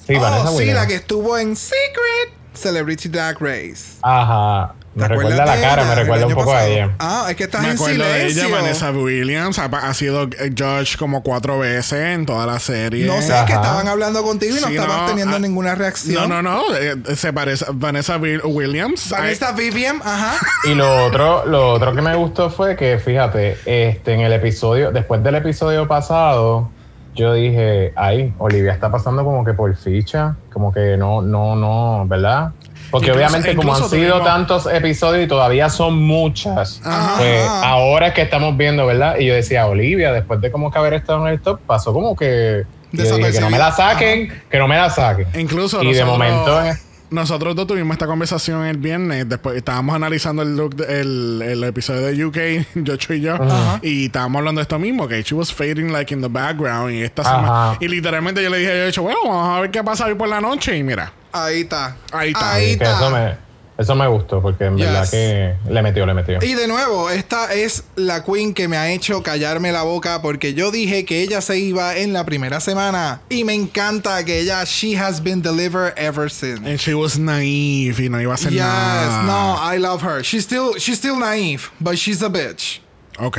Sí, 0.07 0.15
Vanessa 0.15 0.51
oh, 0.51 0.53
sí, 0.53 0.59
Williams. 0.59 0.81
la 0.81 0.87
que 0.87 0.95
estuvo 0.95 1.37
en 1.37 1.55
Secret 1.55 2.33
Celebrity 2.55 3.09
Drag 3.09 3.37
Race. 3.41 3.99
Ajá. 4.03 4.75
Me 4.99 5.09
¿Te 5.09 5.15
recuerda 5.15 5.47
la 5.47 5.61
cara, 5.61 5.85
me 5.85 5.95
recuerda 5.95 6.27
un 6.27 6.35
poco 6.35 6.51
a 6.51 6.55
pasado? 6.55 6.71
ella. 6.73 6.91
Ah, 6.99 7.27
es 7.31 7.37
que 7.37 7.45
estás 7.45 7.63
Me 7.63 7.69
en 7.71 7.75
acuerdo 7.75 8.05
de 8.05 8.17
ella, 8.25 8.29
silencio. 8.31 8.57
Vanessa 8.57 8.91
Williams. 8.91 9.59
Ha, 9.59 9.65
ha 9.67 9.95
sido 9.95 10.25
eh, 10.25 10.51
judge 10.57 10.97
como 10.99 11.23
cuatro 11.23 11.59
veces 11.61 11.93
en 12.15 12.27
toda 12.27 12.47
la 12.47 12.59
serie. 12.59 13.07
No 13.07 13.15
sé, 13.23 13.29
es 13.39 13.45
que 13.45 13.53
Ajá. 13.53 13.63
estaban 13.63 13.87
hablando 13.89 14.23
contigo 14.23 14.57
y 14.57 14.61
no 14.61 14.67
Sí, 14.67 14.75
estabas 14.75 15.03
no, 15.03 15.07
teniendo 15.09 15.37
ah, 15.37 15.39
ninguna 15.39 15.75
reacción. 15.75 16.29
No, 16.29 16.43
no, 16.43 16.67
no. 16.69 16.77
eh, 16.77 16.97
se 17.15 17.33
parece 17.33 17.65
a 17.67 17.69
Vanessa 17.73 18.17
Will- 18.19 18.43
Williams. 18.45 19.09
Vanessa 19.11 19.53
Vivian, 19.53 20.01
ajá. 20.05 20.35
Y 20.65 20.75
lo 20.75 21.07
otro, 21.07 21.47
lo 21.47 21.71
otro 21.73 21.95
que 21.95 22.03
me 22.03 22.15
gustó 22.17 22.51
fue 22.51 22.75
que, 22.77 22.99
fíjate, 22.99 23.57
este, 23.67 24.15
en 24.15 24.21
el 24.21 24.33
episodio, 24.33 24.91
después 24.91 25.23
del 25.23 25.37
episodio 25.37 25.87
pasado, 25.87 26.71
yo 27.15 27.33
dije, 27.35 27.93
ay, 27.97 28.33
Olivia 28.39 28.73
está 28.73 28.91
pasando 28.91 29.25
como 29.25 29.45
que 29.45 29.53
por 29.53 29.75
ficha, 29.77 30.37
como 30.53 30.73
que 30.73 30.97
no, 30.97 31.21
no, 31.21 31.57
no, 31.57 32.05
¿verdad? 32.07 32.53
Porque 32.91 33.09
Incluso- 33.09 33.27
obviamente 33.27 33.55
como 33.57 33.75
han 33.75 33.89
sido 33.89 34.21
tantos 34.23 34.67
episodios 34.67 35.25
y 35.25 35.29
todavía 35.29 35.69
son 35.69 35.99
muchas, 36.03 36.81
pues 37.19 37.47
ahora 37.63 38.09
es 38.09 38.15
que 38.15 38.23
estamos 38.23 38.57
viendo, 38.57 38.87
¿verdad? 38.87 39.17
Y 39.19 39.27
yo 39.27 39.35
decía, 39.35 39.67
Olivia, 39.67 40.13
después 40.13 40.41
de 40.41 40.51
como 40.51 40.71
que 40.71 40.79
haber 40.79 40.95
estado 40.95 41.27
en 41.27 41.35
el 41.35 41.41
top, 41.41 41.61
pasó 41.67 41.93
como 41.93 42.17
que... 42.17 42.65
dije, 42.93 43.33
que 43.33 43.41
no 43.41 43.51
me 43.51 43.59
la 43.59 43.73
saquen, 43.73 44.43
que 44.51 44.59
no 44.59 44.67
me 44.67 44.77
la 44.77 44.89
saquen. 44.89 45.27
Incluso 45.39 45.83
y 45.83 45.93
de 45.93 46.05
momento... 46.05 46.63
Nosotros 47.11 47.57
dos 47.57 47.67
tuvimos 47.67 47.95
esta 47.95 48.07
conversación 48.07 48.65
el 48.67 48.77
viernes. 48.77 49.29
Después 49.29 49.57
estábamos 49.57 49.95
analizando 49.95 50.43
el 50.43 50.57
look, 50.57 50.77
de- 50.77 51.01
el, 51.01 51.43
el 51.43 51.65
episodio 51.65 52.03
de 52.03 52.25
UK, 52.25 52.87
Jocho 52.87 53.15
y 53.15 53.21
yo. 53.23 53.37
Y 53.83 54.07
estábamos 54.07 54.41
hablando 54.41 54.59
de 54.59 54.63
esto 54.63 54.79
mismo, 54.79 55.09
que 55.09 55.23
she 55.23 55.35
was 55.35 55.53
fading 55.53 55.91
like 55.93 56.13
in 56.13 56.21
the 56.21 56.29
background. 56.29 56.93
Y 56.93 57.03
esta 57.03 57.23
semana. 57.25 57.77
Y 57.81 57.89
literalmente 57.89 58.43
yo 58.43 58.51
le 58.51 58.59
dije 58.59 58.83
a 58.83 58.87
Jocho, 58.87 59.03
bueno, 59.03 59.19
vamos 59.25 59.57
a 59.59 59.61
ver 59.63 59.71
qué 59.71 59.83
pasa 59.83 60.07
hoy 60.07 60.15
por 60.15 60.29
la 60.29 60.41
noche. 60.41 60.77
Y 60.77 60.83
mira, 60.83 61.13
Ahí 61.33 61.61
está. 61.61 61.97
Ahí 62.13 62.29
está. 62.31 62.53
Ahí 62.53 62.71
está. 62.73 63.39
Eso 63.79 63.95
me, 63.95 64.07
gustó, 64.09 64.43
porque 64.43 64.65
en 64.65 64.77
Yes. 64.77 64.87
verdad 64.87 65.11
que 65.11 65.57
le 65.73 65.83
metió, 65.83 66.05
le 66.05 66.13
metió. 66.15 66.39
Y 66.43 66.55
de 66.55 66.67
nuevo, 66.69 67.09
esta 67.11 67.55
es 67.55 67.85
la 67.95 68.25
queen 68.25 68.53
que 68.53 68.67
me 68.69 68.77
ha 68.77 68.91
hecho 68.91 69.23
callarme 69.23 69.71
la 69.73 69.83
boca 69.85 70.21
porque 70.21 70.53
yo 70.53 70.71
dije 70.71 71.05
que 71.05 71.23
ella 71.23 71.41
se 71.41 71.59
iba 71.59 71.97
en 71.97 72.13
la 72.13 72.25
primera 72.25 72.59
semana 72.61 73.21
y 73.29 73.45
me 73.45 73.55
encanta 73.55 74.25
que 74.25 74.41
ella 74.41 74.65
she 74.65 74.99
has 74.99 75.23
been 75.23 75.41
delivered 75.41 75.95
ever 75.97 76.29
since. 76.31 76.61
and 76.69 76.79
she 76.79 76.93
was 76.93 77.19
naive 77.19 78.01
y 78.05 78.09
no 78.09 78.21
iba 78.21 78.33
a 78.33 78.35
hacer 78.35 78.51
Yes, 78.53 78.61
nada. 78.61 79.23
no, 79.23 79.57
I 79.75 79.79
love 79.79 80.03
her. 80.03 80.23
She's 80.25 80.45
still 80.45 80.75
she's 80.79 80.99
still 80.99 81.17
naive, 81.17 81.71
but 81.81 81.97
she's 81.97 82.21
a 82.23 82.29
bitch. 82.29 82.81
Ok. 83.19 83.39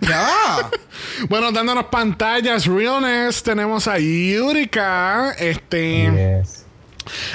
Ya. 0.00 0.70
Bueno, 1.28 1.50
dándonos 1.52 1.86
pantallas 1.86 2.66
realness, 2.66 3.42
tenemos 3.42 3.86
a 3.88 3.98
Yurika. 3.98 5.32
Este. 5.38 6.04
Yes. 6.40 6.64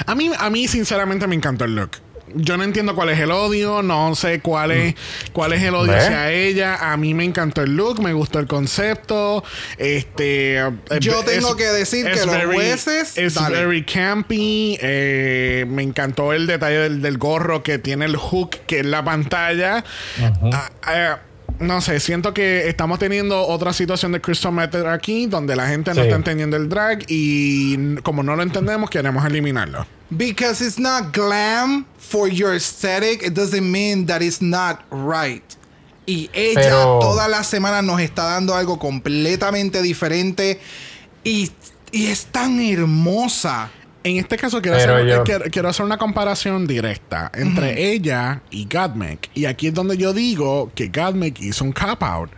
A 0.06 0.14
mí, 0.14 0.30
a 0.38 0.50
mí, 0.50 0.68
sinceramente, 0.68 1.26
me 1.26 1.34
encantó 1.34 1.64
el 1.64 1.74
look. 1.74 1.92
Yo 2.34 2.56
no 2.56 2.64
entiendo 2.64 2.94
cuál 2.94 3.10
es 3.10 3.18
el 3.20 3.30
odio, 3.30 3.82
no 3.82 4.14
sé 4.14 4.40
cuál 4.40 4.70
es, 4.70 4.94
cuál 5.32 5.52
es 5.52 5.62
el 5.62 5.74
odio 5.74 5.94
hacia 5.96 6.30
ella. 6.30 6.92
A 6.92 6.96
mí 6.96 7.14
me 7.14 7.24
encantó 7.24 7.62
el 7.62 7.76
look, 7.76 8.00
me 8.02 8.12
gustó 8.12 8.38
el 8.38 8.46
concepto. 8.46 9.44
Este, 9.78 10.62
Yo 11.00 11.22
tengo 11.24 11.56
que 11.56 11.66
decir 11.66 12.06
que 12.10 12.24
los 12.26 12.44
jueces, 12.54 13.16
es 13.16 13.34
dale. 13.34 13.64
very 13.64 13.84
campy. 13.84 14.78
eh, 14.80 15.64
me 15.68 15.82
encantó 15.82 16.32
el 16.32 16.46
detalle 16.46 16.78
del, 16.78 17.02
del 17.02 17.18
gorro 17.18 17.62
que 17.62 17.78
tiene 17.78 18.04
el 18.04 18.16
hook 18.16 18.50
que 18.66 18.80
es 18.80 18.86
la 18.86 19.04
pantalla. 19.04 19.84
Ah, 20.52 20.70
ah, 20.82 21.18
no 21.62 21.80
sé, 21.80 22.00
siento 22.00 22.34
que 22.34 22.68
estamos 22.68 22.98
teniendo 22.98 23.46
otra 23.46 23.72
situación 23.72 24.12
de 24.12 24.20
Crystal 24.20 24.52
Method 24.52 24.86
aquí, 24.86 25.26
donde 25.26 25.56
la 25.56 25.68
gente 25.68 25.94
no 25.94 26.02
está 26.02 26.16
entendiendo 26.16 26.56
el 26.56 26.68
drag 26.68 27.04
y 27.08 27.96
como 28.02 28.22
no 28.22 28.36
lo 28.36 28.42
entendemos, 28.42 28.90
queremos 28.90 29.24
eliminarlo. 29.24 29.86
Because 30.10 30.62
it's 30.64 30.78
not 30.78 31.12
glam 31.12 31.86
for 31.98 32.28
your 32.28 32.54
aesthetic, 32.54 33.22
it 33.22 33.34
doesn't 33.34 33.62
mean 33.62 34.06
that 34.06 34.20
it's 34.22 34.42
not 34.42 34.80
right. 34.90 35.42
Y 36.04 36.28
ella 36.32 36.60
Pero- 36.60 36.98
toda 37.00 37.28
la 37.28 37.44
semana 37.44 37.80
nos 37.80 38.00
está 38.00 38.24
dando 38.24 38.54
algo 38.54 38.78
completamente 38.78 39.80
diferente 39.82 40.60
y, 41.24 41.50
y 41.92 42.06
es 42.06 42.26
tan 42.26 42.60
hermosa. 42.60 43.70
En 44.04 44.16
este 44.16 44.36
caso 44.36 44.60
quiero, 44.60 44.76
Pero 44.78 44.94
hacer, 44.96 45.06
yo- 45.06 45.14
eh, 45.16 45.22
quiero, 45.24 45.44
quiero 45.50 45.68
hacer 45.68 45.84
una 45.86 45.96
comparación 45.98 46.66
directa 46.66 47.30
entre 47.34 47.92
ella 47.92 48.42
y 48.50 48.66
Godmik. 48.70 49.30
Y 49.34 49.44
aquí 49.44 49.68
es 49.68 49.74
donde 49.74 49.96
yo 49.96 50.12
digo 50.12 50.70
que 50.74 50.88
Godmik 50.88 51.40
hizo 51.40 51.64
un 51.64 51.72
cop-out. 51.72 52.30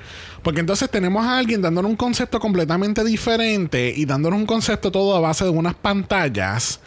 Porque 0.43 0.61
entonces 0.61 0.91
tenemos 0.91 1.24
a 1.24 1.39
alguien 1.39 1.62
dándonos 1.62 1.91
un 1.91 1.97
concepto 1.97 2.39
completamente 2.39 3.03
diferente 3.03 3.95
y 3.97 4.05
dándonos 4.05 4.39
un 4.39 4.45
concepto 4.47 4.93
todo 4.93 5.16
a 5.16 5.20
base 5.20 5.45
de 5.45 5.51
unas 5.51 5.74
pantallas, 5.74 6.81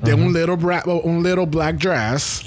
de 0.00 0.14
un, 0.14 0.32
little 0.32 0.56
bra- 0.56 0.82
un 1.04 1.22
little 1.22 1.46
black 1.46 1.76
dress. 1.76 2.42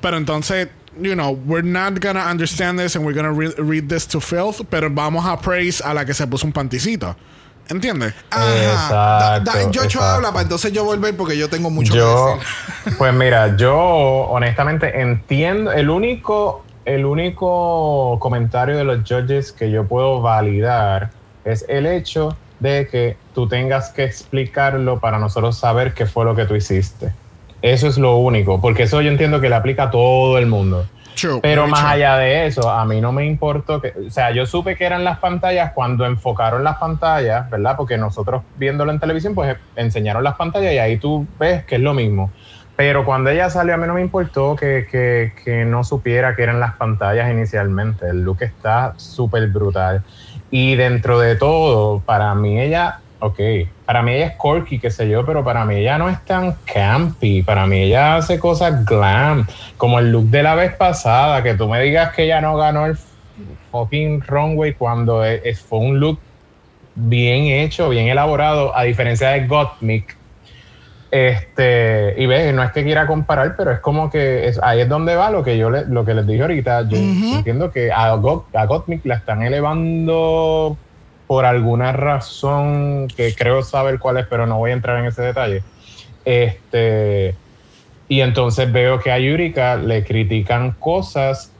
Pero 0.00 0.16
entonces, 0.16 0.68
you 1.02 1.12
know, 1.12 1.38
we're 1.46 1.62
not 1.62 2.00
gonna 2.02 2.30
understand 2.30 2.80
this 2.80 2.96
and 2.96 3.04
we're 3.04 3.14
gonna 3.14 3.30
re- 3.38 3.52
read 3.58 3.88
this 3.88 4.06
to 4.08 4.18
filth, 4.20 4.62
pero 4.70 4.88
vamos 4.90 5.26
a 5.26 5.38
praise 5.38 5.82
a 5.84 5.92
la 5.92 6.06
que 6.06 6.14
se 6.14 6.26
puso 6.26 6.46
un 6.46 6.52
panticito. 6.54 7.14
¿Entiendes? 7.68 8.14
Ajá. 8.30 9.38
Exacto, 9.38 9.70
yo 9.72 9.82
exacto. 9.82 10.02
habla 10.02 10.28
para 10.30 10.42
entonces 10.42 10.72
yo 10.72 10.84
volver 10.84 11.16
porque 11.16 11.36
yo 11.36 11.48
tengo 11.48 11.70
mucho 11.70 11.94
yo, 11.94 12.38
que 12.38 12.44
decir. 12.84 12.94
pues 12.98 13.12
mira, 13.14 13.56
yo 13.56 13.76
honestamente 13.76 15.00
entiendo, 15.00 15.72
el 15.72 15.90
único, 15.90 16.64
el 16.84 17.04
único 17.04 18.18
comentario 18.20 18.76
de 18.76 18.84
los 18.84 18.98
judges 18.98 19.52
que 19.52 19.70
yo 19.70 19.86
puedo 19.86 20.20
validar 20.20 21.10
es 21.44 21.64
el 21.68 21.86
hecho 21.86 22.36
de 22.60 22.88
que 22.88 23.16
tú 23.34 23.48
tengas 23.48 23.90
que 23.90 24.04
explicarlo 24.04 25.00
para 25.00 25.18
nosotros 25.18 25.58
saber 25.58 25.92
qué 25.94 26.06
fue 26.06 26.24
lo 26.24 26.34
que 26.34 26.44
tú 26.44 26.54
hiciste. 26.54 27.12
Eso 27.62 27.88
es 27.88 27.98
lo 27.98 28.16
único, 28.16 28.60
porque 28.60 28.84
eso 28.84 29.00
yo 29.02 29.10
entiendo 29.10 29.40
que 29.40 29.48
le 29.48 29.56
aplica 29.56 29.84
a 29.84 29.90
todo 29.90 30.38
el 30.38 30.46
mundo. 30.46 30.86
True, 31.18 31.40
Pero 31.40 31.66
más 31.66 31.80
true. 31.80 31.90
allá 31.92 32.16
de 32.18 32.46
eso, 32.46 32.70
a 32.70 32.84
mí 32.84 33.00
no 33.00 33.10
me 33.10 33.24
importó 33.24 33.80
que, 33.80 33.92
o 34.06 34.10
sea, 34.10 34.30
yo 34.32 34.44
supe 34.44 34.76
que 34.76 34.84
eran 34.84 35.02
las 35.02 35.18
pantallas 35.18 35.72
cuando 35.74 36.04
enfocaron 36.04 36.62
las 36.62 36.76
pantallas, 36.76 37.48
¿verdad? 37.50 37.74
Porque 37.76 37.96
nosotros 37.96 38.42
viéndolo 38.56 38.92
en 38.92 39.00
televisión, 39.00 39.34
pues 39.34 39.56
enseñaron 39.76 40.22
las 40.22 40.34
pantallas 40.36 40.72
y 40.74 40.78
ahí 40.78 40.98
tú 40.98 41.26
ves 41.38 41.64
que 41.64 41.76
es 41.76 41.80
lo 41.80 41.94
mismo. 41.94 42.32
Pero 42.76 43.06
cuando 43.06 43.30
ella 43.30 43.48
salió, 43.48 43.72
a 43.72 43.78
mí 43.78 43.86
no 43.86 43.94
me 43.94 44.02
importó 44.02 44.54
que, 44.54 44.86
que- 44.90 45.32
que 45.42 45.64
no 45.64 45.82
supiera 45.82 46.36
que 46.36 46.42
eran 46.42 46.60
las 46.60 46.76
pantallas 46.76 47.30
inicialmente. 47.32 48.06
El 48.10 48.20
look 48.20 48.42
está 48.42 48.92
súper 48.98 49.48
brutal. 49.48 50.02
Y 50.50 50.74
dentro 50.74 51.18
de 51.18 51.36
todo, 51.36 52.02
para 52.02 52.34
mí 52.34 52.60
ella, 52.60 53.00
ok, 53.18 53.40
para 53.84 54.02
mí 54.02 54.12
ella 54.12 54.26
es 54.26 54.34
quirky, 54.40 54.78
qué 54.78 54.90
sé 54.90 55.08
yo, 55.08 55.24
pero 55.24 55.42
para 55.44 55.64
mí 55.64 55.76
ella 55.76 55.98
no 55.98 56.08
es 56.08 56.22
tan 56.24 56.56
campy. 56.64 57.42
Para 57.42 57.66
mí 57.66 57.82
ella 57.82 58.16
hace 58.16 58.38
cosas 58.38 58.84
glam, 58.84 59.46
como 59.76 59.98
el 59.98 60.12
look 60.12 60.26
de 60.26 60.42
la 60.42 60.54
vez 60.54 60.74
pasada, 60.74 61.42
que 61.42 61.54
tú 61.54 61.68
me 61.68 61.80
digas 61.80 62.12
que 62.14 62.24
ella 62.24 62.40
no 62.40 62.56
ganó 62.56 62.86
el 62.86 62.96
fucking 63.70 64.22
runway 64.22 64.74
cuando 64.74 65.24
es- 65.24 65.40
es- 65.44 65.60
fue 65.60 65.78
un 65.78 65.98
look 66.00 66.18
bien 66.94 67.44
hecho, 67.44 67.88
bien 67.88 68.08
elaborado, 68.08 68.76
a 68.76 68.82
diferencia 68.84 69.30
de 69.30 69.46
Gottmik. 69.46 70.16
Este, 71.10 72.14
y 72.18 72.26
ves, 72.26 72.52
no 72.52 72.62
es 72.62 72.72
que 72.72 72.82
quiera 72.82 73.06
comparar, 73.06 73.54
pero 73.56 73.70
es 73.70 73.80
como 73.80 74.10
que 74.10 74.48
es- 74.48 74.60
ahí 74.62 74.80
es 74.80 74.88
donde 74.88 75.14
va 75.14 75.30
lo 75.30 75.42
que 75.44 75.56
yo 75.56 75.70
le- 75.70 75.86
lo 75.86 76.04
que 76.04 76.14
les 76.14 76.26
dije 76.26 76.42
ahorita. 76.42 76.88
Yo 76.88 76.96
entiendo 77.36 77.70
que 77.70 77.92
a, 77.92 78.10
Gottmik 78.14 79.04
la 79.06 79.14
están 79.14 79.42
elevando 79.42 80.76
por 81.26 81.44
alguna 81.44 81.92
razón 81.92 83.08
que 83.08 83.34
creo 83.34 83.62
saber 83.62 83.98
cuál 83.98 84.18
es, 84.18 84.26
pero 84.26 84.46
no 84.46 84.58
voy 84.58 84.70
a 84.70 84.74
entrar 84.74 84.98
en 84.98 85.06
ese 85.06 85.22
detalle. 85.22 85.62
Este, 86.24 87.34
y 88.08 88.20
entonces 88.20 88.70
veo 88.70 89.00
que 89.00 89.10
a 89.10 89.18
Yurika 89.18 89.76
le 89.76 90.04
critican 90.04 90.72
cosas 90.72 91.52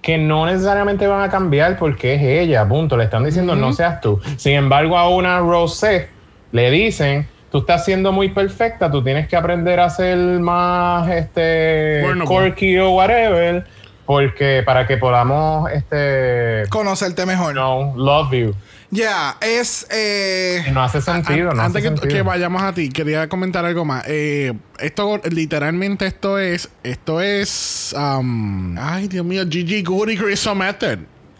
que 0.00 0.18
no 0.18 0.44
necesariamente 0.44 1.06
van 1.06 1.22
a 1.22 1.30
cambiar 1.30 1.78
porque 1.78 2.14
es 2.14 2.22
ella, 2.22 2.66
punto. 2.68 2.96
Le 2.96 3.04
están 3.04 3.24
diciendo 3.24 3.56
no 3.56 3.72
seas 3.72 4.00
tú. 4.00 4.20
Sin 4.36 4.52
embargo, 4.52 4.98
a 4.98 5.08
una 5.08 5.38
Rosé 5.38 6.08
le 6.52 6.70
dicen, 6.70 7.26
tú 7.50 7.58
estás 7.58 7.84
siendo 7.86 8.12
muy 8.12 8.28
perfecta, 8.28 8.90
tú 8.90 9.02
tienes 9.02 9.28
que 9.28 9.36
aprender 9.36 9.80
a 9.80 9.88
ser 9.88 10.18
más 10.40 11.08
este 11.10 12.00
Bueno, 12.02 12.26
quirky 12.26 12.78
o 12.78 12.90
whatever, 12.90 13.64
porque 14.06 14.62
para 14.64 14.86
que 14.86 14.96
podamos 14.96 15.70
este 15.70 16.64
Conocerte 16.70 17.26
mejor. 17.26 17.54
no 17.54 17.94
love 17.96 18.32
you. 18.32 18.54
Ya, 18.90 19.36
es. 19.40 19.86
eh, 19.90 20.66
No 20.72 20.82
hace 20.84 21.00
sentido, 21.00 21.52
no 21.52 21.62
antes 21.62 21.82
hace 21.82 21.90
que, 21.94 21.98
sentido. 22.00 22.14
que 22.14 22.22
vayamos 22.22 22.62
a 22.62 22.72
ti, 22.74 22.90
quería 22.90 23.28
comentar 23.28 23.64
algo 23.64 23.84
más. 23.84 24.04
Eh, 24.06 24.52
esto, 24.78 25.20
literalmente, 25.30 26.06
esto 26.06 26.38
es. 26.38 26.68
Esto 26.84 27.20
es. 27.20 27.92
um, 27.98 28.76
ay, 28.78 29.08
Dios 29.08 29.24
mío, 29.24 29.42
Gigi 29.50 29.82
Goody 29.82 30.16
Crystal 30.16 30.54
Method. 30.54 30.98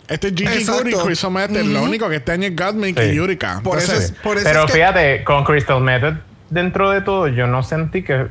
Este 0.08 0.28
es 0.28 0.34
Gigi. 0.34 0.64
Goody 0.64 0.94
Crystal 0.94 1.30
Method. 1.30 1.62
Lo 1.64 1.82
único 1.84 2.08
que 2.08 2.16
este 2.16 2.32
año 2.32 2.48
es 2.48 2.56
Godmik 2.56 2.98
y. 3.00 3.14
Yurika. 3.14 3.60
Por 3.62 3.78
eso 3.78 3.92
es- 3.94 4.10
por 4.22 4.36
eso 4.36 4.46
Pero 4.46 4.60
es 4.60 4.66
que- 4.66 4.72
fíjate, 4.72 5.24
con 5.24 5.44
Crystal 5.44 5.80
Method, 5.80 6.14
dentro 6.50 6.90
de 6.90 7.02
todo, 7.02 7.28
yo 7.28 7.46
no 7.46 7.62
sentí 7.62 8.02
que, 8.02 8.14
eh, 8.14 8.28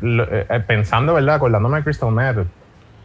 eh, 0.49 0.59
pensando, 0.67 1.13
¿verdad? 1.13 1.35
Acordándome 1.35 1.77
de 1.77 1.83
Crystal 1.85 2.11
Method, 2.11 2.47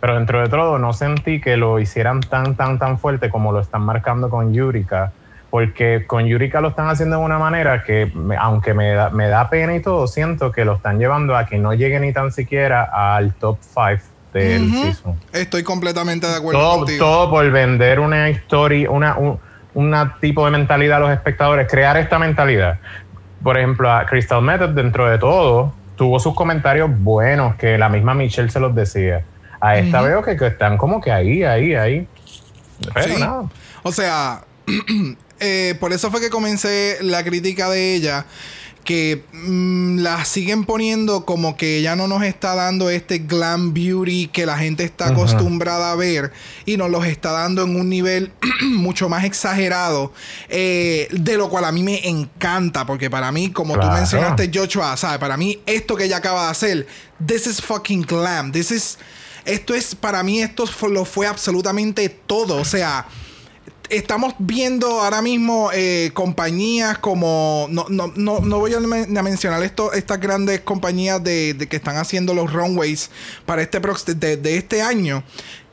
pero 0.01 0.15
dentro 0.15 0.41
de 0.41 0.49
todo 0.49 0.79
no 0.79 0.93
sentí 0.93 1.41
que 1.41 1.57
lo 1.57 1.79
hicieran 1.79 2.20
tan, 2.20 2.55
tan, 2.57 2.79
tan 2.79 2.99
fuerte 2.99 3.31
como 3.31 3.53
lo 3.53 3.61
están 3.61 3.83
marcando 3.83 4.31
con 4.31 4.53
Yurika. 4.53 5.12
Porque 5.51 6.05
con 6.07 6.27
Yurika 6.27 6.61
lo 6.61 6.69
están 6.69 6.91
haciendo 6.91 7.19
de 7.19 7.25
una 7.25 7.39
manera 7.39 7.83
que, 7.83 8.12
aunque 8.39 8.75
me 8.75 8.93
da, 8.93 9.09
me 9.09 9.29
da 9.29 9.49
pena 9.49 9.75
y 9.75 9.81
todo, 9.81 10.07
siento 10.07 10.53
que 10.53 10.66
lo 10.66 10.75
están 10.75 10.99
llevando 10.99 11.35
a 11.37 11.47
que 11.47 11.59
no 11.59 11.73
llegue 11.73 11.99
ni 12.01 12.12
tan 12.12 12.33
siquiera 12.33 12.85
al 12.85 13.33
top 13.33 13.57
5 13.61 14.03
del 14.35 14.70
season 14.70 15.19
Estoy 15.33 15.62
completamente 15.62 16.27
de 16.27 16.37
acuerdo 16.37 16.61
todo, 16.61 16.77
contigo. 16.81 17.03
todo 17.03 17.31
por 17.31 17.51
vender 17.51 17.99
una 17.99 18.29
historia, 18.29 18.91
una, 18.91 19.16
un 19.16 19.39
una 19.75 20.16
tipo 20.20 20.45
de 20.45 20.51
mentalidad 20.51 20.97
a 20.97 21.01
los 21.01 21.11
espectadores, 21.11 21.69
crear 21.70 21.97
esta 21.97 22.19
mentalidad. 22.19 22.79
Por 23.43 23.57
ejemplo, 23.57 23.91
a 23.91 24.07
Crystal 24.07 24.43
Method, 24.43 24.70
dentro 24.70 25.09
de 25.09 25.19
todo, 25.19 25.73
tuvo 25.97 26.19
sus 26.19 26.35
comentarios 26.35 26.91
buenos, 26.99 27.55
que 27.55 27.79
la 27.79 27.89
misma 27.89 28.12
Michelle 28.15 28.51
se 28.51 28.59
los 28.59 28.75
decía. 28.75 29.23
A 29.60 29.76
esta 29.78 30.01
veo 30.02 30.22
que, 30.22 30.36
que 30.36 30.47
están 30.47 30.76
como 30.78 31.01
que 31.01 31.10
ahí, 31.10 31.43
ahí, 31.43 31.74
ahí. 31.74 32.06
Pero 32.94 33.14
Sí. 33.14 33.20
nada. 33.20 33.51
O 33.82 33.93
sea, 33.93 34.44
eh, 35.40 35.74
por 35.80 35.93
eso 35.93 36.10
fue 36.10 36.20
que 36.20 36.30
comencé 36.30 36.98
la 37.01 37.24
crítica 37.24 37.68
de 37.68 37.94
ella. 37.94 38.26
que 38.85 39.22
mm, 39.32 39.98
la 39.98 40.24
siguen 40.24 40.64
poniendo 40.64 41.26
como 41.26 41.59
que 41.59 41.82
ya 41.82 41.94
no 41.94 42.09
nos 42.09 42.22
está 42.22 42.55
dando 42.55 42.89
este 42.89 43.18
glam 43.18 43.74
beauty 43.74 44.28
que 44.28 44.47
la 44.47 44.56
gente 44.56 44.82
está 44.82 45.09
acostumbrada 45.09 45.93
a 45.93 45.94
ver 45.94 46.32
y 46.64 46.78
nos 46.78 46.89
los 46.89 47.05
está 47.05 47.32
dando 47.32 47.64
en 47.64 47.76
un 47.78 47.90
nivel 47.90 48.32
mucho 48.62 49.10
más 49.10 49.24
exagerado, 49.24 50.14
eh, 50.48 51.06
de 51.10 51.36
lo 51.36 51.51
cual 51.51 51.66
a 51.66 51.72
mí 51.72 51.82
me 51.82 52.09
encanta, 52.09 52.86
porque 52.86 53.10
para 53.10 53.30
mí, 53.30 53.51
como 53.51 53.78
tú 53.78 53.86
mencionaste, 53.89 54.51
Joshua, 54.55 54.97
¿sabes? 54.97 55.18
Para 55.18 55.36
mí, 55.36 55.60
esto 55.66 55.94
que 55.94 56.05
ella 56.05 56.16
acaba 56.16 56.44
de 56.47 56.51
hacer, 56.52 56.86
this 57.26 57.47
is 57.47 57.60
fucking 57.60 58.06
glam, 58.06 58.52
this 58.52 58.70
is... 58.70 58.97
Esto 59.49 59.75
es, 59.75 59.95
para 59.95 60.23
mí, 60.23 60.43
esto 60.43 60.66
lo 60.89 61.05
fue 61.05 61.27
absolutamente 61.27 62.09
todo. 62.11 62.57
O 62.57 62.65
sea, 62.65 63.07
estamos 63.89 64.35
viendo 64.39 65.01
ahora 65.01 65.23
mismo 65.23 65.70
eh, 65.73 66.11
compañías 66.12 66.99
como. 66.99 67.66
No, 67.70 67.87
no, 67.89 68.12
no, 68.15 68.41
no 68.41 68.59
voy 68.59 68.75
a, 68.75 68.81
mencionar 68.81 69.62
esto, 69.62 69.93
estas 69.95 70.20
grandes 70.20 70.61
compañías 70.61 71.25
de, 71.25 71.66
que 71.69 71.77
están 71.77 71.97
haciendo 71.97 72.35
los 72.35 72.53
runways 72.53 73.11
para 73.47 73.62
este 73.62 73.81
de, 74.15 74.37
de 74.37 74.59
este 74.59 74.83
año. 74.83 75.25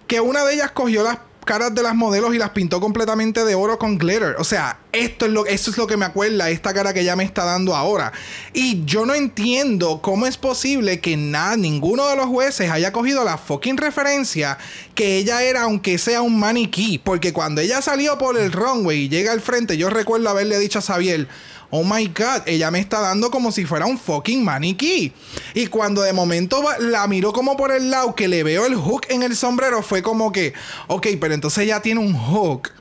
Que 0.08 0.22
una 0.22 0.46
de 0.46 0.54
ellas 0.54 0.72
cogió 0.72 1.04
las 1.04 1.18
caras 1.46 1.74
de 1.74 1.82
las 1.82 1.96
modelos 1.96 2.36
y 2.36 2.38
las 2.38 2.50
pintó 2.50 2.82
completamente 2.82 3.46
de 3.46 3.56
oro 3.56 3.80
con 3.80 3.98
glitter. 3.98 4.36
O 4.40 4.44
sea, 4.44 4.80
esto 4.92 5.26
es 5.26 5.32
lo, 5.32 5.46
eso 5.46 5.72
es 5.72 5.78
lo 5.78 5.88
que 5.88 5.96
me 5.96 6.06
acuerda, 6.06 6.50
esta 6.50 6.74
cara 6.74 6.94
que 6.94 7.02
ella 7.02 7.16
me 7.16 7.24
está 7.24 7.46
dando 7.46 7.76
ahora. 7.76 8.12
Y 8.54 8.84
yo 8.86 9.06
no 9.06 9.14
entiendo 9.14 10.02
cómo 10.02 10.26
es 10.26 10.38
posible 10.38 11.00
que 11.00 11.16
nada, 11.16 11.56
ninguno 11.56 12.08
de 12.08 12.16
los 12.16 12.26
jueces 12.26 12.70
haya 12.70 12.92
cogido 12.92 13.24
la 13.24 13.38
fucking 13.38 13.78
referencia 13.78 14.58
que 14.94 15.18
ella 15.18 15.44
era, 15.44 15.64
aunque 15.64 15.98
sea 15.98 16.22
un 16.22 16.40
maniquí. 16.40 16.98
Porque 16.98 17.32
cuando 17.32 17.62
ella 17.62 17.82
salió 17.82 18.18
por 18.18 18.38
el 18.38 18.52
runway 18.52 19.04
y 19.04 19.10
llega 19.10 19.32
al 19.32 19.42
frente, 19.42 19.78
yo 19.78 19.90
recuerdo 19.90 20.30
haberle 20.30 20.60
dicho 20.60 20.80
a 20.80 20.82
Xavier 20.82 21.28
oh 21.70 21.84
my 21.84 22.08
god, 22.08 22.42
ella 22.46 22.72
me 22.72 22.80
está 22.80 23.00
dando 23.00 23.32
como 23.32 23.52
si 23.52 23.66
fuera 23.66 23.86
un 23.86 23.98
fucking 23.98 24.44
maniquí. 24.44 25.14
Y 25.54 25.68
cuando 25.68 26.02
de 26.02 26.14
momento 26.14 26.64
la 26.80 27.08
miro 27.08 27.34
como 27.34 27.58
por 27.58 27.72
el 27.72 27.90
lado 27.92 28.16
que 28.16 28.28
le 28.28 28.44
veo 28.44 28.66
el 28.66 28.76
hook 28.76 29.08
en 29.10 29.24
el 29.24 29.36
sombrero, 29.36 29.82
fue 29.82 30.02
como 30.02 30.32
que, 30.32 30.54
ok, 30.88 31.08
pero 31.20 31.34
entonces 31.34 31.64
ella 31.64 31.82
tiene 31.82 32.00
un 32.00 32.14
hook 32.14 32.72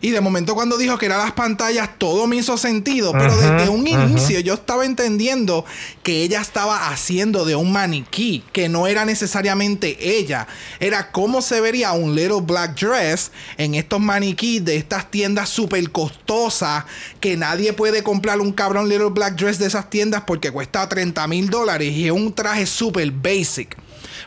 y 0.00 0.10
de 0.10 0.20
momento 0.20 0.54
cuando 0.54 0.78
dijo 0.78 0.96
que 0.98 1.06
eran 1.06 1.18
las 1.18 1.32
pantallas, 1.32 1.90
todo 1.98 2.26
me 2.26 2.36
hizo 2.36 2.56
sentido. 2.56 3.12
Pero 3.12 3.36
desde 3.36 3.68
un 3.68 3.86
inicio 3.86 4.40
yo 4.40 4.54
estaba 4.54 4.84
entendiendo 4.84 5.64
que 6.02 6.22
ella 6.22 6.40
estaba 6.40 6.88
haciendo 6.88 7.44
de 7.44 7.54
un 7.54 7.72
maniquí, 7.72 8.42
que 8.52 8.68
no 8.68 8.86
era 8.86 9.04
necesariamente 9.04 10.18
ella. 10.18 10.46
Era 10.78 11.10
cómo 11.10 11.42
se 11.42 11.60
vería 11.60 11.92
un 11.92 12.14
little 12.14 12.40
black 12.40 12.78
dress 12.80 13.30
en 13.58 13.74
estos 13.74 14.00
maniquís 14.00 14.64
de 14.64 14.76
estas 14.76 15.10
tiendas 15.10 15.48
súper 15.48 15.90
costosas, 15.90 16.84
que 17.20 17.36
nadie 17.36 17.72
puede 17.72 18.02
comprar 18.02 18.40
un 18.40 18.52
cabrón 18.52 18.88
little 18.88 19.10
black 19.10 19.36
dress 19.36 19.58
de 19.58 19.66
esas 19.66 19.90
tiendas 19.90 20.22
porque 20.26 20.50
cuesta 20.50 20.88
30 20.88 21.26
mil 21.26 21.50
dólares 21.50 21.92
y 21.92 22.06
es 22.06 22.12
un 22.12 22.32
traje 22.32 22.66
súper 22.66 23.10
basic. 23.10 23.76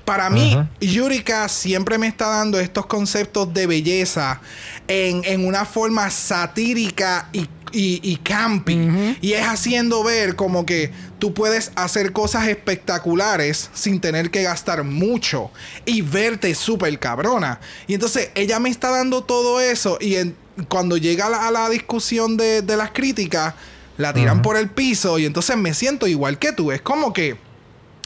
Para 0.06 0.30
mí, 0.30 0.58
Yurika 0.80 1.48
siempre 1.50 1.98
me 1.98 2.08
está 2.08 2.28
dando 2.28 2.60
estos 2.60 2.86
conceptos 2.86 3.54
de 3.54 3.68
belleza 3.68 4.42
en, 4.88 5.46
una 5.46 5.66
forma 5.66 6.10
satírica 6.10 7.30
y 7.34 7.48
y, 7.74 8.18
camping. 8.18 9.16
Y 9.22 9.34
es 9.34 9.46
haciendo 9.46 10.04
ver 10.04 10.36
como 10.36 10.66
que 10.66 10.92
tú 11.20 11.34
puedes 11.34 11.72
hacer 11.76 12.12
cosas 12.12 12.48
espectaculares 12.48 13.70
sin 13.74 14.00
tener 14.00 14.30
que 14.30 14.44
gastar 14.44 14.84
mucho 14.84 15.52
y 15.86 16.02
verte 16.02 16.54
súper 16.56 17.00
cabrona. 17.00 17.60
Y 17.88 17.96
entonces 17.96 18.30
ella 18.36 18.60
me 18.60 18.70
está 18.70 18.92
dando 18.92 19.24
todo 19.24 19.60
eso 19.60 19.98
y 20.00 20.18
cuando 20.68 20.98
llega 20.98 21.26
a 21.26 21.52
la, 21.52 21.70
discusión 21.70 22.38
de, 22.38 22.62
las 22.62 22.92
críticas, 22.92 23.56
la 23.98 24.14
tiran 24.14 24.42
por 24.42 24.58
el 24.58 24.70
piso 24.70 25.18
y 25.20 25.26
entonces 25.26 25.58
me 25.58 25.74
siento 25.74 26.08
igual 26.08 26.38
que 26.38 26.52
tú. 26.52 26.72
Es 26.72 26.82
como 26.82 27.12
que 27.12 27.38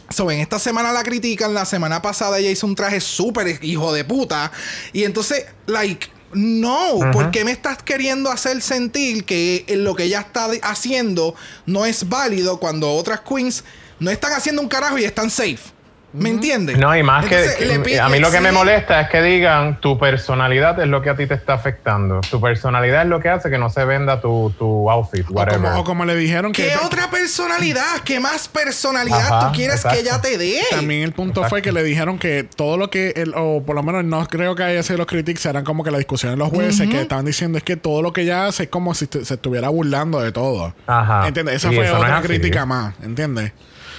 So, 0.10 0.32
en 0.32 0.40
esta 0.40 0.60
semana 0.60 0.92
la 0.92 1.04
critican, 1.04 1.54
la 1.54 1.66
semana 1.66 2.02
pasada 2.02 2.40
ella 2.40 2.50
hizo 2.50 2.66
un 2.66 2.76
traje 2.76 3.02
súper 3.02 3.64
hijo 3.64 3.94
de 3.94 4.06
puta. 4.06 4.52
Y 4.94 5.04
entonces, 5.04 5.46
like, 5.66 6.08
no, 6.34 7.00
¿por 7.12 7.32
qué 7.32 7.44
me 7.46 7.52
estás 7.52 7.82
queriendo 7.84 8.30
hacer 8.30 8.62
sentir 8.62 9.26
que 9.26 9.66
lo 9.78 9.96
que 9.96 10.04
ella 10.04 10.22
está 10.22 10.50
haciendo 10.64 11.36
no 11.66 11.86
es 11.86 12.08
válido 12.08 12.60
cuando 12.60 12.94
otras 12.94 13.22
queens 13.22 13.64
no 14.00 14.12
están 14.12 14.34
haciendo 14.34 14.62
un 14.62 14.68
carajo 14.68 14.98
y 14.98 15.06
están 15.06 15.30
safe? 15.30 15.77
¿Me 16.14 16.30
entiendes? 16.30 16.78
No, 16.78 16.96
y 16.96 17.04
más 17.04 17.26
que, 17.26 18.00
a 18.00 18.10
mí 18.10 18.20
lo 18.20 18.32
que 18.32 18.40
me 18.40 18.52
molesta 18.52 19.02
es 19.02 19.10
que 19.10 19.22
digan 19.22 19.80
tu 19.82 20.00
personalidad 20.00 20.80
es 20.80 20.88
lo 20.88 21.02
que 21.02 21.10
a 21.10 21.18
ti 21.18 21.28
te 21.28 21.34
está 21.34 21.54
afectando. 21.54 22.22
Tu 22.22 22.40
personalidad 22.40 23.04
es 23.04 23.10
lo 23.10 23.20
que 23.20 23.30
hace 23.30 23.50
que 23.50 23.58
no 23.58 23.70
se 23.70 23.84
venda 23.84 24.22
tu, 24.22 24.54
tu 24.58 24.90
outfit, 24.90 25.30
whatever. 25.30 25.74
O 25.74 25.84
como, 25.84 26.06
le 26.06 26.16
dijeron 26.16 26.54
que... 26.54 26.68
¿Qué 26.68 26.78
otra 26.78 27.10
personalidad? 27.10 28.00
¿Qué 28.06 28.20
más 28.20 28.48
personalidad 28.48 29.48
tú 29.48 29.56
quieres 29.56 29.84
que 29.84 30.00
ella 30.00 30.22
te 30.22 30.38
dé? 30.38 30.62
También 30.72 31.04
el 31.04 31.12
punto 31.12 31.44
fue 31.44 31.62
que 31.62 31.72
le 31.72 31.84
dijeron 31.84 32.18
que 32.18 32.44
todo 32.44 32.78
lo 32.78 32.90
que... 32.90 33.14
o 33.36 33.64
por 33.64 33.76
lo 33.76 33.84
menos 33.84 34.06
no 34.06 34.26
creo 34.28 34.56
que 34.56 34.64
haya 34.64 34.84
sido 34.84 35.00
los 35.00 35.08
critics, 35.08 35.46
eran 35.46 35.66
como 35.66 35.84
que 35.84 35.92
la 35.92 35.98
discusión 35.98 36.32
de 36.32 36.38
los 36.38 36.50
jueces 36.50 36.90
que 36.90 37.02
estaban 37.02 37.26
diciendo 37.26 37.58
es 37.58 37.64
que 37.64 37.76
todo 37.76 38.02
lo 38.02 38.14
que 38.14 38.22
ella 38.22 38.48
hace 38.48 38.64
es 38.64 38.70
como 38.70 38.96
si 38.96 39.08
se 39.12 39.34
estuviera 39.34 39.70
burlando 39.70 40.22
de 40.22 40.32
todo. 40.32 40.74
Ajá. 40.88 41.28
¿Entiendes? 41.28 41.56
Esa 41.56 41.72
fue 41.72 41.92
otra 41.92 42.22
crítica 42.22 42.66
más, 42.66 42.96
¿entiendes? 43.04 43.52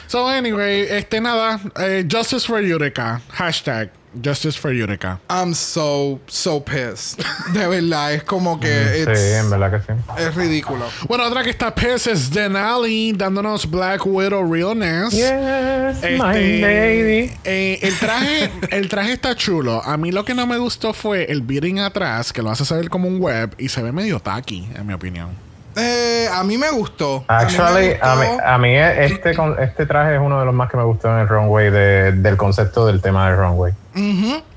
So, 0.09 0.27
anyway, 0.27 0.87
este 0.89 1.21
nada, 1.21 1.61
eh, 1.79 2.03
Justice 2.11 2.47
for 2.47 2.63
Eureka. 2.63 3.21
Hashtag 3.31 3.91
Justice 4.15 4.57
for 4.57 4.73
Eureka. 4.73 5.21
I'm 5.29 5.53
so, 5.53 6.19
so 6.27 6.61
pissed. 6.61 7.23
De 7.53 7.67
verdad, 7.69 8.15
es 8.15 8.23
como 8.23 8.59
que. 8.59 9.05
sí, 9.05 9.35
en 9.35 9.51
verdad 9.51 9.71
que 9.71 9.81
sí. 9.81 10.01
Es 10.17 10.35
ridículo. 10.35 10.87
Bueno, 11.07 11.27
otra 11.27 11.45
que 11.45 11.51
está 11.51 11.75
pissed 11.75 12.13
es 12.13 12.31
Denali 12.31 13.13
dándonos 13.13 13.71
Black 13.71 14.07
Widow 14.07 14.51
Realness. 14.51 15.13
Yes, 15.13 16.03
my 16.19 16.37
este, 16.37 16.61
lady. 16.63 17.33
Eh, 17.45 17.79
el, 17.83 17.99
traje, 17.99 18.51
el 18.71 18.89
traje 18.89 19.13
está 19.13 19.35
chulo. 19.37 19.83
A 19.85 19.99
mí 19.99 20.11
lo 20.11 20.25
que 20.25 20.33
no 20.33 20.47
me 20.47 20.57
gustó 20.57 20.95
fue 20.95 21.31
el 21.31 21.43
beating 21.43 21.81
atrás, 21.81 22.33
que 22.33 22.41
lo 22.41 22.51
hace 22.51 22.65
saber 22.65 22.89
como 22.89 23.09
un 23.09 23.21
web 23.21 23.55
y 23.59 23.69
se 23.69 23.83
ve 23.83 23.93
medio 23.93 24.21
tacky, 24.21 24.71
en 24.75 24.87
mi 24.87 24.95
opinión. 24.95 25.48
Eh, 25.79 26.29
a 26.33 26.43
mí 26.45 26.59
me 26.59 26.71
gustó. 26.71 27.25
Actually, 27.29 27.95
a 28.03 28.59
mí, 28.59 28.77
este, 28.77 29.35
este 29.61 29.87
traje 29.87 30.17
es 30.17 30.21
uno 30.21 30.41
de 30.41 30.45
los 30.45 30.55
más 30.55 30.71
que 30.71 30.77
me 30.77 30.83
gustó 30.83 31.09
en 31.09 31.21
el 31.21 31.29
runway 31.29 31.71
del 31.71 32.37
concepto 32.37 32.87
del 32.87 33.01
tema 33.01 33.29
del 33.29 33.39
runway. 33.39 33.73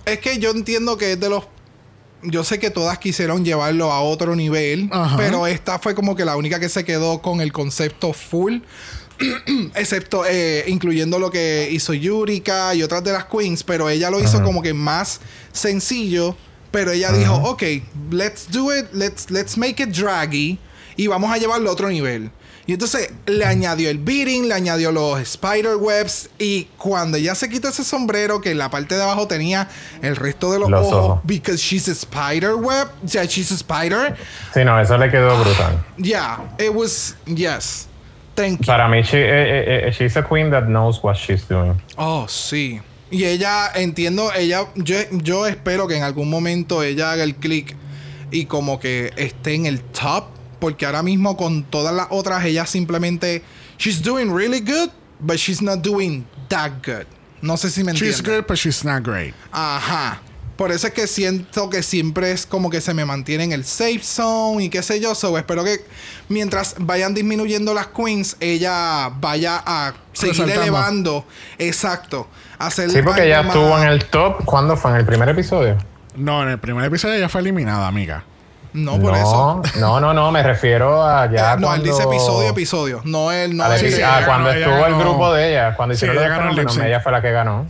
Es 0.06 0.19
que 0.19 0.39
yo 0.39 0.52
entiendo 0.52 0.98
que 0.98 1.14
es 1.14 1.19
de 1.19 1.30
los 1.30 1.45
yo 2.23 2.43
sé 2.43 2.60
que 2.60 2.69
todas 2.69 2.99
quisieron 2.99 3.43
llevarlo 3.43 3.91
a 3.91 4.02
otro 4.02 4.35
nivel, 4.35 4.91
pero 5.18 5.48
esta 5.48 5.80
fue 5.80 5.95
como 5.95 6.15
que 6.15 6.23
la 6.23 6.35
única 6.35 6.60
que 6.60 6.69
se 6.69 6.85
quedó 6.85 7.22
con 7.22 7.41
el 7.41 7.52
concepto 7.52 8.14
full. 8.14 8.60
excepto 9.76 10.23
eh, 10.27 10.64
incluyendo 10.68 11.19
lo 11.19 11.30
que 11.30 11.69
hizo 11.72 11.93
Yurika 11.93 12.73
y 12.73 12.81
otras 12.81 13.03
de 13.03 13.11
las 13.11 13.26
queens, 13.26 13.64
pero 13.64 13.88
ella 13.88 14.10
lo 14.10 14.19
hizo 14.19 14.41
como 14.41 14.61
que 14.61 14.73
más 14.73 15.22
sencillo. 15.52 16.35
Pero 16.72 16.91
ella 16.91 17.11
dijo, 17.11 17.35
ok, 17.35 17.64
let's 18.11 18.49
do 18.49 18.73
it, 18.73 18.85
let's, 18.93 19.30
let's 19.30 19.57
make 19.57 19.84
it 19.84 19.89
draggy 19.89 20.57
y 20.95 21.07
vamos 21.07 21.31
a 21.31 21.38
llevarlo 21.38 21.69
a 21.69 21.73
otro 21.73 21.89
nivel. 21.89 22.31
Y 22.68 22.73
entonces 22.73 23.11
le 23.26 23.43
añadió 23.43 23.89
el 23.89 23.97
beating, 23.97 24.47
le 24.47 24.53
añadió 24.53 24.91
los 24.91 25.19
spider 25.19 25.76
webs 25.77 26.30
y 26.38 26.65
cuando 26.77 27.18
ella 27.18 27.34
se 27.34 27.49
quitó 27.49 27.69
ese 27.69 27.84
sombrero 27.84 28.39
que 28.39 28.51
en 28.51 28.59
la 28.59 28.69
parte 28.69 28.95
de 28.95 29.03
abajo 29.03 29.27
tenía 29.27 29.68
el 30.01 30.15
resto 30.15 30.51
de 30.51 30.59
los, 30.59 30.72
ojos, 30.72 31.19
because 31.23 31.57
she's 31.57 31.88
a 31.88 31.91
spider 31.91 32.53
web, 32.55 32.88
yeah, 33.05 33.26
she's 33.26 33.51
a 33.51 33.55
spider. 33.55 34.15
Sí, 34.53 34.63
no, 34.63 34.80
eso 34.80 34.97
le 34.97 35.09
quedó 35.09 35.38
brutal. 35.41 35.84
Yeah, 35.97 36.38
it 36.59 36.73
was 36.73 37.15
yes. 37.26 37.88
Thank 38.35 38.61
you. 38.61 38.65
Para 38.68 38.88
mí, 38.88 39.01
she, 39.03 39.18
eh, 39.18 39.27
eh, 39.30 39.88
eh, 39.88 39.91
she's 39.91 40.15
a 40.15 40.23
queen 40.23 40.51
that 40.51 40.68
knows 40.68 41.03
what 41.03 41.15
she's 41.15 41.45
doing. 41.47 41.81
Oh, 41.97 42.27
sí. 42.30 42.80
Y 43.09 43.26
ella, 43.26 43.72
entiendo, 43.76 44.31
ella, 44.34 44.68
yo, 44.76 44.95
yo 45.11 45.45
espero 45.45 45.88
que 45.88 45.97
en 45.97 46.03
algún 46.03 46.30
momento 46.30 46.81
ella 46.81 47.11
haga 47.11 47.23
el 47.23 47.35
click 47.35 47.76
y 48.31 48.45
como 48.45 48.80
que 48.80 49.11
esté 49.18 49.55
en 49.55 49.65
el 49.65 49.81
top 49.81 50.40
porque 50.62 50.86
ahora 50.86 51.04
mismo 51.04 51.36
con 51.36 51.64
todas 51.64 51.94
las 51.94 52.08
otras 52.12 52.46
ella 52.46 52.66
simplemente 52.66 53.44
she's 53.78 54.02
doing 54.02 54.34
really 54.34 54.62
good, 54.62 54.92
but 55.20 55.36
she's 55.36 55.62
not 55.62 55.82
doing 55.82 56.26
that 56.48 56.72
good. 56.86 57.06
No 57.42 57.58
sé 57.58 57.70
si 57.70 57.84
me 57.84 57.92
entiendes. 57.92 58.18
She's 58.18 58.26
good, 58.26 58.46
but 58.48 58.56
she's 58.56 58.86
not 58.86 59.04
great. 59.04 59.34
Ajá. 59.52 60.22
Por 60.56 60.72
eso 60.72 60.86
es 60.86 60.94
que 60.94 61.08
siento 61.08 61.72
que 61.72 61.82
siempre 61.82 62.32
es 62.32 62.46
como 62.46 62.70
que 62.70 62.82
se 62.82 62.94
me 62.94 63.04
mantiene 63.04 63.46
en 63.46 63.52
el 63.52 63.66
safe 63.66 64.04
zone 64.04 64.66
y 64.66 64.70
qué 64.70 64.84
sé 64.84 65.00
yo. 65.00 65.16
So, 65.16 65.36
espero 65.36 65.64
que 65.64 65.84
mientras 66.30 66.76
vayan 66.78 67.16
disminuyendo 67.16 67.74
las 67.74 67.88
queens, 67.88 68.38
ella 68.40 69.10
vaya 69.10 69.64
a 69.66 69.94
seguir 70.14 70.48
elevando. 70.52 71.26
Exacto. 71.58 72.28
sí, 72.70 73.02
porque 73.04 73.26
ella 73.26 73.42
estuvo 73.42 73.76
en 73.80 73.88
el 73.88 74.06
top. 74.06 74.46
¿Cuándo 74.46 74.78
fue? 74.78 74.92
¿En 74.92 74.98
el 74.98 75.06
primer 75.06 75.30
episodio? 75.30 75.78
No, 76.16 76.44
en 76.44 76.50
el 76.50 76.60
primer 76.60 76.86
episodio 76.86 77.16
ella 77.16 77.30
fue 77.30 77.42
eliminada, 77.42 77.88
amiga. 77.88 78.26
No, 78.73 78.99
por 78.99 79.15
eso. 79.15 79.61
No, 79.80 79.99
no, 79.99 80.14
no, 80.14 80.31
me 80.31 80.43
refiero 80.43 81.03
a 81.03 81.26
ya. 81.31 81.56
No, 81.57 81.73
él 81.73 81.84
dice 81.84 82.03
episodio, 82.03 82.49
episodio. 82.49 83.02
No 83.03 83.31
él, 83.31 83.56
no 83.57 83.64
Ah, 83.65 84.22
cuando 84.26 84.52
estuvo 84.52 84.85
el 84.85 84.95
grupo 84.95 85.34
de 85.34 85.49
ella, 85.52 85.76
cuando 85.76 85.93
hicieron 85.95 86.18
ella, 86.18 86.27
ganó 86.30 86.84
ella 86.84 86.99
fue 86.99 87.11
la 87.11 87.22
que 87.22 87.31
ganó. 87.31 87.65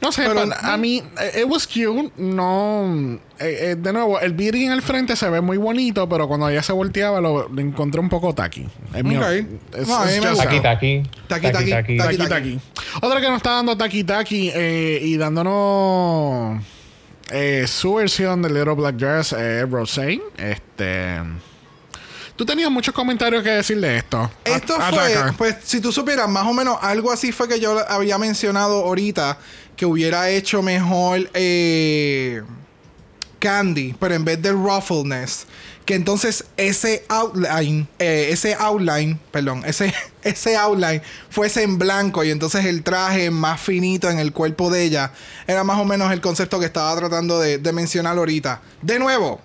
No 0.00 0.10
sé, 0.10 0.24
Pero- 0.26 0.40
pero 0.42 0.54
a 0.60 0.76
mí, 0.76 1.02
eh, 1.20 1.42
it 1.42 1.46
was 1.48 1.68
cute. 1.68 2.10
No. 2.16 3.16
eh, 3.38 3.58
eh, 3.70 3.76
de 3.78 3.92
nuevo, 3.92 4.18
el 4.18 4.32
beauty 4.32 4.64
en 4.66 4.72
el 4.72 4.82
frente 4.82 5.14
se 5.14 5.30
ve 5.30 5.40
muy 5.40 5.56
bonito, 5.56 6.08
pero 6.08 6.26
cuando 6.26 6.48
ella 6.48 6.62
se 6.64 6.72
volteaba 6.72 7.20
lo, 7.20 7.48
lo 7.48 7.60
encontré 7.60 8.00
un 8.00 8.08
poco 8.08 8.34
tacky. 8.34 8.66
Es 8.92 9.04
mi- 9.04 9.16
Ok. 9.16 9.22
es- 9.72 9.88
No, 9.88 10.04
taki. 10.36 10.60
Taki, 10.60 11.02
taki, 11.28 11.70
taki. 11.70 11.96
Taki 11.96 12.16
Taki. 12.16 12.60
Otra 13.02 13.20
que 13.20 13.28
nos 13.28 13.36
está 13.36 13.50
dando 13.52 13.76
Taki 13.76 14.02
Taki 14.02 14.50
eh, 14.52 14.98
y 15.00 15.16
dándonos 15.16 16.60
eh, 17.36 17.66
su 17.66 17.94
versión 17.94 18.42
de 18.42 18.48
Little 18.48 18.74
Black 18.74 18.94
Dress, 18.94 19.32
eh, 19.32 19.66
Rosé. 19.66 20.20
Este. 20.36 21.20
Tú 22.36 22.46
tenías 22.46 22.70
muchos 22.70 22.94
comentarios 22.94 23.42
que 23.42 23.50
decir 23.50 23.80
de 23.80 23.96
esto. 23.96 24.30
Esto 24.44 24.74
fue, 24.74 25.14
ataca. 25.16 25.34
pues 25.36 25.56
si 25.64 25.80
tú 25.80 25.90
supieras, 25.90 26.28
más 26.28 26.46
o 26.46 26.52
menos 26.52 26.78
algo 26.80 27.10
así 27.10 27.32
fue 27.32 27.48
que 27.48 27.58
yo 27.58 27.76
había 27.88 28.18
mencionado 28.18 28.84
ahorita 28.84 29.36
que 29.76 29.84
hubiera 29.84 30.30
hecho 30.30 30.62
mejor 30.62 31.28
eh, 31.34 32.42
Candy, 33.40 33.96
pero 33.98 34.14
en 34.14 34.24
vez 34.24 34.40
del 34.40 34.54
ruffleness, 34.54 35.46
que 35.84 35.94
entonces 35.94 36.44
ese 36.56 37.04
outline, 37.08 37.86
eh, 37.98 38.28
ese 38.30 38.54
outline, 38.54 39.18
perdón, 39.30 39.62
ese, 39.66 39.92
ese 40.22 40.56
outline 40.56 41.02
fuese 41.30 41.62
en 41.62 41.78
blanco 41.78 42.24
y 42.24 42.30
entonces 42.30 42.64
el 42.64 42.82
traje 42.82 43.30
más 43.30 43.60
finito 43.60 44.10
en 44.10 44.18
el 44.18 44.32
cuerpo 44.32 44.70
de 44.70 44.82
ella, 44.82 45.12
era 45.46 45.64
más 45.64 45.78
o 45.78 45.84
menos 45.84 46.12
el 46.12 46.20
concepto 46.20 46.58
que 46.58 46.66
estaba 46.66 46.96
tratando 46.96 47.38
de, 47.38 47.58
de 47.58 47.72
mencionar 47.72 48.16
ahorita. 48.16 48.62
De 48.82 48.98
nuevo, 48.98 49.40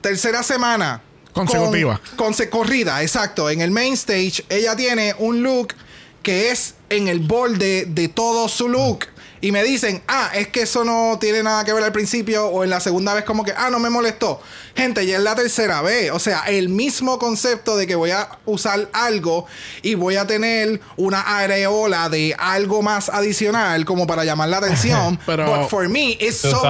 tercera 0.00 0.42
semana. 0.42 1.02
Consecutiva. 1.32 2.00
Con, 2.16 2.34
corrida, 2.50 3.02
exacto. 3.02 3.50
En 3.50 3.60
el 3.60 3.70
main 3.70 3.94
stage, 3.94 4.44
ella 4.48 4.74
tiene 4.74 5.14
un 5.18 5.42
look 5.42 5.74
que 6.22 6.50
es 6.50 6.74
en 6.88 7.08
el 7.08 7.20
borde 7.20 7.86
de 7.86 8.08
todo 8.08 8.48
su 8.48 8.68
look. 8.68 9.06
Y 9.42 9.52
me 9.52 9.62
dicen, 9.62 10.02
ah, 10.06 10.30
es 10.34 10.48
que 10.48 10.62
eso 10.62 10.84
no 10.84 11.16
tiene 11.18 11.42
nada 11.42 11.64
que 11.64 11.72
ver 11.72 11.82
al 11.82 11.92
principio. 11.92 12.46
O 12.48 12.62
en 12.62 12.70
la 12.70 12.78
segunda 12.80 13.14
vez, 13.14 13.24
como 13.24 13.42
que, 13.44 13.52
ah, 13.56 13.70
no 13.70 13.78
me 13.78 13.88
molestó. 13.88 14.40
Gente, 14.76 15.06
ya 15.06 15.16
es 15.16 15.22
la 15.22 15.34
tercera 15.34 15.80
vez. 15.80 16.10
O 16.10 16.18
sea, 16.18 16.40
el 16.46 16.68
mismo 16.68 17.18
concepto 17.18 17.76
de 17.76 17.86
que 17.86 17.94
voy 17.94 18.10
a 18.10 18.28
usar 18.44 18.88
algo 18.92 19.46
y 19.82 19.94
voy 19.94 20.16
a 20.16 20.26
tener 20.26 20.80
una 20.98 21.20
areola 21.22 22.08
de 22.10 22.34
algo 22.38 22.82
más 22.82 23.08
adicional, 23.08 23.84
como 23.86 24.06
para 24.06 24.24
llamar 24.24 24.50
la 24.50 24.58
atención. 24.58 25.18
Pero- 25.26 25.46
But 25.46 25.68
for 25.70 25.88
me, 25.88 26.18
it's 26.20 26.36
so 26.36 26.60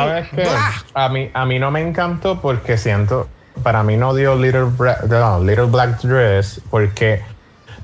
a 0.95 1.09
mí, 1.09 1.31
a 1.35 1.45
mí 1.47 1.59
no 1.59 1.71
me 1.71 1.81
encantó 1.81 2.41
porque 2.41 2.79
siento, 2.79 3.29
para 3.65 3.83
mí 3.83 3.97
no 3.97 4.15
dio 4.15 4.37
Little, 4.37 4.67
Bra- 4.67 5.03
no, 5.09 5.43
Little 5.43 5.65
Black 5.67 6.01
Dress 6.03 6.61
porque 6.71 7.23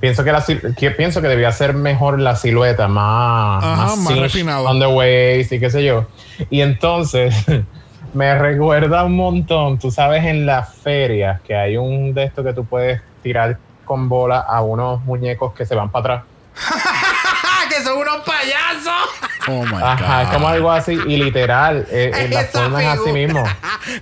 pienso 0.01 0.25
que, 0.25 0.33
la, 0.33 0.45
que 0.77 0.91
pienso 0.91 1.23
que 1.23 1.29
debía 1.29 1.53
ser 1.53 1.75
mejor 1.75 2.21
la 2.21 2.37
silueta, 2.37 2.89
más, 2.89 3.65
Ajá, 3.65 3.97
más 3.97 4.09
cinch 4.09 4.21
refinado. 4.21 4.65
on 4.65 4.79
the 4.79 4.87
waist 4.87 5.53
y 5.53 5.61
qué 5.61 5.71
sé 5.71 5.85
yo. 5.85 6.07
Y 6.51 6.61
entonces 6.61 7.35
me 8.15 8.39
recuerda 8.39 9.05
un 9.05 9.17
montón, 9.17 9.79
tú 9.79 9.91
sabes 9.91 10.25
en 10.25 10.47
las 10.47 10.75
ferias 10.75 11.41
que 11.43 11.55
hay 11.55 11.77
un 11.77 12.15
de 12.15 12.25
estos 12.25 12.45
que 12.45 12.53
tú 12.53 12.65
puedes 12.65 13.01
tirar 13.23 13.59
con 13.85 14.09
bola 14.09 14.41
a 14.41 14.63
unos 14.63 15.05
muñecos 15.05 15.55
que 15.55 15.65
se 15.65 15.75
van 15.75 15.91
para 15.91 16.15
atrás. 16.15 16.25
¡Ah, 16.71 17.65
que 17.69 17.83
son 17.83 17.99
unos 17.99 18.19
payasos! 18.19 19.27
Oh 19.49 19.65
my 19.65 19.81
Ajá, 19.81 20.23
es 20.23 20.29
como 20.31 20.49
algo 20.49 20.73
así 20.73 20.93
y 20.93 21.17
literal, 21.17 21.87
eh, 21.91 22.11
eh, 22.15 22.29
la 22.31 22.45
forma 22.45 22.83
es 22.83 23.01
así 23.01 23.13
mismo. 23.13 23.45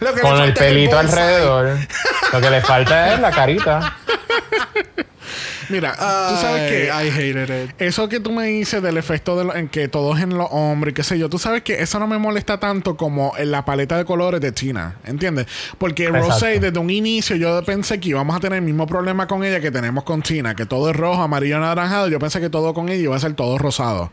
Lo 0.00 0.14
que 0.14 0.16
le 0.16 0.22
con 0.22 0.40
el 0.40 0.54
pelito 0.54 0.98
alrededor. 0.98 1.76
Lo 2.32 2.40
que 2.40 2.50
le 2.50 2.60
falta 2.62 3.14
es 3.14 3.20
la 3.20 3.30
carita. 3.30 3.96
Mira, 5.69 5.93
tú 5.93 6.36
sabes 6.41 6.70
que 6.70 6.91
Ay, 6.91 7.09
I 7.09 7.11
hated 7.11 7.65
it. 7.65 7.70
Eso 7.78 8.09
que 8.09 8.20
tú 8.20 8.32
me 8.32 8.47
dices 8.47 8.82
del 8.82 8.97
efecto 8.97 9.36
de 9.36 9.45
lo- 9.45 9.55
en 9.55 9.69
que 9.69 9.89
todos 9.89 10.20
en 10.20 10.36
los 10.36 10.49
hombres, 10.51 10.95
qué 10.95 11.03
sé 11.03 11.19
yo, 11.19 11.28
tú 11.28 11.39
sabes 11.39 11.62
que 11.62 11.82
eso 11.82 11.99
no 11.99 12.07
me 12.07 12.19
molesta 12.19 12.59
tanto 12.61 12.97
como 12.97 13.32
en 13.39 13.51
la 13.51 13.65
paleta 13.65 13.97
de 13.97 14.05
colores 14.05 14.41
de 14.41 14.53
China, 14.53 14.97
¿entiendes? 15.05 15.47
Porque 15.78 16.05
Exacto. 16.05 16.28
Rosé 16.28 16.61
desde 16.61 16.78
un 16.78 16.91
inicio 16.91 17.36
yo 17.36 17.62
pensé 17.65 17.99
que 18.01 18.11
íbamos 18.11 18.36
a 18.36 18.41
tener 18.41 18.59
el 18.59 18.65
mismo 18.65 18.86
problema 18.86 19.27
con 19.27 19.45
ella 19.45 19.61
que 19.61 19.70
tenemos 19.70 20.05
con 20.05 20.23
China, 20.23 20.55
que 20.55 20.66
todo 20.66 20.91
es 20.91 20.97
rojo, 20.97 21.23
amarillo, 21.23 21.57
anaranjado. 21.57 22.09
Yo 22.09 22.19
pensé 22.19 22.41
que 22.41 22.51
todo 22.51 22.74
con 22.74 22.89
ella 22.89 23.03
iba 23.03 23.16
a 23.16 23.20
ser 23.20 23.35
todo 23.35 23.59
rosado. 23.59 24.11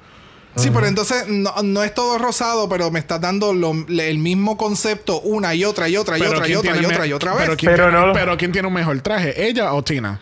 Sí, 0.58 0.70
pero 0.70 0.86
entonces 0.86 1.30
no, 1.30 1.54
no 1.64 1.82
es 1.82 1.94
todo 1.94 2.18
rosado, 2.18 2.68
pero 2.68 2.92
me 2.92 3.00
estás 3.00 3.22
dando 3.22 3.54
lo- 3.54 3.86
le- 3.88 4.10
el 4.12 4.18
mismo 4.18 4.58
concepto 4.58 5.22
una 5.22 5.56
y 5.56 5.64
otra 5.64 5.88
y 5.88 5.96
otra 5.96 6.18
y 6.18 6.22
otra 6.24 6.40
y 6.40 6.42
¿quién 6.42 6.58
otra 6.58 6.72
y 6.72 6.74
tiene 6.80 6.88
otra 6.94 7.08
y 7.08 7.14
otra 7.14 7.34
Pero 7.38 7.50
vez. 7.52 7.58
¿quién, 7.58 7.72
Pero 7.72 7.90
tiene, 7.90 8.06
no- 8.08 8.12
pero 8.14 8.38
¿quién 8.38 8.52
tiene 8.52 8.68
un 8.68 8.74
mejor 8.74 9.00
traje? 9.00 9.48
¿Ella 9.48 9.72
o 9.74 9.82
China? 9.82 10.20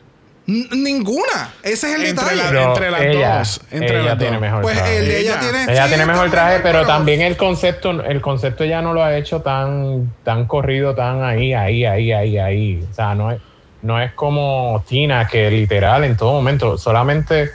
Ninguna. 0.50 1.54
Ese 1.64 1.90
es 1.90 1.96
el 2.00 2.06
Entre 2.06 2.24
detalle. 2.36 2.54
la- 2.54 2.64
entre 2.64 2.92
las 2.92 3.02
ella, 3.02 3.38
dos, 3.40 3.62
entre 3.72 4.00
ella 4.00 4.10
las 4.10 4.18
tiene 4.18 4.34
dos. 4.34 4.42
mejor 4.42 4.62
Pues 4.62 4.78
traje. 4.78 4.98
el 4.98 5.06
de 5.08 5.20
ella, 5.20 5.32
Ella. 5.32 5.40
tiene. 5.40 5.64
Ella 5.64 5.84
sí, 5.84 5.88
tiene 5.90 6.04
está 6.04 6.14
mejor 6.14 6.30
traje, 6.32 6.60
pero, 6.62 6.80
pero- 6.80 6.88
también 6.88 7.22
el 7.22 7.38
concepto, 7.38 7.92
el 8.04 8.22
concepto 8.22 8.66
ya 8.66 8.82
no 8.82 8.94
lo 8.94 9.04
ha 9.04 9.16
hecho 9.16 9.42
tan, 9.42 10.12
tan 10.24 10.46
corrido, 10.46 10.96
tan 10.96 11.24
ahí, 11.24 11.54
ahí, 11.54 11.86
ahí, 11.86 12.12
ahí, 12.12 12.38
ahí. 12.38 12.88
O 12.90 12.94
sea, 12.94 13.14
no 13.16 13.32
es, 13.32 13.40
no 13.82 14.02
es 14.02 14.12
como 14.14 14.84
Tina, 14.88 15.28
que 15.28 15.50
literal 15.52 16.04
en 16.04 16.18
todo 16.18 16.34
momento, 16.34 16.78
solamente 16.78 17.52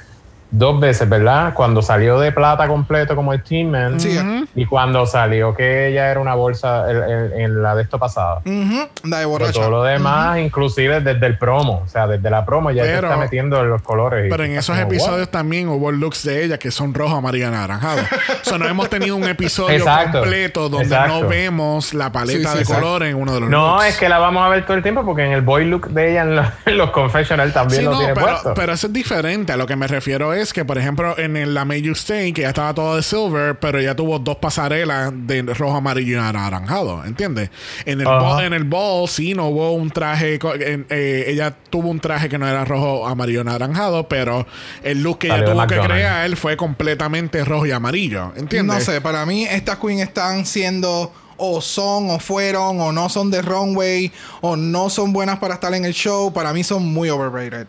dos 0.56 0.78
veces, 0.78 1.09
¿verdad? 1.09 1.52
Cuando 1.55 1.82
salió 1.82 2.18
de 2.20 2.31
plata 2.31 2.68
completo 2.68 3.16
como 3.16 3.32
el 3.32 3.43
Team 3.43 3.68
Man. 3.70 3.98
Sí. 4.01 4.18
Y 4.55 4.66
cuando 4.66 5.05
salió 5.06 5.52
que 5.55 5.89
ella 5.89 6.10
era 6.10 6.20
una 6.20 6.35
bolsa 6.35 6.85
en 6.90 7.62
la 7.62 7.74
de 7.74 7.82
esto 7.82 7.98
pasado. 7.98 8.40
Ujú, 8.44 8.89
La 9.05 9.18
de 9.18 9.24
Pero 9.24 9.28
borracha. 9.28 9.52
todo 9.52 9.70
lo 9.70 9.82
demás, 9.82 10.39
inclusive 10.39 11.01
desde 11.01 11.26
el 11.26 11.39
promo, 11.39 11.82
o 11.85 11.89
sea, 11.89 12.06
desde 12.06 12.31
la 12.31 12.44
promo 12.44 12.70
ya 12.70 12.85
se 12.85 12.90
Pero- 12.94 13.09
está 13.09 13.18
metiendo 13.18 13.62
los 13.64 13.82
colores. 13.82 14.26
Pero 14.31 14.44
en 14.44 14.52
esos 14.52 14.76
como, 14.78 14.89
episodios 14.89 15.28
también 15.28 15.68
hubo 15.68 15.90
looks 15.90 16.22
de 16.24 16.44
ella 16.44 16.59
que 16.59 16.70
son 16.70 16.94
rojo, 16.94 17.16
amarillo, 17.16 17.48
anaranjado. 17.48 18.02
o 18.02 18.44
sea, 18.44 18.59
no 18.59 18.66
hemos 18.68 18.89
tenido 18.89 19.16
un 19.16 19.24
episodio 19.24 19.76
Exacto. 19.78 20.20
completo 20.20 20.68
donde 20.68 20.86
Exacto. 20.86 21.22
no 21.22 21.28
vemos 21.28 21.94
la 21.94 22.12
paleta 22.12 22.39
Sí, 22.39 22.47
sí, 22.47 22.55
de 22.55 22.60
exacto. 22.62 22.82
colores 22.82 23.10
en 23.10 23.16
uno 23.16 23.35
de 23.35 23.40
los 23.40 23.51
No, 23.51 23.72
looks. 23.74 23.86
es 23.89 23.97
que 23.98 24.09
la 24.09 24.18
vamos 24.18 24.44
a 24.44 24.48
ver 24.51 24.64
todo 24.64 24.76
el 24.76 24.82
tiempo 24.82 25.05
porque 25.05 25.24
en 25.24 25.32
el 25.32 25.43
boy 25.43 25.64
look 25.64 25.89
de 25.89 26.12
ella 26.12 26.22
en 26.22 26.36
los, 26.36 26.47
en 26.66 26.78
los 26.78 26.90
confessional 26.90 27.52
también 27.52 27.81
Sí, 27.81 27.85
lo 27.85 27.93
no, 27.93 27.98
tiene 27.98 28.14
pero, 28.14 28.26
puesto. 28.26 28.55
pero 28.55 28.72
eso 28.72 28.86
es 28.86 28.93
diferente. 28.93 29.52
A 29.52 29.56
lo 29.56 29.66
que 29.66 29.74
me 29.76 29.86
refiero 29.89 30.32
es 30.32 30.44
que, 30.53 30.65
por 30.65 30.79
ejemplo, 30.79 31.19
en 31.19 31.37
el, 31.37 31.55
la 31.55 31.65
May 31.65 31.83
You 31.83 31.93
Stay, 31.93 32.33
que 32.33 32.43
ya 32.43 32.49
estaba 32.49 32.75
todo 32.75 32.97
de 32.97 33.03
silver, 33.03 33.59
pero 33.59 33.81
ya 33.81 33.95
tuvo 33.95 34.19
dos 34.19 34.37
pasarelas 34.37 35.12
de 35.15 35.43
rojo, 35.43 35.77
amarillo 35.77 36.16
y 36.16 36.21
anaranjado. 36.21 37.05
¿Entiendes? 37.05 37.51
En 37.85 38.01
el, 38.01 38.07
ball, 38.07 38.45
en 38.45 38.53
el 38.53 38.65
ball, 38.65 39.09
sí, 39.09 39.35
no 39.35 39.49
hubo 39.49 39.73
un 39.73 39.91
traje. 39.91 40.39
en- 40.61 40.87
eh, 40.91 41.25
ella 41.29 41.55
tuvo 41.71 41.89
un 41.91 42.01
traje 42.01 42.29
que 42.29 42.39
no 42.39 42.47
era 42.49 42.65
rojo, 42.65 43.07
amarillo 43.07 43.39
y 43.39 43.41
anaranjado, 43.43 44.09
pero 44.09 44.47
el 44.83 45.03
look 45.03 45.19
que 45.19 45.29
ella 45.29 45.37
Salió 45.39 45.53
tuvo 45.53 45.66
que 45.66 45.81
crear 45.81 46.37
fue 46.37 46.57
completamente 46.57 47.45
rojo 47.45 47.66
y 47.66 47.71
amarillo. 47.71 48.33
¿Entiendes? 48.37 48.75
No 48.79 48.81
sé, 48.85 49.01
para 49.01 49.25
mí 49.27 49.45
estas 49.45 49.79
queens 49.79 50.03
están 50.03 50.45
siendo 50.47 51.12
o 51.37 51.61
son 51.61 52.11
o 52.11 52.19
fueron 52.21 52.81
o 52.81 52.93
no 52.93 53.09
son 53.09 53.29
de 53.31 53.43
runway 53.43 54.12
o 54.41 54.57
no 54.57 54.89
son 54.89 55.12
buenas 55.12 55.39
para 55.41 55.55
estar 55.55 55.75
en 55.75 55.85
el 55.85 55.93
show. 55.93 56.33
Para 56.33 56.53
mí 56.53 56.62
son 56.62 56.85
muy 56.93 57.11
overrated. 57.11 57.66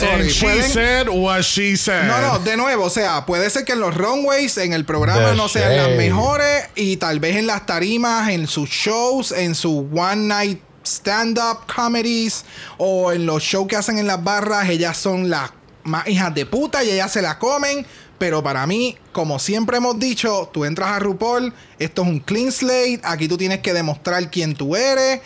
Sorry, 0.00 0.22
And 0.22 0.30
she 0.30 0.44
pueden- 0.46 0.70
said 0.72 1.08
what 1.08 1.42
she 1.42 1.76
said. 1.76 2.06
No, 2.06 2.20
no, 2.20 2.38
de 2.38 2.56
nuevo, 2.56 2.84
o 2.84 2.90
sea, 2.90 3.24
puede 3.26 3.48
ser 3.50 3.64
que 3.64 3.72
en 3.72 3.80
los 3.80 3.94
runways, 3.94 4.56
en 4.58 4.72
el 4.72 4.84
programa 4.84 5.30
The 5.30 5.36
no 5.36 5.48
sean 5.48 5.76
las 5.76 5.90
mejores 5.96 6.68
y 6.74 6.96
tal 6.96 7.20
vez 7.20 7.36
en 7.36 7.46
las 7.46 7.66
tarimas, 7.66 8.30
en 8.30 8.46
sus 8.46 8.68
shows, 8.70 9.32
en 9.32 9.54
su 9.54 9.88
one 9.94 10.16
night 10.28 10.60
stand-up 10.84 11.66
comedies 11.72 12.44
o 12.78 13.12
en 13.12 13.26
los 13.26 13.42
shows 13.42 13.68
que 13.68 13.76
hacen 13.76 13.98
en 13.98 14.06
las 14.06 14.22
barras, 14.24 14.68
ellas 14.68 14.96
son 14.96 15.28
las 15.30 15.50
más 15.84 16.06
hijas 16.08 16.34
de 16.34 16.46
puta 16.46 16.82
y 16.84 16.90
ellas 16.90 17.12
se 17.12 17.22
la 17.22 17.38
comen. 17.38 17.86
Pero 18.18 18.42
para 18.42 18.66
mí, 18.66 18.98
como 19.12 19.38
siempre 19.38 19.78
hemos 19.78 19.98
dicho, 19.98 20.50
tú 20.52 20.66
entras 20.66 20.90
a 20.90 20.98
RuPaul, 20.98 21.54
esto 21.78 22.02
es 22.02 22.08
un 22.08 22.20
clean 22.20 22.52
slate, 22.52 23.00
aquí 23.02 23.28
tú 23.28 23.38
tienes 23.38 23.60
que 23.60 23.72
demostrar 23.72 24.30
quién 24.30 24.54
tú 24.54 24.76
eres 24.76 25.20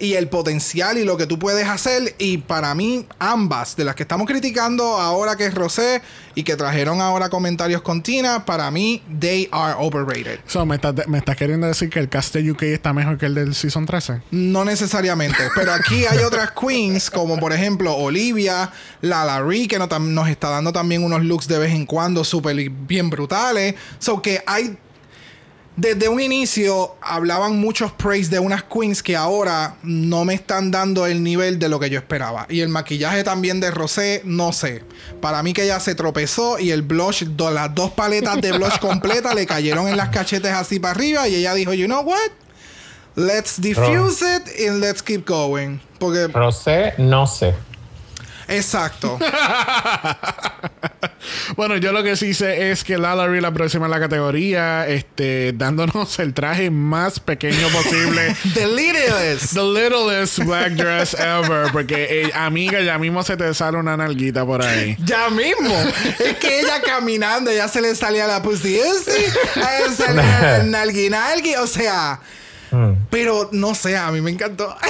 y 0.00 0.14
el 0.14 0.28
potencial 0.28 0.98
y 0.98 1.04
lo 1.04 1.16
que 1.16 1.26
tú 1.26 1.38
puedes 1.38 1.68
hacer. 1.68 2.14
Y 2.18 2.38
para 2.38 2.74
mí, 2.74 3.06
ambas, 3.18 3.76
de 3.76 3.84
las 3.84 3.94
que 3.94 4.02
estamos 4.02 4.26
criticando 4.26 4.96
ahora 4.96 5.36
que 5.36 5.46
es 5.46 5.54
Rosé 5.54 6.00
y 6.34 6.42
que 6.42 6.56
trajeron 6.56 7.00
ahora 7.00 7.28
comentarios 7.28 7.82
con 7.82 8.02
Tina, 8.02 8.46
para 8.46 8.70
mí, 8.70 9.02
they 9.20 9.48
are 9.52 9.74
overrated. 9.78 10.40
So, 10.46 10.64
¿me, 10.64 10.76
estás, 10.76 10.94
me 11.06 11.18
estás 11.18 11.36
queriendo 11.36 11.66
decir 11.66 11.90
que 11.90 11.98
el 11.98 12.08
cast 12.08 12.34
de 12.34 12.50
UK 12.50 12.62
está 12.62 12.92
mejor 12.92 13.18
que 13.18 13.26
el 13.26 13.34
del 13.34 13.54
Season 13.54 13.84
13? 13.84 14.22
No 14.30 14.64
necesariamente, 14.64 15.38
pero 15.54 15.72
aquí 15.72 16.06
hay 16.06 16.18
otras 16.24 16.52
queens, 16.52 17.10
como 17.10 17.38
por 17.38 17.52
ejemplo 17.52 17.94
Olivia, 17.94 18.72
la 19.02 19.24
Larry, 19.24 19.68
que 19.68 19.78
no 19.78 19.86
nos 19.86 20.28
está 20.28 20.48
dando 20.48 20.72
también 20.72 21.04
unos 21.04 21.22
looks 21.22 21.46
de 21.46 21.58
vez 21.58 21.72
en 21.72 21.84
cuando 21.84 22.24
súper 22.24 22.70
bien 22.70 23.10
brutales. 23.10 23.74
So 23.98 24.22
que 24.22 24.42
hay. 24.46 24.78
Desde 25.80 26.10
un 26.10 26.20
inicio 26.20 26.94
hablaban 27.00 27.58
muchos 27.58 27.90
praise 27.92 28.28
de 28.30 28.38
unas 28.38 28.64
queens 28.64 29.02
que 29.02 29.16
ahora 29.16 29.76
no 29.82 30.26
me 30.26 30.34
están 30.34 30.70
dando 30.70 31.06
el 31.06 31.22
nivel 31.22 31.58
de 31.58 31.70
lo 31.70 31.80
que 31.80 31.88
yo 31.88 31.98
esperaba. 31.98 32.44
Y 32.50 32.60
el 32.60 32.68
maquillaje 32.68 33.24
también 33.24 33.60
de 33.60 33.70
Rosé, 33.70 34.20
no 34.26 34.52
sé. 34.52 34.82
Para 35.22 35.42
mí 35.42 35.54
que 35.54 35.62
ella 35.64 35.80
se 35.80 35.94
tropezó 35.94 36.58
y 36.58 36.70
el 36.70 36.82
blush, 36.82 37.24
do- 37.24 37.50
las 37.50 37.74
dos 37.74 37.92
paletas 37.92 38.42
de 38.42 38.52
blush 38.52 38.78
completa 38.80 39.32
le 39.34 39.46
cayeron 39.46 39.88
en 39.88 39.96
las 39.96 40.10
cachetes 40.10 40.52
así 40.52 40.78
para 40.78 40.92
arriba 40.92 41.26
y 41.28 41.36
ella 41.36 41.54
dijo, 41.54 41.72
you 41.72 41.86
know 41.86 42.02
what? 42.02 42.18
Let's 43.16 43.58
diffuse 43.58 44.22
it 44.22 44.68
and 44.68 44.80
let's 44.80 45.02
keep 45.02 45.26
going. 45.26 45.78
Porque, 45.98 46.26
Rosé, 46.26 46.92
no 46.98 47.26
sé. 47.26 47.54
Exacto. 48.50 49.18
Bueno, 51.56 51.76
yo 51.76 51.92
lo 51.92 52.02
que 52.02 52.16
sí 52.16 52.34
sé 52.34 52.70
es 52.70 52.84
que 52.84 52.96
Lalaurie 52.96 53.40
la 53.40 53.52
próxima 53.52 53.86
en 53.86 53.90
la 53.90 54.00
categoría, 54.00 54.86
este, 54.88 55.52
dándonos 55.52 56.18
el 56.18 56.32
traje 56.32 56.70
más 56.70 57.20
pequeño 57.20 57.68
posible. 57.68 58.34
The 58.54 58.66
littlest. 58.66 59.54
The 59.54 59.62
littlest 59.62 60.38
black 60.44 60.72
dress 60.72 61.14
ever. 61.14 61.70
Porque, 61.72 62.22
eh, 62.22 62.30
amiga, 62.34 62.80
ya 62.80 62.98
mismo 62.98 63.22
se 63.22 63.36
te 63.36 63.52
sale 63.54 63.78
una 63.78 63.96
nalguita 63.96 64.44
por 64.46 64.62
ahí. 64.62 64.96
Ya 65.04 65.28
mismo. 65.30 65.74
es 66.18 66.36
que 66.36 66.60
ella 66.60 66.80
caminando, 66.82 67.52
ya 67.52 67.68
se 67.68 67.80
le 67.80 67.94
salía 67.94 68.26
la 68.26 68.42
pussy. 68.42 68.78
Sí, 69.04 69.60
a 69.60 69.78
ella 69.78 69.92
salía 69.96 70.40
la 70.40 70.62
nalgui, 70.62 71.10
nalgui. 71.10 71.54
O 71.56 71.66
sea, 71.66 72.20
Mm. 72.70 72.92
pero 73.10 73.48
no 73.52 73.74
sé, 73.74 73.96
a 73.96 74.10
mí 74.12 74.20
me 74.20 74.30
encantó. 74.30 74.76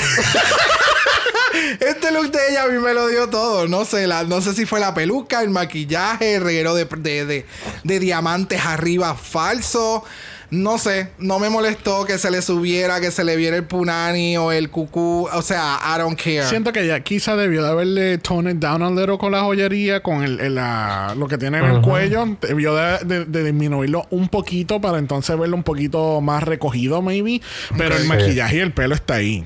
Este 1.81 2.12
look 2.12 2.31
de 2.31 2.39
ella 2.51 2.62
a 2.62 2.66
mí 2.69 2.78
me 2.78 2.94
lo 2.94 3.09
dio 3.09 3.28
todo. 3.28 3.66
No 3.66 3.85
sé, 3.85 4.07
la, 4.07 4.23
no 4.23 4.40
sé 4.40 4.55
si 4.55 4.66
fue 4.66 4.78
la 4.78 4.94
peluca, 4.94 5.43
el 5.43 5.51
maquillaje, 5.51 6.36
el 6.36 6.43
reguero 6.44 6.74
de, 6.74 6.85
de, 6.85 7.27
de- 7.27 7.47
de 7.82 7.98
diamantes 7.98 8.65
arriba 8.65 9.15
falso. 9.16 10.05
No 10.51 10.79
sé, 10.79 11.11
no 11.19 11.39
me 11.39 11.49
molestó 11.49 12.05
que 12.05 12.19
se 12.19 12.29
le 12.31 12.43
subiera, 12.43 13.01
que 13.01 13.13
se 13.13 13.23
le 13.23 13.37
viera 13.37 13.57
el 13.57 13.65
punani 13.65 14.37
o 14.37 14.51
el 14.51 14.69
cucú. 14.69 15.29
O 15.33 15.43
sea, 15.43 15.79
I 15.95 15.99
don't 16.01 16.19
care. 16.21 16.43
Siento 16.45 16.73
que 16.73 16.85
ya 16.87 16.99
quizá 17.01 17.37
debió 17.37 17.63
de 17.63 17.71
haberle 17.71 18.19
toned 18.19 18.57
down 18.57 18.83
a 18.83 18.91
little 18.91 19.17
con 19.17 19.31
la 19.31 19.43
joyería, 19.43 20.03
con 20.03 20.25
el, 20.25 20.41
el, 20.41 20.57
la- 20.57 21.15
lo 21.17 21.29
que 21.29 21.39
tiene 21.39 21.59
en 21.59 21.65
el 21.67 21.81
cuello. 21.83 22.37
Debió 22.41 22.75
de, 22.75 22.99
de- 23.05 23.25
de 23.27 23.45
disminuirlo 23.45 24.07
un 24.11 24.29
poquito 24.29 24.81
para 24.81 24.99
entonces 24.99 25.39
verlo 25.39 25.55
un 25.57 25.63
poquito 25.63 26.21
más 26.21 26.43
recogido, 26.43 27.01
maybe. 27.01 27.41
Pero 27.79 27.95
el 27.97 28.07
maquillaje 28.07 28.57
y 28.57 28.61
el 28.61 28.73
pelo 28.73 28.97
está 28.97 29.15
ahí. 29.15 29.45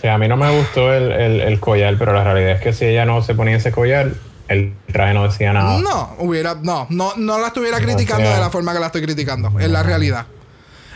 Sí, 0.00 0.06
a 0.06 0.16
mí 0.16 0.28
no 0.28 0.36
me 0.36 0.48
gustó 0.56 0.94
el, 0.94 1.10
el- 1.10 1.40
el 1.40 1.58
collar, 1.60 1.96
pero 1.98 2.12
la 2.12 2.22
realidad 2.22 2.52
es 2.52 2.60
que 2.62 2.72
si 2.72 2.84
ella 2.84 3.04
no 3.04 3.20
se 3.22 3.34
ponía 3.34 3.56
ese 3.56 3.72
collar, 3.72 4.12
el 4.50 4.74
traje 4.92 5.14
no 5.14 5.22
decía 5.24 5.52
nada. 5.52 5.78
No, 5.78 6.14
hubiera, 6.18 6.56
no, 6.60 6.86
no, 6.90 7.12
no 7.16 7.38
la 7.38 7.46
estuviera 7.46 7.78
No, 7.78 7.84
criticando 7.86 8.24
sea- 8.26 8.34
de 8.34 8.40
la 8.40 8.50
forma 8.50 8.72
que 8.74 8.80
la 8.80 8.86
estoy 8.86 9.02
criticando. 9.02 9.58
Es 9.58 9.70
la 9.70 9.82
realidad. 9.82 10.26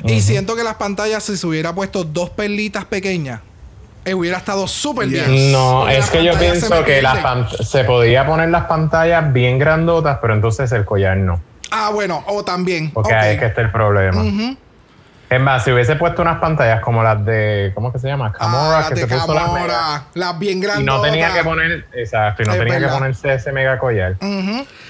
Y 0.05 0.21
siento 0.21 0.57
que 0.57 0.65
las 0.65 0.75
pantallas, 0.75 1.23
si 1.23 1.37
se 1.37 1.47
hubiera 1.47 1.73
puesto 1.75 2.05
dos 2.05 2.29
perlitas 2.31 2.85
pequeñas, 2.85 3.41
eh, 4.05 4.13
hubiera 4.13 4.37
estado 4.39 4.67
súper 4.67 5.09
Yes. 5.09 5.27
bien. 5.29 5.53
No, 5.53 5.89
es 5.89 6.11
que 6.11 6.23
yo 6.25 6.37
pienso 6.39 6.85
que 6.85 7.01
pant- 7.03 7.63
se 7.65 7.85
podía 7.85 8.27
poner 8.27 8.51
las 8.51 8.65
pantallas 8.65 9.33
bien 9.33 9.59
grandotas, 9.59 10.19
pero 10.21 10.35
entonces 10.35 10.71
el 10.73 10.85
collar 10.85 11.17
no. 11.17 11.41
Ah, 11.71 11.91
bueno, 11.91 12.23
o 12.27 12.45
también. 12.45 12.91
Porque 12.91 13.13
ok. 13.15 13.19
ahí 13.19 13.35
es 13.35 13.41
que 13.41 13.47
está 13.47 13.61
el 13.63 13.71
problema. 13.73 14.21
Ujú. 14.23 14.57
Es 15.35 15.41
más, 15.41 15.65
si 15.65 15.73
hubiese 15.73 15.97
puesto 15.97 16.23
unas 16.23 16.39
pantallas 16.39 16.81
como 16.81 17.03
las 17.03 17.25
de. 17.25 17.73
¿Cómo 17.75 17.93
que 17.93 17.99
se 17.99 18.07
llama? 18.09 18.33
Ah, 18.35 18.39
Camora, 18.39 18.79
las 18.81 18.89
que 18.91 18.97
se 18.97 19.07
puso 19.09 19.35
las 20.15 20.39
bien 20.39 20.59
Y 20.59 20.61
grandes. 20.61 20.85
no 20.87 21.01
tenía 21.01 21.33
que 21.35 21.43
poner. 21.43 21.87
Exacto, 21.93 22.43
y 22.43 22.47
no 22.47 22.53
Es 22.53 22.59
tenía 22.59 22.75
verdad. 22.75 22.89
que 22.89 22.95
ponerse 22.95 23.35
ese 23.35 23.53
mega 23.53 23.79
collar. 23.79 24.15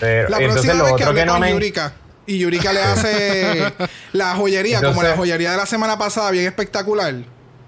Pero, 0.01 0.29
La 0.29 0.39
entonces 0.39 0.65
próxima 0.66 0.75
lo 0.75 0.85
vez 0.85 0.95
que 1.07 1.15
que 1.15 1.25
no 1.27 1.39
me. 1.39 1.51
Yurika 1.53 1.93
y 2.27 2.39
Yurika 2.39 2.73
le 2.73 2.83
hace 2.83 3.73
la 4.12 4.35
joyería, 4.35 4.83
como 4.83 5.03
la 5.03 5.16
joyería 5.16 5.53
de 5.53 5.57
la 5.57 5.66
semana 5.66 5.97
pasada, 5.97 6.31
bien 6.31 6.47
espectacular. 6.47 7.15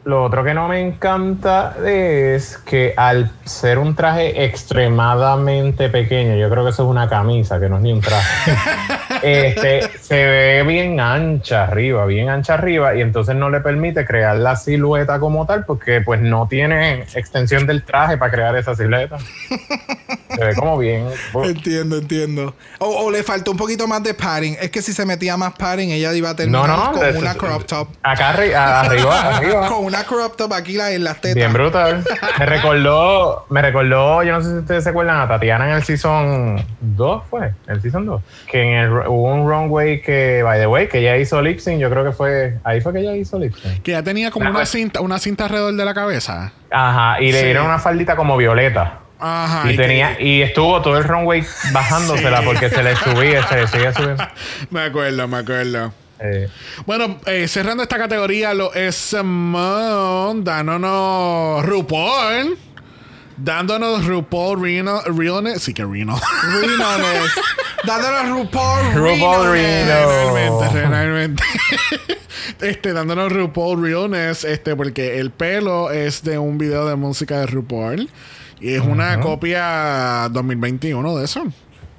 Lo 0.04 0.22
otro 0.22 0.44
que 0.44 0.54
no 0.54 0.68
me 0.68 0.80
encanta 0.80 1.74
es 1.84 2.58
que 2.58 2.94
al 2.96 3.32
ser 3.44 3.78
un 3.78 3.96
traje 3.96 4.44
extremadamente 4.44 5.88
pequeño, 5.88 6.36
yo 6.36 6.48
creo 6.48 6.62
que 6.62 6.70
eso 6.70 6.84
es 6.84 6.88
una 6.88 7.08
camisa, 7.08 7.58
que 7.58 7.68
no 7.68 7.76
es 7.78 7.82
ni 7.82 7.92
un 7.92 8.00
traje, 8.00 8.52
este, 9.22 9.82
se 10.00 10.14
ve 10.14 10.62
bien 10.66 11.00
ancha 11.00 11.64
arriba, 11.64 12.06
bien 12.06 12.28
ancha 12.28 12.54
arriba, 12.54 12.94
y 12.94 13.00
entonces 13.00 13.34
no 13.36 13.50
le 13.50 13.60
permite 13.60 14.04
crear 14.04 14.36
la 14.36 14.56
silueta 14.56 15.18
como 15.18 15.46
tal, 15.46 15.64
porque 15.64 16.00
pues 16.00 16.20
no 16.20 16.46
tiene 16.48 17.04
extensión 17.14 17.66
del 17.66 17.82
traje 17.82 18.16
para 18.16 18.30
crear 18.30 18.56
esa 18.56 18.74
silueta. 18.74 19.18
Se 20.36 20.44
ve 20.44 20.54
como 20.54 20.78
bien. 20.78 21.08
Entiendo, 21.44 21.96
entiendo. 21.96 22.54
O, 22.78 23.04
o 23.06 23.10
le 23.10 23.22
faltó 23.22 23.50
un 23.50 23.56
poquito 23.56 23.86
más 23.86 24.02
de 24.02 24.14
padding. 24.14 24.56
Es 24.60 24.70
que 24.70 24.82
si 24.82 24.92
se 24.92 25.04
metía 25.06 25.36
más 25.36 25.54
padding, 25.54 25.90
ella 25.90 26.12
iba 26.14 26.28
a 26.30 26.32
No, 26.32 26.36
terminar 26.36 26.68
no, 26.68 26.92
con 26.92 27.06
es- 27.06 27.16
una 27.16 27.34
crop 27.34 27.64
top. 27.64 27.88
Acá 28.02 28.34
arri- 28.36 28.54
a- 28.54 28.80
arriba, 28.82 29.20
arriba. 29.36 29.68
Con 29.68 29.84
una 29.84 30.04
crop 30.04 30.36
top 30.36 30.52
aquí 30.52 30.74
la, 30.74 30.92
en 30.92 31.04
las 31.04 31.20
tetas. 31.20 31.34
Bien 31.36 31.52
brutal. 31.52 32.04
Me 32.38 32.46
recordó, 32.46 33.46
me 33.50 33.62
recordó, 33.62 34.22
yo 34.22 34.32
no 34.32 34.42
sé 34.42 34.50
si 34.50 34.56
ustedes 34.58 34.84
se 34.84 34.90
acuerdan, 34.90 35.20
a 35.20 35.28
Tatiana 35.28 35.68
en 35.70 35.76
el 35.76 35.82
season 35.84 36.64
2, 36.80 37.22
fue, 37.30 37.52
el 37.66 37.80
season 37.82 38.04
2. 38.06 38.22
Que 38.50 38.62
en 38.62 38.68
el, 38.78 38.90
hubo 39.08 39.32
un 39.34 39.48
runway 39.48 40.02
que, 40.02 40.42
by 40.42 40.58
the 40.60 40.66
way, 40.66 40.88
que 40.88 40.98
ella 40.98 41.16
hizo 41.16 41.40
lip 41.42 41.58
sync, 41.60 41.78
yo 41.80 41.88
creo 41.90 42.04
que 42.04 42.12
fue, 42.12 42.58
ahí 42.64 42.80
fue 42.80 42.92
que 42.92 43.00
ella 43.00 43.16
hizo 43.16 43.38
lip 43.38 43.54
sync. 43.56 43.82
Que 43.82 43.92
ya 43.92 44.02
tenía 44.02 44.30
como 44.30 44.44
La 44.44 44.50
una 44.50 44.66
cinta, 44.66 45.00
una 45.00 45.18
cinta 45.18 45.44
alrededor 45.44 45.74
de 45.74 45.84
la 45.84 45.94
cabeza. 45.94 46.52
Ajá, 46.70 47.20
y 47.22 47.32
le 47.32 47.38
Sí. 47.38 47.44
dieron 47.46 47.66
una 47.66 47.78
faldita 47.78 48.16
como 48.16 48.36
violeta. 48.36 49.00
Ajá. 49.18 49.62
y 49.70 49.76
que- 49.76 49.82
tenía, 49.82 50.20
y 50.20 50.42
estuvo 50.42 50.80
todo 50.82 50.98
el 50.98 51.04
runway 51.04 51.42
bajándosela 51.72 52.38
Sí. 52.40 52.44
porque 52.44 52.68
se 52.70 52.82
le 52.82 52.96
subía, 52.96 53.46
se 53.48 53.56
le 53.56 53.66
seguía 53.66 53.92
subiendo. 53.94 54.24
Me 54.70 54.80
acuerdo, 54.82 55.26
me 55.28 55.38
acuerdo. 55.38 55.92
Eh, 56.18 56.48
Bueno, 56.86 57.18
eh, 57.26 57.46
cerrando 57.48 57.82
esta 57.82 57.98
categoría, 57.98 58.54
lo 58.54 58.72
es 58.74 58.94
Simone 58.96 60.40
dándonos 60.42 61.64
RuPaul. 61.64 62.58
Dándonos 63.38 64.06
RuPaul 64.06 64.62
Reno, 64.62 65.02
Realness. 65.02 65.62
Sí 65.62 65.74
que 65.74 65.84
Reno. 65.84 66.18
Renones. 66.42 67.32
Dándonos 67.84 68.30
RuPaul 68.30 68.94
RuPaul. 68.94 69.52
Reno. 69.52 70.08
Realmente, 70.34 70.88
realmente. 70.88 71.42
este, 72.62 72.92
dándonos 72.94 73.30
RuPaul 73.30 73.82
Realness, 73.82 74.44
este, 74.44 74.74
porque 74.74 75.18
el 75.18 75.30
pelo 75.32 75.90
es 75.90 76.22
de 76.22 76.38
un 76.38 76.56
video 76.56 76.86
de 76.86 76.96
música 76.96 77.40
de 77.40 77.46
RuPaul. 77.46 78.08
Y 78.60 78.74
es 78.74 78.80
una 78.80 79.20
copia 79.20 80.28
2021 80.30 81.16
de 81.18 81.24
eso. 81.24 81.44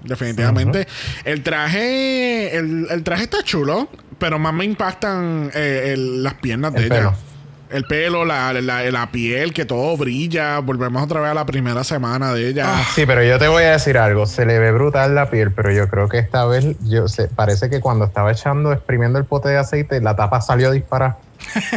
Definitivamente. 0.03 0.87
El 1.25 1.43
traje. 1.43 2.55
El, 2.55 2.87
el 2.89 3.03
traje 3.03 3.23
está 3.23 3.43
chulo. 3.43 3.89
Pero 4.19 4.39
más 4.39 4.53
me 4.53 4.65
impactan 4.65 5.51
eh, 5.53 5.91
el- 5.93 6.23
las 6.23 6.33
piernas 6.35 6.73
de 6.73 6.79
El 6.87 6.91
ella. 6.91 7.13
El 7.69 7.83
pelo, 7.83 8.23
la, 8.23 8.53
la, 8.53 8.81
la 8.89 9.11
piel, 9.11 9.53
que 9.53 9.65
todo 9.65 9.95
brilla. 9.97 10.59
Volvemos 10.59 11.03
otra 11.03 11.19
vez 11.19 11.31
a 11.31 11.33
la 11.33 11.45
primera 11.45 11.83
semana 11.83 12.33
de 12.33 12.47
ella. 12.49 12.81
Sí, 12.95 13.05
pero 13.05 13.21
yo 13.23 13.37
te 13.37 13.47
voy 13.49 13.63
a 13.63 13.71
decir 13.73 13.97
algo. 13.97 14.25
Se 14.25 14.45
le 14.45 14.57
ve 14.57 14.71
brutal 14.71 15.13
la 15.13 15.29
piel, 15.29 15.51
pero 15.51 15.71
yo 15.71 15.87
creo 15.89 16.07
que 16.07 16.17
esta 16.17 16.45
vez, 16.45 16.65
yo 16.85 17.07
sé, 17.09 17.27
parece 17.27 17.69
que 17.69 17.81
cuando 17.81 18.05
estaba 18.05 18.31
echando, 18.31 18.71
exprimiendo 18.71 19.19
el 19.19 19.25
pote 19.25 19.49
de 19.49 19.57
aceite, 19.57 19.99
la 20.01 20.15
tapa 20.15 20.39
salió 20.41 20.71
disparada 20.71 21.17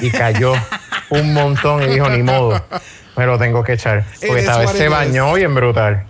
y 0.01 0.11
cayó 0.11 0.52
un 1.11 1.35
montón 1.35 1.82
y 1.82 1.86
dijo, 1.89 2.09
ni 2.09 2.23
modo, 2.23 2.62
me 3.21 3.27
lo 3.27 3.39
tengo 3.39 3.63
que 3.63 3.75
echar. 3.75 4.05
Porque 4.27 4.41
esta 4.41 4.59
vez 4.59 4.71
se 4.71 4.89
bañó 4.89 5.35
bien 5.35 5.55
brutal. 5.55 6.07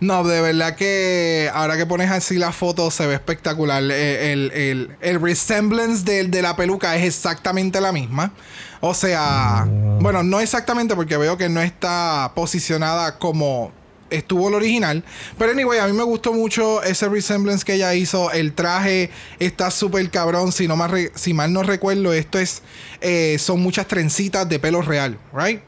No, 0.00 0.24
de 0.24 0.40
verdad 0.42 0.76
que 0.76 1.50
ahora 1.52 1.76
que 1.78 1.86
pones 1.86 2.10
así 2.10 2.36
la 2.36 2.52
foto 2.52 2.90
se 2.90 3.06
ve 3.06 3.14
espectacular. 3.14 3.82
Eh, 3.82 4.32
El, 4.32 4.50
el, 4.52 4.96
el 5.00 5.20
resemblance 5.20 6.04
de, 6.04 6.24
de 6.24 6.42
la 6.42 6.54
peluca 6.56 6.96
es 6.96 7.04
exactamente 7.04 7.80
la 7.80 7.92
misma. 7.92 8.32
O 8.80 8.92
sea, 8.94 9.66
bueno, 10.00 10.22
no 10.22 10.40
exactamente 10.40 10.94
porque 10.94 11.16
veo 11.16 11.36
que 11.36 11.48
no 11.48 11.60
está 11.62 12.32
posicionada 12.34 13.18
como 13.18 13.72
estuvo 14.10 14.48
el 14.48 14.54
original. 14.54 15.04
Pero 15.38 15.52
anyway, 15.52 15.78
a 15.78 15.86
mí 15.86 15.92
me 15.92 16.02
gustó 16.02 16.32
mucho 16.32 16.82
ese 16.82 17.08
resemblance 17.08 17.64
que 17.64 17.74
ella 17.74 17.94
hizo. 17.94 18.30
El 18.32 18.54
traje 18.54 19.10
está 19.38 19.70
súper 19.70 20.10
cabrón. 20.10 20.50
Si, 20.52 20.66
no 20.66 20.76
más 20.76 20.90
si 21.14 21.32
mal 21.34 21.52
no 21.52 21.62
recuerdo, 21.62 22.12
esto 22.12 22.38
es 22.38 22.62
eh, 23.00 23.36
son 23.38 23.60
muchas 23.60 23.86
trencitas 23.86 24.48
de 24.48 24.58
pelo 24.58 24.82
real, 24.82 25.18
¿right? 25.34 25.60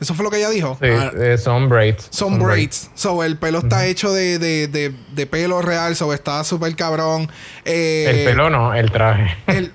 Eso 0.00 0.14
fue 0.14 0.24
lo 0.24 0.30
que 0.30 0.36
ella 0.38 0.50
dijo. 0.50 0.76
Sí, 0.80 0.88
Ah. 0.90 1.10
eh, 1.16 1.38
son 1.38 1.68
braids. 1.68 2.06
Son 2.10 2.38
braids. 2.38 2.90
So, 2.94 3.24
el 3.24 3.36
pelo 3.36 3.58
está 3.58 3.84
hecho 3.86 4.12
de, 4.12 4.38
de, 4.38 4.68
de, 4.68 4.94
de 5.12 5.26
pelo 5.26 5.60
real. 5.60 5.96
So, 5.96 6.12
está 6.14 6.44
súper 6.44 6.76
cabrón. 6.76 7.28
Eh, 7.64 8.06
El 8.08 8.24
pelo 8.30 8.48
no, 8.50 8.74
el 8.74 8.90
traje. 8.92 9.36
el- 9.48 9.72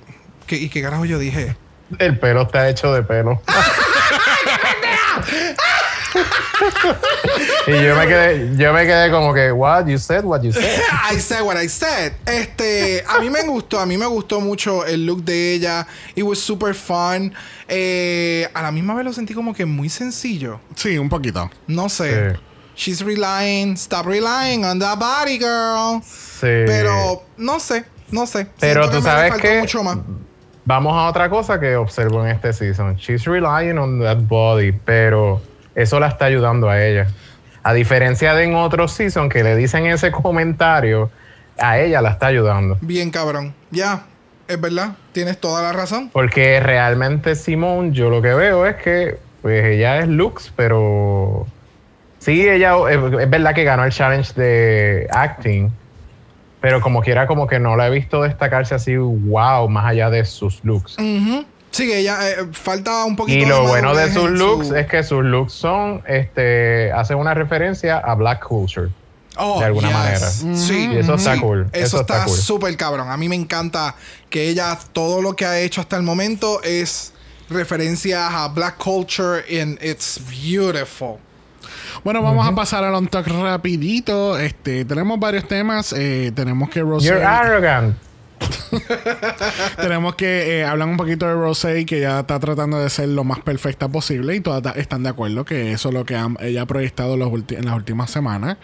¿qué- 0.48 0.56
¿Y 0.58 0.70
qué 0.70 0.82
carajo 0.82 1.04
yo 1.06 1.20
dije? 1.20 1.56
El 2.00 2.18
pelo 2.20 2.44
está 2.44 2.70
hecho 2.70 2.94
de 2.94 3.04
pelo. 3.04 3.42
y 7.68 7.72
yo 7.72 7.96
me 7.96 8.08
quedé, 8.08 8.58
yo 8.58 8.74
me 8.74 8.86
quedé 8.86 9.12
como 9.12 9.34
que, 9.34 9.52
what 9.52 9.86
you 9.88 9.98
said, 9.98 10.24
what 10.24 10.42
you 10.42 10.52
said. 10.52 10.64
I 11.12 11.18
said 11.20 11.42
what 11.42 11.58
I 11.58 11.68
said. 11.68 12.14
Este, 12.26 13.04
a 13.08 13.20
mí 13.20 13.30
me 13.30 13.44
gustó, 13.44 13.80
a 13.80 13.86
mí 13.86 13.98
me 13.98 14.06
gustó 14.06 14.40
mucho 14.42 14.86
el 14.86 15.06
look 15.06 15.24
de 15.24 15.54
ella. 15.54 15.88
It 16.16 16.24
was 16.24 16.40
super 16.40 16.74
fun. 16.74 17.34
Eh, 17.68 18.48
a 18.54 18.62
la 18.62 18.72
misma 18.72 18.94
vez 18.96 19.06
lo 19.06 19.14
sentí 19.14 19.34
como 19.34 19.54
que 19.54 19.66
muy 19.66 19.90
sencillo. 19.90 20.60
Sí, 20.76 20.98
un 20.98 21.10
poquito. 21.10 21.50
No 21.68 21.90
sé. 21.90 22.32
Sí. 22.32 22.40
She's 22.76 23.02
relying, 23.04 23.76
stop 23.76 24.08
relying 24.08 24.66
on 24.66 24.80
that 24.80 24.98
body, 24.98 25.38
girl. 25.38 26.02
Sí. 26.04 26.66
Pero 26.66 27.24
no 27.38 27.60
sé, 27.60 27.86
no 28.12 28.26
sé. 28.26 28.48
Pero 28.60 28.84
Siento 28.84 28.98
tú 28.98 29.04
que 29.04 29.10
sabes 29.10 29.42
que 29.42 29.60
mucho 29.60 29.84
más. 29.84 30.00
vamos 30.66 30.94
a 30.94 31.08
otra 31.08 31.30
cosa 31.30 31.60
que 31.60 31.76
observo 31.76 32.26
en 32.26 32.32
este 32.32 32.52
season. 32.52 32.96
She's 32.96 33.26
relying 33.26 33.78
on 33.78 34.00
that 34.00 34.18
body, 34.28 34.72
pero 34.72 35.40
eso 35.76 36.00
la 36.00 36.08
está 36.08 36.26
ayudando 36.26 36.70
a 36.70 36.84
ella. 36.84 37.08
A 37.64 37.74
diferencia 37.74 38.34
de 38.34 38.44
en 38.44 38.56
otros 38.56 38.92
season 38.92 39.30
que 39.30 39.44
le 39.44 39.56
dicen 39.56 39.86
ese 39.86 40.12
comentario, 40.12 41.10
a 41.58 41.80
ella 41.80 42.02
la 42.02 42.12
está 42.12 42.28
ayudando. 42.28 42.78
Bien 42.82 43.10
cabrón. 43.10 43.54
Ya, 43.72 44.04
es 44.48 44.60
verdad. 44.60 44.96
Tienes 45.12 45.40
toda 45.40 45.62
la 45.62 45.72
razón. 45.72 46.10
Porque 46.12 46.60
realmente 46.60 47.36
Simone, 47.36 47.92
yo 47.92 48.10
lo 48.10 48.22
que 48.22 48.34
veo 48.34 48.66
es 48.66 48.76
que 48.78 49.18
pues 49.42 49.64
ella 49.66 50.00
es 50.00 50.08
Lux, 50.08 50.52
pero 50.56 51.46
sí, 52.20 52.48
ella 52.48 52.76
es, 52.90 52.98
es 52.98 53.30
verdad 53.30 53.54
que 53.54 53.64
ganó 53.64 53.84
el 53.84 53.92
challenge 53.92 54.34
de 54.36 55.08
acting, 55.12 55.70
pero 56.62 56.80
como 56.80 57.02
quiera, 57.02 57.28
como 57.28 57.46
que 57.46 57.60
no 57.60 57.76
la 57.76 57.88
he 57.88 57.90
visto 57.90 58.22
destacarse 58.22 58.74
así, 58.74 58.96
wow, 58.96 59.68
más 59.68 59.86
allá 59.86 60.10
de 60.10 60.24
sus 60.24 60.64
looks. 60.64 60.96
Sí, 61.74 61.92
ella 61.92 62.30
eh, 62.30 62.36
falta 62.52 63.04
un 63.04 63.16
poquito 63.16 63.44
Y 63.44 63.46
lo 63.46 63.64
bueno 63.68 63.96
de 63.96 64.14
sus 64.14 64.30
looks 64.30 64.68
su- 64.68 64.76
es 64.76 64.88
que 64.88 65.04
sus 65.04 65.24
looks 65.24 65.52
son, 65.54 66.04
este, 66.08 66.92
hacen 66.92 67.18
una 67.18 67.34
referencia 67.34 67.98
a 67.98 68.14
Black 68.16 68.46
Culture. 68.48 68.90
Oh, 69.36 69.60
de 69.60 69.66
alguna 69.66 69.88
yes. 69.88 70.44
manera. 70.44 70.56
Sí. 70.60 70.90
Y 70.94 70.98
eso 71.00 71.16
está 71.16 71.34
Sí. 71.34 71.42
cool, 71.42 71.68
Eso, 71.74 71.86
eso 71.86 72.02
está 72.02 72.26
cool. 72.26 72.38
súper 72.38 72.78
cabrón. 72.78 73.10
A 73.10 73.18
mí 73.18 73.28
me 73.28 73.36
encanta 73.36 73.96
que 74.30 74.48
ella, 74.50 74.78
todo 74.94 75.24
lo 75.24 75.36
que 75.36 75.46
ha 75.46 75.60
hecho 75.60 75.82
hasta 75.82 75.98
el 75.98 76.04
momento 76.04 76.62
es 76.62 77.12
referencias 77.50 78.32
a 78.32 78.48
Black 78.50 78.78
Culture 78.78 79.44
and 79.62 79.84
it's 79.84 80.20
beautiful. 80.30 81.18
Bueno, 82.04 82.22
vamos 82.22 82.48
a 82.48 82.54
pasar 82.54 82.84
al 82.84 82.94
on 82.94 83.08
talk 83.08 83.26
rapidito. 83.28 84.38
Este, 84.38 84.86
tenemos 84.86 85.20
varios 85.20 85.48
temas. 85.48 85.94
Eh, 85.98 86.32
tenemos 86.36 86.70
que 86.70 86.82
Rosé. 86.82 87.08
You're 87.08 87.24
arrogant. 87.26 87.96
tenemos 89.82 90.16
que 90.16 90.60
eh, 90.60 90.66
hablar 90.66 90.88
un 90.88 90.98
poquito 90.98 91.28
de 91.28 91.34
Rosé, 91.34 91.86
que 91.86 92.00
ya 92.02 92.22
está 92.22 92.40
tratando 92.40 92.80
de 92.80 92.90
ser 92.90 93.10
lo 93.10 93.24
más 93.24 93.40
perfecta 93.40 93.88
posible 93.88 94.36
y 94.36 94.40
todas 94.42 94.76
están 94.78 95.04
de 95.04 95.10
acuerdo 95.10 95.46
que 95.46 95.72
eso 95.72 95.90
es 95.90 95.94
lo 95.96 96.06
que 96.06 96.16
han- 96.16 96.38
ella 96.40 96.64
ha 96.64 96.66
proyectado 96.66 97.18
los 97.18 97.32
en 97.52 97.66
las 97.66 97.76
últimas 97.76 98.10
semanas. 98.12 98.58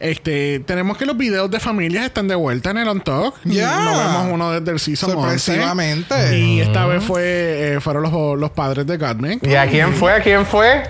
Este, 0.00 0.60
tenemos 0.60 0.96
que 0.96 1.06
los 1.06 1.16
videos 1.16 1.50
de 1.50 1.60
familias 1.60 2.04
están 2.04 2.28
de 2.28 2.34
vuelta 2.34 2.70
en 2.70 2.78
el 2.78 2.88
on 2.88 3.00
talk. 3.02 3.34
Yeah. 3.44 3.80
Nos 3.84 3.98
vemos 3.98 4.32
uno 4.32 4.50
desde 4.52 4.72
el 4.72 4.78
season 4.80 5.10
11. 5.16 5.38
Sorpresivamente. 5.38 6.38
Y 6.38 6.60
esta 6.60 6.86
vez 6.86 7.02
fue 7.02 7.74
eh, 7.74 7.80
fueron 7.80 8.02
los, 8.04 8.38
los 8.38 8.50
padres 8.50 8.86
de 8.86 8.96
Godman. 8.96 9.38
¿Y 9.42 9.54
a 9.54 9.66
quién 9.68 9.92
fue? 9.94 10.12
¿A 10.12 10.20
quién 10.22 10.44
fue? 10.46 10.82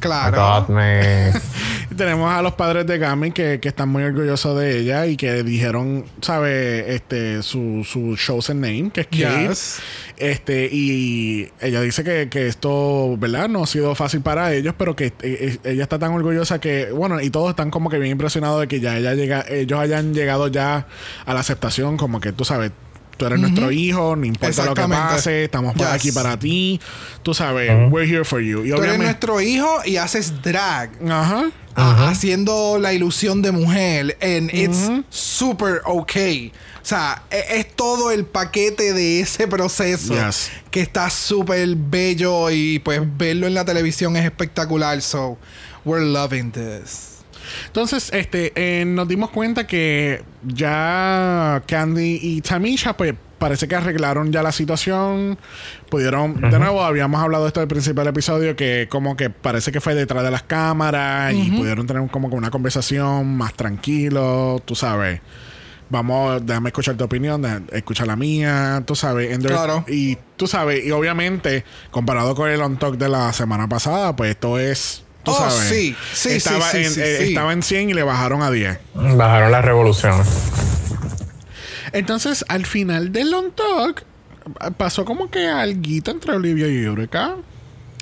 Claro. 0.00 0.36
God, 0.66 0.68
man. 0.74 1.32
Tenemos 1.96 2.32
a 2.32 2.42
los 2.42 2.54
padres 2.54 2.86
de 2.86 2.98
Gamin 2.98 3.32
que, 3.32 3.60
que 3.60 3.68
están 3.68 3.88
muy 3.88 4.02
orgullosos 4.02 4.58
de 4.58 4.78
ella 4.78 5.06
y 5.06 5.16
que 5.16 5.42
dijeron, 5.42 6.04
¿sabe? 6.20 6.94
Este, 6.94 7.42
su, 7.42 7.86
su 7.88 8.16
chosen 8.16 8.60
name, 8.60 8.90
que 8.92 9.02
es 9.02 9.06
Kate. 9.06 9.48
Yes. 9.48 9.78
Este, 10.16 10.68
y 10.72 11.48
ella 11.60 11.80
dice 11.80 12.02
que, 12.04 12.28
que 12.28 12.46
esto, 12.48 13.16
¿verdad? 13.18 13.48
No 13.48 13.64
ha 13.64 13.66
sido 13.66 13.94
fácil 13.94 14.20
para 14.22 14.52
ellos, 14.54 14.74
pero 14.76 14.96
que 14.96 15.06
eh, 15.06 15.12
eh, 15.22 15.58
ella 15.64 15.82
está 15.84 15.98
tan 15.98 16.12
orgullosa 16.12 16.60
que, 16.60 16.90
bueno, 16.90 17.20
y 17.20 17.30
todos 17.30 17.50
están 17.50 17.70
como 17.70 17.90
que 17.90 17.98
bien 17.98 18.12
impresionados 18.12 18.60
de 18.60 18.68
que 18.68 18.80
ya 18.80 18.96
ella 18.98 19.14
llega, 19.14 19.44
ellos 19.48 19.78
hayan 19.78 20.14
llegado 20.14 20.48
ya 20.48 20.86
a 21.26 21.34
la 21.34 21.40
aceptación, 21.40 21.96
como 21.96 22.20
que 22.20 22.32
tú 22.32 22.44
sabes. 22.44 22.72
Tú 23.16 23.26
eres 23.26 23.38
nuestro 23.38 23.70
hijo, 23.70 24.16
no 24.16 24.26
importa 24.26 24.64
lo 24.64 24.74
que 24.74 24.82
pase, 24.88 25.44
estamos 25.44 25.76
Yes. 25.76 25.86
aquí 25.86 26.10
para 26.10 26.36
ti. 26.36 26.80
Tú 27.22 27.32
sabes, 27.32 27.70
we're 27.92 28.10
here 28.12 28.24
for 28.24 28.40
you. 28.40 28.64
Y 28.64 28.70
Tú 28.70 28.82
eres 28.82 28.98
nuestro 28.98 29.40
hijo 29.40 29.68
y 29.84 29.98
haces 29.98 30.42
drag. 30.42 30.90
Ajá. 31.08 31.44
Haciendo 31.76 32.78
la 32.78 32.92
ilusión 32.92 33.42
de 33.42 33.52
mujer. 33.52 34.16
And 34.20 34.52
it's 34.52 34.90
super 35.10 35.80
okay. 35.84 36.52
O 36.82 36.86
sea, 36.86 37.22
e- 37.30 37.58
es, 37.60 37.74
todo 37.74 38.10
el 38.10 38.26
paquete 38.26 38.92
de 38.92 39.20
ese 39.20 39.48
proceso 39.48 40.14
Yes. 40.14 40.50
que 40.70 40.80
está 40.80 41.08
súper 41.10 41.66
bello 41.76 42.50
y 42.50 42.78
pues 42.78 43.00
verlo 43.16 43.46
en 43.46 43.54
la 43.54 43.64
televisión 43.64 44.16
es 44.16 44.24
espectacular. 44.24 45.00
So, 45.00 45.38
we're 45.84 46.04
loving 46.04 46.52
this. 46.52 47.10
Entonces, 47.66 48.10
este, 48.12 48.52
eh, 48.54 48.84
nos 48.84 49.06
dimos 49.08 49.30
cuenta 49.30 49.66
que 49.66 50.22
ya 50.46 51.62
Candy 51.66 52.18
y 52.22 52.40
Tamisha, 52.40 52.96
pues 52.96 53.14
parece 53.38 53.68
que 53.68 53.74
arreglaron 53.74 54.32
ya 54.32 54.42
la 54.42 54.52
situación. 54.52 55.38
Pudieron, 55.90 56.40
de 56.40 56.58
nuevo, 56.58 56.82
habíamos 56.82 57.20
hablado 57.22 57.44
de 57.44 57.48
esto 57.48 57.60
al 57.60 57.68
principio 57.68 58.00
del 58.02 58.08
episodio, 58.10 58.56
que 58.56 58.88
como 58.90 59.16
que 59.16 59.30
parece 59.30 59.70
que 59.72 59.80
fue 59.80 59.94
detrás 59.94 60.22
de 60.24 60.30
las 60.30 60.42
cámaras 60.42 61.32
y 61.34 61.50
pudieron 61.50 61.86
tener 61.86 62.08
como 62.10 62.30
que 62.30 62.36
una 62.36 62.50
conversación 62.50 63.36
más 63.36 63.54
tranquilo, 63.54 64.60
tú 64.64 64.74
sabes. 64.74 65.20
Vamos, 65.90 66.44
déjame 66.44 66.70
escuchar 66.70 66.96
tu 66.96 67.04
opinión, 67.04 67.42
déjame 67.42 67.66
escuchar 67.72 68.06
la 68.06 68.16
mía, 68.16 68.82
tú 68.86 68.96
sabes. 68.96 69.36
Claro. 69.38 69.84
Y 69.86 70.16
tú 70.36 70.46
sabes, 70.46 70.84
y 70.84 70.90
obviamente, 70.90 71.64
comparado 71.90 72.34
con 72.34 72.48
el 72.50 72.60
on 72.62 72.78
talk 72.78 72.96
de 72.96 73.08
la 73.08 73.32
semana 73.32 73.68
pasada, 73.68 74.16
pues 74.16 74.30
esto 74.30 74.58
es. 74.58 75.02
Tú 75.22 75.30
Oh, 75.30 75.34
sabes. 75.38 75.54
sí, 75.68 75.96
sí, 76.12 76.30
sí, 76.30 76.36
estaba, 76.36 76.68
sí, 76.70 76.78
en, 76.84 76.90
sí, 76.90 77.00
eh, 77.02 77.16
sí. 77.20 77.24
estaba 77.28 77.52
en 77.52 77.62
100 77.62 77.90
y 77.90 77.94
le 77.94 78.02
bajaron 78.02 78.42
a 78.42 78.50
10. 78.50 78.78
Bajaron 79.16 79.52
las 79.52 79.64
revoluciones. 79.64 80.26
Entonces, 81.94 82.44
al 82.48 82.66
final 82.66 83.12
del 83.12 83.32
on 83.32 83.52
talk, 83.52 84.04
pasó 84.76 85.04
como 85.04 85.30
que 85.30 85.48
alguito 85.48 86.10
entre 86.10 86.32
Olivia 86.32 86.66
y 86.66 86.84
Eureka. 86.84 87.36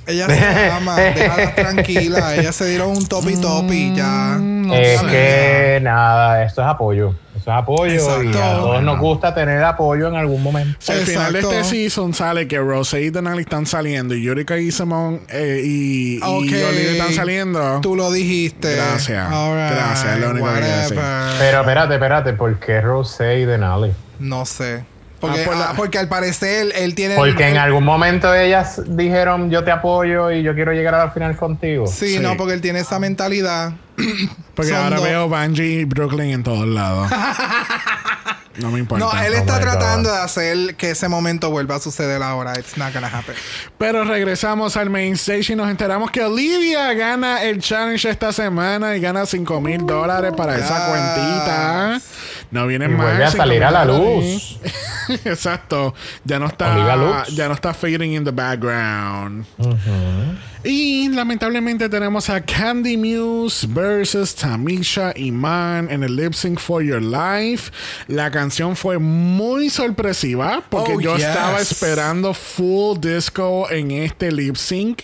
Ella 0.06 0.27
se 0.27 0.70
ama, 0.70 0.97
déjala 0.98 1.55
tranquila. 1.55 2.36
Ellas 2.36 2.56
se 2.56 2.66
dieron 2.66 2.97
un 2.97 3.06
topi 3.06 3.36
topi 3.36 3.94
ya. 3.94 4.40
es 4.73 5.01
sé. 5.01 5.06
que 5.06 5.81
nada, 5.82 6.43
esto 6.43 6.62
es 6.62 6.66
apoyo. 6.66 7.14
Es 7.43 7.48
apoyo 7.48 7.93
y 7.93 7.97
Exacto. 7.97 8.43
a 8.43 8.56
todos 8.56 8.82
nos 8.85 8.98
gusta 9.01 9.35
tener 9.35 9.62
apoyo 9.64 10.06
en 10.09 10.14
algún 10.14 10.43
momento. 10.43 10.77
Si 10.78 10.93
al 10.93 11.01
final 11.01 11.32
de 11.32 11.40
este 11.40 11.64
season 11.64 12.14
sale 12.14 12.47
que 12.47 12.59
Rose 12.59 13.01
y 13.02 13.10
Denali 13.10 13.43
están 13.43 13.66
saliendo 13.66 14.14
y 14.14 14.27
Eureka 14.27 14.56
y 14.59 14.70
Simone 14.70 15.20
eh, 15.28 15.60
y, 15.64 16.14
y 16.19 16.20
Ok. 16.23 16.31
Olivia 16.39 16.93
están 16.93 17.12
saliendo. 17.12 17.81
Tú 17.82 17.97
lo 17.97 18.12
dijiste. 18.12 18.77
Gracias. 18.77 19.27
Alright, 19.32 19.73
Gracias, 19.74 20.14
es 20.14 20.20
lo 20.20 20.31
único 20.31 20.47
que 20.47 20.55
quería 20.55 20.77
decir. 20.77 20.97
whatever. 20.97 21.35
Pero 21.40 21.60
espérate, 21.60 21.94
espérate, 21.94 22.32
¿por 22.35 22.59
qué 22.60 22.81
Rosé 22.81 23.40
y 23.40 23.44
Denali? 23.44 23.93
No 24.20 24.47
sé. 24.47 24.85
Porque, 25.20 25.43
Ah, 25.43 25.44
por 25.47 25.56
la- 25.56 25.70
ah, 25.70 25.74
porque 25.77 25.98
al 25.98 26.09
parecer 26.09 26.73
él 26.74 26.94
tiene. 26.97 27.14
Porque 27.14 27.47
en 27.48 27.56
algún 27.56 27.85
momento 27.85 28.35
ellas 28.35 28.81
dijeron 28.89 29.51
yo 29.51 29.62
te 29.62 29.70
apoyo 29.70 30.31
y 30.32 30.43
yo 30.43 30.52
quiero 30.55 30.73
llegar 30.73 30.94
a 30.97 31.05
la 31.06 31.10
final 31.12 31.36
contigo. 31.36 31.86
Sí, 31.86 32.14
Sí. 32.16 32.19
no, 32.19 32.36
porque 32.36 32.55
él 32.55 32.60
tiene 32.60 32.81
esa 32.81 32.98
mentalidad. 32.98 33.73
Porque 34.54 34.74
ahora 34.74 34.96
dos. 34.96 35.04
veo 35.04 35.28
Bungie 35.28 35.80
y 35.80 35.84
Brooklyn 35.84 36.30
en 36.30 36.42
todos 36.42 36.66
lados. 36.66 37.10
no 38.56 38.70
me 38.70 38.78
importa. 38.80 39.04
No, 39.04 39.22
él 39.22 39.32
Oh 39.34 39.38
está 39.38 39.60
tratando 39.60 40.10
God. 40.10 40.16
de 40.16 40.22
hacer 40.22 40.76
que 40.76 40.90
ese 40.90 41.08
momento 41.08 41.50
vuelva 41.50 41.76
a 41.76 41.80
suceder 41.80 42.22
ahora. 42.22 42.52
It's 42.58 42.76
not 42.76 42.92
gonna 42.92 43.08
happen. 43.08 43.34
Pero 43.78 44.04
regresamos 44.04 44.76
al 44.76 44.90
main 44.90 45.14
stage 45.14 45.52
y 45.52 45.56
nos 45.56 45.70
enteramos 45.70 46.10
que 46.10 46.22
Olivia 46.22 46.92
gana 46.92 47.42
el 47.42 47.60
challenge 47.60 48.08
esta 48.08 48.32
semana 48.32 48.96
y 48.96 49.00
gana 49.00 49.24
5 49.26 49.60
mil 49.60 49.86
dólares 49.86 50.32
para 50.36 50.56
esa 50.56 50.86
cuentita. 50.88 52.00
No 52.52 52.66
vienen 52.68 52.92
Y 52.92 52.94
más. 52.94 53.06
vuelve 53.06 53.24
a 53.24 53.30
5,000 53.30 53.36
salir 53.38 53.64
a 53.64 53.70
la 53.72 53.84
dólares. 53.86 54.58
Exacto. 55.24 55.94
Ya 56.24 56.38
no 56.38 56.46
está. 56.46 57.24
Ya 57.34 57.48
no 57.48 57.54
está 57.54 57.74
fading 57.74 58.12
in 58.12 58.24
the 58.24 58.30
background. 58.30 59.44
Y 60.64 61.08
lamentablemente 61.08 61.88
tenemos 61.88 62.30
a 62.30 62.40
Candy 62.40 62.96
Muse 62.96 63.66
versus 63.68 64.32
Tamisha 64.36 65.12
Iman 65.16 65.90
en 65.90 66.04
el 66.04 66.14
Lip 66.14 66.34
Sync 66.34 66.60
for 66.60 66.82
Your 66.84 67.02
Life. 67.02 67.72
La 68.06 68.30
canción 68.30 68.76
fue 68.76 68.98
muy 68.98 69.70
sorpresiva 69.70 70.62
porque 70.68 70.92
Oh, 70.94 71.00
yo 71.00 71.16
yes. 71.16 71.24
estaba 71.26 71.60
esperando 71.60 72.32
full 72.32 72.98
disco 73.00 73.68
en 73.70 73.90
este 73.90 74.30
lip 74.30 74.54
sync. 74.56 75.00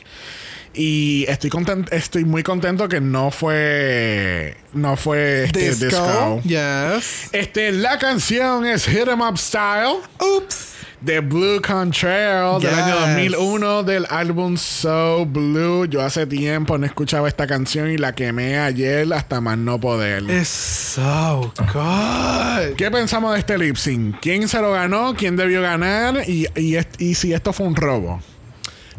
Y 0.74 1.24
estoy 1.28 1.51
content- 1.51 1.89
estoy 1.93 2.24
muy 2.24 2.43
contento 2.43 2.89
que 2.89 3.01
no 3.01 3.31
fue. 3.31 4.57
No 4.74 4.97
fue 4.97 5.45
este 5.45 5.70
Disco. 5.70 5.86
disco. 5.86 6.40
Yes. 6.45 7.31
Este, 7.32 7.73
la 7.73 7.99
canción 7.99 8.65
es 8.66 8.86
Hit 8.86 9.09
'em 9.09 9.20
Up 9.20 9.39
Style 9.39 9.97
Oops. 10.20 10.66
de 11.01 11.20
Blue 11.20 11.61
Contrail 11.62 12.61
del 12.61 12.74
año 12.74 12.97
2001 13.01 13.82
del 13.82 14.07
álbum 14.11 14.57
So 14.57 15.24
Blue. 15.27 15.86
Yo 15.86 16.03
hace 16.03 16.27
tiempo 16.27 16.77
no 16.78 16.86
escuchaba 16.86 17.28
esta 17.28 17.47
canción 17.47 17.90
y 17.90 17.97
la 17.99 18.15
quemé 18.15 18.59
ayer 18.59 19.11
hasta 19.12 19.40
más 19.40 19.57
no 19.59 19.81
poder. 19.81 20.23
It's 20.24 20.49
so 20.49 21.53
good. 21.73 22.77
¿Qué 22.77 22.90
pensamos 22.90 23.32
de 23.32 23.39
este 23.40 23.57
lip 23.59 23.77
sync? 23.77 24.16
¿Quién 24.20 24.47
se 24.49 24.61
lo 24.61 24.73
ganó? 24.73 25.15
¿Quién 25.16 25.35
debió 25.36 25.62
ganar? 25.62 26.23
Y, 26.28 26.47
y, 26.57 26.77
y 26.99 27.15
si 27.15 27.32
esto 27.32 27.53
fue 27.53 27.66
un 27.66 27.74
robo. 27.77 28.20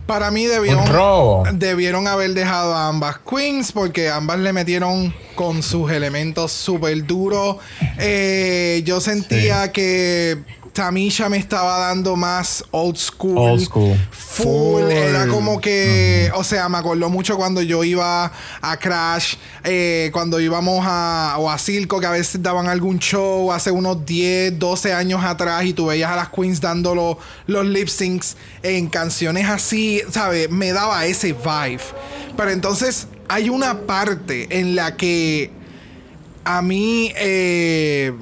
Para 0.09 0.31
mí 0.31 0.47
debieron, 0.47 0.87
robo. 0.87 1.43
debieron 1.53 2.07
haber 2.07 2.33
dejado 2.33 2.73
a 2.73 2.87
ambas 2.87 3.19
queens 3.19 3.71
porque 3.71 4.09
ambas 4.09 4.39
le 4.39 4.51
metieron 4.53 5.13
con 5.35 5.61
sus 5.61 5.91
elementos 5.91 6.51
súper 6.51 7.05
duros. 7.05 7.57
Eh, 7.99 8.81
yo 8.85 9.01
sentía 9.01 9.71
que 9.71 10.39
Tamisha 10.83 11.27
me 11.27 11.35
estaba 11.35 11.77
dando 11.77 12.15
más 12.15 12.63
old 12.71 12.95
school. 12.95 13.37
Old 13.37 13.59
school. 13.65 13.97
Full. 14.11 14.45
Full. 14.83 14.91
Era 14.91 15.27
como 15.27 15.59
que, 15.59 16.31
o 16.35 16.43
sea, 16.45 16.69
me 16.69 16.77
acordó 16.77 17.09
mucho 17.09 17.35
cuando 17.35 17.61
yo 17.61 17.83
iba 17.83 18.31
a 18.61 18.77
Crash, 18.77 19.35
eh, 19.65 20.09
cuando 20.13 20.39
íbamos 20.39 20.85
a, 20.87 21.35
o 21.37 21.49
a 21.49 21.57
Circo, 21.57 21.99
que 21.99 22.05
a 22.05 22.11
veces 22.11 22.41
daban 22.41 22.69
algún 22.69 22.97
show 22.99 23.51
hace 23.51 23.71
unos 23.71 24.05
10, 24.05 24.57
12 24.57 24.93
años 24.93 25.21
atrás 25.21 25.65
y 25.65 25.73
tú 25.73 25.87
veías 25.87 26.09
a 26.11 26.15
las 26.15 26.29
queens 26.29 26.61
dando 26.61 26.95
lo- 26.95 27.17
los 27.47 27.65
lip 27.65 27.89
syncs 27.89 28.37
en 28.63 28.87
canciones 28.87 29.49
así, 29.49 30.01
¿sabes? 30.11 30.49
Me 30.49 30.71
daba 30.71 31.05
ese 31.05 31.33
vibe. 31.33 31.81
Pero 32.37 32.51
entonces 32.51 33.07
hay 33.27 33.49
una 33.49 33.81
parte 33.81 34.47
en 34.57 34.75
la 34.77 34.95
que 34.95 35.51
a 36.45 36.61
mí 36.61 37.11
eh, 37.17 38.13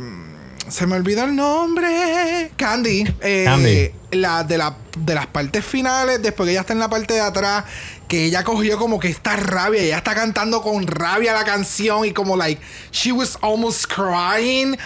se 0.69 0.85
me 0.87 0.95
olvidó 0.95 1.23
el 1.25 1.35
nombre. 1.35 2.51
Candy. 2.57 3.05
eh, 3.21 3.43
Candy. 3.45 3.91
La, 4.11 4.43
de, 4.43 4.57
la, 4.57 4.75
de 4.97 5.15
las 5.15 5.27
partes 5.27 5.65
finales, 5.65 6.21
después 6.21 6.47
que 6.47 6.51
ella 6.51 6.61
está 6.61 6.73
en 6.73 6.79
la 6.79 6.89
parte 6.89 7.13
de 7.15 7.21
atrás, 7.21 7.65
que 8.07 8.25
ella 8.25 8.43
cogió 8.43 8.77
como 8.77 8.99
que 8.99 9.09
esta 9.09 9.35
rabia, 9.35 9.81
ella 9.81 9.97
está 9.97 10.15
cantando 10.15 10.61
con 10.61 10.87
rabia 10.87 11.33
la 11.33 11.43
canción 11.43 12.05
y 12.05 12.13
como 12.13 12.37
like, 12.37 12.61
she 12.91 13.11
was 13.11 13.37
almost 13.41 13.85
crying. 13.93 14.77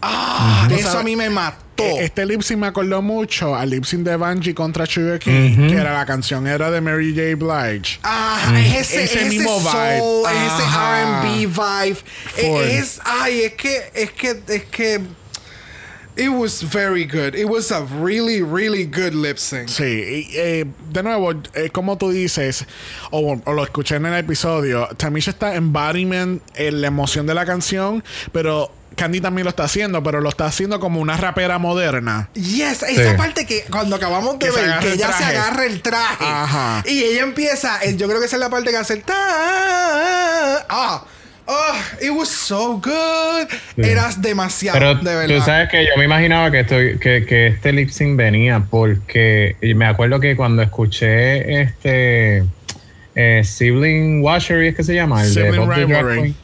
Ah, 0.00 0.68
eso 0.70 0.82
sabes- 0.88 1.00
a 1.00 1.02
mí 1.02 1.16
me 1.16 1.30
mató. 1.30 1.63
Eh, 1.76 2.04
Este 2.04 2.24
lip 2.24 2.42
sync 2.42 2.60
me 2.60 2.66
acordó 2.68 3.02
mucho 3.02 3.54
al 3.56 3.70
lip 3.70 3.84
sync 3.84 4.02
de 4.04 4.16
Bungie 4.16 4.54
contra 4.54 4.86
Sugar 4.86 5.18
King, 5.18 5.68
que 5.68 5.74
era 5.74 5.92
la 5.92 6.06
canción 6.06 6.46
era 6.46 6.70
de 6.70 6.80
Mary 6.80 7.12
J. 7.14 7.34
Blige. 7.36 7.98
Ah, 8.04 8.52
es 8.56 8.90
ese, 8.92 9.04
Ese 9.04 9.14
ese 9.20 9.28
mismo 9.28 9.58
vibe. 9.58 9.98
soul, 9.98 10.26
es 10.30 10.52
ese. 10.52 10.62
R&B 10.62 11.46
vibe. 11.46 11.98
Eh, 12.36 12.78
Es, 12.78 13.00
ay, 13.04 13.40
es 13.42 13.52
que, 13.54 13.76
es 13.94 14.10
que, 14.12 14.40
es 14.48 14.64
que. 14.64 15.00
It 16.16 16.28
was 16.28 16.62
very 16.62 17.06
good. 17.06 17.34
It 17.34 17.46
was 17.48 17.72
a 17.72 17.80
really, 18.00 18.40
really 18.40 18.84
good 18.84 19.14
lip 19.14 19.36
sync. 19.36 19.68
Sí, 19.68 20.28
eh, 20.32 20.64
de 20.92 21.02
nuevo, 21.02 21.32
eh, 21.54 21.70
como 21.72 21.98
tú 21.98 22.10
dices, 22.12 22.66
o, 23.10 23.36
o 23.44 23.52
lo 23.52 23.64
escuché 23.64 23.96
en 23.96 24.06
el 24.06 24.14
episodio, 24.14 24.88
Tamisha 24.96 25.32
está 25.32 25.56
embodiment 25.56 26.40
en 26.54 26.82
la 26.82 26.86
emoción 26.86 27.26
de 27.26 27.34
la 27.34 27.44
canción, 27.44 28.04
pero 28.30 28.70
Candy 28.96 29.20
también 29.20 29.44
lo 29.44 29.50
está 29.50 29.64
haciendo, 29.64 30.02
pero 30.02 30.20
lo 30.20 30.28
está 30.28 30.46
haciendo 30.46 30.80
como 30.80 31.00
una 31.00 31.16
rapera 31.16 31.58
moderna. 31.58 32.28
Yes, 32.34 32.82
esa 32.82 33.10
Sí. 33.12 33.16
parte 33.16 33.46
que 33.46 33.64
cuando 33.70 33.96
acabamos 33.96 34.38
de 34.38 34.46
Que 34.46 34.50
ver 34.52 34.78
que 34.80 34.86
el 34.88 34.92
ella 34.94 35.12
se 35.12 35.24
agarra 35.24 35.64
el 35.66 35.80
traje 35.82 36.24
Ajá. 36.24 36.82
y 36.86 37.02
ella 37.02 37.22
empieza, 37.22 37.84
yo 37.96 38.06
creo 38.08 38.20
que 38.20 38.26
esa 38.26 38.36
es 38.36 38.40
la 38.40 38.50
parte 38.50 38.70
que 38.70 38.76
hace 38.76 38.94
el 38.94 39.02
ta 39.02 39.14
ah, 40.68 41.04
ah, 41.46 41.82
it 42.00 42.10
was 42.10 42.28
so 42.28 42.80
good. 42.80 43.48
Eras 43.76 44.20
demasiado, 44.22 44.78
Pero 44.78 44.94
de 44.96 45.14
verdad. 45.14 45.36
tú 45.36 45.42
sabes 45.44 45.68
que 45.70 45.84
yo 45.84 45.90
me 45.96 46.04
imaginaba 46.04 46.50
que, 46.50 46.60
estoy, 46.60 46.98
que, 46.98 47.24
que 47.26 47.48
este 47.48 47.72
lip 47.72 47.90
sync 47.90 48.16
venía 48.16 48.64
porque 48.70 49.56
y 49.60 49.74
me 49.74 49.86
acuerdo 49.86 50.20
que 50.20 50.36
cuando 50.36 50.62
escuché 50.62 51.60
este 51.62 52.44
eh, 53.14 53.42
Sibling 53.44 54.22
Washery 54.22 54.68
es 54.68 54.74
que 54.76 54.82
se 54.84 54.94
llama, 54.94 55.22
el 55.22 55.34
de 55.34 55.42
Sibling 55.52 55.70
Rivalry. 55.70 56.20
Queen. 56.22 56.36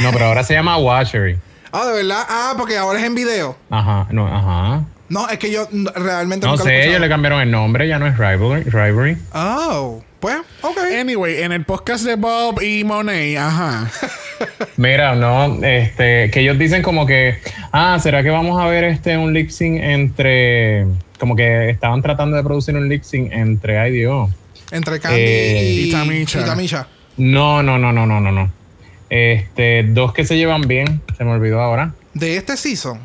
No, 0.00 0.12
pero 0.12 0.26
ahora 0.26 0.42
se 0.44 0.54
llama 0.54 0.76
Washery. 0.78 1.36
Ah, 1.72 1.86
de 1.86 1.92
verdad. 1.92 2.24
Ah, 2.28 2.54
porque 2.56 2.76
ahora 2.76 2.98
es 2.98 3.04
en 3.04 3.14
video. 3.14 3.56
Ajá, 3.70 4.06
no, 4.10 4.26
ajá. 4.26 4.84
No, 5.08 5.28
es 5.28 5.38
que 5.38 5.50
yo 5.50 5.68
realmente 5.96 6.46
No 6.46 6.52
nunca 6.52 6.64
lo 6.64 6.70
sé, 6.70 6.88
ellos 6.88 7.00
le 7.00 7.08
cambiaron 7.08 7.40
el 7.40 7.50
nombre, 7.50 7.88
ya 7.88 7.98
no 7.98 8.06
es 8.06 8.16
Rivalry. 8.16 8.62
Rivalry. 8.64 9.16
Oh, 9.34 10.02
pues, 10.20 10.36
ok. 10.62 10.78
Anyway, 11.00 11.42
en 11.42 11.50
el 11.52 11.64
podcast 11.64 12.04
de 12.04 12.14
Bob 12.14 12.62
y 12.62 12.84
Monet, 12.84 13.36
ajá. 13.38 13.90
Mira, 14.76 15.14
no, 15.16 15.64
este, 15.64 16.30
que 16.30 16.40
ellos 16.40 16.58
dicen 16.58 16.82
como 16.82 17.06
que, 17.06 17.38
ah, 17.72 17.98
¿será 18.00 18.22
que 18.22 18.30
vamos 18.30 18.60
a 18.60 18.66
ver 18.66 18.84
este 18.84 19.16
un 19.16 19.32
lip 19.32 19.50
sync 19.50 19.80
entre, 19.82 20.86
como 21.18 21.34
que 21.34 21.70
estaban 21.70 22.02
tratando 22.02 22.36
de 22.36 22.44
producir 22.44 22.76
un 22.76 22.88
lip 22.88 23.02
sync 23.02 23.32
entre, 23.32 23.78
ay 23.78 23.92
Dios. 23.92 24.30
Entre 24.70 25.00
Candy 25.00 25.20
Eh, 25.20 25.62
y, 25.64 25.88
y 25.88 25.92
Tamisha. 25.92 26.40
y 26.40 26.44
Tamisha. 26.44 26.86
No, 27.16 27.62
no, 27.64 27.78
no, 27.78 27.92
no, 27.92 28.06
no, 28.06 28.20
no, 28.20 28.30
no. 28.30 28.50
Este, 29.10 29.82
dos 29.88 30.12
que 30.14 30.24
se 30.24 30.36
llevan 30.36 30.62
bien, 30.62 31.02
se 31.18 31.24
me 31.24 31.32
olvidó 31.32 31.60
ahora. 31.60 31.92
De 32.14 32.36
este 32.36 32.56
season. 32.56 32.98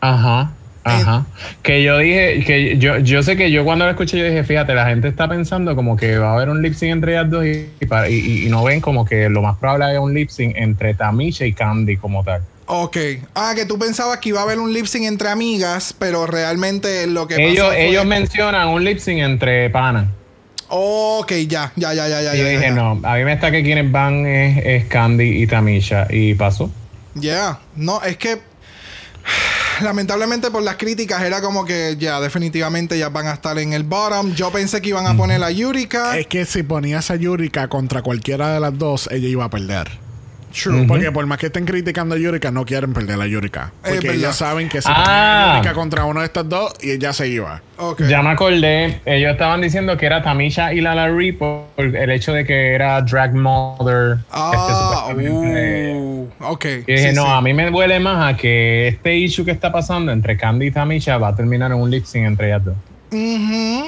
Ajá, 0.00 0.52
ajá. 0.84 1.26
Que 1.62 1.82
yo 1.82 1.98
dije, 1.98 2.42
que 2.44 2.78
yo, 2.78 2.98
yo 2.98 3.22
sé 3.22 3.36
que 3.36 3.50
yo 3.50 3.64
cuando 3.64 3.84
lo 3.84 3.90
escuché, 3.90 4.18
yo 4.18 4.24
dije, 4.24 4.44
fíjate, 4.44 4.74
la 4.74 4.86
gente 4.86 5.08
está 5.08 5.28
pensando 5.28 5.74
como 5.76 5.96
que 5.96 6.16
va 6.18 6.30
a 6.30 6.34
haber 6.34 6.48
un 6.48 6.62
lip 6.62 6.74
sync 6.74 6.92
entre 6.92 7.12
ellas 7.12 7.30
dos 7.30 7.44
y, 7.44 7.68
y 7.80 7.86
para- 7.86 8.08
y- 8.08 8.46
y 8.46 8.48
no 8.48 8.64
ven 8.64 8.80
como 8.80 9.04
que 9.04 9.28
lo 9.28 9.42
más 9.42 9.56
probable 9.58 9.92
es 9.92 9.98
un 9.98 10.14
lip 10.14 10.28
sync 10.30 10.54
entre 10.56 10.94
Tamisha 10.94 11.44
y 11.44 11.52
Candy 11.52 11.96
como 11.96 12.24
tal. 12.24 12.42
Ok. 12.66 12.96
Ah, 13.34 13.52
que 13.54 13.66
tú 13.66 13.78
pensabas 13.78 14.18
que 14.18 14.28
iba 14.30 14.40
a 14.40 14.44
haber 14.44 14.58
un 14.60 14.72
lip 14.72 14.86
sync 14.86 15.04
entre 15.06 15.28
amigas, 15.28 15.94
pero 15.98 16.26
realmente 16.26 17.06
lo 17.08 17.26
que 17.26 17.34
Ellos, 17.34 17.66
pasó 17.66 17.72
fue- 17.76 17.88
ellos 17.88 18.06
mencionan 18.06 18.68
un 18.68 18.84
lip 18.84 18.98
sync 18.98 19.18
entre 19.20 19.70
panas. 19.70 20.06
Ok, 20.74 21.32
ya, 21.48 21.70
ya, 21.76 21.92
ya, 21.92 22.08
ya, 22.08 22.22
ya. 22.22 22.34
Y 22.34 22.38
yo 22.38 22.44
ya, 22.44 22.50
dije, 22.50 22.62
ya. 22.62 22.70
no, 22.70 22.98
a 23.02 23.16
mí 23.16 23.24
me 23.24 23.34
está 23.34 23.50
que 23.50 23.62
quienes 23.62 23.92
van 23.92 24.24
es, 24.26 24.56
es 24.64 24.84
Candy 24.86 25.42
y 25.42 25.46
Tamisha. 25.46 26.06
Y 26.08 26.32
pasó. 26.32 26.70
Ya, 27.14 27.60
no, 27.76 28.02
es 28.02 28.16
que 28.16 28.40
lamentablemente 29.82 30.50
por 30.50 30.62
las 30.62 30.76
críticas 30.76 31.22
era 31.22 31.42
como 31.42 31.66
que 31.66 31.96
ya 31.98 32.20
definitivamente 32.20 32.98
ya 32.98 33.10
van 33.10 33.26
a 33.26 33.34
estar 33.34 33.58
en 33.58 33.74
el 33.74 33.82
bottom. 33.84 34.32
Yo 34.34 34.50
pensé 34.50 34.80
que 34.80 34.88
iban 34.88 35.06
a 35.06 35.14
poner 35.14 35.42
a 35.44 35.50
Yurika. 35.50 36.16
Es 36.16 36.26
que 36.26 36.46
si 36.46 36.62
ponías 36.62 37.10
a 37.10 37.16
Yurika 37.16 37.68
contra 37.68 38.00
cualquiera 38.00 38.54
de 38.54 38.60
las 38.60 38.78
dos, 38.78 39.08
ella 39.12 39.28
iba 39.28 39.44
a 39.44 39.50
perder. 39.50 40.01
True. 40.52 40.86
Porque 40.86 41.10
por 41.10 41.24
más 41.26 41.38
que 41.38 41.46
estén 41.46 41.64
criticando 41.64 42.14
a 42.14 42.18
Yurika, 42.18 42.50
no 42.50 42.64
quieren 42.64 42.92
perder 42.92 43.20
a 43.20 43.26
Yurika. 43.26 43.72
Porque 43.82 44.10
ellas 44.12 44.36
saben 44.36 44.68
que 44.68 44.82
si 44.82 44.88
Ah. 44.90 45.54
Yurika 45.56 45.72
contra 45.74 46.04
uno 46.04 46.20
de 46.20 46.26
estas 46.26 46.48
dos, 46.48 46.74
y 46.82 46.90
ella 46.92 47.12
se 47.12 47.28
iba. 47.28 47.62
Ya 48.08 48.22
me 48.22 48.30
acordé, 48.30 49.00
ellos 49.06 49.32
estaban 49.32 49.60
diciendo 49.60 49.96
que 49.96 50.06
era 50.06 50.22
Tamisha 50.22 50.72
y 50.72 50.80
Lala 50.80 51.08
Ree 51.08 51.32
por 51.32 51.64
el 51.78 52.10
hecho 52.10 52.32
de 52.32 52.44
que 52.44 52.74
era 52.74 53.00
drag 53.02 53.34
mother. 53.34 54.18
Ah, 54.30 54.52
este, 54.54 54.72
supuestamente. 55.18 55.92
uh, 55.94 56.28
ok. 56.40 56.64
y 56.64 56.92
dije, 56.92 57.08
sí, 57.10 57.14
no, 57.16 57.24
sí. 57.24 57.30
a 57.32 57.40
mí 57.40 57.54
me 57.54 57.70
duele 57.70 57.98
más 57.98 58.34
a 58.34 58.36
que 58.36 58.88
este 58.88 59.16
issue 59.16 59.44
que 59.44 59.50
está 59.50 59.72
pasando 59.72 60.12
entre 60.12 60.36
Candy 60.36 60.66
y 60.66 60.70
Tamisha 60.70 61.18
va 61.18 61.28
a 61.28 61.34
terminar 61.36 61.72
en 61.72 61.78
un 61.78 61.90
lip 61.90 62.04
sync 62.04 62.26
entre 62.26 62.48
ellas 62.48 62.64
dos. 62.64 62.74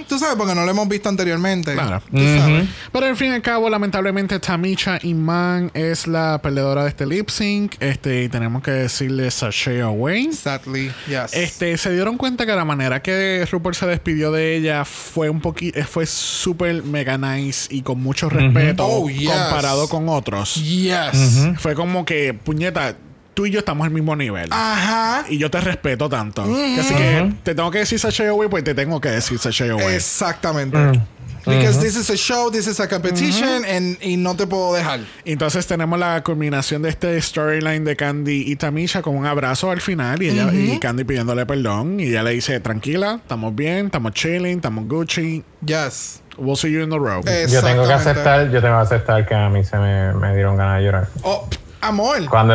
Tú 0.08 0.18
sabes, 0.18 0.36
porque 0.36 0.54
no 0.54 0.64
lo 0.64 0.70
hemos 0.70 0.88
visto 0.88 1.08
anteriormente. 1.08 1.72
Claro. 1.74 2.02
Tú 2.10 2.18
sabes. 2.18 2.68
Pero 2.92 3.06
al 3.06 3.16
fin 3.16 3.28
y 3.28 3.34
al 3.34 3.42
cabo, 3.42 3.68
lamentablemente, 3.70 4.38
Tamisha 4.38 4.98
Iman 5.02 5.70
es 5.74 6.06
la 6.06 6.40
perdedora 6.42 6.82
de 6.84 6.90
este 6.90 7.06
lip 7.06 7.28
sync. 7.30 7.74
Este, 7.80 8.24
y 8.24 8.28
tenemos 8.28 8.62
que 8.62 8.70
decirle 8.70 9.30
Sashay 9.30 9.80
Away. 9.80 10.32
Sadly, 10.32 10.90
yes. 11.08 11.32
Este, 11.34 11.76
se 11.78 11.92
dieron 11.92 12.16
cuenta 12.16 12.46
que 12.46 12.52
la 12.52 12.64
manera 12.64 13.02
que 13.02 13.46
Rupert 13.50 13.76
se 13.76 13.86
despidió 13.86 14.30
de 14.32 14.56
ella 14.56 14.84
fue 14.84 15.30
un 15.30 15.40
poquito, 15.40 15.82
fue 15.84 16.06
súper 16.06 16.82
mega 16.84 17.18
nice 17.18 17.74
y 17.74 17.82
con 17.82 18.00
mucho 18.02 18.28
respeto 18.28 18.86
Oh, 18.86 19.08
yes. 19.08 19.30
comparado 19.30 19.88
con 19.88 20.08
otros. 20.08 20.54
Yes. 20.56 21.48
Fue 21.58 21.74
como 21.74 22.04
que, 22.04 22.34
puñeta, 22.34 22.96
tú 23.34 23.46
y 23.46 23.50
yo 23.50 23.58
estamos 23.58 23.84
al 23.86 23.92
mismo 23.92 24.16
nivel. 24.16 24.48
Ajá. 24.52 25.24
Y 25.28 25.38
yo 25.38 25.50
te 25.50 25.60
respeto 25.60 26.08
tanto. 26.08 26.42
Así 26.42 26.94
que 26.94 27.32
te 27.42 27.54
tengo 27.54 27.70
que 27.70 27.78
decir 27.78 27.98
Sashay 27.98 28.28
Away, 28.28 28.48
pues 28.48 28.64
te 28.64 28.74
tengo 28.74 29.00
que 29.00 29.10
decir 29.10 29.38
Sashay 29.38 29.70
Away. 29.70 29.94
Exactamente. 29.96 31.00
Because 31.46 31.78
this 31.78 31.94
is 31.94 32.08
a 32.08 32.16
show, 32.16 32.50
this 32.50 32.66
is 32.66 32.80
a 32.80 32.88
competition, 32.88 33.66
and, 33.66 33.98
y 34.00 34.16
no 34.16 34.34
te 34.34 34.46
puedo 34.46 34.72
dejar. 34.72 35.00
Entonces 35.26 35.66
tenemos 35.66 35.98
la 35.98 36.22
culminación 36.22 36.80
de 36.80 36.88
este 36.88 37.20
storyline 37.20 37.84
de 37.84 37.96
Candy 37.96 38.50
y 38.50 38.56
Tamisha 38.56 39.02
con 39.02 39.14
un 39.14 39.26
abrazo 39.26 39.70
al 39.70 39.82
final 39.82 40.22
y, 40.22 40.30
ella, 40.30 40.50
y 40.54 40.78
Candy 40.78 41.04
pidiéndole 41.04 41.44
perdón 41.44 42.00
y 42.00 42.04
ella 42.04 42.22
le 42.22 42.30
dice 42.30 42.58
tranquila, 42.60 43.16
estamos 43.22 43.54
bien, 43.54 43.86
estamos 43.86 44.12
chilling, 44.12 44.56
estamos 44.56 44.88
Gucci, 44.88 45.44
Yes. 45.66 46.22
we'll 46.38 46.56
see 46.56 46.72
you 46.72 46.82
in 46.82 46.88
the 46.88 46.98
road. 46.98 47.24
Yo 47.48 47.62
tengo 47.62 47.86
que 47.86 47.92
aceptar, 47.92 48.50
yo 48.50 48.62
tengo 48.62 48.76
que 48.76 48.82
aceptar 48.82 49.26
que 49.26 49.34
a 49.34 49.50
mí 49.50 49.64
se 49.64 49.76
me, 49.76 50.14
me 50.14 50.34
dieron 50.34 50.56
ganas 50.56 50.78
de 50.78 50.84
llorar. 50.84 51.08
Oh, 51.22 51.46
amor. 51.82 52.24
Cuando, 52.26 52.54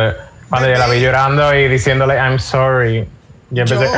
cuando 0.50 0.68
yo 0.68 0.76
la 0.76 0.88
vi 0.88 1.00
llorando 1.00 1.54
y 1.54 1.68
diciéndole 1.68 2.16
I'm 2.16 2.38
sorry, 2.38 3.06
yo 3.50 3.64
Yo, 3.64 3.74
empecé. 3.74 3.92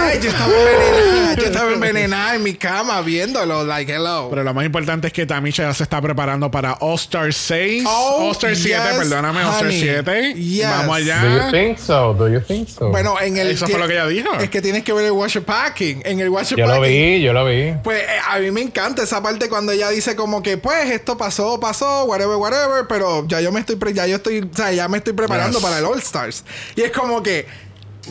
Ay, 0.00 0.18
yo 0.22 0.30
estaba 0.30 0.52
envenenada. 0.52 1.34
Yo 1.36 1.44
estaba 1.44 1.72
envenenada 1.72 2.34
en 2.36 2.42
mi 2.42 2.54
cama 2.54 3.00
viéndolo. 3.02 3.64
Like, 3.64 3.92
hello. 3.92 4.28
Pero 4.30 4.44
lo 4.44 4.54
más 4.54 4.64
importante 4.64 5.08
es 5.08 5.12
que 5.12 5.26
Tamisha 5.26 5.64
ya 5.64 5.74
se 5.74 5.82
está 5.82 6.00
preparando 6.00 6.50
para 6.50 6.74
All 6.74 6.94
Star 6.94 7.32
6, 7.32 7.84
Oh, 7.86 8.26
All 8.28 8.32
Star 8.32 8.54
7, 8.56 8.68
yes, 8.68 8.96
perdóname, 8.98 9.40
All 9.40 9.50
Star 9.52 9.64
honey. 9.66 9.80
7. 9.80 10.34
Yes. 10.34 10.66
Vamos 10.68 10.98
Do 10.98 11.04
you 11.04 11.12
allá. 11.12 11.50
think 11.50 11.78
so? 11.78 12.14
Do 12.14 12.28
you 12.28 12.40
think 12.40 12.68
so? 12.68 12.88
Bueno, 12.90 13.16
en 13.20 13.36
el. 13.36 13.48
Eso 13.50 13.66
fue 13.66 13.78
lo 13.78 13.86
que 13.86 13.94
ella 13.94 14.06
dijo. 14.06 14.32
Es 14.38 14.50
que 14.50 14.62
tienes 14.62 14.84
que 14.84 14.92
ver 14.92 15.06
el 15.06 15.12
Washer 15.12 15.42
Packing. 15.44 16.02
En 16.04 16.20
el 16.20 16.28
Washer 16.28 16.56
yo 16.58 16.66
lo 16.66 16.80
Packing. 16.80 16.90
vi, 17.16 17.22
yo 17.22 17.32
lo 17.32 17.44
vi. 17.44 17.72
Pues 17.82 18.02
eh, 18.02 18.06
a 18.30 18.38
mí 18.38 18.50
me 18.50 18.62
encanta 18.62 19.02
esa 19.02 19.22
parte 19.22 19.48
cuando 19.48 19.72
ella 19.72 19.90
dice 19.90 20.14
como 20.16 20.42
que 20.42 20.58
pues 20.58 20.90
esto 20.90 21.16
pasó, 21.18 21.58
pasó, 21.60 22.04
whatever, 22.04 22.36
whatever, 22.36 22.86
pero 22.88 23.26
ya 23.26 23.40
yo 23.40 23.52
me 23.52 23.60
estoy 23.60 23.76
pre- 23.76 23.92
ya 23.94 24.06
yo 24.06 24.16
estoy, 24.16 24.40
o 24.40 24.56
sea, 24.56 24.72
ya 24.72 24.88
me 24.88 24.98
estoy 24.98 25.12
preparando 25.12 25.58
Yes. 25.58 25.64
para 25.66 25.78
el 25.78 25.84
All 25.84 25.98
Stars. 25.98 26.44
Y 26.76 26.82
es 26.82 26.90
como 26.92 27.22
que 27.22 27.46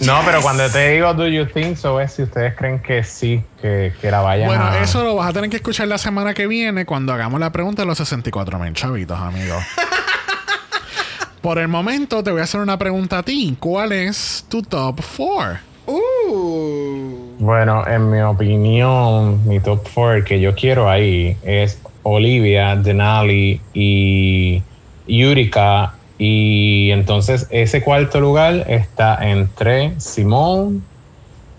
No, 0.01 0.19
pero 0.25 0.41
cuando 0.41 0.69
te 0.69 0.91
digo 0.91 1.13
do 1.13 1.27
you 1.27 1.45
think 1.45 1.77
so 1.77 2.01
es 2.01 2.13
si 2.13 2.23
ustedes 2.23 2.53
creen 2.55 2.79
que 2.79 3.03
sí, 3.03 3.41
que, 3.61 3.93
que 4.01 4.11
la 4.11 4.21
vayan 4.21 4.47
Bueno, 4.47 4.65
a... 4.65 4.81
eso 4.81 5.03
lo 5.03 5.15
vas 5.15 5.29
a 5.29 5.33
tener 5.33 5.49
que 5.49 5.55
escuchar 5.57 5.87
la 5.87 5.97
semana 5.97 6.33
que 6.33 6.47
viene 6.47 6.85
cuando 6.85 7.13
hagamos 7.13 7.39
la 7.39 7.51
pregunta 7.51 7.83
de 7.83 7.85
los 7.87 7.97
64 7.97 8.59
mil 8.59 8.73
chavitos, 8.73 9.17
amigos. 9.17 9.63
Por 11.41 11.59
el 11.59 11.67
momento 11.67 12.23
te 12.23 12.31
voy 12.31 12.41
a 12.41 12.43
hacer 12.45 12.59
una 12.59 12.77
pregunta 12.77 13.19
a 13.19 13.23
ti. 13.23 13.55
¿Cuál 13.59 13.91
es 13.91 14.45
tu 14.49 14.61
top 14.63 14.99
4? 15.15 15.59
uh, 15.85 17.35
Bueno, 17.39 17.85
en 17.87 18.09
mi 18.09 18.19
opinión, 18.21 19.47
mi 19.47 19.59
top 19.59 19.87
4 19.93 20.23
que 20.25 20.39
yo 20.39 20.55
quiero 20.55 20.89
ahí 20.89 21.37
es 21.43 21.79
Olivia, 22.03 22.75
Denali 22.75 23.61
y 23.73 24.61
Yurika. 25.07 25.94
Y 26.17 26.91
entonces 26.91 27.47
ese 27.49 27.81
cuarto 27.81 28.19
lugar 28.21 28.65
está 28.67 29.17
entre 29.21 29.99
Simone 29.99 30.79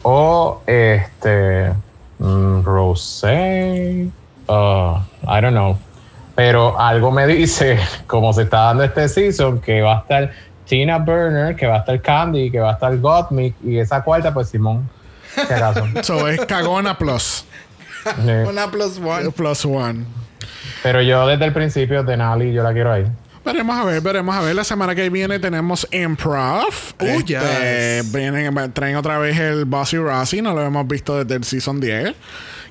o 0.03 0.63
este 0.67 1.73
mm, 2.19 2.63
Rosé. 2.63 4.09
uh, 4.49 4.97
I 5.25 5.41
don't 5.41 5.51
know. 5.51 5.79
Pero 6.35 6.79
algo 6.79 7.11
me 7.11 7.27
dice, 7.27 7.79
como 8.07 8.33
se 8.33 8.43
está 8.43 8.65
dando 8.65 8.85
este 8.85 9.09
season, 9.09 9.61
que 9.61 9.83
va 9.83 9.99
a 9.99 10.01
estar 10.01 10.33
Tina 10.67 10.99
Burner, 10.99 11.55
que 11.55 11.67
va 11.67 11.77
a 11.77 11.79
estar 11.79 12.01
Candy, 12.01 12.51
que 12.51 12.61
va 12.61 12.71
a 12.71 12.75
estar 12.75 12.97
Gottmik 12.99 13.55
y 13.65 13.79
esa 13.79 14.03
cuarta, 14.03 14.33
pues 14.33 14.49
Simón. 14.49 14.89
So 16.03 16.29
es 16.29 16.45
Cagona 16.47 16.97
Plus. 16.97 17.45
Una 18.49 18.71
plus 18.71 18.99
one. 18.99 19.31
Plus 19.33 19.65
one. 19.65 20.05
Pero 20.83 21.03
yo 21.03 21.27
desde 21.27 21.45
el 21.45 21.53
principio, 21.53 22.05
Denali, 22.05 22.53
yo 22.53 22.63
la 22.63 22.73
quiero 22.73 22.93
ahí. 22.93 23.07
Veremos 23.47 23.79
a 23.79 23.85
ver, 23.85 24.01
veremos 24.01 24.35
a 24.35 24.41
ver. 24.41 24.57
La 24.57 24.65
semana 24.65 24.93
que 24.95 25.09
viene 25.09 25.39
tenemos 25.39 25.87
Improv. 25.93 26.65
Oh, 26.99 27.05
Este, 27.05 28.03
yes. 28.03 28.13
vienen, 28.13 28.73
traen 28.73 28.97
otra 28.97 29.19
vez 29.19 29.39
el 29.39 29.65
Bossy 29.67 29.99
Rossi. 29.99 30.43
No 30.43 30.53
lo 30.53 30.63
hemos 30.63 30.87
visto 30.89 31.17
desde 31.23 31.37
el 31.37 31.45
Season 31.45 31.79
10. 31.81 32.13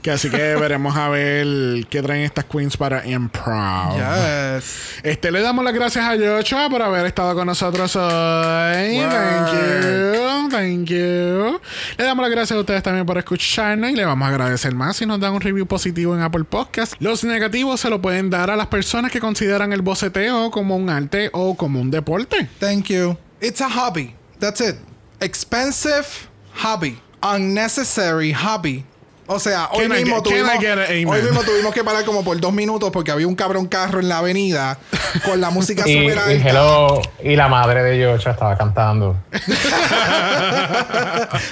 Que 0.05 0.11
así 0.11 0.29
que 0.29 0.37
veremos 0.37 0.95
a 0.95 1.09
ver 1.09 1.87
qué 1.87 1.99
traen 2.03 2.21
estas 2.21 2.45
queens 2.45 2.77
para 2.77 3.07
Improv. 3.07 3.95
Yes. 3.95 4.99
Este, 5.01 5.31
le 5.31 5.41
damos 5.41 5.65
las 5.65 5.73
gracias 5.73 6.05
a 6.05 6.15
Yochoa 6.15 6.69
por 6.69 6.83
haber 6.83 7.07
estado 7.07 7.33
con 7.33 7.47
nosotros 7.47 7.95
hoy. 7.95 8.99
Thank 8.99 9.51
you. 9.51 10.49
Thank 10.51 10.89
you. 10.89 11.59
Le 11.97 12.03
damos 12.03 12.21
las 12.21 12.29
gracias 12.29 12.55
a 12.55 12.59
ustedes 12.59 12.83
también 12.83 13.03
por 13.03 13.17
escucharnos 13.17 13.89
y 13.89 13.95
le 13.95 14.05
vamos 14.05 14.27
a 14.27 14.29
agradecer 14.29 14.75
más 14.75 14.95
si 14.95 15.07
nos 15.07 15.19
dan 15.19 15.33
un 15.33 15.41
review 15.41 15.65
positivo 15.65 16.13
en 16.13 16.21
Apple 16.21 16.43
Podcast. 16.43 16.93
Los 16.99 17.23
negativos 17.23 17.81
se 17.81 17.89
lo 17.89 17.99
pueden 17.99 18.29
dar 18.29 18.51
a 18.51 18.55
las 18.55 18.67
personas 18.67 19.11
que 19.11 19.19
consideran 19.19 19.73
el 19.73 19.81
boceteo 19.81 20.51
como 20.51 20.75
un 20.75 20.91
arte 20.91 21.31
o 21.33 21.55
como 21.55 21.81
un 21.81 21.89
deporte. 21.89 22.47
Thank 22.59 22.89
you. 22.89 23.17
It's 23.41 23.59
a 23.59 23.69
hobby. 23.71 24.13
That's 24.39 24.61
it. 24.61 24.75
Expensive 25.19 26.05
hobby. 26.63 26.99
Unnecessary 27.23 28.33
hobby. 28.33 28.85
O 29.27 29.39
sea, 29.39 29.69
hoy 29.71 29.89
mismo, 29.89 30.17
get- 30.17 30.23
tuvimos, 30.23 30.51
hoy 31.15 31.21
mismo 31.23 31.41
tuvimos 31.43 31.73
que 31.73 31.83
parar 31.83 32.05
como 32.05 32.23
por 32.23 32.39
dos 32.39 32.53
minutos 32.53 32.91
porque 32.91 33.09
había 33.11 33.27
un 33.27 33.35
cabrón 33.35 33.65
carro 33.67 33.99
en 33.99 34.07
la 34.07 34.19
avenida 34.19 34.77
con 35.25 35.41
la 35.41 35.49
música 35.49 35.81
Y, 35.87 35.93
súper 36.09 36.19
y 36.37 36.47
hello, 36.47 37.01
y 37.23 37.35
la 37.35 37.47
madre 37.47 37.81
de 37.83 37.97
Yocha 37.99 38.31
estaba 38.31 38.55
cantando. 38.57 39.15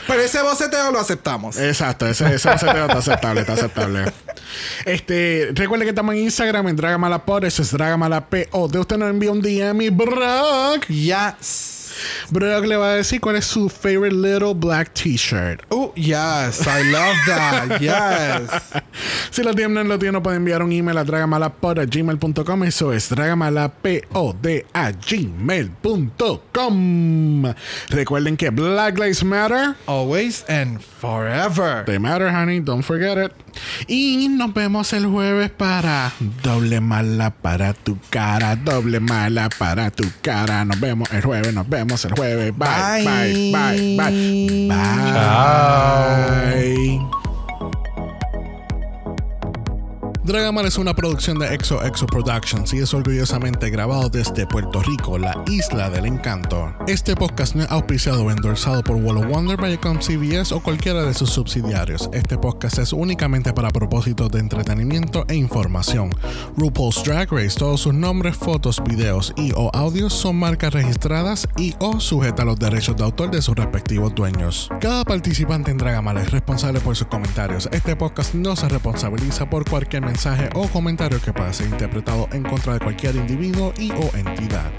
Pero 0.08 0.22
ese 0.22 0.42
boceteo 0.42 0.92
lo 0.92 1.00
aceptamos. 1.00 1.58
Exacto, 1.58 2.08
ese, 2.08 2.36
ese 2.36 2.50
boceteo 2.52 2.86
está 2.86 2.98
aceptable, 3.00 3.42
está 3.42 3.54
aceptable. 3.54 4.06
Este, 4.86 5.50
recuerde 5.54 5.86
que 5.86 5.90
estamos 5.90 6.14
en 6.16 6.22
Instagram 6.22 6.68
en 6.68 6.76
Dragamalapod, 6.76 7.44
eso 7.46 7.62
es 7.62 7.72
Dragamalapod. 7.72 8.72
De 8.72 8.80
usted 8.80 8.98
nos 8.98 9.10
envía 9.10 9.32
un 9.32 9.42
DM 9.42 9.82
y 9.82 9.90
Brock. 9.90 10.86
Yes. 10.88 11.73
Brock 12.30 12.66
le 12.66 12.76
va 12.78 12.92
a 12.92 12.96
decir 12.96 13.20
cuál 13.20 13.36
es 13.38 13.46
su 13.46 13.70
favorite 13.70 14.16
little 14.16 14.54
black 14.54 14.94
t-shirt. 14.94 15.62
Oh, 15.70 15.94
yes. 15.96 16.66
I 16.68 16.84
love 16.92 17.16
that. 17.28 17.80
Yes. 17.84 18.50
Si 19.32 19.44
lo 19.44 19.54
tienen, 19.54 19.88
lo 19.88 19.98
tienen, 19.98 20.22
pueden 20.22 20.38
enviar 20.38 20.62
un 20.62 20.72
email 20.72 20.98
a 20.98 21.04
dragamalapod 21.04 21.80
a 21.80 21.86
gmail.com. 21.86 22.64
Eso 22.64 22.94
es 22.94 23.10
dragamalapod 23.10 24.04
a 24.74 24.92
gmail.com. 26.14 27.54
Recuerden 27.90 28.38
que 28.38 28.50
Black 28.52 28.98
Lives 29.00 29.24
Matter. 29.24 29.76
Always 29.86 30.46
and 30.48 30.80
forever. 30.82 31.84
They 31.86 32.00
matter, 32.00 32.30
honey. 32.30 32.60
Don't 32.60 32.84
forget 32.84 33.18
it. 33.18 33.34
Y 33.88 34.28
nos 34.30 34.54
vemos 34.54 34.94
el 34.94 35.06
jueves 35.06 35.50
para 35.52 36.14
doble 36.44 36.82
mala 36.82 37.32
para 37.32 37.74
tu 37.74 37.98
cara, 38.10 38.56
doble 38.56 39.00
mala 39.00 39.50
para 39.50 39.92
tu 39.92 40.06
cara. 40.22 40.66
Nos 40.66 40.80
vemos 40.80 41.12
el 41.12 41.22
jueves, 41.22 41.54
nos 41.54 41.68
vemos 41.68 42.06
el 42.06 42.14
jueves. 42.14 42.54
Bye, 42.58 43.04
bye, 43.06 43.52
bye, 43.52 43.98
bye, 43.98 44.68
bye. 44.68 45.14
bye. 47.10 47.23
Dragamal 50.26 50.66
es 50.66 50.78
una 50.78 50.94
producción 50.94 51.38
de 51.38 51.54
Exo 51.54 51.84
Exo 51.84 52.06
Productions 52.06 52.74
y 52.74 52.78
es 52.78 52.94
orgullosamente 52.94 53.70
grabado 53.70 54.08
desde 54.08 54.48
Puerto 54.48 54.82
Rico, 54.82 55.18
la 55.18 55.44
isla 55.48 55.90
del 55.90 56.06
encanto. 56.06 56.74
Este 56.88 57.14
podcast 57.14 57.56
no 57.56 57.64
es 57.64 57.70
auspiciado 57.70 58.24
o 58.24 58.32
endorsado 58.32 58.82
por 58.84 58.96
Wall 58.96 59.18
of 59.18 59.26
Wonder, 59.26 59.58
Viacom 59.58 60.00
CBS 60.00 60.54
o 60.54 60.62
cualquiera 60.62 61.04
de 61.04 61.14
sus 61.14 61.30
subsidiarios. 61.30 62.10
Este 62.14 62.38
podcast 62.38 62.78
es 62.78 62.94
únicamente 62.94 63.52
para 63.52 63.68
propósitos 63.68 64.32
de 64.32 64.40
entretenimiento 64.40 65.26
e 65.28 65.36
información. 65.36 66.10
RuPaul's 66.56 67.04
Drag 67.04 67.30
Race, 67.30 67.60
todos 67.60 67.82
sus 67.82 67.94
nombres, 67.94 68.38
fotos, 68.38 68.82
videos 68.82 69.34
y 69.36 69.52
o 69.58 69.72
audios 69.74 70.14
son 70.14 70.38
marcas 70.38 70.72
registradas 70.72 71.50
y 71.58 71.76
o 71.80 72.00
sujeta 72.00 72.44
a 72.44 72.46
los 72.46 72.58
derechos 72.58 72.96
de 72.96 73.04
autor 73.04 73.30
de 73.30 73.42
sus 73.42 73.58
respectivos 73.58 74.16
dueños. 74.16 74.70
Cada 74.80 75.04
participante 75.04 75.72
en 75.72 75.80
Dragamal 75.80 76.16
es 76.16 76.32
responsable 76.32 76.80
por 76.80 76.96
sus 76.96 77.08
comentarios. 77.08 77.68
Este 77.74 77.98
podcast 77.98 78.34
no 78.36 78.56
se 78.56 78.70
responsabiliza 78.70 79.50
por 79.50 79.70
cualquier 79.70 80.13
mensaje 80.14 80.48
o 80.54 80.68
comentario 80.68 81.20
que 81.20 81.34
pueda 81.34 81.52
ser 81.52 81.66
interpretado 81.66 82.30
en 82.34 82.44
contra 82.44 82.74
de 82.74 82.80
cualquier 82.80 83.16
individuo 83.16 83.74
y 83.80 83.92
o 83.92 84.16
entidad. 84.16 84.72